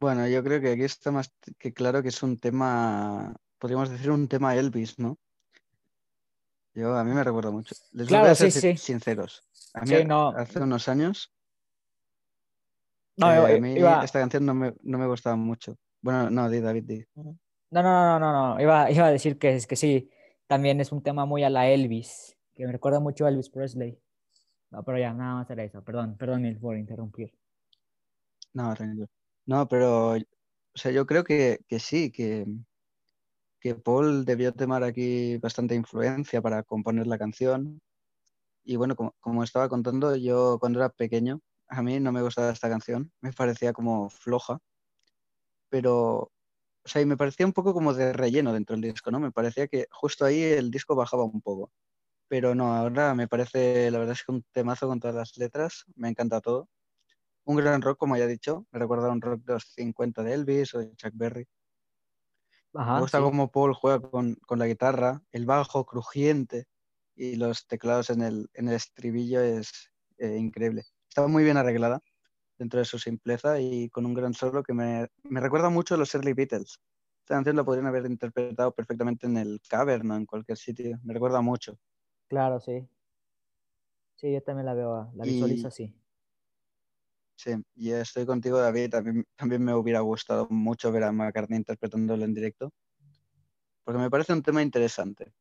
Bueno, 0.04 0.28
yo 0.28 0.44
creo 0.44 0.60
que 0.60 0.74
aquí 0.74 0.84
está 0.84 1.12
más 1.12 1.32
que 1.58 1.72
claro 1.72 2.04
que 2.04 2.10
es 2.10 2.22
un 2.24 2.38
tema, 2.38 3.34
podríamos 3.58 3.90
decir 3.90 4.12
un 4.12 4.28
tema 4.28 4.54
Elvis, 4.54 5.00
¿no? 5.00 5.18
Yo, 6.74 6.94
a 6.98 7.06
mí 7.06 7.14
me 7.14 7.24
recuerda 7.24 7.52
mucho. 7.52 7.74
Les 7.94 8.08
voy 8.10 8.18
Claro, 8.18 8.32
a 8.32 8.36
ser 8.36 8.52
sí, 8.52 8.60
sí. 8.60 8.76
sinceros. 8.76 9.44
A 9.74 9.80
mí 9.86 9.88
Sí, 9.88 10.04
no. 10.04 10.32
hace 10.32 10.60
unos 10.60 10.90
años 10.90 11.32
No, 13.16 13.48
eh, 13.48 13.56
a 13.56 13.62
mí 13.62 13.76
iba- 13.76 14.04
esta 14.04 14.20
canción 14.20 14.46
no 14.46 14.54
me, 14.54 14.74
no 14.82 14.98
me 14.98 15.08
gustaba 15.08 15.38
mucho. 15.38 15.78
Bueno, 16.02 16.30
no, 16.30 16.50
di 16.50 16.60
David, 16.60 16.84
di. 16.84 17.06
No, 17.16 17.24
no, 17.72 17.82
no, 17.82 18.20
no, 18.20 18.20
no, 18.20 18.56
no. 18.56 18.62
Iba, 18.62 18.92
iba 18.92 19.06
a 19.06 19.12
decir 19.12 19.40
que, 19.40 19.56
es 19.56 19.68
que 19.68 19.78
sí, 19.78 20.10
también 20.48 20.82
es 20.82 20.92
un 20.92 21.02
tema 21.02 21.26
muy 21.26 21.46
a 21.46 21.50
la 21.50 21.70
Elvis, 21.70 22.36
que 22.54 22.66
me 22.66 22.74
recuerda 22.74 23.00
mucho 23.00 23.26
a 23.26 23.30
Elvis 23.30 23.50
Presley. 23.50 23.98
No, 24.70 24.84
pero 24.84 24.98
ya, 24.98 25.14
nada 25.14 25.36
más 25.36 25.50
era 25.50 25.64
eso. 25.64 25.82
Perdón, 25.82 26.18
perdón 26.18 26.42
Neil, 26.42 26.60
por 26.60 26.76
interrumpir. 26.76 27.34
No, 28.52 28.74
tranquilo. 28.76 29.08
No, 29.46 29.68
pero, 29.68 30.14
o 30.16 30.18
sea, 30.76 30.92
yo 30.92 31.06
creo 31.06 31.24
que, 31.24 31.60
que 31.68 31.80
sí, 31.80 32.12
que, 32.12 32.46
que 33.60 33.76
Paul 33.76 34.26
debió 34.26 34.54
tomar 34.54 34.84
aquí 34.84 35.38
bastante 35.38 35.76
influencia 35.76 36.42
para 36.42 36.64
componer 36.64 37.08
la 37.08 37.18
canción. 37.18 37.80
Y 38.66 38.78
bueno, 38.78 38.96
como, 38.96 39.16
como 39.22 39.44
estaba 39.44 39.70
contando, 39.70 40.16
yo 40.18 40.58
cuando 40.60 40.80
era 40.80 40.90
pequeño, 40.90 41.42
a 41.70 41.84
mí 41.84 42.00
no 42.00 42.12
me 42.14 42.22
gustaba 42.24 42.52
esta 42.52 42.70
canción, 42.70 43.12
me 43.22 43.34
parecía 43.34 43.74
como 43.74 44.10
floja, 44.10 44.60
pero, 45.70 46.20
o 46.24 46.32
sea, 46.86 47.02
y 47.02 47.06
me 47.06 47.18
parecía 47.18 47.46
un 47.46 47.54
poco 47.54 47.74
como 47.74 47.94
de 47.94 48.14
relleno 48.14 48.54
dentro 48.54 48.76
del 48.76 48.84
disco, 48.94 49.12
¿no? 49.12 49.20
Me 49.20 49.32
parecía 49.32 49.68
que 49.68 49.88
justo 49.92 50.26
ahí 50.26 50.42
el 50.44 50.72
disco 50.72 50.96
bajaba 50.96 51.24
un 51.26 51.42
poco. 51.42 51.72
Pero 52.30 52.56
no, 52.56 52.74
ahora 52.76 53.16
me 53.16 53.28
parece, 53.30 53.92
la 53.92 54.00
verdad 54.00 54.14
es 54.16 54.24
que 54.26 54.32
un 54.34 54.46
temazo 54.54 54.88
con 54.88 55.00
todas 55.02 55.16
las 55.18 55.38
letras, 55.38 55.86
me 55.96 56.10
encanta 56.10 56.42
todo. 56.42 56.70
Un 57.46 57.56
gran 57.58 57.82
rock, 57.82 57.98
como 57.98 58.18
ya 58.18 58.26
he 58.26 58.28
dicho, 58.28 58.66
me 58.72 58.80
recuerda 58.80 59.08
a 59.08 59.12
un 59.12 59.22
rock 59.22 59.44
de 59.44 59.54
los 59.54 59.64
50 59.74 60.24
de 60.24 60.34
Elvis 60.34 60.74
o 60.76 60.80
de 60.80 60.96
Chuck 60.96 61.14
Berry. 61.16 61.48
Me 62.74 63.02
gusta 63.02 63.20
sí. 63.20 63.24
cómo 63.24 63.52
Paul 63.52 63.74
juega 63.74 64.02
con, 64.02 64.36
con 64.48 64.60
la 64.60 64.68
guitarra, 64.68 65.22
el 65.32 65.46
bajo 65.46 65.86
crujiente 65.86 66.66
y 67.16 67.36
los 67.36 67.68
teclados 67.68 68.10
en 68.10 68.22
el, 68.22 68.50
en 68.54 68.68
el 68.70 68.76
estribillo 68.76 69.42
es 69.42 69.92
eh, 70.18 70.38
increíble. 70.38 70.84
Está 71.08 71.28
muy 71.28 71.44
bien 71.44 71.58
arreglada 71.58 72.02
dentro 72.58 72.80
de 72.80 72.86
su 72.86 73.00
simpleza 73.00 73.60
y 73.60 73.90
con 73.90 74.06
un 74.06 74.14
gran 74.14 74.34
solo 74.34 74.64
que 74.64 74.74
me, 74.74 75.08
me 75.24 75.40
recuerda 75.42 75.70
mucho 75.70 75.96
a 75.96 75.98
los 75.98 76.14
early 76.16 76.34
Beatles. 76.34 76.80
Esta 77.22 77.36
canción 77.36 77.56
la 77.56 77.64
podrían 77.64 77.88
haber 77.88 78.06
interpretado 78.06 78.74
perfectamente 78.74 79.28
en 79.28 79.38
el 79.38 79.62
cavern 79.70 80.12
o 80.12 80.16
en 80.18 80.26
cualquier 80.26 80.58
sitio. 80.58 81.00
Me 81.04 81.14
recuerda 81.14 81.42
mucho. 81.42 81.78
Claro, 82.28 82.60
sí. 82.60 82.88
Sí, 84.16 84.32
yo 84.32 84.42
también 84.42 84.66
la 84.66 84.74
veo, 84.74 85.12
la 85.16 85.26
Y- 85.26 85.30
visualizo 85.30 85.68
así. 85.68 85.94
Sí, 87.36 87.52
y 87.76 87.92
estoy 87.92 88.26
contigo, 88.26 88.58
David. 88.60 88.90
También, 88.90 89.26
también 89.36 89.64
me 89.64 89.74
hubiera 89.76 90.00
gustado 90.02 90.48
mucho 90.50 90.92
ver 90.92 91.04
a 91.04 91.12
McCartney 91.12 91.58
interpretándolo 91.58 92.24
en 92.26 92.34
directo, 92.34 92.72
porque 93.84 94.00
me 94.00 94.10
parece 94.10 94.34
un 94.34 94.42
tema 94.44 94.62
interesante 94.62 95.34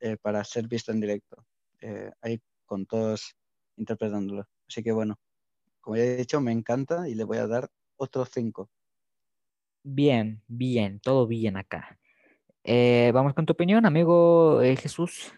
eh, 0.00 0.16
para 0.18 0.44
ser 0.44 0.68
visto 0.68 0.92
en 0.92 1.00
directo, 1.00 1.46
eh, 1.80 2.10
ahí 2.22 2.40
con 2.66 2.86
todos 2.86 3.36
interpretándolo. 3.76 4.46
Así 4.68 4.82
que 4.82 4.92
bueno, 4.92 5.16
como 5.80 5.96
ya 5.96 6.04
he 6.04 6.16
dicho, 6.16 6.40
me 6.40 6.52
encanta 6.52 7.08
y 7.08 7.14
le 7.14 7.24
voy 7.24 7.38
a 7.38 7.46
dar 7.48 7.70
otro 7.96 8.24
5. 8.26 8.70
Bien, 9.82 10.42
bien, 10.48 10.98
todo 11.00 11.26
bien 11.26 11.56
acá. 11.56 11.98
Eh, 12.64 13.10
vamos 13.14 13.34
con 13.34 13.46
tu 13.46 13.52
opinión, 13.54 13.86
amigo 13.86 14.62
eh, 14.62 14.76
Jesús. 14.76 15.32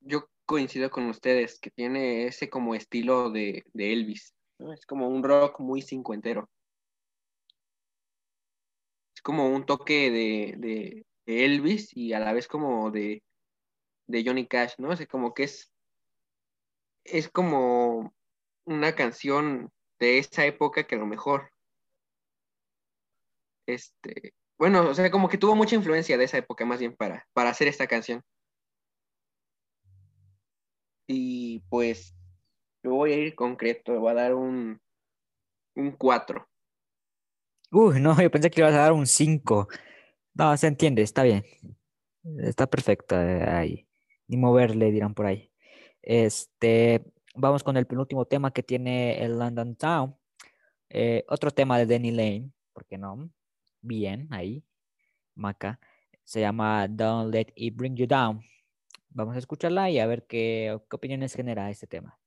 Yo 0.00 0.28
coincido 0.46 0.90
con 0.90 1.06
ustedes 1.06 1.58
que 1.58 1.70
tiene 1.70 2.26
ese 2.26 2.50
como 2.50 2.74
estilo 2.74 3.30
de, 3.30 3.64
Elvis. 3.74 4.34
Es 4.72 4.86
como 4.86 5.08
un 5.08 5.22
rock 5.22 5.60
muy 5.60 5.82
cincuentero. 5.82 6.48
Es 9.14 9.22
como 9.22 9.48
un 9.48 9.66
toque 9.66 10.10
de, 10.10 11.06
Elvis 11.26 11.96
y 11.96 12.12
a 12.12 12.20
la 12.20 12.32
vez 12.32 12.46
como 12.46 12.90
de, 12.90 13.22
de 14.06 14.24
Johnny 14.24 14.46
Cash, 14.46 14.74
¿no? 14.78 14.90
O 14.90 14.96
sea, 14.96 15.06
como 15.06 15.34
que 15.34 15.44
es, 15.44 15.72
es 17.04 17.28
como 17.28 18.14
una 18.64 18.94
canción 18.94 19.72
de 19.98 20.18
esa 20.18 20.44
época 20.46 20.86
que 20.86 20.96
a 20.96 20.98
lo 20.98 21.06
mejor, 21.06 21.50
este, 23.66 24.34
bueno, 24.58 24.90
o 24.90 24.94
sea, 24.94 25.10
como 25.10 25.28
que 25.28 25.38
tuvo 25.38 25.54
mucha 25.54 25.76
influencia 25.76 26.18
de 26.18 26.24
esa 26.24 26.38
época 26.38 26.64
más 26.64 26.78
bien 26.80 26.94
para, 26.94 27.26
para 27.32 27.50
hacer 27.50 27.68
esta 27.68 27.86
canción. 27.86 28.22
Y 31.54 31.60
pues 31.60 32.12
yo 32.82 32.94
voy 32.94 33.12
a 33.12 33.16
ir 33.16 33.36
concreto, 33.36 34.00
voy 34.00 34.10
a 34.10 34.14
dar 34.14 34.34
un, 34.34 34.80
un 35.76 35.92
4. 35.92 36.48
Uy, 37.70 38.00
no, 38.00 38.20
yo 38.20 38.28
pensé 38.28 38.50
que 38.50 38.60
ibas 38.60 38.74
a 38.74 38.78
dar 38.78 38.92
un 38.92 39.06
5. 39.06 39.68
No, 40.34 40.56
se 40.56 40.66
entiende, 40.66 41.02
está 41.02 41.22
bien. 41.22 41.44
Está 42.40 42.66
perfecto 42.66 43.14
eh, 43.14 43.44
ahí. 43.44 43.88
Ni 44.26 44.36
moverle, 44.36 44.90
dirán 44.90 45.14
por 45.14 45.26
ahí. 45.26 45.52
Este, 46.02 47.04
vamos 47.36 47.62
con 47.62 47.76
el 47.76 47.86
penúltimo 47.86 48.24
tema 48.24 48.52
que 48.52 48.64
tiene 48.64 49.22
el 49.24 49.38
London 49.38 49.76
Town. 49.76 50.16
Eh, 50.90 51.24
otro 51.28 51.52
tema 51.52 51.78
de 51.78 51.86
Danny 51.86 52.10
Lane, 52.10 52.50
¿por 52.72 52.84
qué 52.84 52.98
no? 52.98 53.30
Bien, 53.80 54.26
ahí. 54.32 54.64
Maca. 55.36 55.78
Se 56.24 56.40
llama 56.40 56.88
Don't 56.88 57.32
Let 57.32 57.52
It 57.54 57.76
Bring 57.76 57.94
You 57.94 58.08
Down. 58.08 58.42
Vamos 59.14 59.36
a 59.36 59.38
escucharla 59.38 59.90
y 59.90 59.98
a 59.98 60.06
ver 60.06 60.26
qué, 60.26 60.78
qué 60.90 60.96
opiniones 60.96 61.34
genera 61.34 61.70
este 61.70 61.86
tema. 61.86 62.18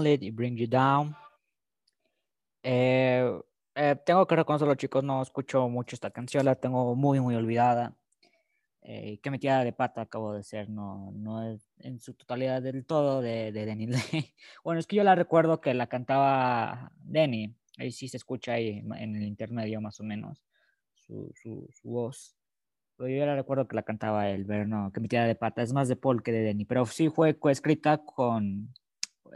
Don't 0.00 0.04
Let 0.04 0.26
It 0.26 0.34
Bring 0.34 0.56
You 0.56 0.66
Down. 0.66 1.14
Eh, 2.62 3.38
eh, 3.74 3.96
tengo 4.04 4.26
que 4.26 4.36
reconocerlo, 4.36 4.74
chicos, 4.74 5.04
no 5.04 5.20
escucho 5.22 5.68
mucho 5.68 5.94
esta 5.94 6.10
canción, 6.10 6.44
la 6.44 6.54
tengo 6.54 6.94
muy, 6.94 7.20
muy 7.20 7.34
olvidada. 7.34 7.94
Eh, 8.82 9.20
qué 9.22 9.30
metida 9.30 9.62
de 9.62 9.74
pata 9.74 10.02
acabo 10.02 10.32
de 10.32 10.42
ser, 10.42 10.70
no, 10.70 11.12
no 11.14 11.46
es 11.50 11.68
en 11.78 12.00
su 12.00 12.14
totalidad 12.14 12.62
del 12.62 12.86
todo 12.86 13.20
de, 13.20 13.52
de 13.52 13.66
Denny. 13.66 13.88
Bueno, 14.64 14.80
es 14.80 14.86
que 14.86 14.96
yo 14.96 15.04
la 15.04 15.14
recuerdo 15.14 15.60
que 15.60 15.74
la 15.74 15.86
cantaba 15.86 16.92
Denny, 16.96 17.54
ahí 17.76 17.92
sí 17.92 18.08
se 18.08 18.16
escucha 18.16 18.54
ahí 18.54 18.82
en 18.96 19.16
el 19.16 19.22
intermedio 19.22 19.82
más 19.82 20.00
o 20.00 20.04
menos 20.04 20.42
su, 20.94 21.30
su, 21.34 21.68
su 21.72 21.90
voz. 21.90 22.34
Pero 22.96 23.10
yo 23.10 23.26
la 23.26 23.36
recuerdo 23.36 23.68
que 23.68 23.76
la 23.76 23.82
cantaba 23.82 24.30
él, 24.30 24.46
pero 24.46 24.66
no, 24.66 24.90
que 24.92 25.00
metida 25.00 25.26
de 25.26 25.34
pata, 25.34 25.62
es 25.62 25.74
más 25.74 25.88
de 25.88 25.96
Paul 25.96 26.22
que 26.22 26.32
de 26.32 26.40
Denny, 26.40 26.64
pero 26.64 26.86
sí 26.86 27.10
fue 27.10 27.38
coescrita 27.38 27.98
con, 27.98 28.72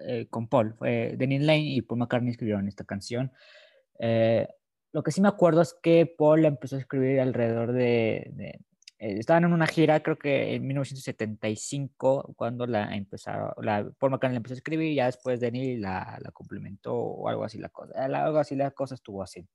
eh, 0.06 0.26
con 0.28 0.48
Paul, 0.48 0.74
fue 0.74 1.14
Denny 1.16 1.38
Lane 1.38 1.60
y 1.74 1.82
Paul 1.82 2.00
McCartney 2.00 2.30
escribieron 2.32 2.68
esta 2.68 2.84
canción. 2.84 3.32
Eh, 3.98 4.48
lo 4.92 5.02
que 5.02 5.10
sí 5.10 5.20
me 5.20 5.28
acuerdo 5.28 5.62
es 5.62 5.76
que 5.82 6.06
Paul 6.06 6.44
empezó 6.44 6.76
a 6.76 6.80
escribir 6.80 7.20
alrededor 7.20 7.72
de, 7.72 8.30
de- 8.34 8.60
eh, 9.00 9.18
estaban 9.18 9.44
en 9.44 9.52
una 9.52 9.66
gira, 9.66 10.00
creo 10.02 10.16
que 10.16 10.54
en 10.54 10.66
1975, 10.68 12.32
cuando 12.36 12.64
la 12.66 12.94
empezaron, 12.94 13.50
la, 13.60 13.90
Paul 13.98 14.12
McCartney 14.12 14.34
la 14.34 14.38
empezó 14.38 14.54
a 14.54 14.56
escribir 14.58 14.92
y 14.92 14.94
ya 14.96 15.06
después 15.06 15.40
Denny 15.40 15.76
la, 15.78 16.18
la 16.22 16.30
complementó 16.30 16.94
o 16.94 17.28
algo 17.28 17.42
así 17.44 17.58
la 17.58 17.68
cosa, 17.70 17.92
eh, 17.94 18.14
algo 18.14 18.38
así 18.38 18.54
la 18.54 18.70
cosa 18.70 18.94
estuvo 18.94 19.22
así. 19.22 19.46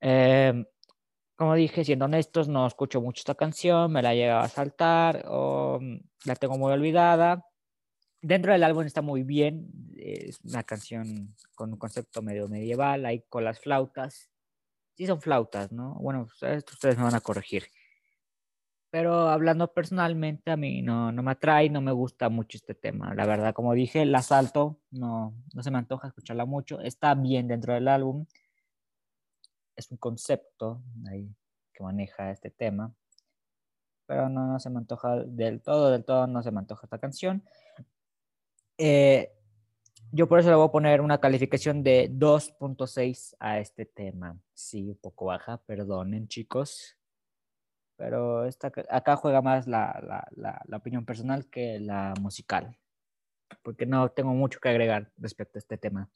Em, 0.00 0.64
como 1.36 1.54
dije, 1.54 1.84
siendo 1.84 2.06
honestos, 2.06 2.48
no 2.48 2.66
escucho 2.66 3.00
mucho 3.00 3.20
esta 3.20 3.34
canción, 3.34 3.92
me 3.92 4.02
la 4.02 4.14
llegaba 4.14 4.44
a 4.44 4.48
saltar 4.48 5.24
o 5.28 5.78
mm, 5.80 5.96
la 6.24 6.36
tengo 6.36 6.56
muy 6.58 6.72
olvidada. 6.72 7.44
Dentro 8.26 8.50
del 8.50 8.64
álbum 8.64 8.82
está 8.82 9.02
muy 9.02 9.22
bien, 9.22 9.70
es 9.96 10.40
una 10.42 10.64
canción 10.64 11.32
con 11.54 11.72
un 11.72 11.78
concepto 11.78 12.22
medio 12.22 12.48
medieval, 12.48 13.06
ahí 13.06 13.20
con 13.28 13.44
las 13.44 13.60
flautas. 13.60 14.32
Sí 14.96 15.06
son 15.06 15.20
flautas, 15.20 15.70
¿no? 15.70 15.94
Bueno, 16.00 16.22
ustedes, 16.22 16.64
ustedes 16.68 16.96
me 16.96 17.04
van 17.04 17.14
a 17.14 17.20
corregir. 17.20 17.68
Pero 18.90 19.28
hablando 19.28 19.72
personalmente, 19.72 20.50
a 20.50 20.56
mí 20.56 20.82
no, 20.82 21.12
no 21.12 21.22
me 21.22 21.30
atrae, 21.30 21.70
no 21.70 21.80
me 21.80 21.92
gusta 21.92 22.28
mucho 22.28 22.58
este 22.58 22.74
tema. 22.74 23.14
La 23.14 23.26
verdad, 23.26 23.54
como 23.54 23.74
dije, 23.74 24.04
la 24.04 24.22
salto, 24.22 24.80
no, 24.90 25.32
no 25.54 25.62
se 25.62 25.70
me 25.70 25.78
antoja 25.78 26.08
escucharla 26.08 26.46
mucho. 26.46 26.80
Está 26.80 27.14
bien 27.14 27.46
dentro 27.46 27.74
del 27.74 27.86
álbum. 27.86 28.26
Es 29.76 29.88
un 29.92 29.98
concepto 29.98 30.82
ahí 31.08 31.32
que 31.72 31.84
maneja 31.84 32.32
este 32.32 32.50
tema. 32.50 32.92
Pero 34.06 34.28
no, 34.28 34.48
no 34.48 34.58
se 34.58 34.68
me 34.68 34.78
antoja 34.78 35.14
del 35.14 35.62
todo, 35.62 35.92
del 35.92 36.04
todo 36.04 36.26
no 36.26 36.42
se 36.42 36.50
me 36.50 36.58
antoja 36.58 36.86
esta 36.86 36.98
canción. 36.98 37.44
Eh, 38.78 39.32
yo 40.12 40.28
por 40.28 40.38
eso 40.38 40.50
le 40.50 40.56
voy 40.56 40.68
a 40.68 40.72
poner 40.72 41.00
una 41.00 41.18
calificación 41.18 41.82
de 41.82 42.08
2.6 42.10 43.34
a 43.38 43.58
este 43.58 43.84
tema. 43.86 44.38
Sí, 44.54 44.88
un 44.90 44.96
poco 44.96 45.26
baja, 45.26 45.58
perdonen 45.58 46.28
chicos. 46.28 46.96
Pero 47.96 48.44
esta, 48.44 48.70
acá 48.90 49.16
juega 49.16 49.40
más 49.40 49.66
la- 49.66 50.28
la- 50.36 50.62
la 50.66 50.76
opinión 50.76 51.04
personal 51.06 51.46
que 51.48 51.80
la 51.80 52.12
musical. 52.20 52.76
Porque 53.62 53.86
no 53.86 54.10
tengo 54.10 54.32
mucho 54.34 54.60
que 54.60 54.68
agregar 54.68 55.10
respecto 55.16 55.58
a 55.58 55.60
este 55.60 55.78
tema. 55.78 56.10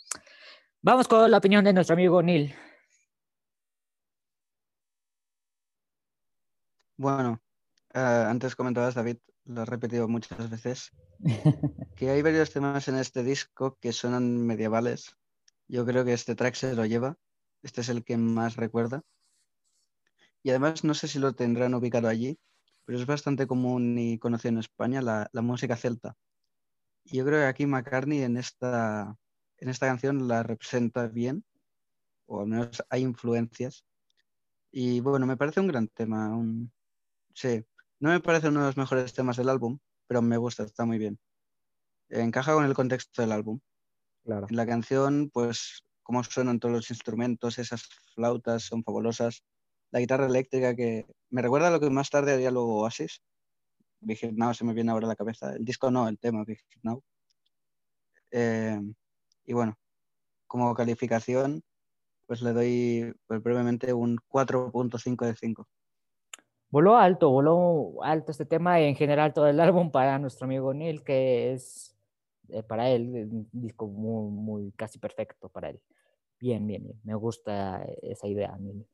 Vamos 0.83 1.09
con 1.09 1.31
la 1.31 1.39
opinión 1.39 1.65
de 1.65 1.73
nuestro 1.73 1.95
amigo 1.95 2.23
Neil. 2.23 2.55
Bueno, 6.97 7.41
eh, 7.95 7.99
antes 8.29 8.57
comentabas, 8.57 8.95
David, 8.95 9.19
lo 9.45 9.63
has 9.63 9.69
repetido 9.69 10.09
muchas 10.09 10.51
veces, 10.51 10.91
que 11.97 12.11
hay 12.11 12.23
varios 12.23 12.51
temas 12.53 12.89
en 12.89 12.97
este 12.97 13.23
disco 13.23 13.79
que 13.81 13.93
suenan 13.93 14.47
medievales. 14.47 15.17
Yo 15.69 15.85
creo 15.87 16.05
que 16.05 16.13
este 16.13 16.35
track 16.35 16.55
se 16.55 16.75
lo 16.75 16.85
lleva. 16.87 17.17
Este 17.63 17.83
es 17.83 17.89
el 17.89 18.05
que 18.05 18.17
más 18.17 18.57
recuerda. 18.57 19.03
Y 20.43 20.51
además, 20.51 20.85
no 20.85 20.95
sé 20.95 21.09
si 21.09 21.19
lo 21.19 21.35
tendrán 21.35 21.75
ubicado 21.75 22.09
allí, 22.09 22.39
pero 22.85 22.99
es 22.99 23.07
bastante 23.07 23.47
común 23.47 23.99
y 23.99 24.19
conocido 24.19 24.51
en 24.53 24.59
España 24.59 25.03
la, 25.03 25.29
la 25.33 25.43
música 25.43 25.77
celta. 25.77 26.17
Y 27.05 27.19
yo 27.19 27.25
creo 27.27 27.41
que 27.41 27.47
aquí 27.47 27.67
McCartney 27.67 28.23
en 28.23 28.37
esta, 28.37 29.17
en 29.59 29.69
esta 29.69 29.87
canción 29.87 30.29
la 30.29 30.43
representa 30.43 31.09
bien, 31.09 31.45
o 32.27 32.41
al 32.43 32.49
menos 32.49 32.83
hay 32.91 33.03
influencias. 33.03 33.85
Y 34.73 35.01
bueno, 35.01 35.27
me 35.27 35.37
parece 35.37 35.61
un 35.61 35.69
gran 35.69 35.89
tema. 35.89 36.37
un- 36.37 36.73
Sí, 37.35 37.65
no 38.01 38.11
me 38.11 38.21
parece 38.21 38.49
uno 38.49 38.61
de 38.61 38.67
los 38.67 38.77
mejores 38.77 39.13
temas 39.13 39.37
del 39.37 39.49
álbum, 39.49 39.79
pero 40.07 40.23
me 40.23 40.37
gusta, 40.37 40.65
está 40.65 40.85
muy 40.85 40.99
bien. 40.99 41.19
Encaja 42.09 42.55
con 42.55 42.65
el 42.65 42.75
contexto 42.75 43.23
del 43.23 43.33
álbum. 43.33 43.61
Claro. 44.25 44.47
En 44.51 44.57
la 44.57 44.67
canción, 44.67 45.31
pues, 45.33 45.85
cómo 46.03 46.25
suenan 46.25 46.59
todos 46.59 46.75
los 46.75 46.91
instrumentos, 46.91 47.59
esas 47.59 47.85
flautas 48.15 48.65
son 48.65 48.83
fabulosas. 48.83 49.45
La 49.93 50.01
guitarra 50.01 50.27
eléctrica 50.27 50.75
que 50.75 51.07
me 51.29 51.43
recuerda 51.43 51.69
a 51.69 51.71
lo 51.71 51.81
que 51.81 51.91
más 51.91 52.11
tarde 52.11 52.33
haría 52.33 52.51
luego 52.51 52.81
Oasis. 52.81 53.23
Big 54.01 54.19
Hit 54.19 54.33
Now 54.33 54.55
se 54.55 54.65
me 54.65 54.73
viene 54.73 54.91
ahora 54.91 55.07
a 55.07 55.11
la 55.11 55.17
cabeza. 55.17 55.55
El 55.55 55.65
disco 55.65 55.91
no, 55.91 56.09
el 56.09 56.19
tema 56.19 56.45
Big 56.45 56.59
Hit 56.59 56.83
Now. 56.83 57.03
Eh, 58.31 58.81
y 59.45 59.53
bueno, 59.53 59.79
como 60.47 60.75
calificación, 60.75 61.63
pues 62.27 62.43
le 62.43 62.53
doy 62.53 63.15
pues, 63.27 63.43
brevemente 63.43 63.93
un 63.93 64.19
4.5 64.29 65.27
de 65.27 65.37
5. 65.37 65.69
Voló 66.71 66.97
alto, 66.97 67.31
voló 67.31 68.03
alto 68.03 68.31
este 68.31 68.47
tema 68.47 68.81
y 68.81 68.85
en 68.85 68.95
general 68.95 69.33
todo 69.33 69.49
el 69.49 69.59
álbum 69.61 69.91
para 69.91 70.19
nuestro 70.19 70.45
amigo 70.45 70.73
Neil, 70.73 71.03
que 71.03 71.53
es 71.53 71.97
eh, 72.49 72.63
para 72.63 72.89
él 72.91 73.29
un 73.31 73.49
disco 73.53 73.87
muy, 73.87 74.31
muy 74.31 74.73
casi 74.73 74.99
perfecto 74.99 75.49
para 75.49 75.71
él. 75.71 75.81
Bien, 76.39 76.67
bien, 76.67 76.83
bien. 76.83 77.01
Me 77.05 77.15
gusta 77.15 77.85
esa 78.03 78.27
idea, 78.27 78.57
Neil. 78.59 78.87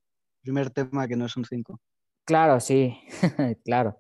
Primer 0.43 0.70
tema 0.70 1.07
que 1.07 1.16
no 1.16 1.27
es 1.27 1.36
un 1.36 1.44
5. 1.44 1.81
Claro, 2.24 2.59
sí, 2.61 2.98
claro. 3.65 3.97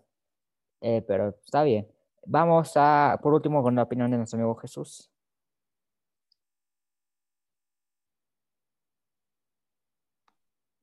Eh, 0.80 1.02
pero 1.06 1.28
está 1.44 1.62
bien. 1.62 1.86
Vamos 2.26 2.72
a, 2.76 3.18
por 3.22 3.34
último, 3.34 3.62
con 3.62 3.76
la 3.76 3.84
opinión 3.84 4.10
de 4.10 4.16
nuestro 4.16 4.38
amigo 4.38 4.56
Jesús. 4.56 5.10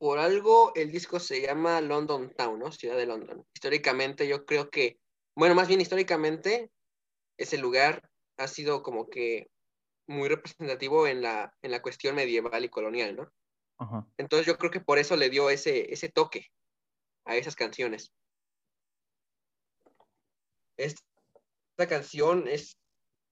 Por 0.03 0.19
algo 0.19 0.73
el 0.75 0.91
disco 0.91 1.17
se 1.17 1.39
llama 1.39 1.79
London 1.79 2.29
Town, 2.35 2.59
¿no? 2.59 2.73
Ciudad 2.73 2.97
de 2.97 3.05
London. 3.05 3.47
Históricamente 3.53 4.27
yo 4.27 4.43
creo 4.45 4.69
que, 4.69 4.99
bueno, 5.33 5.55
más 5.55 5.69
bien 5.69 5.79
históricamente, 5.79 6.69
ese 7.37 7.57
lugar 7.57 8.11
ha 8.35 8.49
sido 8.49 8.83
como 8.83 9.09
que 9.09 9.49
muy 10.05 10.27
representativo 10.27 11.07
en 11.07 11.21
la, 11.21 11.55
en 11.61 11.71
la 11.71 11.81
cuestión 11.81 12.15
medieval 12.15 12.65
y 12.65 12.67
colonial, 12.67 13.15
¿no? 13.15 13.31
Ajá. 13.77 14.05
Entonces 14.17 14.45
yo 14.45 14.57
creo 14.57 14.71
que 14.71 14.81
por 14.81 14.99
eso 14.99 15.15
le 15.15 15.29
dio 15.29 15.49
ese, 15.49 15.93
ese 15.93 16.09
toque 16.09 16.47
a 17.23 17.37
esas 17.37 17.55
canciones. 17.55 18.11
Esta 20.75 21.87
canción 21.87 22.49
es, 22.49 22.77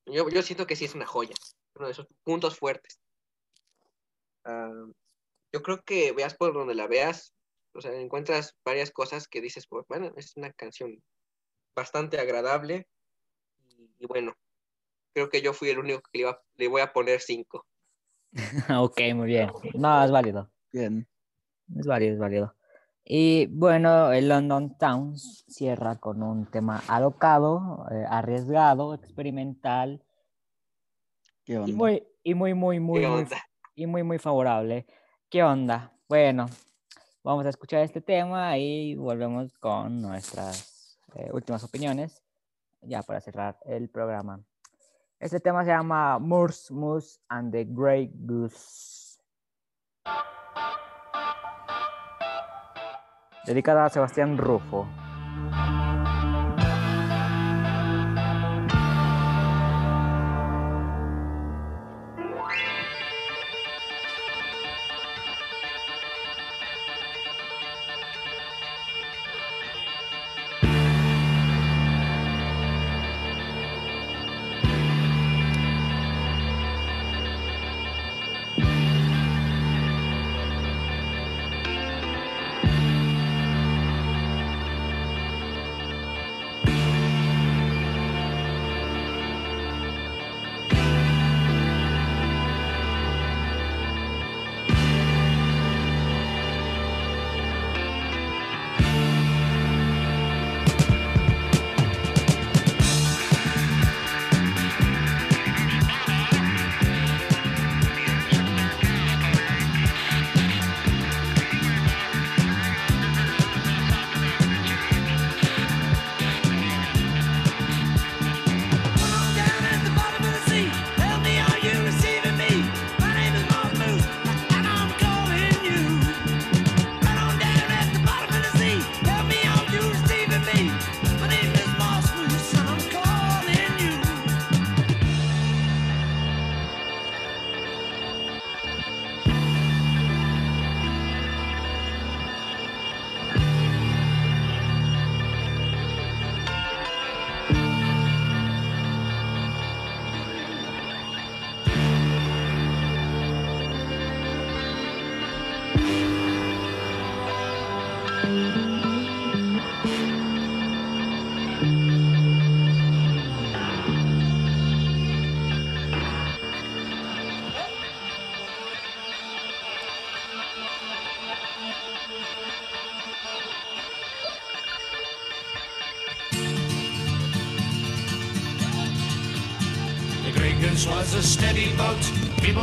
yo, 0.05 0.29
yo 0.29 0.41
siento 0.41 0.65
que 0.67 0.77
sí 0.77 0.85
es 0.85 0.95
una 0.95 1.05
joya, 1.05 1.35
uno 1.75 1.87
de 1.87 1.91
esos 1.91 2.07
puntos 2.23 2.57
fuertes. 2.57 2.97
Ah, 4.45 4.71
yo 5.53 5.61
creo 5.61 5.81
que 5.83 6.11
veas 6.13 6.35
por 6.35 6.53
donde 6.53 6.75
la 6.75 6.87
veas, 6.87 7.33
o 7.73 7.81
sea, 7.81 7.93
encuentras 7.93 8.55
varias 8.65 8.91
cosas 8.91 9.27
que 9.27 9.41
dices, 9.41 9.67
pues, 9.67 9.85
bueno, 9.87 10.11
es 10.15 10.35
una 10.37 10.51
canción 10.51 11.01
bastante 11.75 12.19
agradable 12.19 12.87
y, 13.77 13.89
y 13.99 14.05
bueno, 14.07 14.33
creo 15.13 15.29
que 15.29 15.41
yo 15.41 15.53
fui 15.53 15.69
el 15.69 15.79
único 15.79 16.01
que 16.01 16.19
le, 16.19 16.21
iba- 16.21 16.41
le 16.55 16.67
voy 16.67 16.81
a 16.81 16.93
poner 16.93 17.21
cinco. 17.21 17.65
ok, 18.77 18.99
muy 19.15 19.27
bien. 19.27 19.49
No, 19.73 20.03
es 20.03 20.11
válido. 20.11 20.49
Bien. 20.71 21.07
Es 21.75 21.85
válido, 21.85 22.13
es 22.13 22.19
válido. 22.19 22.55
Y 23.03 23.47
bueno, 23.47 24.11
el 24.13 24.29
London 24.29 24.77
Town 24.77 25.17
cierra 25.17 25.97
con 25.99 26.21
un 26.21 26.45
tema 26.45 26.81
alocado, 26.87 27.87
eh, 27.91 28.05
arriesgado, 28.07 28.93
experimental 28.93 30.05
¿Qué 31.43 31.53
y 31.53 31.55
onda? 31.55 31.73
muy, 31.73 32.07
y 32.23 32.35
muy, 32.35 32.53
muy, 32.53 32.79
muy, 32.79 33.01
¿Qué 33.01 33.07
muy, 33.07 33.21
onda? 33.21 33.43
y 33.75 33.87
muy, 33.87 34.03
muy 34.03 34.19
favorable. 34.19 34.85
¿Qué 35.31 35.43
onda? 35.43 35.93
Bueno, 36.09 36.47
vamos 37.23 37.45
a 37.45 37.49
escuchar 37.49 37.83
este 37.83 38.01
tema 38.01 38.57
y 38.57 38.95
volvemos 38.95 39.57
con 39.59 40.01
nuestras 40.01 40.99
eh, 41.15 41.29
últimas 41.31 41.63
opiniones, 41.63 42.21
ya 42.81 43.01
para 43.01 43.21
cerrar 43.21 43.57
el 43.63 43.87
programa. 43.87 44.41
Este 45.21 45.39
tema 45.39 45.63
se 45.63 45.69
llama 45.69 46.19
Moose 46.19 46.73
Moose 46.73 47.21
and 47.29 47.53
the 47.53 47.63
Grey 47.63 48.11
Goose. 48.13 49.21
Dedicada 53.45 53.85
a 53.85 53.89
Sebastián 53.89 54.37
Rufo. 54.37 54.85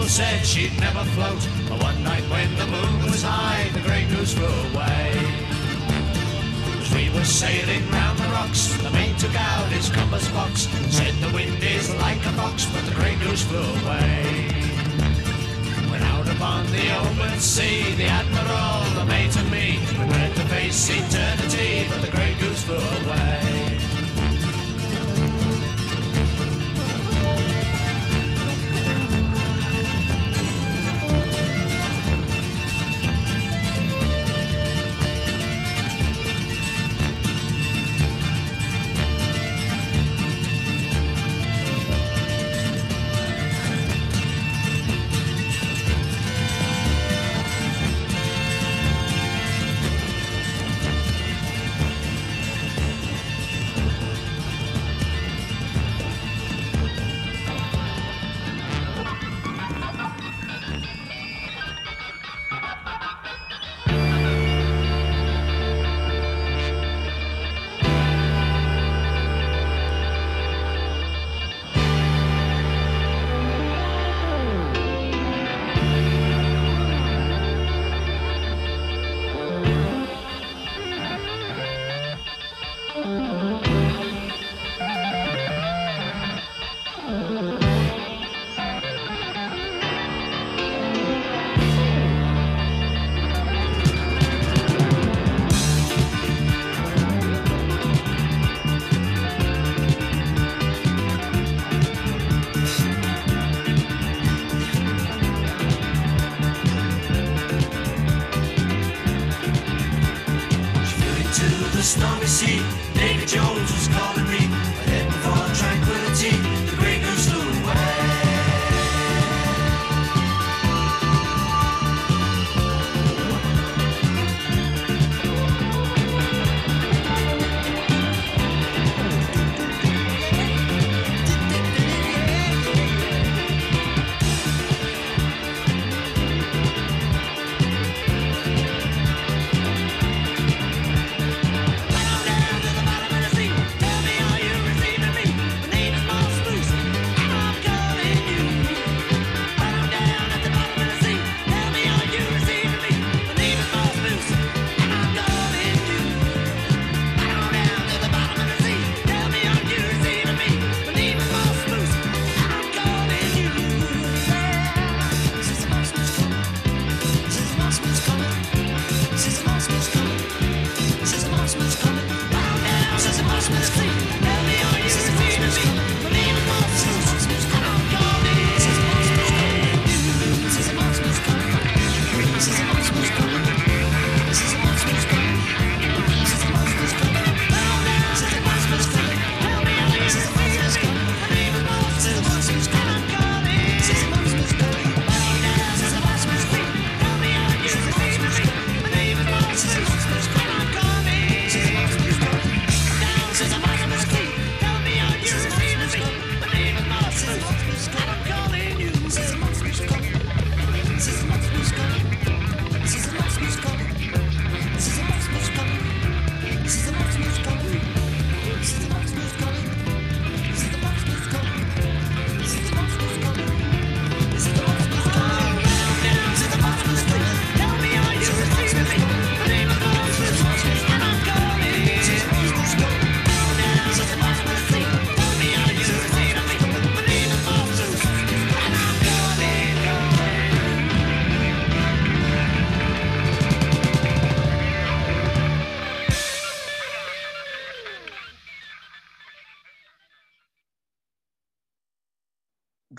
Said 0.09 0.45
she'd 0.45 0.73
never 0.81 1.05
float. 1.13 1.47
But 1.69 1.83
one 1.83 2.03
night 2.03 2.25
when 2.31 2.49
the 2.57 2.67
moon 2.67 3.05
was 3.05 3.23
high, 3.23 3.69
the 3.75 3.81
Grey 3.81 4.07
Goose 4.07 4.33
flew 4.33 4.47
away. 4.73 5.13
As 6.81 6.95
we 6.95 7.11
were 7.11 7.25
sailing 7.25 7.87
round 7.91 8.19
the 8.19 8.29
rocks, 8.29 8.73
the 8.83 8.91
mate 8.91 9.19
took 9.19 9.35
out 9.37 9.69
his 9.71 9.91
compass 9.91 10.27
box. 10.31 10.67
Said 10.89 11.15
the 11.17 11.31
wind 11.35 11.63
is 11.63 11.95
like 11.97 12.25
a 12.25 12.33
fox, 12.41 12.65
but 12.73 12.85
the 12.87 12.95
Grey 12.95 13.17
Goose 13.17 13.43
flew 13.43 13.61
away. 13.61 14.49
When 15.91 16.03
out 16.03 16.29
upon 16.29 16.65
the 16.73 16.87
open 17.05 17.39
sea, 17.39 17.93
the 17.97 18.07
admiral, 18.07 18.89
the 18.99 19.05
mate 19.05 19.37
and 19.37 19.51
me, 19.51 19.79
prepared 19.95 20.35
to 20.37 20.45
face 20.47 20.89
eternity, 20.89 21.87
but 21.91 22.01
the 22.01 22.11
Grey 22.11 22.35
Goose 22.41 22.63
flew 22.63 22.77
away. 22.77 23.58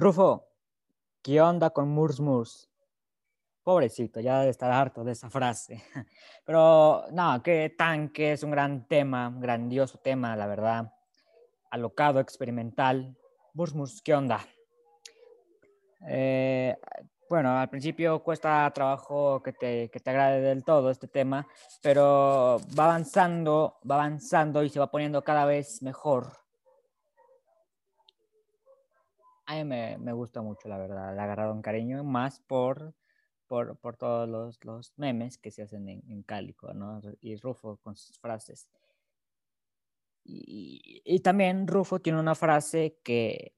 Rufo, 0.09 0.47
¿qué 1.21 1.39
onda 1.39 1.69
con 1.69 1.87
Murs 1.87 2.19
Murs? 2.19 2.67
Pobrecito, 3.61 4.19
ya 4.19 4.39
debe 4.39 4.49
estar 4.49 4.71
harto 4.71 5.03
de 5.03 5.11
esa 5.11 5.29
frase. 5.29 5.83
Pero 6.45 7.05
no, 7.11 7.43
que 7.43 7.75
tanque 7.77 8.31
es 8.31 8.41
un 8.41 8.49
gran 8.49 8.87
tema, 8.87 9.27
un 9.27 9.39
grandioso 9.39 9.99
tema, 9.99 10.35
la 10.35 10.47
verdad. 10.47 10.91
Alocado, 11.69 12.19
experimental. 12.19 13.15
Murs 13.53 13.75
Murs, 13.75 14.01
¿qué 14.01 14.15
onda? 14.15 14.43
Eh, 16.07 16.75
bueno, 17.29 17.59
al 17.59 17.69
principio 17.69 18.23
cuesta 18.23 18.71
trabajo 18.73 19.43
que 19.43 19.53
te, 19.53 19.91
que 19.91 19.99
te 19.99 20.09
agrade 20.09 20.41
del 20.41 20.63
todo 20.63 20.89
este 20.89 21.07
tema, 21.07 21.47
pero 21.83 22.59
va 22.75 22.85
avanzando, 22.85 23.77
va 23.87 23.93
avanzando 23.93 24.63
y 24.63 24.69
se 24.69 24.79
va 24.79 24.89
poniendo 24.89 25.23
cada 25.23 25.45
vez 25.45 25.83
mejor. 25.83 26.48
A 29.49 29.55
mí 29.55 29.63
me, 29.63 29.97
me 29.97 30.13
gusta 30.13 30.43
mucho, 30.43 30.69
la 30.69 30.77
verdad. 30.77 31.15
Le 31.15 31.51
un 31.51 31.63
cariño 31.63 32.03
más 32.03 32.39
por, 32.39 32.93
por, 33.47 33.79
por 33.79 33.97
todos 33.97 34.29
los, 34.29 34.63
los, 34.63 34.93
memes 34.95 35.39
que 35.39 35.49
se 35.49 35.63
hacen 35.63 35.89
en, 35.89 36.03
en 36.07 36.21
Cálico, 36.21 36.71
¿no? 36.75 37.01
Y 37.19 37.35
Rufo 37.35 37.77
con 37.77 37.95
sus 37.95 38.19
frases. 38.19 38.69
Y, 40.23 41.01
y, 41.03 41.19
también 41.21 41.65
Rufo 41.65 41.99
tiene 41.99 42.19
una 42.19 42.35
frase 42.35 42.99
que, 43.03 43.55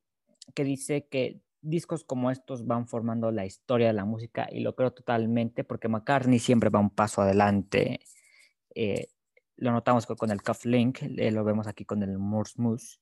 que 0.56 0.64
dice 0.64 1.10
que 1.10 1.42
discos 1.60 2.06
como 2.06 2.32
estos 2.32 2.66
van 2.66 2.88
formando 2.88 3.30
la 3.30 3.46
historia 3.46 3.88
de 3.88 3.94
la 3.94 4.06
música 4.06 4.48
y 4.50 4.62
lo 4.62 4.78
creo 4.78 4.94
totalmente 4.94 5.66
porque 5.66 5.90
McCartney 5.90 6.40
siempre 6.40 6.70
va 6.70 6.80
un 6.80 6.92
paso 6.92 7.22
adelante. 7.22 8.00
Eh, 8.76 9.10
lo 9.58 9.74
notamos 9.74 10.06
co- 10.06 10.16
con 10.16 10.32
el 10.32 10.42
Cuff 10.42 10.64
Link, 10.64 11.00
eh, 11.02 11.32
lo 11.32 11.44
vemos 11.44 11.68
aquí 11.68 11.84
con 11.84 12.02
el 12.02 12.18
Morse 12.18 12.62
Moose. 12.62 13.00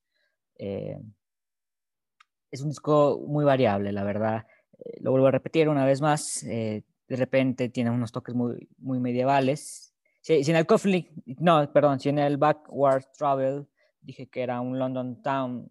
Es 2.51 2.61
un 2.61 2.69
disco 2.69 3.23
muy 3.27 3.45
variable, 3.45 3.91
la 3.91 4.03
verdad. 4.03 4.45
Eh, 4.79 4.99
lo 5.01 5.11
vuelvo 5.11 5.27
a 5.27 5.31
repetir 5.31 5.69
una 5.69 5.85
vez 5.85 6.01
más. 6.01 6.43
eh, 6.43 6.83
de 7.07 7.15
repente 7.15 7.69
tiene 7.69 7.89
unos 7.89 8.11
toques 8.11 8.35
muy, 8.35 8.69
muy 8.77 8.99
medievales. 8.99 9.95
Si, 10.21 10.33
en 10.49 10.55
el 10.55 10.67
Cuff 10.67 10.85
Link, 10.85 11.09
no, 11.39 11.71
perdón, 11.73 11.99
si 11.99 12.09
en 12.09 12.19
el 12.19 12.37
Backward 12.37 13.05
Travel 13.17 13.67
dije 14.01 14.27
que 14.27 14.43
era 14.43 14.61
un 14.61 14.77
London 14.77 15.21
Town 15.23 15.67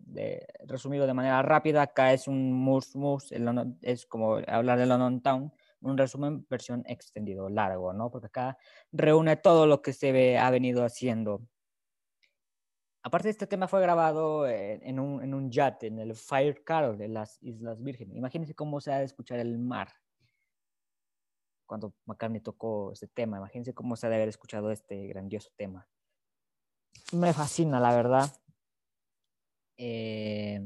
resumido 0.67 1.07
de 1.07 1.15
manera 1.15 1.41
rápida, 1.43 1.83
acá 1.83 2.13
es 2.13 2.27
un 2.27 2.53
Moose 2.53 2.99
Moose, 2.99 3.35
el 3.37 3.45
London- 3.45 3.79
es 3.83 4.05
como 4.07 4.39
hablar 4.49 4.79
de 4.81 4.87
London 4.87 5.23
Town, 5.23 5.53
un 5.81 5.97
resumen 5.97 6.45
versión 6.51 6.83
extendido, 6.87 7.49
largo, 7.49 7.93
¿no? 7.93 8.11
Porque 8.11 8.27
acá 8.27 8.59
reúne 8.91 9.37
todo 9.37 9.67
lo 9.67 9.81
que 9.81 9.93
se 9.93 10.11
ve, 10.11 10.39
ha 10.39 10.51
venido 10.51 10.85
haciendo. 10.85 11.43
Aparte, 13.03 13.29
este 13.29 13.47
tema 13.47 13.69
fue 13.69 13.81
grabado 13.81 14.47
en, 14.49 14.99
un, 14.99 15.23
en 15.23 15.51
yate, 15.51 15.87
en 15.87 15.99
el 15.99 16.15
Fire 16.15 16.63
Carol 16.65 16.99
de 16.99 17.09
las 17.09 17.43
Islas 17.43 17.83
Vírgenes. 17.83 18.17
Imagínense 18.17 18.55
cómo 18.55 18.81
se 18.81 18.93
ha 18.93 18.99
de 18.99 19.05
escuchar 19.05 19.39
el 19.39 19.59
mar 19.59 19.93
cuando 21.65 21.95
McCartney 22.07 22.41
tocó 22.41 22.93
este 22.93 23.07
tema. 23.07 23.37
Imagínense 23.37 23.75
cómo 23.75 23.95
se 23.95 24.07
ha 24.07 24.11
de 24.11 24.17
haber 24.17 24.29
escuchado 24.29 24.73
este 24.73 25.07
grandioso 25.07 25.51
tema. 25.57 25.87
Me 27.13 27.33
fascina, 27.33 27.79
la 27.79 27.95
verdad. 27.95 28.33
Eh, 29.77 30.61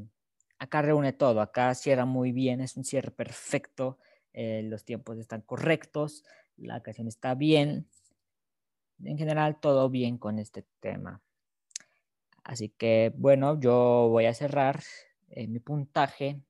acá 0.59 0.81
reúne 0.81 1.13
todo, 1.13 1.41
acá 1.41 1.75
cierra 1.75 2.07
muy 2.07 2.33
bien, 2.33 2.61
es 2.61 2.77
un 2.77 2.85
cierre 2.85 3.11
perfecto, 3.11 3.99
eh, 4.33 4.63
los 4.65 4.85
tiempos 4.85 5.19
están 5.19 5.43
correctos, 5.43 6.25
la 6.57 6.83
canción 6.83 7.09
está 7.09 7.35
bien. 7.35 7.89
En 9.05 9.19
general, 9.19 9.61
todo 9.61 9.91
bien 9.91 10.17
con 10.17 10.39
este 10.39 10.65
tema. 10.81 11.21
Así 12.45 12.71
que, 12.71 13.13
bueno, 13.17 13.59
yo 13.61 14.09
voy 14.11 14.27
a 14.27 14.35
cerrar 14.35 14.83
eh, 15.31 15.47
mi 15.47 15.61
puntaje 15.61 16.41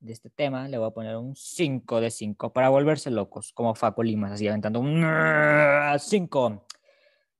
de 0.00 0.12
este 0.12 0.30
tema. 0.30 0.68
Le 0.68 0.78
voy 0.78 0.88
a 0.88 0.94
poner 0.94 1.16
un 1.16 1.36
5 1.36 2.00
de 2.00 2.10
5 2.10 2.52
para 2.52 2.68
volverse 2.68 3.10
locos, 3.10 3.52
como 3.52 3.74
Faco 3.74 4.02
Limas, 4.02 4.32
así 4.32 4.48
aventando 4.48 4.80
un 4.80 5.04
5. 5.98 6.66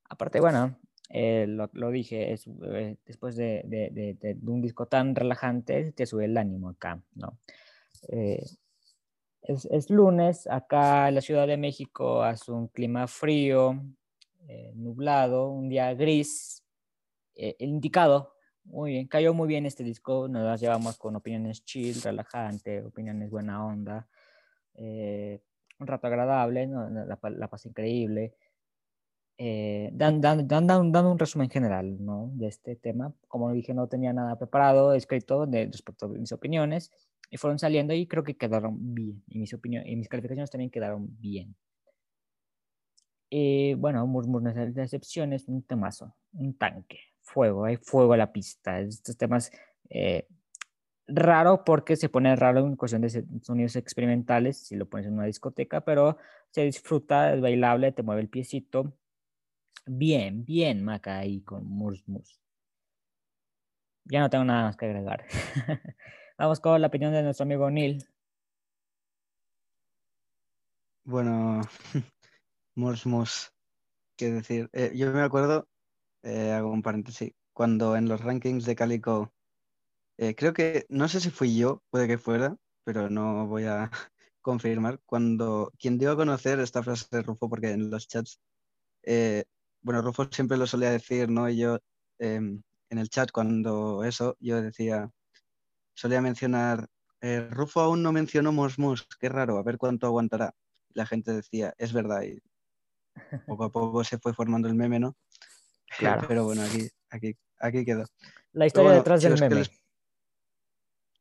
Aparte, 0.09 0.39
bueno, 0.39 0.77
eh, 1.09 1.45
lo, 1.47 1.91
dije, 1.91 2.33
eh, 2.33 2.97
después 3.05 3.35
de, 3.35 4.37
un 4.45 4.61
disco 4.61 4.87
tan 4.87 5.15
relajante, 5.15 5.93
te 5.93 6.05
sube 6.05 6.25
el 6.25 6.37
ánimo 6.37 6.69
acá, 6.69 7.01
¿no? 7.15 7.39
Es, 8.09 9.65
es 9.65 9.89
lunes, 9.89 10.47
acá 10.47 11.07
en 11.07 11.15
la 11.15 11.21
Ciudad 11.21 11.47
de 11.47 11.57
México 11.57 12.21
hace 12.23 12.51
un 12.51 12.67
clima 12.67 13.07
frío, 13.07 13.79
eh, 14.47 14.71
nublado, 14.75 15.49
un 15.49 15.69
día 15.69 15.93
gris, 15.93 16.63
eh, 17.35 17.55
indicado. 17.59 18.33
Muy 18.63 18.91
bien, 18.91 19.07
cayó 19.07 19.33
muy 19.33 19.47
bien 19.47 19.65
este 19.65 19.83
disco. 19.83 20.27
Nos 20.27 20.43
las 20.43 20.59
llevamos 20.61 20.97
con 20.97 21.15
opiniones 21.15 21.63
chill, 21.63 22.01
relajante, 22.01 22.83
opiniones 22.83 23.29
buena 23.29 23.65
onda. 23.65 24.07
eh, 24.75 25.41
un 25.79 25.87
rato 25.87 26.07
agradable, 26.07 26.67
¿no? 26.67 26.89
la, 26.89 27.19
la 27.29 27.47
pasé 27.49 27.69
increíble. 27.69 28.33
Eh, 29.37 29.89
dan- 29.91 30.21
dan- 30.21 30.47
dan- 30.47 30.65
dan- 30.67 31.05
un 31.05 31.19
resumen 31.19 31.49
general 31.49 31.97
¿no? 32.03 32.31
de 32.33 32.47
este 32.47 32.75
tema. 32.77 33.13
Como 33.27 33.51
dije, 33.51 33.73
no 33.73 33.87
tenía 33.87 34.13
nada 34.13 34.37
preparado, 34.37 34.93
escrito 34.93 35.45
de, 35.45 35.65
respecto 35.65 36.05
a 36.05 36.09
mis 36.09 36.31
opiniones 36.31 36.91
y 37.29 37.37
fueron 37.37 37.59
saliendo 37.59 37.93
y 37.93 38.07
creo 38.07 38.23
que 38.23 38.37
quedaron 38.37 38.77
bien. 38.95 39.21
Y 39.27 39.39
mis, 39.39 39.53
opiniones, 39.53 39.89
y 39.89 39.95
mis 39.97 40.07
calificaciones 40.07 40.49
también 40.51 40.71
quedaron 40.71 41.07
bien. 41.19 41.55
Y 43.29 43.73
bueno, 43.75 44.05
Murmures 44.07 44.55
de 44.55 44.71
Decepciones, 44.71 45.47
un 45.47 45.63
temazo, 45.63 46.15
un 46.33 46.57
tanque, 46.57 46.99
fuego, 47.21 47.65
hay 47.65 47.77
fuego 47.77 48.13
a 48.13 48.17
la 48.17 48.31
pista. 48.31 48.79
Estos 48.79 49.17
temas 49.17 49.51
eh, 49.89 50.27
raro 51.07 51.63
porque 51.63 51.95
se 51.95 52.09
pone 52.09 52.35
raro 52.35 52.59
en 52.59 52.75
cuestión 52.75 53.01
de 53.01 53.25
sonidos 53.41 53.75
experimentales 53.75 54.57
si 54.57 54.75
lo 54.75 54.87
pones 54.87 55.07
en 55.07 55.13
una 55.13 55.25
discoteca, 55.25 55.81
pero 55.81 56.17
se 56.51 56.63
disfruta, 56.63 57.33
es 57.33 57.41
bailable, 57.41 57.91
te 57.91 58.03
mueve 58.03 58.21
el 58.21 58.29
piecito. 58.29 58.93
Bien, 59.85 60.45
bien, 60.45 60.83
Maca, 60.83 61.21
con 61.43 61.67
Murs. 61.67 62.03
Ya 64.05 64.19
no 64.19 64.29
tengo 64.29 64.45
nada 64.45 64.63
más 64.63 64.77
que 64.77 64.85
agregar. 64.85 65.25
Vamos 66.37 66.59
con 66.59 66.79
la 66.81 66.87
opinión 66.87 67.13
de 67.13 67.23
nuestro 67.23 67.43
amigo 67.43 67.69
Neil. 67.69 68.05
Bueno, 71.03 71.61
Murs 72.75 73.05
Mus, 73.05 73.53
qué 74.17 74.31
decir. 74.31 74.69
Eh, 74.73 74.91
yo 74.95 75.11
me 75.13 75.21
acuerdo, 75.21 75.67
eh, 76.23 76.51
hago 76.51 76.71
un 76.71 76.81
paréntesis, 76.83 77.33
cuando 77.53 77.95
en 77.95 78.09
los 78.09 78.21
rankings 78.21 78.65
de 78.65 78.75
Calico, 78.75 79.33
eh, 80.17 80.35
creo 80.35 80.53
que, 80.53 80.85
no 80.89 81.07
sé 81.09 81.21
si 81.21 81.31
fui 81.31 81.57
yo, 81.57 81.83
puede 81.89 82.07
que 82.07 82.17
fuera, 82.17 82.57
pero 82.83 83.09
no 83.09 83.47
voy 83.47 83.65
a 83.65 83.91
confirmar, 84.41 84.99
cuando 85.05 85.71
quien 85.79 85.97
dio 85.97 86.11
a 86.11 86.17
conocer 86.17 86.59
esta 86.59 86.83
frase 86.83 87.07
de 87.11 87.23
Rufo, 87.23 87.49
porque 87.49 87.71
en 87.71 87.89
los 87.89 88.07
chats, 88.07 88.39
bueno, 89.81 90.01
Rufo 90.01 90.27
siempre 90.31 90.57
lo 90.57 90.67
solía 90.67 90.91
decir, 90.91 91.29
¿no? 91.29 91.49
Y 91.49 91.57
yo 91.57 91.79
em, 92.19 92.61
en 92.89 92.97
el 92.97 93.09
chat, 93.09 93.31
cuando 93.31 94.03
eso, 94.03 94.35
yo 94.39 94.61
decía, 94.61 95.09
solía 95.95 96.21
mencionar, 96.21 96.87
Rufo 97.51 97.81
aún 97.81 98.03
no 98.03 98.11
mencionó 98.11 98.51
Mos 98.51 98.79
Mus, 98.79 99.07
qué 99.19 99.29
raro, 99.29 99.57
a 99.57 99.63
ver 99.63 99.77
cuánto 99.77 100.07
aguantará. 100.07 100.53
La 100.93 101.05
gente 101.05 101.33
decía, 101.33 101.73
es 101.77 101.93
verdad, 101.93 102.23
y 102.23 102.41
poco 103.45 103.63
a 103.65 103.71
poco 103.71 104.03
se 104.03 104.17
fue 104.19 104.33
formando 104.33 104.67
el 104.67 104.75
meme, 104.75 104.99
¿no? 104.99 105.15
Claro. 105.97 106.27
Pero 106.27 106.43
bueno, 106.45 106.61
aquí, 106.63 106.89
aquí, 107.09 107.35
aquí 107.59 107.85
quedó. 107.85 108.05
La 108.53 108.65
historia 108.67 108.89
bueno, 108.89 108.97
detrás 108.99 109.21
del 109.21 109.33
chicos, 109.35 109.41
¿qué 109.41 109.49
meme. 109.49 109.61
les- 109.61 109.81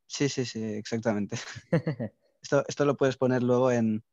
Sí, 0.06 0.28
sí, 0.28 0.44
sí, 0.44 0.62
exactamente. 0.62 1.36
Esto, 2.42 2.62
esto 2.68 2.84
lo 2.84 2.94
puedes 2.94 3.16
poner 3.16 3.42
luego 3.42 3.70
en, 3.72 4.04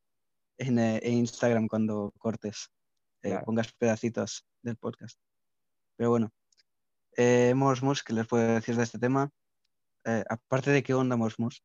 en, 0.56 0.78
eh, 0.78 1.00
en 1.02 1.12
Instagram 1.18 1.68
cuando 1.68 2.14
cortes, 2.18 2.70
eh, 3.22 3.28
Claro. 3.28 3.44
pongas 3.44 3.70
pedacitos 3.74 4.46
del 4.62 4.76
podcast. 4.78 5.18
Pero 5.96 6.08
bueno, 6.08 6.32
eh, 7.18 7.52
Mos 7.54 7.82
Mus, 7.82 8.02
¿qué 8.02 8.14
les 8.14 8.26
puedo 8.26 8.54
decir 8.54 8.74
de 8.74 8.84
este 8.84 8.98
tema? 8.98 9.30
Eh, 10.06 10.24
aparte 10.30 10.70
de 10.70 10.82
qué 10.82 10.94
onda 10.94 11.14
Mos 11.16 11.38
Mus, 11.38 11.62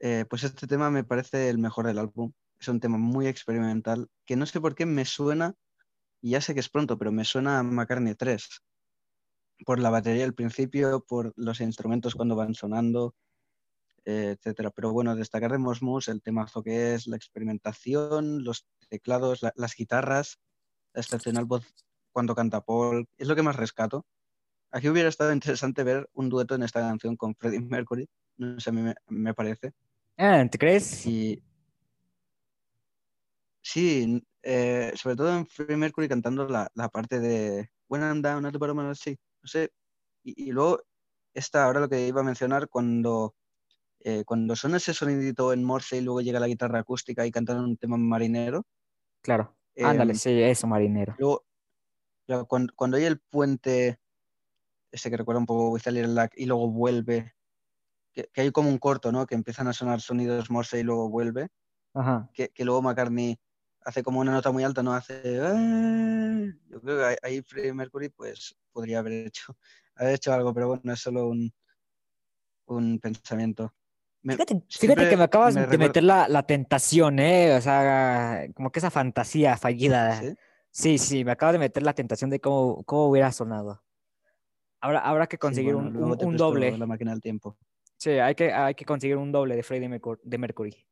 eh, 0.00 0.24
pues 0.30 0.42
este 0.44 0.66
tema 0.66 0.90
me 0.90 1.04
parece 1.04 1.50
el 1.50 1.58
mejor 1.58 1.86
del 1.86 1.98
álbum. 1.98 2.32
Es 2.62 2.68
un 2.68 2.78
tema 2.78 2.96
muy 2.96 3.26
experimental 3.26 4.08
que 4.24 4.36
no 4.36 4.46
sé 4.46 4.60
por 4.60 4.76
qué 4.76 4.86
me 4.86 5.04
suena, 5.04 5.56
y 6.22 6.30
ya 6.30 6.40
sé 6.40 6.54
que 6.54 6.60
es 6.60 6.68
pronto, 6.68 6.96
pero 6.96 7.10
me 7.10 7.24
suena 7.24 7.58
a 7.58 7.64
McCartney 7.64 8.14
3. 8.14 8.62
Por 9.66 9.80
la 9.80 9.90
batería 9.90 10.24
al 10.24 10.34
principio, 10.34 11.04
por 11.04 11.32
los 11.34 11.60
instrumentos 11.60 12.14
cuando 12.14 12.36
van 12.36 12.54
sonando, 12.54 13.16
eh, 14.04 14.36
etcétera. 14.38 14.70
Pero 14.70 14.92
bueno, 14.92 15.16
destacar 15.16 15.50
de 15.50 15.58
Mos 15.58 15.82
Mus 15.82 16.06
el 16.06 16.22
temazo 16.22 16.62
que 16.62 16.94
es, 16.94 17.08
la 17.08 17.16
experimentación, 17.16 18.44
los 18.44 18.64
teclados, 18.88 19.42
la- 19.42 19.52
las 19.56 19.74
guitarras, 19.74 20.38
la 20.94 21.00
excepcional 21.00 21.46
voz 21.46 21.66
cuando 22.12 22.36
canta 22.36 22.60
Paul, 22.60 23.08
es 23.18 23.26
lo 23.26 23.34
que 23.34 23.42
más 23.42 23.56
rescato. 23.56 24.06
Aquí 24.70 24.88
hubiera 24.88 25.08
estado 25.08 25.32
interesante 25.32 25.82
ver 25.82 26.08
un 26.12 26.28
dueto 26.28 26.54
en 26.54 26.62
esta 26.62 26.78
canción 26.78 27.16
con 27.16 27.34
Freddie 27.34 27.60
Mercury, 27.60 28.08
no 28.36 28.60
sé, 28.60 28.70
a 28.70 28.72
mí 28.72 28.82
me, 28.82 28.94
me 29.08 29.34
parece. 29.34 29.72
Ah, 30.16 30.46
¿Te 30.48 30.58
crees? 30.58 31.04
Y 31.06 31.42
sí, 33.62 34.22
eh, 34.42 34.92
sobre 34.96 35.16
todo 35.16 35.36
en 35.36 35.46
Freddie 35.46 35.76
Mercury 35.76 36.08
cantando 36.08 36.46
la, 36.48 36.68
la 36.74 36.88
parte 36.88 37.20
de 37.20 37.70
When 37.88 38.02
I'm 38.02 38.22
down 38.22 38.46
at 38.46 38.52
the 38.52 38.58
bottom 38.58 38.78
of 38.78 38.88
the 38.88 38.94
sea, 38.94 39.16
no 39.42 39.48
sé. 39.48 39.70
Y, 40.24 40.48
y 40.48 40.52
luego, 40.52 40.80
esta, 41.34 41.64
ahora 41.64 41.80
lo 41.80 41.88
que 41.88 42.06
iba 42.06 42.20
a 42.20 42.24
mencionar, 42.24 42.68
cuando, 42.68 43.34
eh, 44.00 44.24
cuando 44.24 44.56
suena 44.56 44.78
ese 44.78 44.94
sonidito 44.94 45.52
en 45.52 45.64
Morse 45.64 45.98
y 45.98 46.00
luego 46.02 46.20
llega 46.20 46.40
la 46.40 46.48
guitarra 46.48 46.80
acústica 46.80 47.26
y 47.26 47.30
cantan 47.30 47.60
un 47.60 47.76
tema 47.76 47.96
marinero, 47.96 48.64
Claro. 49.22 49.56
eh, 49.76 49.84
Ándale, 49.84 50.14
sí, 50.14 50.42
eso, 50.42 50.66
marinero. 50.66 51.14
luego, 51.18 51.44
cuando, 52.48 52.72
cuando 52.76 52.96
hay 52.96 53.04
el 53.04 53.20
puente, 53.20 53.98
ese 54.90 55.10
que 55.10 55.16
recuerda 55.16 55.40
un 55.40 55.46
poco 55.46 55.76
y 56.36 56.46
luego 56.46 56.70
vuelve, 56.70 57.34
que, 58.12 58.28
que 58.32 58.40
hay 58.42 58.50
como 58.52 58.68
un 58.68 58.78
corto, 58.78 59.12
¿no? 59.12 59.26
Que 59.26 59.34
empiezan 59.34 59.68
a 59.68 59.72
sonar 59.72 60.00
sonidos 60.00 60.50
Morse 60.50 60.80
y 60.80 60.82
luego 60.82 61.08
vuelve. 61.08 61.48
Ajá. 61.94 62.30
que, 62.32 62.48
que 62.48 62.64
luego 62.64 62.80
McCartney 62.80 63.38
hace 63.84 64.02
como 64.02 64.20
una 64.20 64.32
nota 64.32 64.50
muy 64.50 64.64
alta, 64.64 64.82
no 64.82 64.92
hace. 64.94 65.22
"Ah". 65.42 66.46
Yo 66.68 66.80
creo 66.80 66.98
que 66.98 67.16
ahí- 67.22 67.42
Freddie 67.42 67.72
Mercury 67.72 68.08
pues 68.08 68.56
podría 68.72 69.00
haber 69.00 69.12
hecho, 69.26 69.56
haber 69.96 70.14
hecho 70.14 70.32
algo, 70.32 70.52
pero 70.54 70.68
bueno, 70.68 70.92
es 70.92 71.00
solo 71.00 71.28
un, 71.28 71.52
un 72.66 72.98
pensamiento. 72.98 73.74
Me- 74.22 74.34
Fíjate, 74.34 74.62
que 75.08 75.16
me 75.16 75.24
acabas 75.24 75.54
me 75.54 75.66
de 75.66 75.78
meter 75.78 76.04
la, 76.04 76.28
la 76.28 76.44
tentación, 76.44 77.18
¿eh? 77.18 77.56
O 77.56 77.60
sea, 77.60 78.46
como 78.54 78.70
que 78.70 78.78
esa 78.78 78.90
fantasía 78.90 79.56
fallida. 79.56 80.20
¿Sí? 80.20 80.34
Sí, 80.70 80.98
sí, 80.98 81.24
me 81.24 81.32
acabas 81.32 81.52
de 81.54 81.58
meter 81.58 81.82
la 81.82 81.92
tentación 81.92 82.30
de 82.30 82.40
cómo, 82.40 82.82
cómo 82.84 83.08
hubiera 83.08 83.30
sonado. 83.32 83.82
Habrá, 84.80 85.00
habrá 85.00 85.26
que 85.26 85.36
Sí, 85.36 85.40
conseguir 85.40 85.74
bueno, 85.74 86.16
un, 86.18 86.36
doble. 86.36 86.76
La 86.78 86.86
máquina 86.86 87.10
del 87.10 87.20
tiempo. 87.20 87.58
Sí, 87.98 88.10
hay 88.10 88.34
que, 88.34 88.52
hay 88.52 88.74
que 88.74 88.84
conseguir 88.84 89.16
un 89.16 89.30
doble 89.30 89.54
de 89.54 89.62
Freddie 89.62 90.00
de 90.22 90.38
Mercury. 90.38 90.86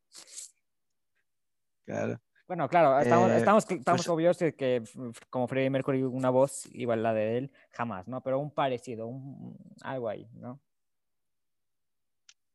Claro. 1.86 2.20
Bueno, 2.50 2.68
claro, 2.68 2.98
estamos, 2.98 3.30
Eh, 3.30 3.36
estamos, 3.36 3.70
estamos 3.70 4.00
pues- 4.00 4.08
obvios 4.08 4.36
de 4.40 4.56
que 4.56 4.82
como 5.30 5.46
Freddie 5.46 5.70
Mercury 5.70 6.02
una 6.02 6.30
voz 6.30 6.66
igual 6.74 7.00
la 7.00 7.14
de 7.14 7.38
él, 7.38 7.52
jamás, 7.70 8.08
¿no? 8.08 8.24
Pero 8.24 8.40
un 8.40 8.50
parecido, 8.50 9.06
un, 9.06 9.56
algo 9.82 10.08
ahí, 10.08 10.28
¿no? 10.32 10.58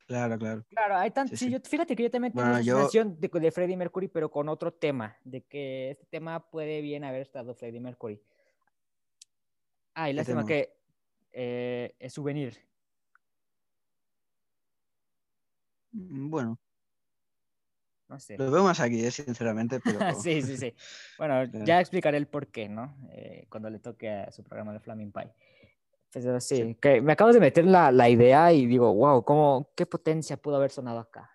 Claro, 0.05 0.37
claro. 0.37 0.65
Claro, 0.67 0.97
hay 0.97 1.11
tan, 1.11 1.29
Sí, 1.29 1.37
sí, 1.37 1.45
sí. 1.45 1.51
yo, 1.53 1.59
fíjate 1.61 1.95
que 1.95 2.03
yo 2.03 2.11
también 2.11 2.33
tengo 2.33 2.43
Bueno, 2.45 2.59
esa 2.59 2.65
yo- 2.67 2.75
sensación 2.75 3.17
de, 3.21 3.29
de 3.29 3.51
Freddie 3.51 3.77
Mercury, 3.77 4.09
pero 4.09 4.29
con 4.29 4.49
otro 4.49 4.73
tema, 4.73 5.15
de 5.23 5.43
que 5.43 5.91
este 5.91 6.05
tema 6.07 6.41
puede 6.51 6.81
bien 6.81 7.05
haber 7.05 7.21
estado 7.21 7.55
Freddie 7.55 7.79
Mercury. 7.79 8.21
Ah, 9.93 10.09
y 10.09 10.11
¿Qué 10.11 10.17
lástima 10.17 10.45
que 10.45 10.75
eh, 11.31 11.95
es 11.99 12.11
souvenir. 12.11 12.57
Mm, 15.93 16.29
Bueno, 16.29 16.59
No 18.07 18.19
sé. 18.19 18.37
lo 18.37 18.51
veo 18.51 18.63
más 18.63 18.79
aquí, 18.79 19.03
eh, 19.03 19.11
sinceramente, 19.11 19.79
pero 19.79 19.99
sí, 20.21 20.41
sí, 20.41 20.57
sí. 20.57 20.73
Bueno, 21.17 21.43
ya 21.65 21.79
explicaré 21.79 22.17
el 22.17 22.27
por 22.27 22.47
qué, 22.47 22.69
¿no? 22.69 22.95
Eh, 23.11 23.47
cuando 23.49 23.69
le 23.69 23.79
toque 23.79 24.09
a 24.09 24.31
su 24.31 24.43
programa 24.43 24.73
de 24.73 24.79
Flaming 24.79 25.11
Pie. 25.11 25.33
Pero 26.13 26.39
sí, 26.39 26.55
Sí. 26.57 26.75
que 26.75 27.01
me 27.01 27.13
acabas 27.13 27.33
de 27.35 27.41
meter 27.41 27.65
la, 27.65 27.91
la 27.91 28.07
idea 28.07 28.53
y 28.53 28.65
digo, 28.67 28.93
wow, 28.93 29.23
¿cómo, 29.25 29.71
¿qué 29.75 29.85
potencia 29.85 30.37
pudo 30.37 30.55
haber 30.57 30.71
sonado 30.71 30.99
acá? 30.99 31.29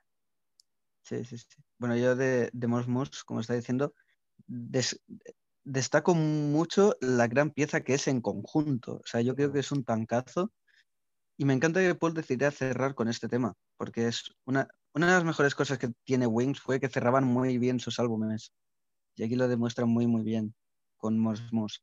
sí, 1.03 1.25
sí, 1.25 1.39
sí. 1.39 1.47
Bueno, 1.79 1.97
yo 1.97 2.15
de, 2.17 2.51
de 2.53 2.67
Mos 2.67 2.87
Mos, 2.89 3.25
como 3.25 3.41
está 3.41 3.55
diciendo, 3.55 3.95
des- 4.47 5.03
destaco 5.65 6.15
mucho 6.15 6.97
la 7.01 7.27
gran 7.27 7.51
pieza 7.51 7.83
que 7.83 7.95
es 7.95 8.09
en 8.09 8.21
conjunto. 8.21 8.97
O 8.97 9.07
sea, 9.07 9.21
yo 9.21 9.35
creo 9.35 9.53
que 9.53 9.59
es 9.61 9.73
un 9.73 9.85
tancazo 9.85 10.53
y 11.39 11.45
me 11.45 11.55
encanta 11.55 11.81
que 11.81 11.95
Paul 11.95 12.15
decidiera 12.15 12.51
cerrar 12.51 12.95
con 12.95 13.09
este 13.09 13.29
tema, 13.29 13.55
porque 13.77 14.07
es 14.09 14.31
una, 14.47 14.69
una 14.95 15.07
de 15.07 15.13
las 15.13 15.25
mejores 15.25 15.55
cosas 15.55 15.79
que 15.79 15.89
tiene 16.05 16.27
Wings 16.27 16.61
fue 16.61 16.81
que 16.81 16.89
cerraban 16.89 17.25
muy 17.25 17.59
bien 17.59 17.81
sus 17.81 17.99
álbumes. 17.99 18.53
Y 19.17 19.25
aquí 19.25 19.37
lo 19.37 19.49
demuestran 19.49 19.89
muy, 19.89 20.07
muy 20.07 20.23
bien 20.23 20.55
con 20.97 21.19
Mos 21.19 21.53
Mos. 21.53 21.83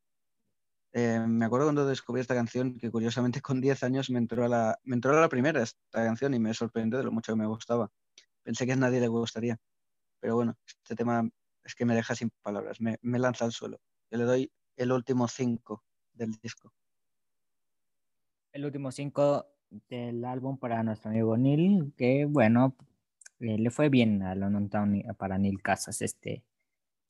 Eh, 0.93 1.19
me 1.27 1.45
acuerdo 1.45 1.67
cuando 1.67 1.85
descubrí 1.85 2.21
esta 2.21 2.35
canción, 2.35 2.77
que 2.77 2.89
curiosamente 2.91 3.41
con 3.41 3.61
10 3.61 3.84
años 3.84 4.09
me 4.09 4.19
entró 4.19 4.45
a 4.45 4.47
la, 4.47 4.79
me 4.84 4.95
entró 4.95 5.17
a 5.17 5.21
la 5.21 5.29
primera 5.29 5.61
esta 5.61 6.03
canción 6.03 6.34
y 6.34 6.39
me 6.39 6.53
sorprendió 6.53 6.97
de 6.97 7.05
lo 7.05 7.11
mucho 7.11 7.34
que 7.34 7.39
me 7.39 7.47
gustaba. 7.47 7.91
Pensé 8.43 8.65
que 8.65 8.73
a 8.73 8.75
nadie 8.75 8.99
le 8.99 9.07
gustaría. 9.07 9.57
Pero 10.19 10.35
bueno, 10.35 10.57
este 10.65 10.95
tema 10.95 11.29
es 11.63 11.75
que 11.75 11.85
me 11.85 11.95
deja 11.95 12.15
sin 12.15 12.31
palabras, 12.41 12.81
me, 12.81 12.97
me 13.01 13.19
lanza 13.19 13.45
al 13.45 13.51
suelo. 13.51 13.79
Yo 14.09 14.17
le 14.17 14.23
doy 14.23 14.51
el 14.75 14.91
último 14.91 15.27
5 15.27 15.84
del 16.13 16.31
disco. 16.41 16.73
El 18.57 18.65
último 18.65 18.91
cinco 18.91 19.45
del 19.69 20.25
álbum 20.25 20.57
para 20.57 20.81
nuestro 20.81 21.11
amigo 21.11 21.38
Neil, 21.38 21.93
que 21.95 22.25
bueno, 22.25 22.75
eh, 23.39 23.57
le 23.57 23.69
fue 23.69 23.89
bien 23.89 24.23
a 24.23 24.35
London 24.35 24.69
Town 24.69 25.03
para 25.18 25.38
Neil 25.38 25.61
Casas, 25.61 26.01
este, 26.01 26.43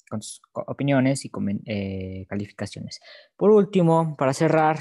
con 0.09 0.21
sus 0.21 0.41
opiniones 0.53 1.25
y 1.25 1.31
eh, 1.65 2.25
calificaciones. 2.27 2.99
Por 3.35 3.51
último, 3.51 4.15
para 4.17 4.33
cerrar 4.33 4.79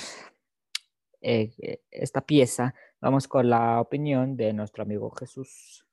eh, 1.20 1.80
esta 1.90 2.20
pieza, 2.20 2.74
vamos 3.00 3.28
con 3.28 3.48
la 3.48 3.80
opinión 3.80 4.36
de 4.36 4.52
nuestro 4.52 4.82
amigo 4.82 5.10
Jesús. 5.12 5.86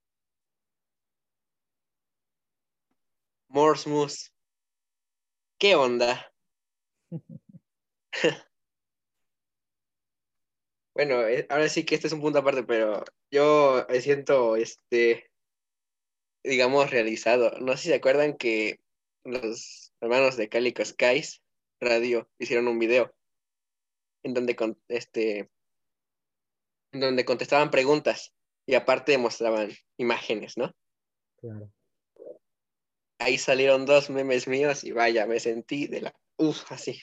Morse 3.48 3.90
Moose. 3.90 4.32
¿Qué 5.58 5.76
onda? 5.76 6.32
Bueno, 10.96 11.16
ahora 11.50 11.70
sí 11.70 11.86
que 11.86 11.96
este 11.96 12.06
es 12.06 12.14
un 12.14 12.22
punto 12.22 12.38
aparte, 12.38 12.62
pero 12.62 13.04
yo 13.32 13.84
siento, 14.00 14.56
este, 14.56 15.33
digamos, 16.44 16.92
realizado. 16.92 17.52
No 17.60 17.74
sé 17.74 17.84
si 17.84 17.90
se 17.90 17.96
acuerdan 17.96 18.38
que 18.38 18.80
los 19.24 19.94
hermanos 20.02 20.38
de 20.38 20.50
Calico 20.50 20.84
Skies 20.84 21.42
Radio 21.80 22.30
hicieron 22.38 22.68
un 22.68 22.80
video 22.80 23.14
en 24.24 24.34
donde, 24.34 24.56
con, 24.56 24.82
este, 24.88 25.50
en 26.92 27.00
donde 27.00 27.26
contestaban 27.26 27.72
preguntas 27.72 28.34
y 28.66 28.76
aparte 28.76 29.18
mostraban 29.18 29.72
imágenes, 29.98 30.58
¿no? 30.58 30.74
Claro. 31.38 31.72
Ahí 33.20 33.38
salieron 33.38 33.86
dos 33.86 34.10
memes 34.10 34.48
míos 34.48 34.84
y 34.84 34.92
vaya, 34.92 35.26
me 35.26 35.40
sentí 35.40 35.88
de 35.88 36.02
la... 36.02 36.16
Uf, 36.38 36.72
así. 36.72 37.02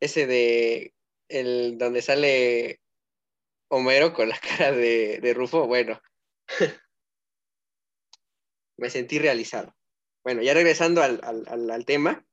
Ese 0.00 0.26
de... 0.26 0.94
El 1.28 1.78
donde 1.78 2.02
sale 2.02 2.80
Homero 3.74 4.12
con 4.12 4.28
la 4.28 4.38
cara 4.38 4.70
de, 4.70 5.18
de 5.20 5.34
Rufo, 5.34 5.66
bueno. 5.66 6.00
me 8.78 8.88
sentí 8.88 9.18
realizado. 9.18 9.74
Bueno, 10.22 10.42
ya 10.42 10.54
regresando 10.54 11.02
al, 11.02 11.20
al, 11.24 11.70
al, 11.70 11.84
tema 11.84 12.24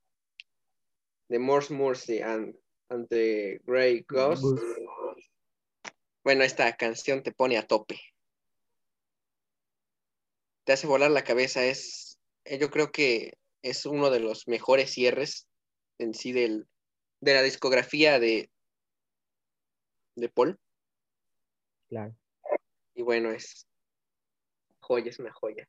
de 1.29 1.39
Morse 1.39 1.73
Mercy 1.73 2.21
and, 2.21 2.55
and 2.89 3.07
the 3.09 3.59
Grey 3.65 4.05
Ghost. 4.07 4.43
Bueno, 6.23 6.43
esta 6.43 6.77
canción 6.77 7.23
te 7.23 7.31
pone 7.31 7.57
a 7.57 7.65
tope. 7.65 7.99
Te 10.63 10.73
hace 10.73 10.85
volar 10.85 11.09
la 11.09 11.23
cabeza. 11.23 11.65
Es, 11.65 12.19
eh, 12.45 12.59
yo 12.59 12.69
creo 12.69 12.91
que 12.91 13.39
es 13.63 13.87
uno 13.87 14.11
de 14.11 14.19
los 14.19 14.47
mejores 14.47 14.91
cierres 14.91 15.47
en 15.97 16.13
sí 16.13 16.33
del, 16.33 16.67
de 17.19 17.33
la 17.33 17.41
discografía 17.41 18.19
de, 18.19 18.51
de 20.15 20.29
Paul. 20.29 20.59
Claro. 21.91 22.15
Y 22.95 23.01
bueno, 23.01 23.31
es 23.31 23.67
joya, 24.79 25.09
es 25.09 25.19
una 25.19 25.33
joya. 25.33 25.67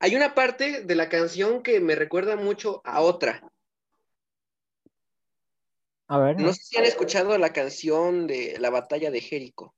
Hay 0.00 0.16
una 0.16 0.34
parte 0.34 0.82
de 0.82 0.94
la 0.96 1.08
canción 1.08 1.62
que 1.62 1.78
me 1.78 1.94
recuerda 1.94 2.34
mucho 2.34 2.80
a 2.84 3.02
otra. 3.02 3.48
A 6.08 6.18
ver. 6.18 6.40
No 6.40 6.52
sé 6.52 6.64
si 6.64 6.76
han 6.76 6.84
escuchado 6.84 7.38
la 7.38 7.52
canción 7.52 8.26
de 8.26 8.56
la 8.58 8.70
batalla 8.70 9.12
de 9.12 9.20
Jerico. 9.20 9.76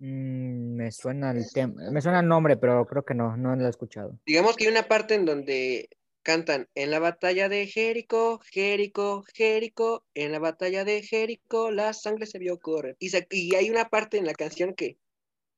Mm, 0.00 0.76
me 0.76 0.92
suena 0.92 1.30
el 1.30 1.50
tema, 1.50 1.90
me 1.90 2.02
suena 2.02 2.20
el 2.20 2.28
nombre, 2.28 2.58
pero 2.58 2.86
creo 2.86 3.06
que 3.06 3.14
no, 3.14 3.38
no 3.38 3.56
lo 3.56 3.66
he 3.66 3.70
escuchado. 3.70 4.18
Digamos 4.26 4.54
que 4.54 4.66
hay 4.66 4.70
una 4.70 4.86
parte 4.86 5.14
en 5.14 5.24
donde 5.24 5.88
cantan 6.28 6.68
en 6.74 6.90
la 6.90 6.98
batalla 6.98 7.48
de 7.48 7.66
Jerico, 7.66 8.38
Jerico, 8.52 9.24
Jerico, 9.32 10.04
en 10.12 10.30
la 10.30 10.38
batalla 10.38 10.84
de 10.84 11.02
Jerico 11.02 11.70
la 11.70 11.94
sangre 11.94 12.26
se 12.26 12.38
vio 12.38 12.58
correr. 12.58 12.96
Y, 12.98 13.08
se- 13.08 13.26
y 13.30 13.54
hay 13.54 13.70
una 13.70 13.88
parte 13.88 14.18
en 14.18 14.26
la 14.26 14.34
canción 14.34 14.74
que, 14.74 14.98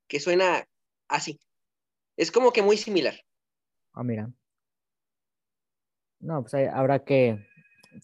que 0.07 0.21
suena 0.21 0.65
así. 1.09 1.41
Es 2.17 2.31
como 2.31 2.53
que 2.53 2.63
muy 2.63 2.77
similar. 2.77 3.15
Ah, 3.95 4.05
mira. 4.05 4.31
No, 6.21 6.41
pues 6.43 6.55
habrá 6.55 7.03
que, 7.05 7.45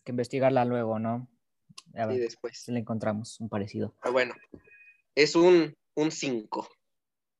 que 0.02 0.10
investigarla 0.10 0.64
luego, 0.64 0.98
¿no? 0.98 1.28
A 1.94 2.06
Y 2.06 2.08
ver 2.08 2.18
después. 2.18 2.58
si 2.58 2.72
le 2.72 2.80
encontramos 2.80 3.38
un 3.38 3.48
parecido. 3.48 3.94
Pero 4.02 4.12
bueno, 4.12 4.34
es 5.14 5.36
un 5.36 5.72
5. 6.10 6.66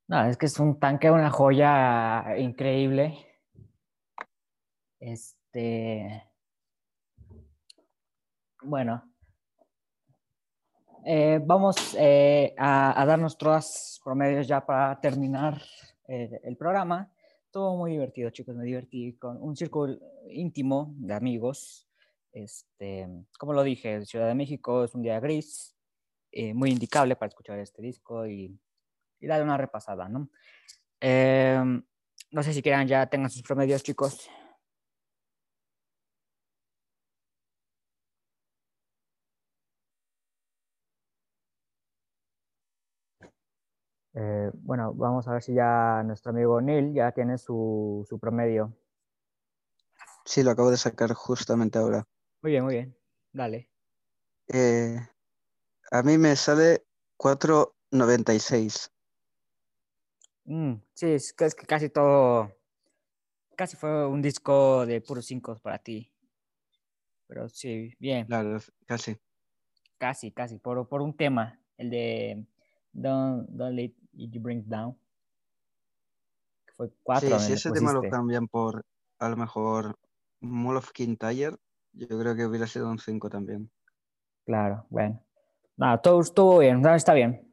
No, 0.07 0.23
es 0.25 0.37
que 0.37 0.45
es 0.45 0.57
un 0.57 0.79
tanque, 0.79 1.11
una 1.11 1.31
joya 1.31 2.37
increíble. 2.37 3.26
Este. 4.99 6.23
Bueno. 8.63 9.13
Eh, 11.05 11.39
vamos 11.41 11.95
eh, 11.97 12.53
a, 12.57 13.01
a 13.01 13.05
dar 13.05 13.17
nuestros 13.17 14.01
promedios 14.03 14.45
ya 14.45 14.65
para 14.65 14.99
terminar 14.99 15.61
eh, 16.07 16.41
el 16.43 16.57
programa. 16.57 17.11
Todo 17.49 17.77
muy 17.77 17.91
divertido, 17.91 18.29
chicos. 18.29 18.55
Me 18.55 18.65
divertí 18.65 19.17
con 19.17 19.41
un 19.41 19.55
círculo 19.55 19.97
íntimo 20.29 20.93
de 20.97 21.13
amigos. 21.13 21.87
Este, 22.33 23.07
como 23.39 23.53
lo 23.53 23.63
dije, 23.63 24.05
Ciudad 24.05 24.27
de 24.27 24.35
México 24.35 24.83
es 24.83 24.93
un 24.93 25.01
día 25.01 25.19
gris, 25.19 25.75
eh, 26.31 26.53
muy 26.53 26.71
indicable 26.71 27.15
para 27.15 27.29
escuchar 27.29 27.57
este 27.59 27.81
disco 27.81 28.27
y, 28.27 28.59
y 29.19 29.27
darle 29.27 29.45
una 29.45 29.57
repasada, 29.57 30.09
¿no? 30.09 30.29
Eh, 30.99 31.81
no 32.31 32.43
sé 32.43 32.53
si 32.53 32.61
quieran 32.61 32.87
ya 32.87 33.07
tengan 33.07 33.29
sus 33.29 33.43
promedios, 33.43 33.81
chicos. 33.81 34.29
Eh, 44.19 44.49
bueno, 44.51 44.95
vamos 44.95 45.27
a 45.27 45.33
ver 45.33 45.43
si 45.43 45.53
ya 45.53 46.01
nuestro 46.03 46.31
amigo 46.31 46.59
Neil 46.59 46.91
ya 46.91 47.11
tiene 47.11 47.37
su, 47.37 48.03
su 48.09 48.17
promedio. 48.17 48.75
Sí, 50.25 50.41
lo 50.41 50.49
acabo 50.49 50.71
de 50.71 50.77
sacar 50.77 51.13
justamente 51.13 51.77
ahora. 51.77 52.07
Muy 52.41 52.51
bien, 52.51 52.63
muy 52.63 52.73
bien. 52.73 52.97
Dale. 53.31 53.69
Eh, 54.47 54.97
a 55.91 56.01
mí 56.01 56.17
me 56.17 56.35
sale 56.35 56.87
4.96. 57.19 58.91
Mm, 60.45 60.73
sí, 60.95 61.11
es 61.11 61.33
que, 61.33 61.45
es 61.45 61.53
que 61.53 61.67
casi 61.67 61.89
todo, 61.89 62.51
casi 63.55 63.77
fue 63.77 64.07
un 64.07 64.23
disco 64.23 64.83
de 64.87 64.99
puros 64.99 65.27
cinco 65.27 65.55
para 65.61 65.77
ti. 65.77 66.11
Pero 67.27 67.49
sí, 67.49 67.93
bien. 67.99 68.25
Claro, 68.25 68.57
casi. 68.87 69.15
Casi, 69.99 70.31
casi. 70.31 70.57
Por, 70.57 70.87
por 70.87 71.03
un 71.03 71.15
tema. 71.15 71.61
El 71.77 71.91
de 71.91 72.47
Don't, 72.97 73.47
don't 73.49 73.75
Let 73.75 73.93
You 74.17 74.41
Bring 74.41 74.67
Down. 74.67 74.97
que 76.65 76.73
Fue 76.73 76.89
cuatro. 77.03 77.39
Sí, 77.39 77.47
si 77.47 77.53
ese 77.53 77.71
tema 77.71 77.93
lo 77.93 78.01
cambian 78.09 78.47
por 78.47 78.83
a 79.19 79.29
lo 79.29 79.37
mejor 79.37 79.97
Mall 80.41 80.77
of 80.77 80.91
Kintyre, 80.91 81.57
yo 81.93 82.07
creo 82.19 82.35
que 82.35 82.45
hubiera 82.45 82.67
sido 82.67 82.89
un 82.89 82.99
5 82.99 83.29
también. 83.29 83.69
Claro, 84.45 84.85
bueno. 84.89 85.23
Nada, 85.75 86.01
todo 86.01 86.21
estuvo 86.21 86.59
bien, 86.59 86.81
no, 86.81 86.93
está 86.93 87.13
bien. 87.13 87.47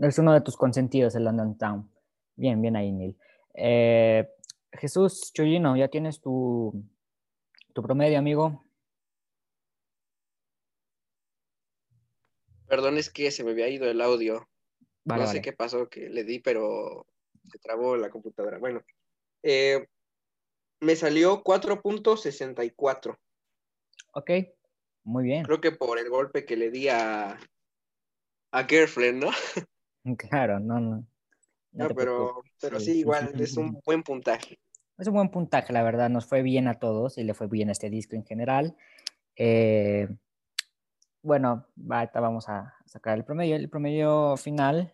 Es 0.00 0.18
uno 0.18 0.32
de 0.32 0.40
tus 0.40 0.56
consentidos 0.56 1.14
el 1.14 1.24
London 1.24 1.56
Town. 1.56 1.90
Bien, 2.36 2.60
bien 2.60 2.76
ahí, 2.76 2.92
Neil. 2.92 3.16
Eh, 3.54 4.28
Jesús 4.72 5.32
Chuyino, 5.32 5.76
¿ya 5.76 5.88
tienes 5.88 6.20
tu, 6.20 6.84
tu 7.72 7.82
promedio, 7.82 8.18
amigo? 8.18 8.64
Perdón, 12.66 12.98
es 12.98 13.10
que 13.10 13.30
se 13.30 13.42
me 13.42 13.50
había 13.50 13.68
ido 13.68 13.90
el 13.90 14.00
audio. 14.00 14.49
Vale, 15.04 15.22
no 15.22 15.26
vale. 15.26 15.38
sé 15.38 15.42
qué 15.42 15.52
pasó, 15.52 15.88
que 15.88 16.08
le 16.08 16.24
di, 16.24 16.38
pero 16.40 17.06
se 17.50 17.58
trabó 17.58 17.96
la 17.96 18.10
computadora. 18.10 18.58
Bueno, 18.58 18.82
eh, 19.42 19.86
me 20.80 20.96
salió 20.96 21.42
4.64. 21.42 23.18
Ok, 24.12 24.30
muy 25.04 25.24
bien. 25.24 25.44
Creo 25.44 25.60
que 25.60 25.72
por 25.72 25.98
el 25.98 26.08
golpe 26.08 26.44
que 26.44 26.56
le 26.56 26.70
di 26.70 26.88
a, 26.88 27.38
a 28.52 28.64
Girlfriend, 28.64 29.24
¿no? 29.24 29.30
Claro, 30.16 30.58
no, 30.58 30.80
no. 30.80 31.06
no 31.72 31.94
pero, 31.94 32.42
pero 32.60 32.80
Sí. 32.80 32.86
sí, 32.86 32.98
igual, 33.00 33.34
es 33.38 33.56
un 33.56 33.78
buen 33.84 34.02
puntaje. 34.02 34.58
Es 34.98 35.06
un 35.08 35.14
buen 35.14 35.30
puntaje, 35.30 35.72
la 35.72 35.82
verdad. 35.82 36.08
Nos 36.10 36.26
fue 36.26 36.42
bien 36.42 36.68
a 36.68 36.78
todos 36.78 37.18
y 37.18 37.24
le 37.24 37.34
fue 37.34 37.48
bien 37.48 37.68
a 37.68 37.72
este 37.72 37.90
disco 37.90 38.16
en 38.16 38.24
general. 38.24 38.76
Eh, 39.36 40.08
bueno, 41.22 41.66
vamos 41.76 42.48
a 42.48 42.74
sacar 42.86 43.16
el 43.16 43.24
promedio. 43.24 43.56
El 43.56 43.68
promedio 43.68 44.36
final. 44.36 44.92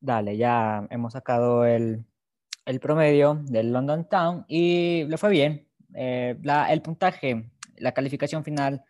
Dale, 0.00 0.36
ya 0.36 0.86
hemos 0.90 1.12
sacado 1.12 1.64
el, 1.66 2.06
promedio 2.80 3.40
del 3.44 3.72
London 3.72 4.08
Town 4.08 4.44
y 4.48 5.04
le 5.04 5.18
fue 5.18 5.30
bien. 5.30 5.68
Eh, 5.94 6.36
el 6.68 6.82
puntaje, 6.82 7.50
la 7.76 7.92
calificación 7.92 8.44
final 8.44 8.84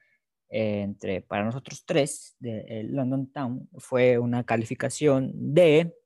eh, 0.48 0.82
entre 0.82 1.22
para 1.22 1.44
nosotros 1.44 1.84
tres 1.86 2.36
del 2.38 2.94
London 2.94 3.30
Town 3.32 3.68
fue 3.78 4.18
una 4.18 4.44
calificación 4.44 5.32
de 5.34 5.96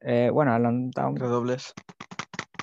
eh, 0.00 0.30
bueno, 0.32 0.58
London 0.58 0.90
Town 0.90 1.16
Redobles. 1.16 1.74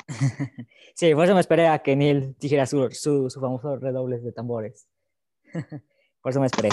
Sí, 0.96 1.14
por 1.16 1.24
eso 1.24 1.34
me 1.34 1.40
esperé 1.40 1.68
a 1.68 1.80
que 1.80 1.96
Neil 1.96 2.36
dijera 2.40 2.66
su, 2.66 2.90
su, 2.92 3.30
su 3.30 3.40
famoso 3.40 3.78
redobles 3.78 4.22
de 4.24 4.34
tambores. 4.34 4.90
por 6.22 6.32
eso 6.32 6.42
me 6.42 6.48
esperé. 6.48 6.70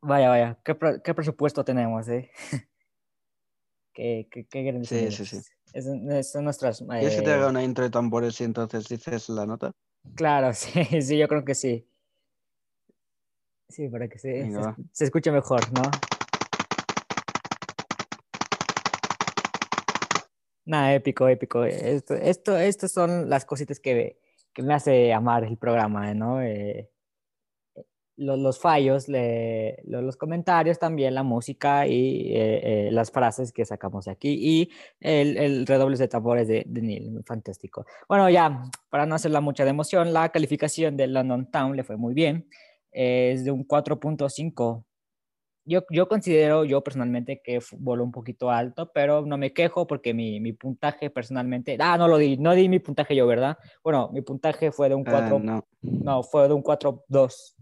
Vaya, 0.00 0.28
vaya, 0.30 0.58
qué, 0.64 0.76
qué 1.04 1.14
presupuesto 1.14 1.64
tenemos, 1.64 2.08
¿eh? 2.08 2.30
qué, 3.92 4.28
qué, 4.30 4.46
qué 4.46 4.62
grandes 4.62 4.88
Sí, 4.88 5.10
sí, 5.10 5.26
sí. 5.26 5.36
Es- 5.72 5.86
es- 5.86 6.32
son 6.32 6.44
nuestras... 6.44 6.82
¿Quieres 6.82 7.16
que 7.16 7.22
te 7.22 7.30
eh, 7.30 7.34
haga 7.34 7.48
una 7.48 7.62
intro 7.62 7.84
de 7.84 7.90
tambores 7.90 8.40
y 8.40 8.44
entonces 8.44 8.88
dices 8.88 9.28
la 9.28 9.46
nota? 9.46 9.72
Claro, 10.14 10.52
sí, 10.54 11.02
sí, 11.02 11.18
yo 11.18 11.28
creo 11.28 11.44
que 11.44 11.54
sí. 11.54 11.86
Sí, 13.68 13.88
para 13.88 14.08
que 14.08 14.18
se, 14.18 14.50
se, 14.50 14.60
se 14.92 15.04
escuche 15.04 15.30
mejor, 15.30 15.60
¿no? 15.72 15.90
Nada, 20.64 20.94
épico, 20.94 21.28
épico. 21.28 21.64
Esto, 21.64 22.14
esto, 22.14 22.56
estas 22.56 22.92
son 22.92 23.28
las 23.28 23.44
cositas 23.44 23.80
que, 23.80 24.18
que 24.52 24.62
me 24.62 24.74
hace 24.74 25.12
amar 25.12 25.44
el 25.44 25.56
programa, 25.58 26.14
¿no? 26.14 26.40
Eh, 26.42 26.88
lo- 28.16 28.36
los, 28.36 28.58
fallos, 28.60 29.08
le- 29.08 29.78
lo- 29.84 30.02
los 30.02 30.16
comentarios 30.16 30.78
también, 30.78 31.14
la 31.14 31.22
música 31.22 31.86
y 31.86 32.34
eh, 32.36 32.88
eh, 32.88 32.90
las 32.92 33.10
frases 33.10 33.52
que 33.52 33.64
sacamos 33.64 34.06
aquí 34.08 34.36
y 34.40 34.70
el, 35.00 35.36
el 35.38 35.66
redobles 35.66 35.98
de 35.98 36.08
tambores 36.08 36.46
de, 36.48 36.64
de 36.66 36.82
Neil, 36.82 37.22
fantástico. 37.26 37.86
Bueno, 38.08 38.28
ya, 38.30 38.62
para 38.90 39.06
no 39.06 39.14
hacerla 39.14 39.40
mucha 39.40 39.64
de 39.64 39.70
emoción, 39.70 40.12
la 40.12 40.28
calificación 40.30 40.96
de 40.96 41.06
London 41.06 41.50
Town 41.50 41.76
le 41.76 41.84
fue 41.84 41.96
muy 41.96 42.12
bien, 42.14 42.48
eh, 42.92 43.32
es 43.34 43.44
de 43.44 43.50
un 43.50 43.64
4.5. 43.64 44.84
Yo, 45.64 45.82
yo 45.90 46.08
considero, 46.08 46.64
yo 46.64 46.82
personalmente, 46.82 47.40
que 47.40 47.60
voló 47.78 48.02
un 48.02 48.10
poquito 48.10 48.50
alto, 48.50 48.90
pero 48.92 49.24
no 49.24 49.38
me 49.38 49.52
quejo 49.52 49.86
porque 49.86 50.12
mi, 50.12 50.40
mi 50.40 50.52
puntaje 50.52 51.08
personalmente, 51.08 51.76
ah, 51.78 51.96
no 51.96 52.08
lo 52.08 52.18
di, 52.18 52.36
no 52.36 52.52
di 52.54 52.68
mi 52.68 52.80
puntaje 52.80 53.14
yo, 53.14 53.26
¿verdad? 53.28 53.56
Bueno, 53.84 54.10
mi 54.12 54.22
puntaje 54.22 54.72
fue 54.72 54.88
de 54.88 54.96
un 54.96 55.04
Ah, 55.06 55.10
4, 55.10 55.38
no. 55.38 55.64
no, 55.82 56.22
fue 56.24 56.48
de 56.48 56.54
un 56.54 56.62
4-2. 56.62 57.54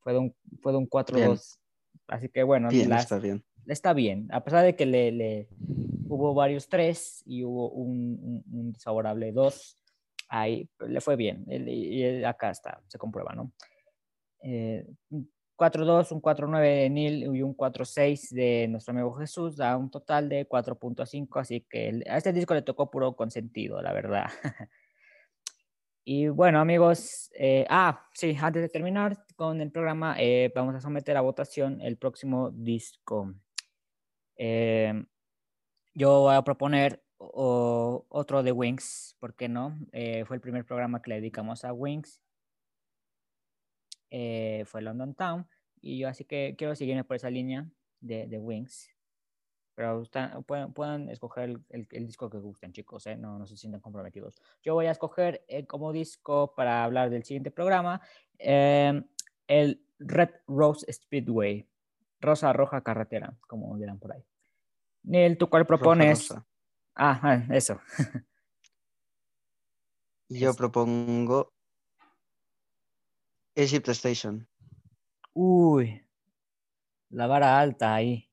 Fue 0.00 0.12
de 0.12 0.18
un, 0.20 0.34
fue 0.60 0.70
de 0.72 0.78
un 0.78 0.86
4-2. 0.86 1.58
Así 2.06 2.28
que 2.28 2.42
bueno, 2.44 2.68
Bien, 2.70 2.88
las- 2.90 3.04
está 3.04 3.18
bien. 3.18 3.44
está 3.66 3.92
bien. 3.92 4.28
A 4.30 4.44
pesar 4.44 4.64
de 4.64 4.76
que 4.76 4.86
le, 4.86 5.10
le- 5.10 5.48
hubo 6.06 6.32
varios 6.34 6.68
3 6.68 7.22
y 7.26 7.42
hubo 7.42 7.70
un, 7.70 8.20
un, 8.22 8.58
un 8.60 8.72
desfavorable 8.72 9.32
2, 9.32 9.76
ahí 10.28 10.68
le 10.86 11.00
fue 11.00 11.16
bien. 11.16 11.44
Y, 11.48 12.22
acá 12.22 12.50
está, 12.50 12.80
se 12.86 12.98
comprueba, 12.98 13.34
¿no? 13.34 13.50
Eh, 14.42 14.86
4-2, 15.56 16.12
un 16.12 16.20
4-9 16.20 16.68
de 16.82 16.90
Neil 16.90 17.22
y 17.36 17.42
un 17.42 17.54
4-6 17.54 18.30
de 18.34 18.66
nuestro 18.68 18.92
amigo 18.92 19.14
Jesús, 19.14 19.56
da 19.56 19.76
un 19.76 19.90
total 19.90 20.28
de 20.28 20.46
4.5, 20.46 21.38
así 21.40 21.60
que 21.68 22.02
a 22.08 22.16
este 22.18 22.32
disco 22.32 22.54
le 22.54 22.62
tocó 22.62 22.90
puro 22.90 23.14
consentido, 23.16 23.80
la 23.82 23.92
verdad. 23.92 24.26
Y 26.06 26.28
bueno, 26.28 26.60
amigos, 26.60 27.30
eh, 27.34 27.64
ah, 27.70 28.06
sí, 28.12 28.36
antes 28.38 28.60
de 28.62 28.68
terminar 28.68 29.24
con 29.36 29.60
el 29.62 29.70
programa, 29.70 30.16
eh, 30.18 30.52
vamos 30.54 30.74
a 30.74 30.80
someter 30.80 31.16
a 31.16 31.22
votación 31.22 31.80
el 31.80 31.96
próximo 31.96 32.50
disco. 32.50 33.32
Eh, 34.36 35.04
yo 35.94 36.20
voy 36.22 36.34
a 36.34 36.42
proponer 36.42 37.02
o- 37.18 38.06
otro 38.08 38.42
de 38.42 38.52
Wings, 38.52 39.16
¿por 39.20 39.34
qué 39.34 39.48
no? 39.48 39.78
Eh, 39.92 40.24
fue 40.26 40.36
el 40.36 40.42
primer 40.42 40.64
programa 40.66 41.00
que 41.02 41.10
le 41.10 41.16
dedicamos 41.16 41.64
a 41.64 41.72
Wings. 41.72 42.20
Eh, 44.16 44.62
fue 44.66 44.80
London 44.80 45.12
Town. 45.14 45.44
Y 45.80 45.98
yo 45.98 46.08
así 46.08 46.24
que 46.24 46.54
quiero 46.56 46.76
seguirme 46.76 47.02
por 47.02 47.16
esa 47.16 47.30
línea 47.30 47.66
de, 48.00 48.28
de 48.28 48.38
Wings. 48.38 48.88
Pero 49.74 50.04
pueden, 50.46 50.72
pueden 50.72 51.08
escoger 51.10 51.50
el, 51.50 51.64
el- 51.70 51.88
el 51.90 52.06
disco 52.06 52.30
que 52.30 52.38
gusten, 52.38 52.72
chicos, 52.72 53.08
¿eh? 53.08 53.16
no, 53.16 53.40
no 53.40 53.46
se 53.48 53.56
sientan 53.56 53.80
comprometidos. 53.80 54.40
Yo 54.62 54.74
voy 54.74 54.86
a 54.86 54.92
escoger 54.92 55.44
eh, 55.48 55.66
como 55.66 55.92
disco 55.92 56.54
para 56.54 56.84
hablar 56.84 57.10
del 57.10 57.24
siguiente 57.24 57.50
programa 57.50 58.00
eh, 58.38 59.02
el 59.48 59.84
Red 59.98 60.30
Rose 60.46 60.86
Speedway, 60.92 61.66
Rosa 62.20 62.52
Roja 62.52 62.82
Carretera, 62.82 63.34
como 63.48 63.76
dirán 63.76 63.98
por 63.98 64.12
ahí. 64.12 64.22
Neil, 65.02 65.36
¿tú 65.36 65.50
cuál 65.50 65.64
Roja, 65.64 65.76
propones? 65.80 66.28
rosa. 66.28 66.46
Ah, 66.94 67.18
ah, 67.20 67.42
eso. 67.52 67.80
Yo 70.28 70.54
propongo 70.54 71.53
Egypt 73.54 73.88
Station. 73.90 74.48
Uy, 75.32 76.04
la 77.10 77.26
vara 77.26 77.58
alta 77.58 77.94
ahí. 77.94 78.28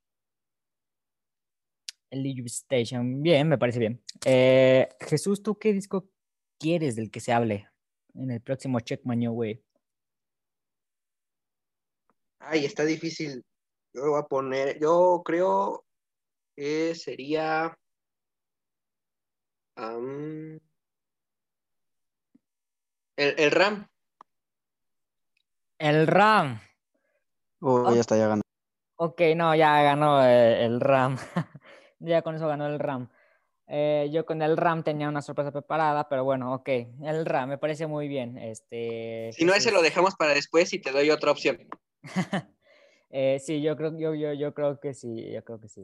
El 2.10 2.26
Egypt 2.26 2.48
Station. 2.48 3.22
Bien, 3.22 3.48
me 3.48 3.58
parece 3.58 3.80
bien. 3.80 4.04
Eh, 4.26 4.90
Jesús, 5.00 5.42
¿tú 5.42 5.58
qué 5.58 5.74
disco 5.74 6.10
quieres 6.60 6.96
del 6.96 7.10
que 7.10 7.20
se 7.20 7.32
hable 7.32 7.70
en 8.14 8.32
el 8.32 8.42
próximo 8.42 8.80
Check 8.80 9.02
My 9.06 9.16
New 9.16 9.34
Way? 9.34 9.64
Ay, 12.40 12.66
está 12.66 12.84
difícil. 12.84 13.44
Yo 13.94 14.06
lo 14.06 14.12
voy 14.12 14.20
a 14.20 14.28
poner, 14.28 14.80
yo 14.80 15.22
creo 15.24 15.86
que 16.56 16.96
sería 16.96 17.78
el, 19.76 20.60
el 23.18 23.52
RAM. 23.52 23.91
El 25.82 26.08
RAM. 26.08 26.60
Uy, 27.60 27.84
Ah. 27.88 27.92
ya 27.96 28.02
está, 28.02 28.18
ya 28.18 28.28
ganó. 28.28 28.42
Ok, 28.98 29.22
no, 29.36 29.56
ya 29.56 29.82
ganó 29.82 30.24
eh, 30.24 30.64
el 30.66 30.80
RAM. 30.80 31.18
ya 32.00 32.22
con 32.22 32.36
eso 32.36 32.48
ganó 32.48 32.68
el 32.68 32.78
RAM. 32.80 33.10
Eh, 33.68 34.10
yo 34.12 34.26
con 34.26 34.42
el 34.42 34.58
RAM 34.58 34.84
tenía 34.84 35.08
una 35.10 35.22
sorpresa 35.22 35.52
preparada, 35.52 36.08
pero 36.10 36.24
bueno, 36.24 36.54
ok. 36.54 36.70
El 37.04 37.26
RAM 37.26 37.50
me 37.50 37.58
parece 37.58 37.88
muy 37.88 38.08
bien. 38.08 38.38
Este, 38.38 39.32
Si 39.34 39.44
no, 39.46 39.54
ese 39.54 39.72
lo 39.72 39.82
dejamos 39.82 40.16
para 40.16 40.34
después 40.34 40.72
y 40.74 40.80
te 40.80 40.92
doy 40.92 41.10
otra 41.10 41.32
opción. 41.32 41.58
Eh, 43.14 43.40
sí, 43.40 43.62
yo 43.62 43.76
creo, 43.76 43.92
yo, 44.00 44.16
yo, 44.16 44.32
yo 44.32 44.54
creo 44.54 44.80
que 44.80 44.94
sí, 44.94 45.30
yo 45.34 45.44
creo 45.44 45.60
que 45.60 45.68
sí. 45.68 45.84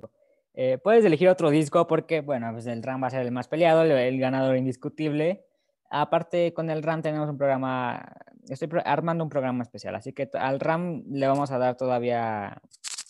Eh, 0.53 0.77
puedes 0.81 1.03
elegir 1.03 1.27
otro 1.27 1.49
disco 1.49 1.85
porque, 1.85 2.21
bueno, 2.21 2.49
pues 2.53 2.67
el 2.67 2.81
RAM 2.81 3.03
va 3.03 3.07
a 3.07 3.09
ser 3.09 3.19
el 3.23 3.33
más 3.33 3.49
peleado, 3.49 3.81
el, 3.81 3.91
el 3.91 4.17
ganador 4.17 4.55
indiscutible. 4.55 5.45
Aparte, 5.89 6.53
con 6.53 6.69
el 6.69 6.83
RAM 6.83 7.01
tenemos 7.01 7.29
un 7.29 7.37
programa, 7.37 8.03
estoy 8.49 8.69
armando 8.83 9.23
un 9.23 9.29
programa 9.29 9.63
especial, 9.63 9.95
así 9.95 10.13
que 10.13 10.29
al 10.33 10.59
RAM 10.59 11.03
le 11.07 11.27
vamos 11.27 11.51
a 11.51 11.57
dar 11.57 11.77
todavía 11.77 12.61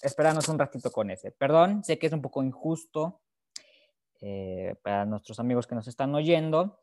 esperanos 0.02 0.48
un 0.48 0.60
ratito 0.60 0.92
con 0.92 1.10
ese. 1.10 1.32
Perdón, 1.32 1.84
sé 1.84 1.98
que 1.98 2.08
es 2.08 2.14
un 2.14 2.22
poco 2.22 2.44
injusto 2.44 3.22
eh, 4.22 4.76
para 4.84 5.06
nuestros 5.06 5.40
amigos 5.40 5.68
que 5.68 5.76
nos 5.76 5.88
están 5.88 6.14
oyendo, 6.14 6.82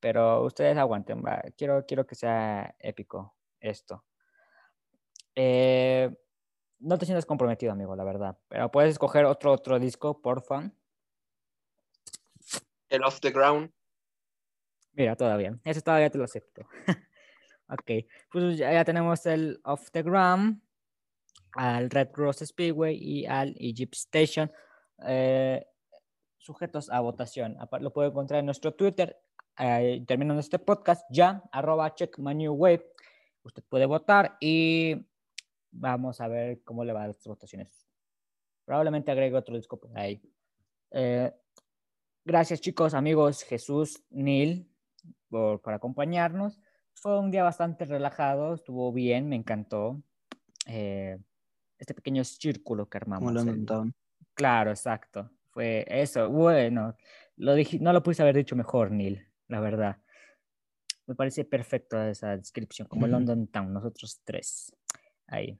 pero 0.00 0.44
ustedes 0.44 0.76
aguanten. 0.76 1.22
Quiero, 1.56 1.84
quiero 1.86 2.06
que 2.06 2.14
sea 2.14 2.74
épico 2.78 3.34
esto. 3.60 4.04
Eh, 5.34 6.14
no 6.78 6.98
te 6.98 7.06
sientas 7.06 7.26
comprometido, 7.26 7.72
amigo, 7.72 7.96
la 7.96 8.04
verdad, 8.04 8.38
pero 8.48 8.70
puedes 8.70 8.90
escoger 8.90 9.24
otro, 9.24 9.52
otro 9.52 9.78
disco, 9.78 10.20
por 10.20 10.42
fan. 10.42 10.76
El 12.88 13.02
Off 13.04 13.20
the 13.20 13.30
Ground. 13.30 13.72
Mira, 14.94 15.16
todavía. 15.16 15.58
Ese 15.64 15.82
todavía 15.82 16.10
te 16.10 16.18
lo 16.18 16.24
acepto. 16.24 16.62
ok, 17.68 17.90
pues 18.30 18.58
ya, 18.58 18.84
tenemos 18.84 19.26
el 19.26 19.60
Off 19.64 19.90
the 19.90 20.02
Gram, 20.02 20.60
al 21.52 21.90
Red 21.90 22.10
Rose 22.14 22.46
Speedway 22.46 22.96
y 22.96 23.26
al 23.26 23.54
Egypt 23.58 23.94
Station. 23.94 24.50
eh, 25.06 25.66
sujetos 26.38 26.90
a 26.90 27.00
votación. 27.00 27.56
Lo 27.80 27.92
puede 27.92 28.10
encontrar 28.10 28.40
en 28.40 28.46
nuestro 28.46 28.74
Twitter, 28.74 29.18
eh, 29.58 30.04
terminando 30.06 30.40
este 30.40 30.58
podcast, 30.58 31.06
ya, 31.10 31.42
arroba 31.50 31.94
check 31.94 32.18
new 32.18 32.52
wave. 32.52 32.86
Usted 33.42 33.62
puede 33.68 33.86
votar 33.86 34.36
y 34.40 35.06
vamos 35.70 36.20
a 36.20 36.28
ver 36.28 36.62
cómo 36.62 36.84
le 36.84 36.92
va 36.92 37.04
a 37.04 37.06
las 37.08 37.24
votaciones. 37.24 37.86
Probablemente 38.66 39.10
agregue 39.10 39.36
otro 39.36 39.56
disco 39.56 39.78
por 39.78 39.96
ahí. 39.98 40.20
Eh, 40.90 41.32
gracias 42.24 42.60
chicos, 42.60 42.92
amigos, 42.92 43.42
Jesús, 43.42 44.04
Neil, 44.10 44.70
por, 45.28 45.60
por 45.60 45.74
acompañarnos. 45.74 46.60
Fue 46.94 47.18
un 47.18 47.30
día 47.30 47.42
bastante 47.42 47.84
relajado, 47.84 48.54
estuvo 48.54 48.92
bien, 48.92 49.28
me 49.28 49.36
encantó. 49.36 50.02
Eh, 50.66 51.18
este 51.78 51.94
pequeño 51.94 52.24
círculo 52.24 52.88
que 52.88 52.98
armamos. 52.98 53.32
Como 53.34 53.64
Town. 53.66 53.94
Claro, 54.34 54.70
exacto. 54.70 55.30
Fue 55.50 55.84
eso. 55.88 56.30
Bueno, 56.30 56.96
lo 57.36 57.54
dije, 57.54 57.78
no 57.78 57.92
lo 57.92 58.02
pudiste 58.02 58.22
haber 58.22 58.36
dicho 58.36 58.56
mejor, 58.56 58.90
Neil, 58.90 59.26
la 59.48 59.60
verdad. 59.60 59.98
Me 61.06 61.14
parece 61.14 61.44
perfecto 61.44 62.00
esa 62.02 62.36
descripción, 62.36 62.88
como 62.88 63.02
Ujú. 63.02 63.12
London 63.12 63.46
Town, 63.48 63.72
nosotros 63.72 64.20
tres. 64.24 64.74
Ahí. 65.26 65.58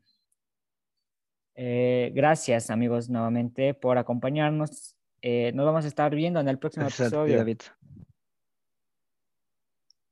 Eh, 1.54 2.10
gracias, 2.14 2.70
amigos, 2.70 3.10
nuevamente 3.10 3.74
por 3.74 3.98
acompañarnos. 3.98 4.96
Eh, 5.20 5.52
nos 5.54 5.66
vamos 5.66 5.84
a 5.84 5.88
estar 5.88 6.14
viendo 6.14 6.40
en 6.40 6.48
el 6.48 6.58
próximo 6.58 6.86
Gracias 6.86 7.08
a 7.08 7.10
ti, 7.10 7.16
episodio. 7.16 7.38
David. 7.38 7.60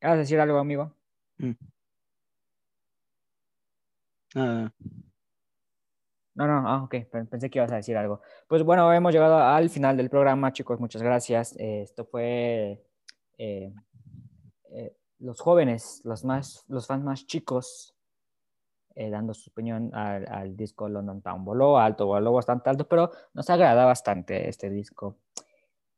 ¿Vas 0.03 0.13
a 0.13 0.17
decir 0.17 0.39
algo, 0.41 0.59
amigo? 0.59 0.95
Ah, 4.35 4.71
No, 6.35 6.47
no, 6.47 6.67
ah, 6.67 6.83
ok, 6.85 6.95
pe- 7.11 7.25
pensé 7.27 7.51
que 7.51 7.59
ibas 7.59 7.73
a 7.73 7.77
decir 7.77 7.97
algo. 7.97 8.23
Pues 8.49 8.63
bueno, 8.63 8.91
hemos 8.93 9.13
llegado 9.13 9.37
al 9.39 9.69
final 9.69 9.97
del 9.99 10.09
programa, 10.09 10.53
chicos, 10.53 10.81
muchas 10.81 11.03
gracias. 11.03 11.55
Esto 11.59 12.07
fue 12.07 12.83
eh, 13.37 13.73
eh, 14.71 14.97
los 15.19 15.41
jóvenes, 15.41 16.01
los, 16.05 16.25
más, 16.25 16.65
los 16.69 16.87
fans 16.87 17.05
más 17.05 17.27
chicos, 17.27 17.95
eh, 18.95 19.11
dando 19.11 19.35
su 19.35 19.51
opinión 19.51 19.91
al, 19.95 20.27
al 20.29 20.57
disco 20.57 20.89
London 20.89 21.23
Town. 21.23 21.45
Voló 21.45 21.79
alto, 21.79 22.07
voló 22.07 22.33
bastante 22.33 22.71
alto, 22.71 22.89
pero 22.89 23.11
nos 23.35 23.49
agrada 23.51 23.85
bastante 23.85 24.49
este 24.49 24.71
disco. 24.71 25.17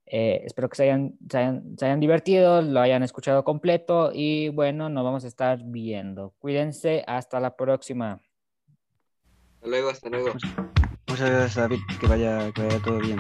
Eh, 0.07 0.43
espero 0.45 0.69
que 0.69 0.77
se 0.77 0.83
hayan, 0.85 1.17
se, 1.31 1.39
hayan, 1.39 1.79
se 1.79 1.87
hayan 1.87 2.01
divertido, 2.01 2.63
lo 2.63 2.81
hayan 2.81 3.03
escuchado 3.03 3.43
completo 3.43 4.11
y 4.13 4.51
bueno, 4.51 4.89
nos 4.89 5.05
vamos 5.05 5.25
a 5.25 5.29
estar 5.29 5.61
viendo. 5.65 6.35
Cuídense, 6.39 7.05
hasta 7.07 7.41
la 7.41 7.57
próxima. 7.57 8.21
Hasta 9.55 9.69
luego, 9.69 9.91
hasta 9.91 10.09
luego. 10.11 10.33
muchas 11.09 11.31
gracias, 11.31 11.55
David. 11.55 11.79
Que 12.01 12.07
vaya, 12.07 12.53
que 12.53 12.63
vaya 12.63 12.79
todo 12.83 12.99
bien. 12.99 13.19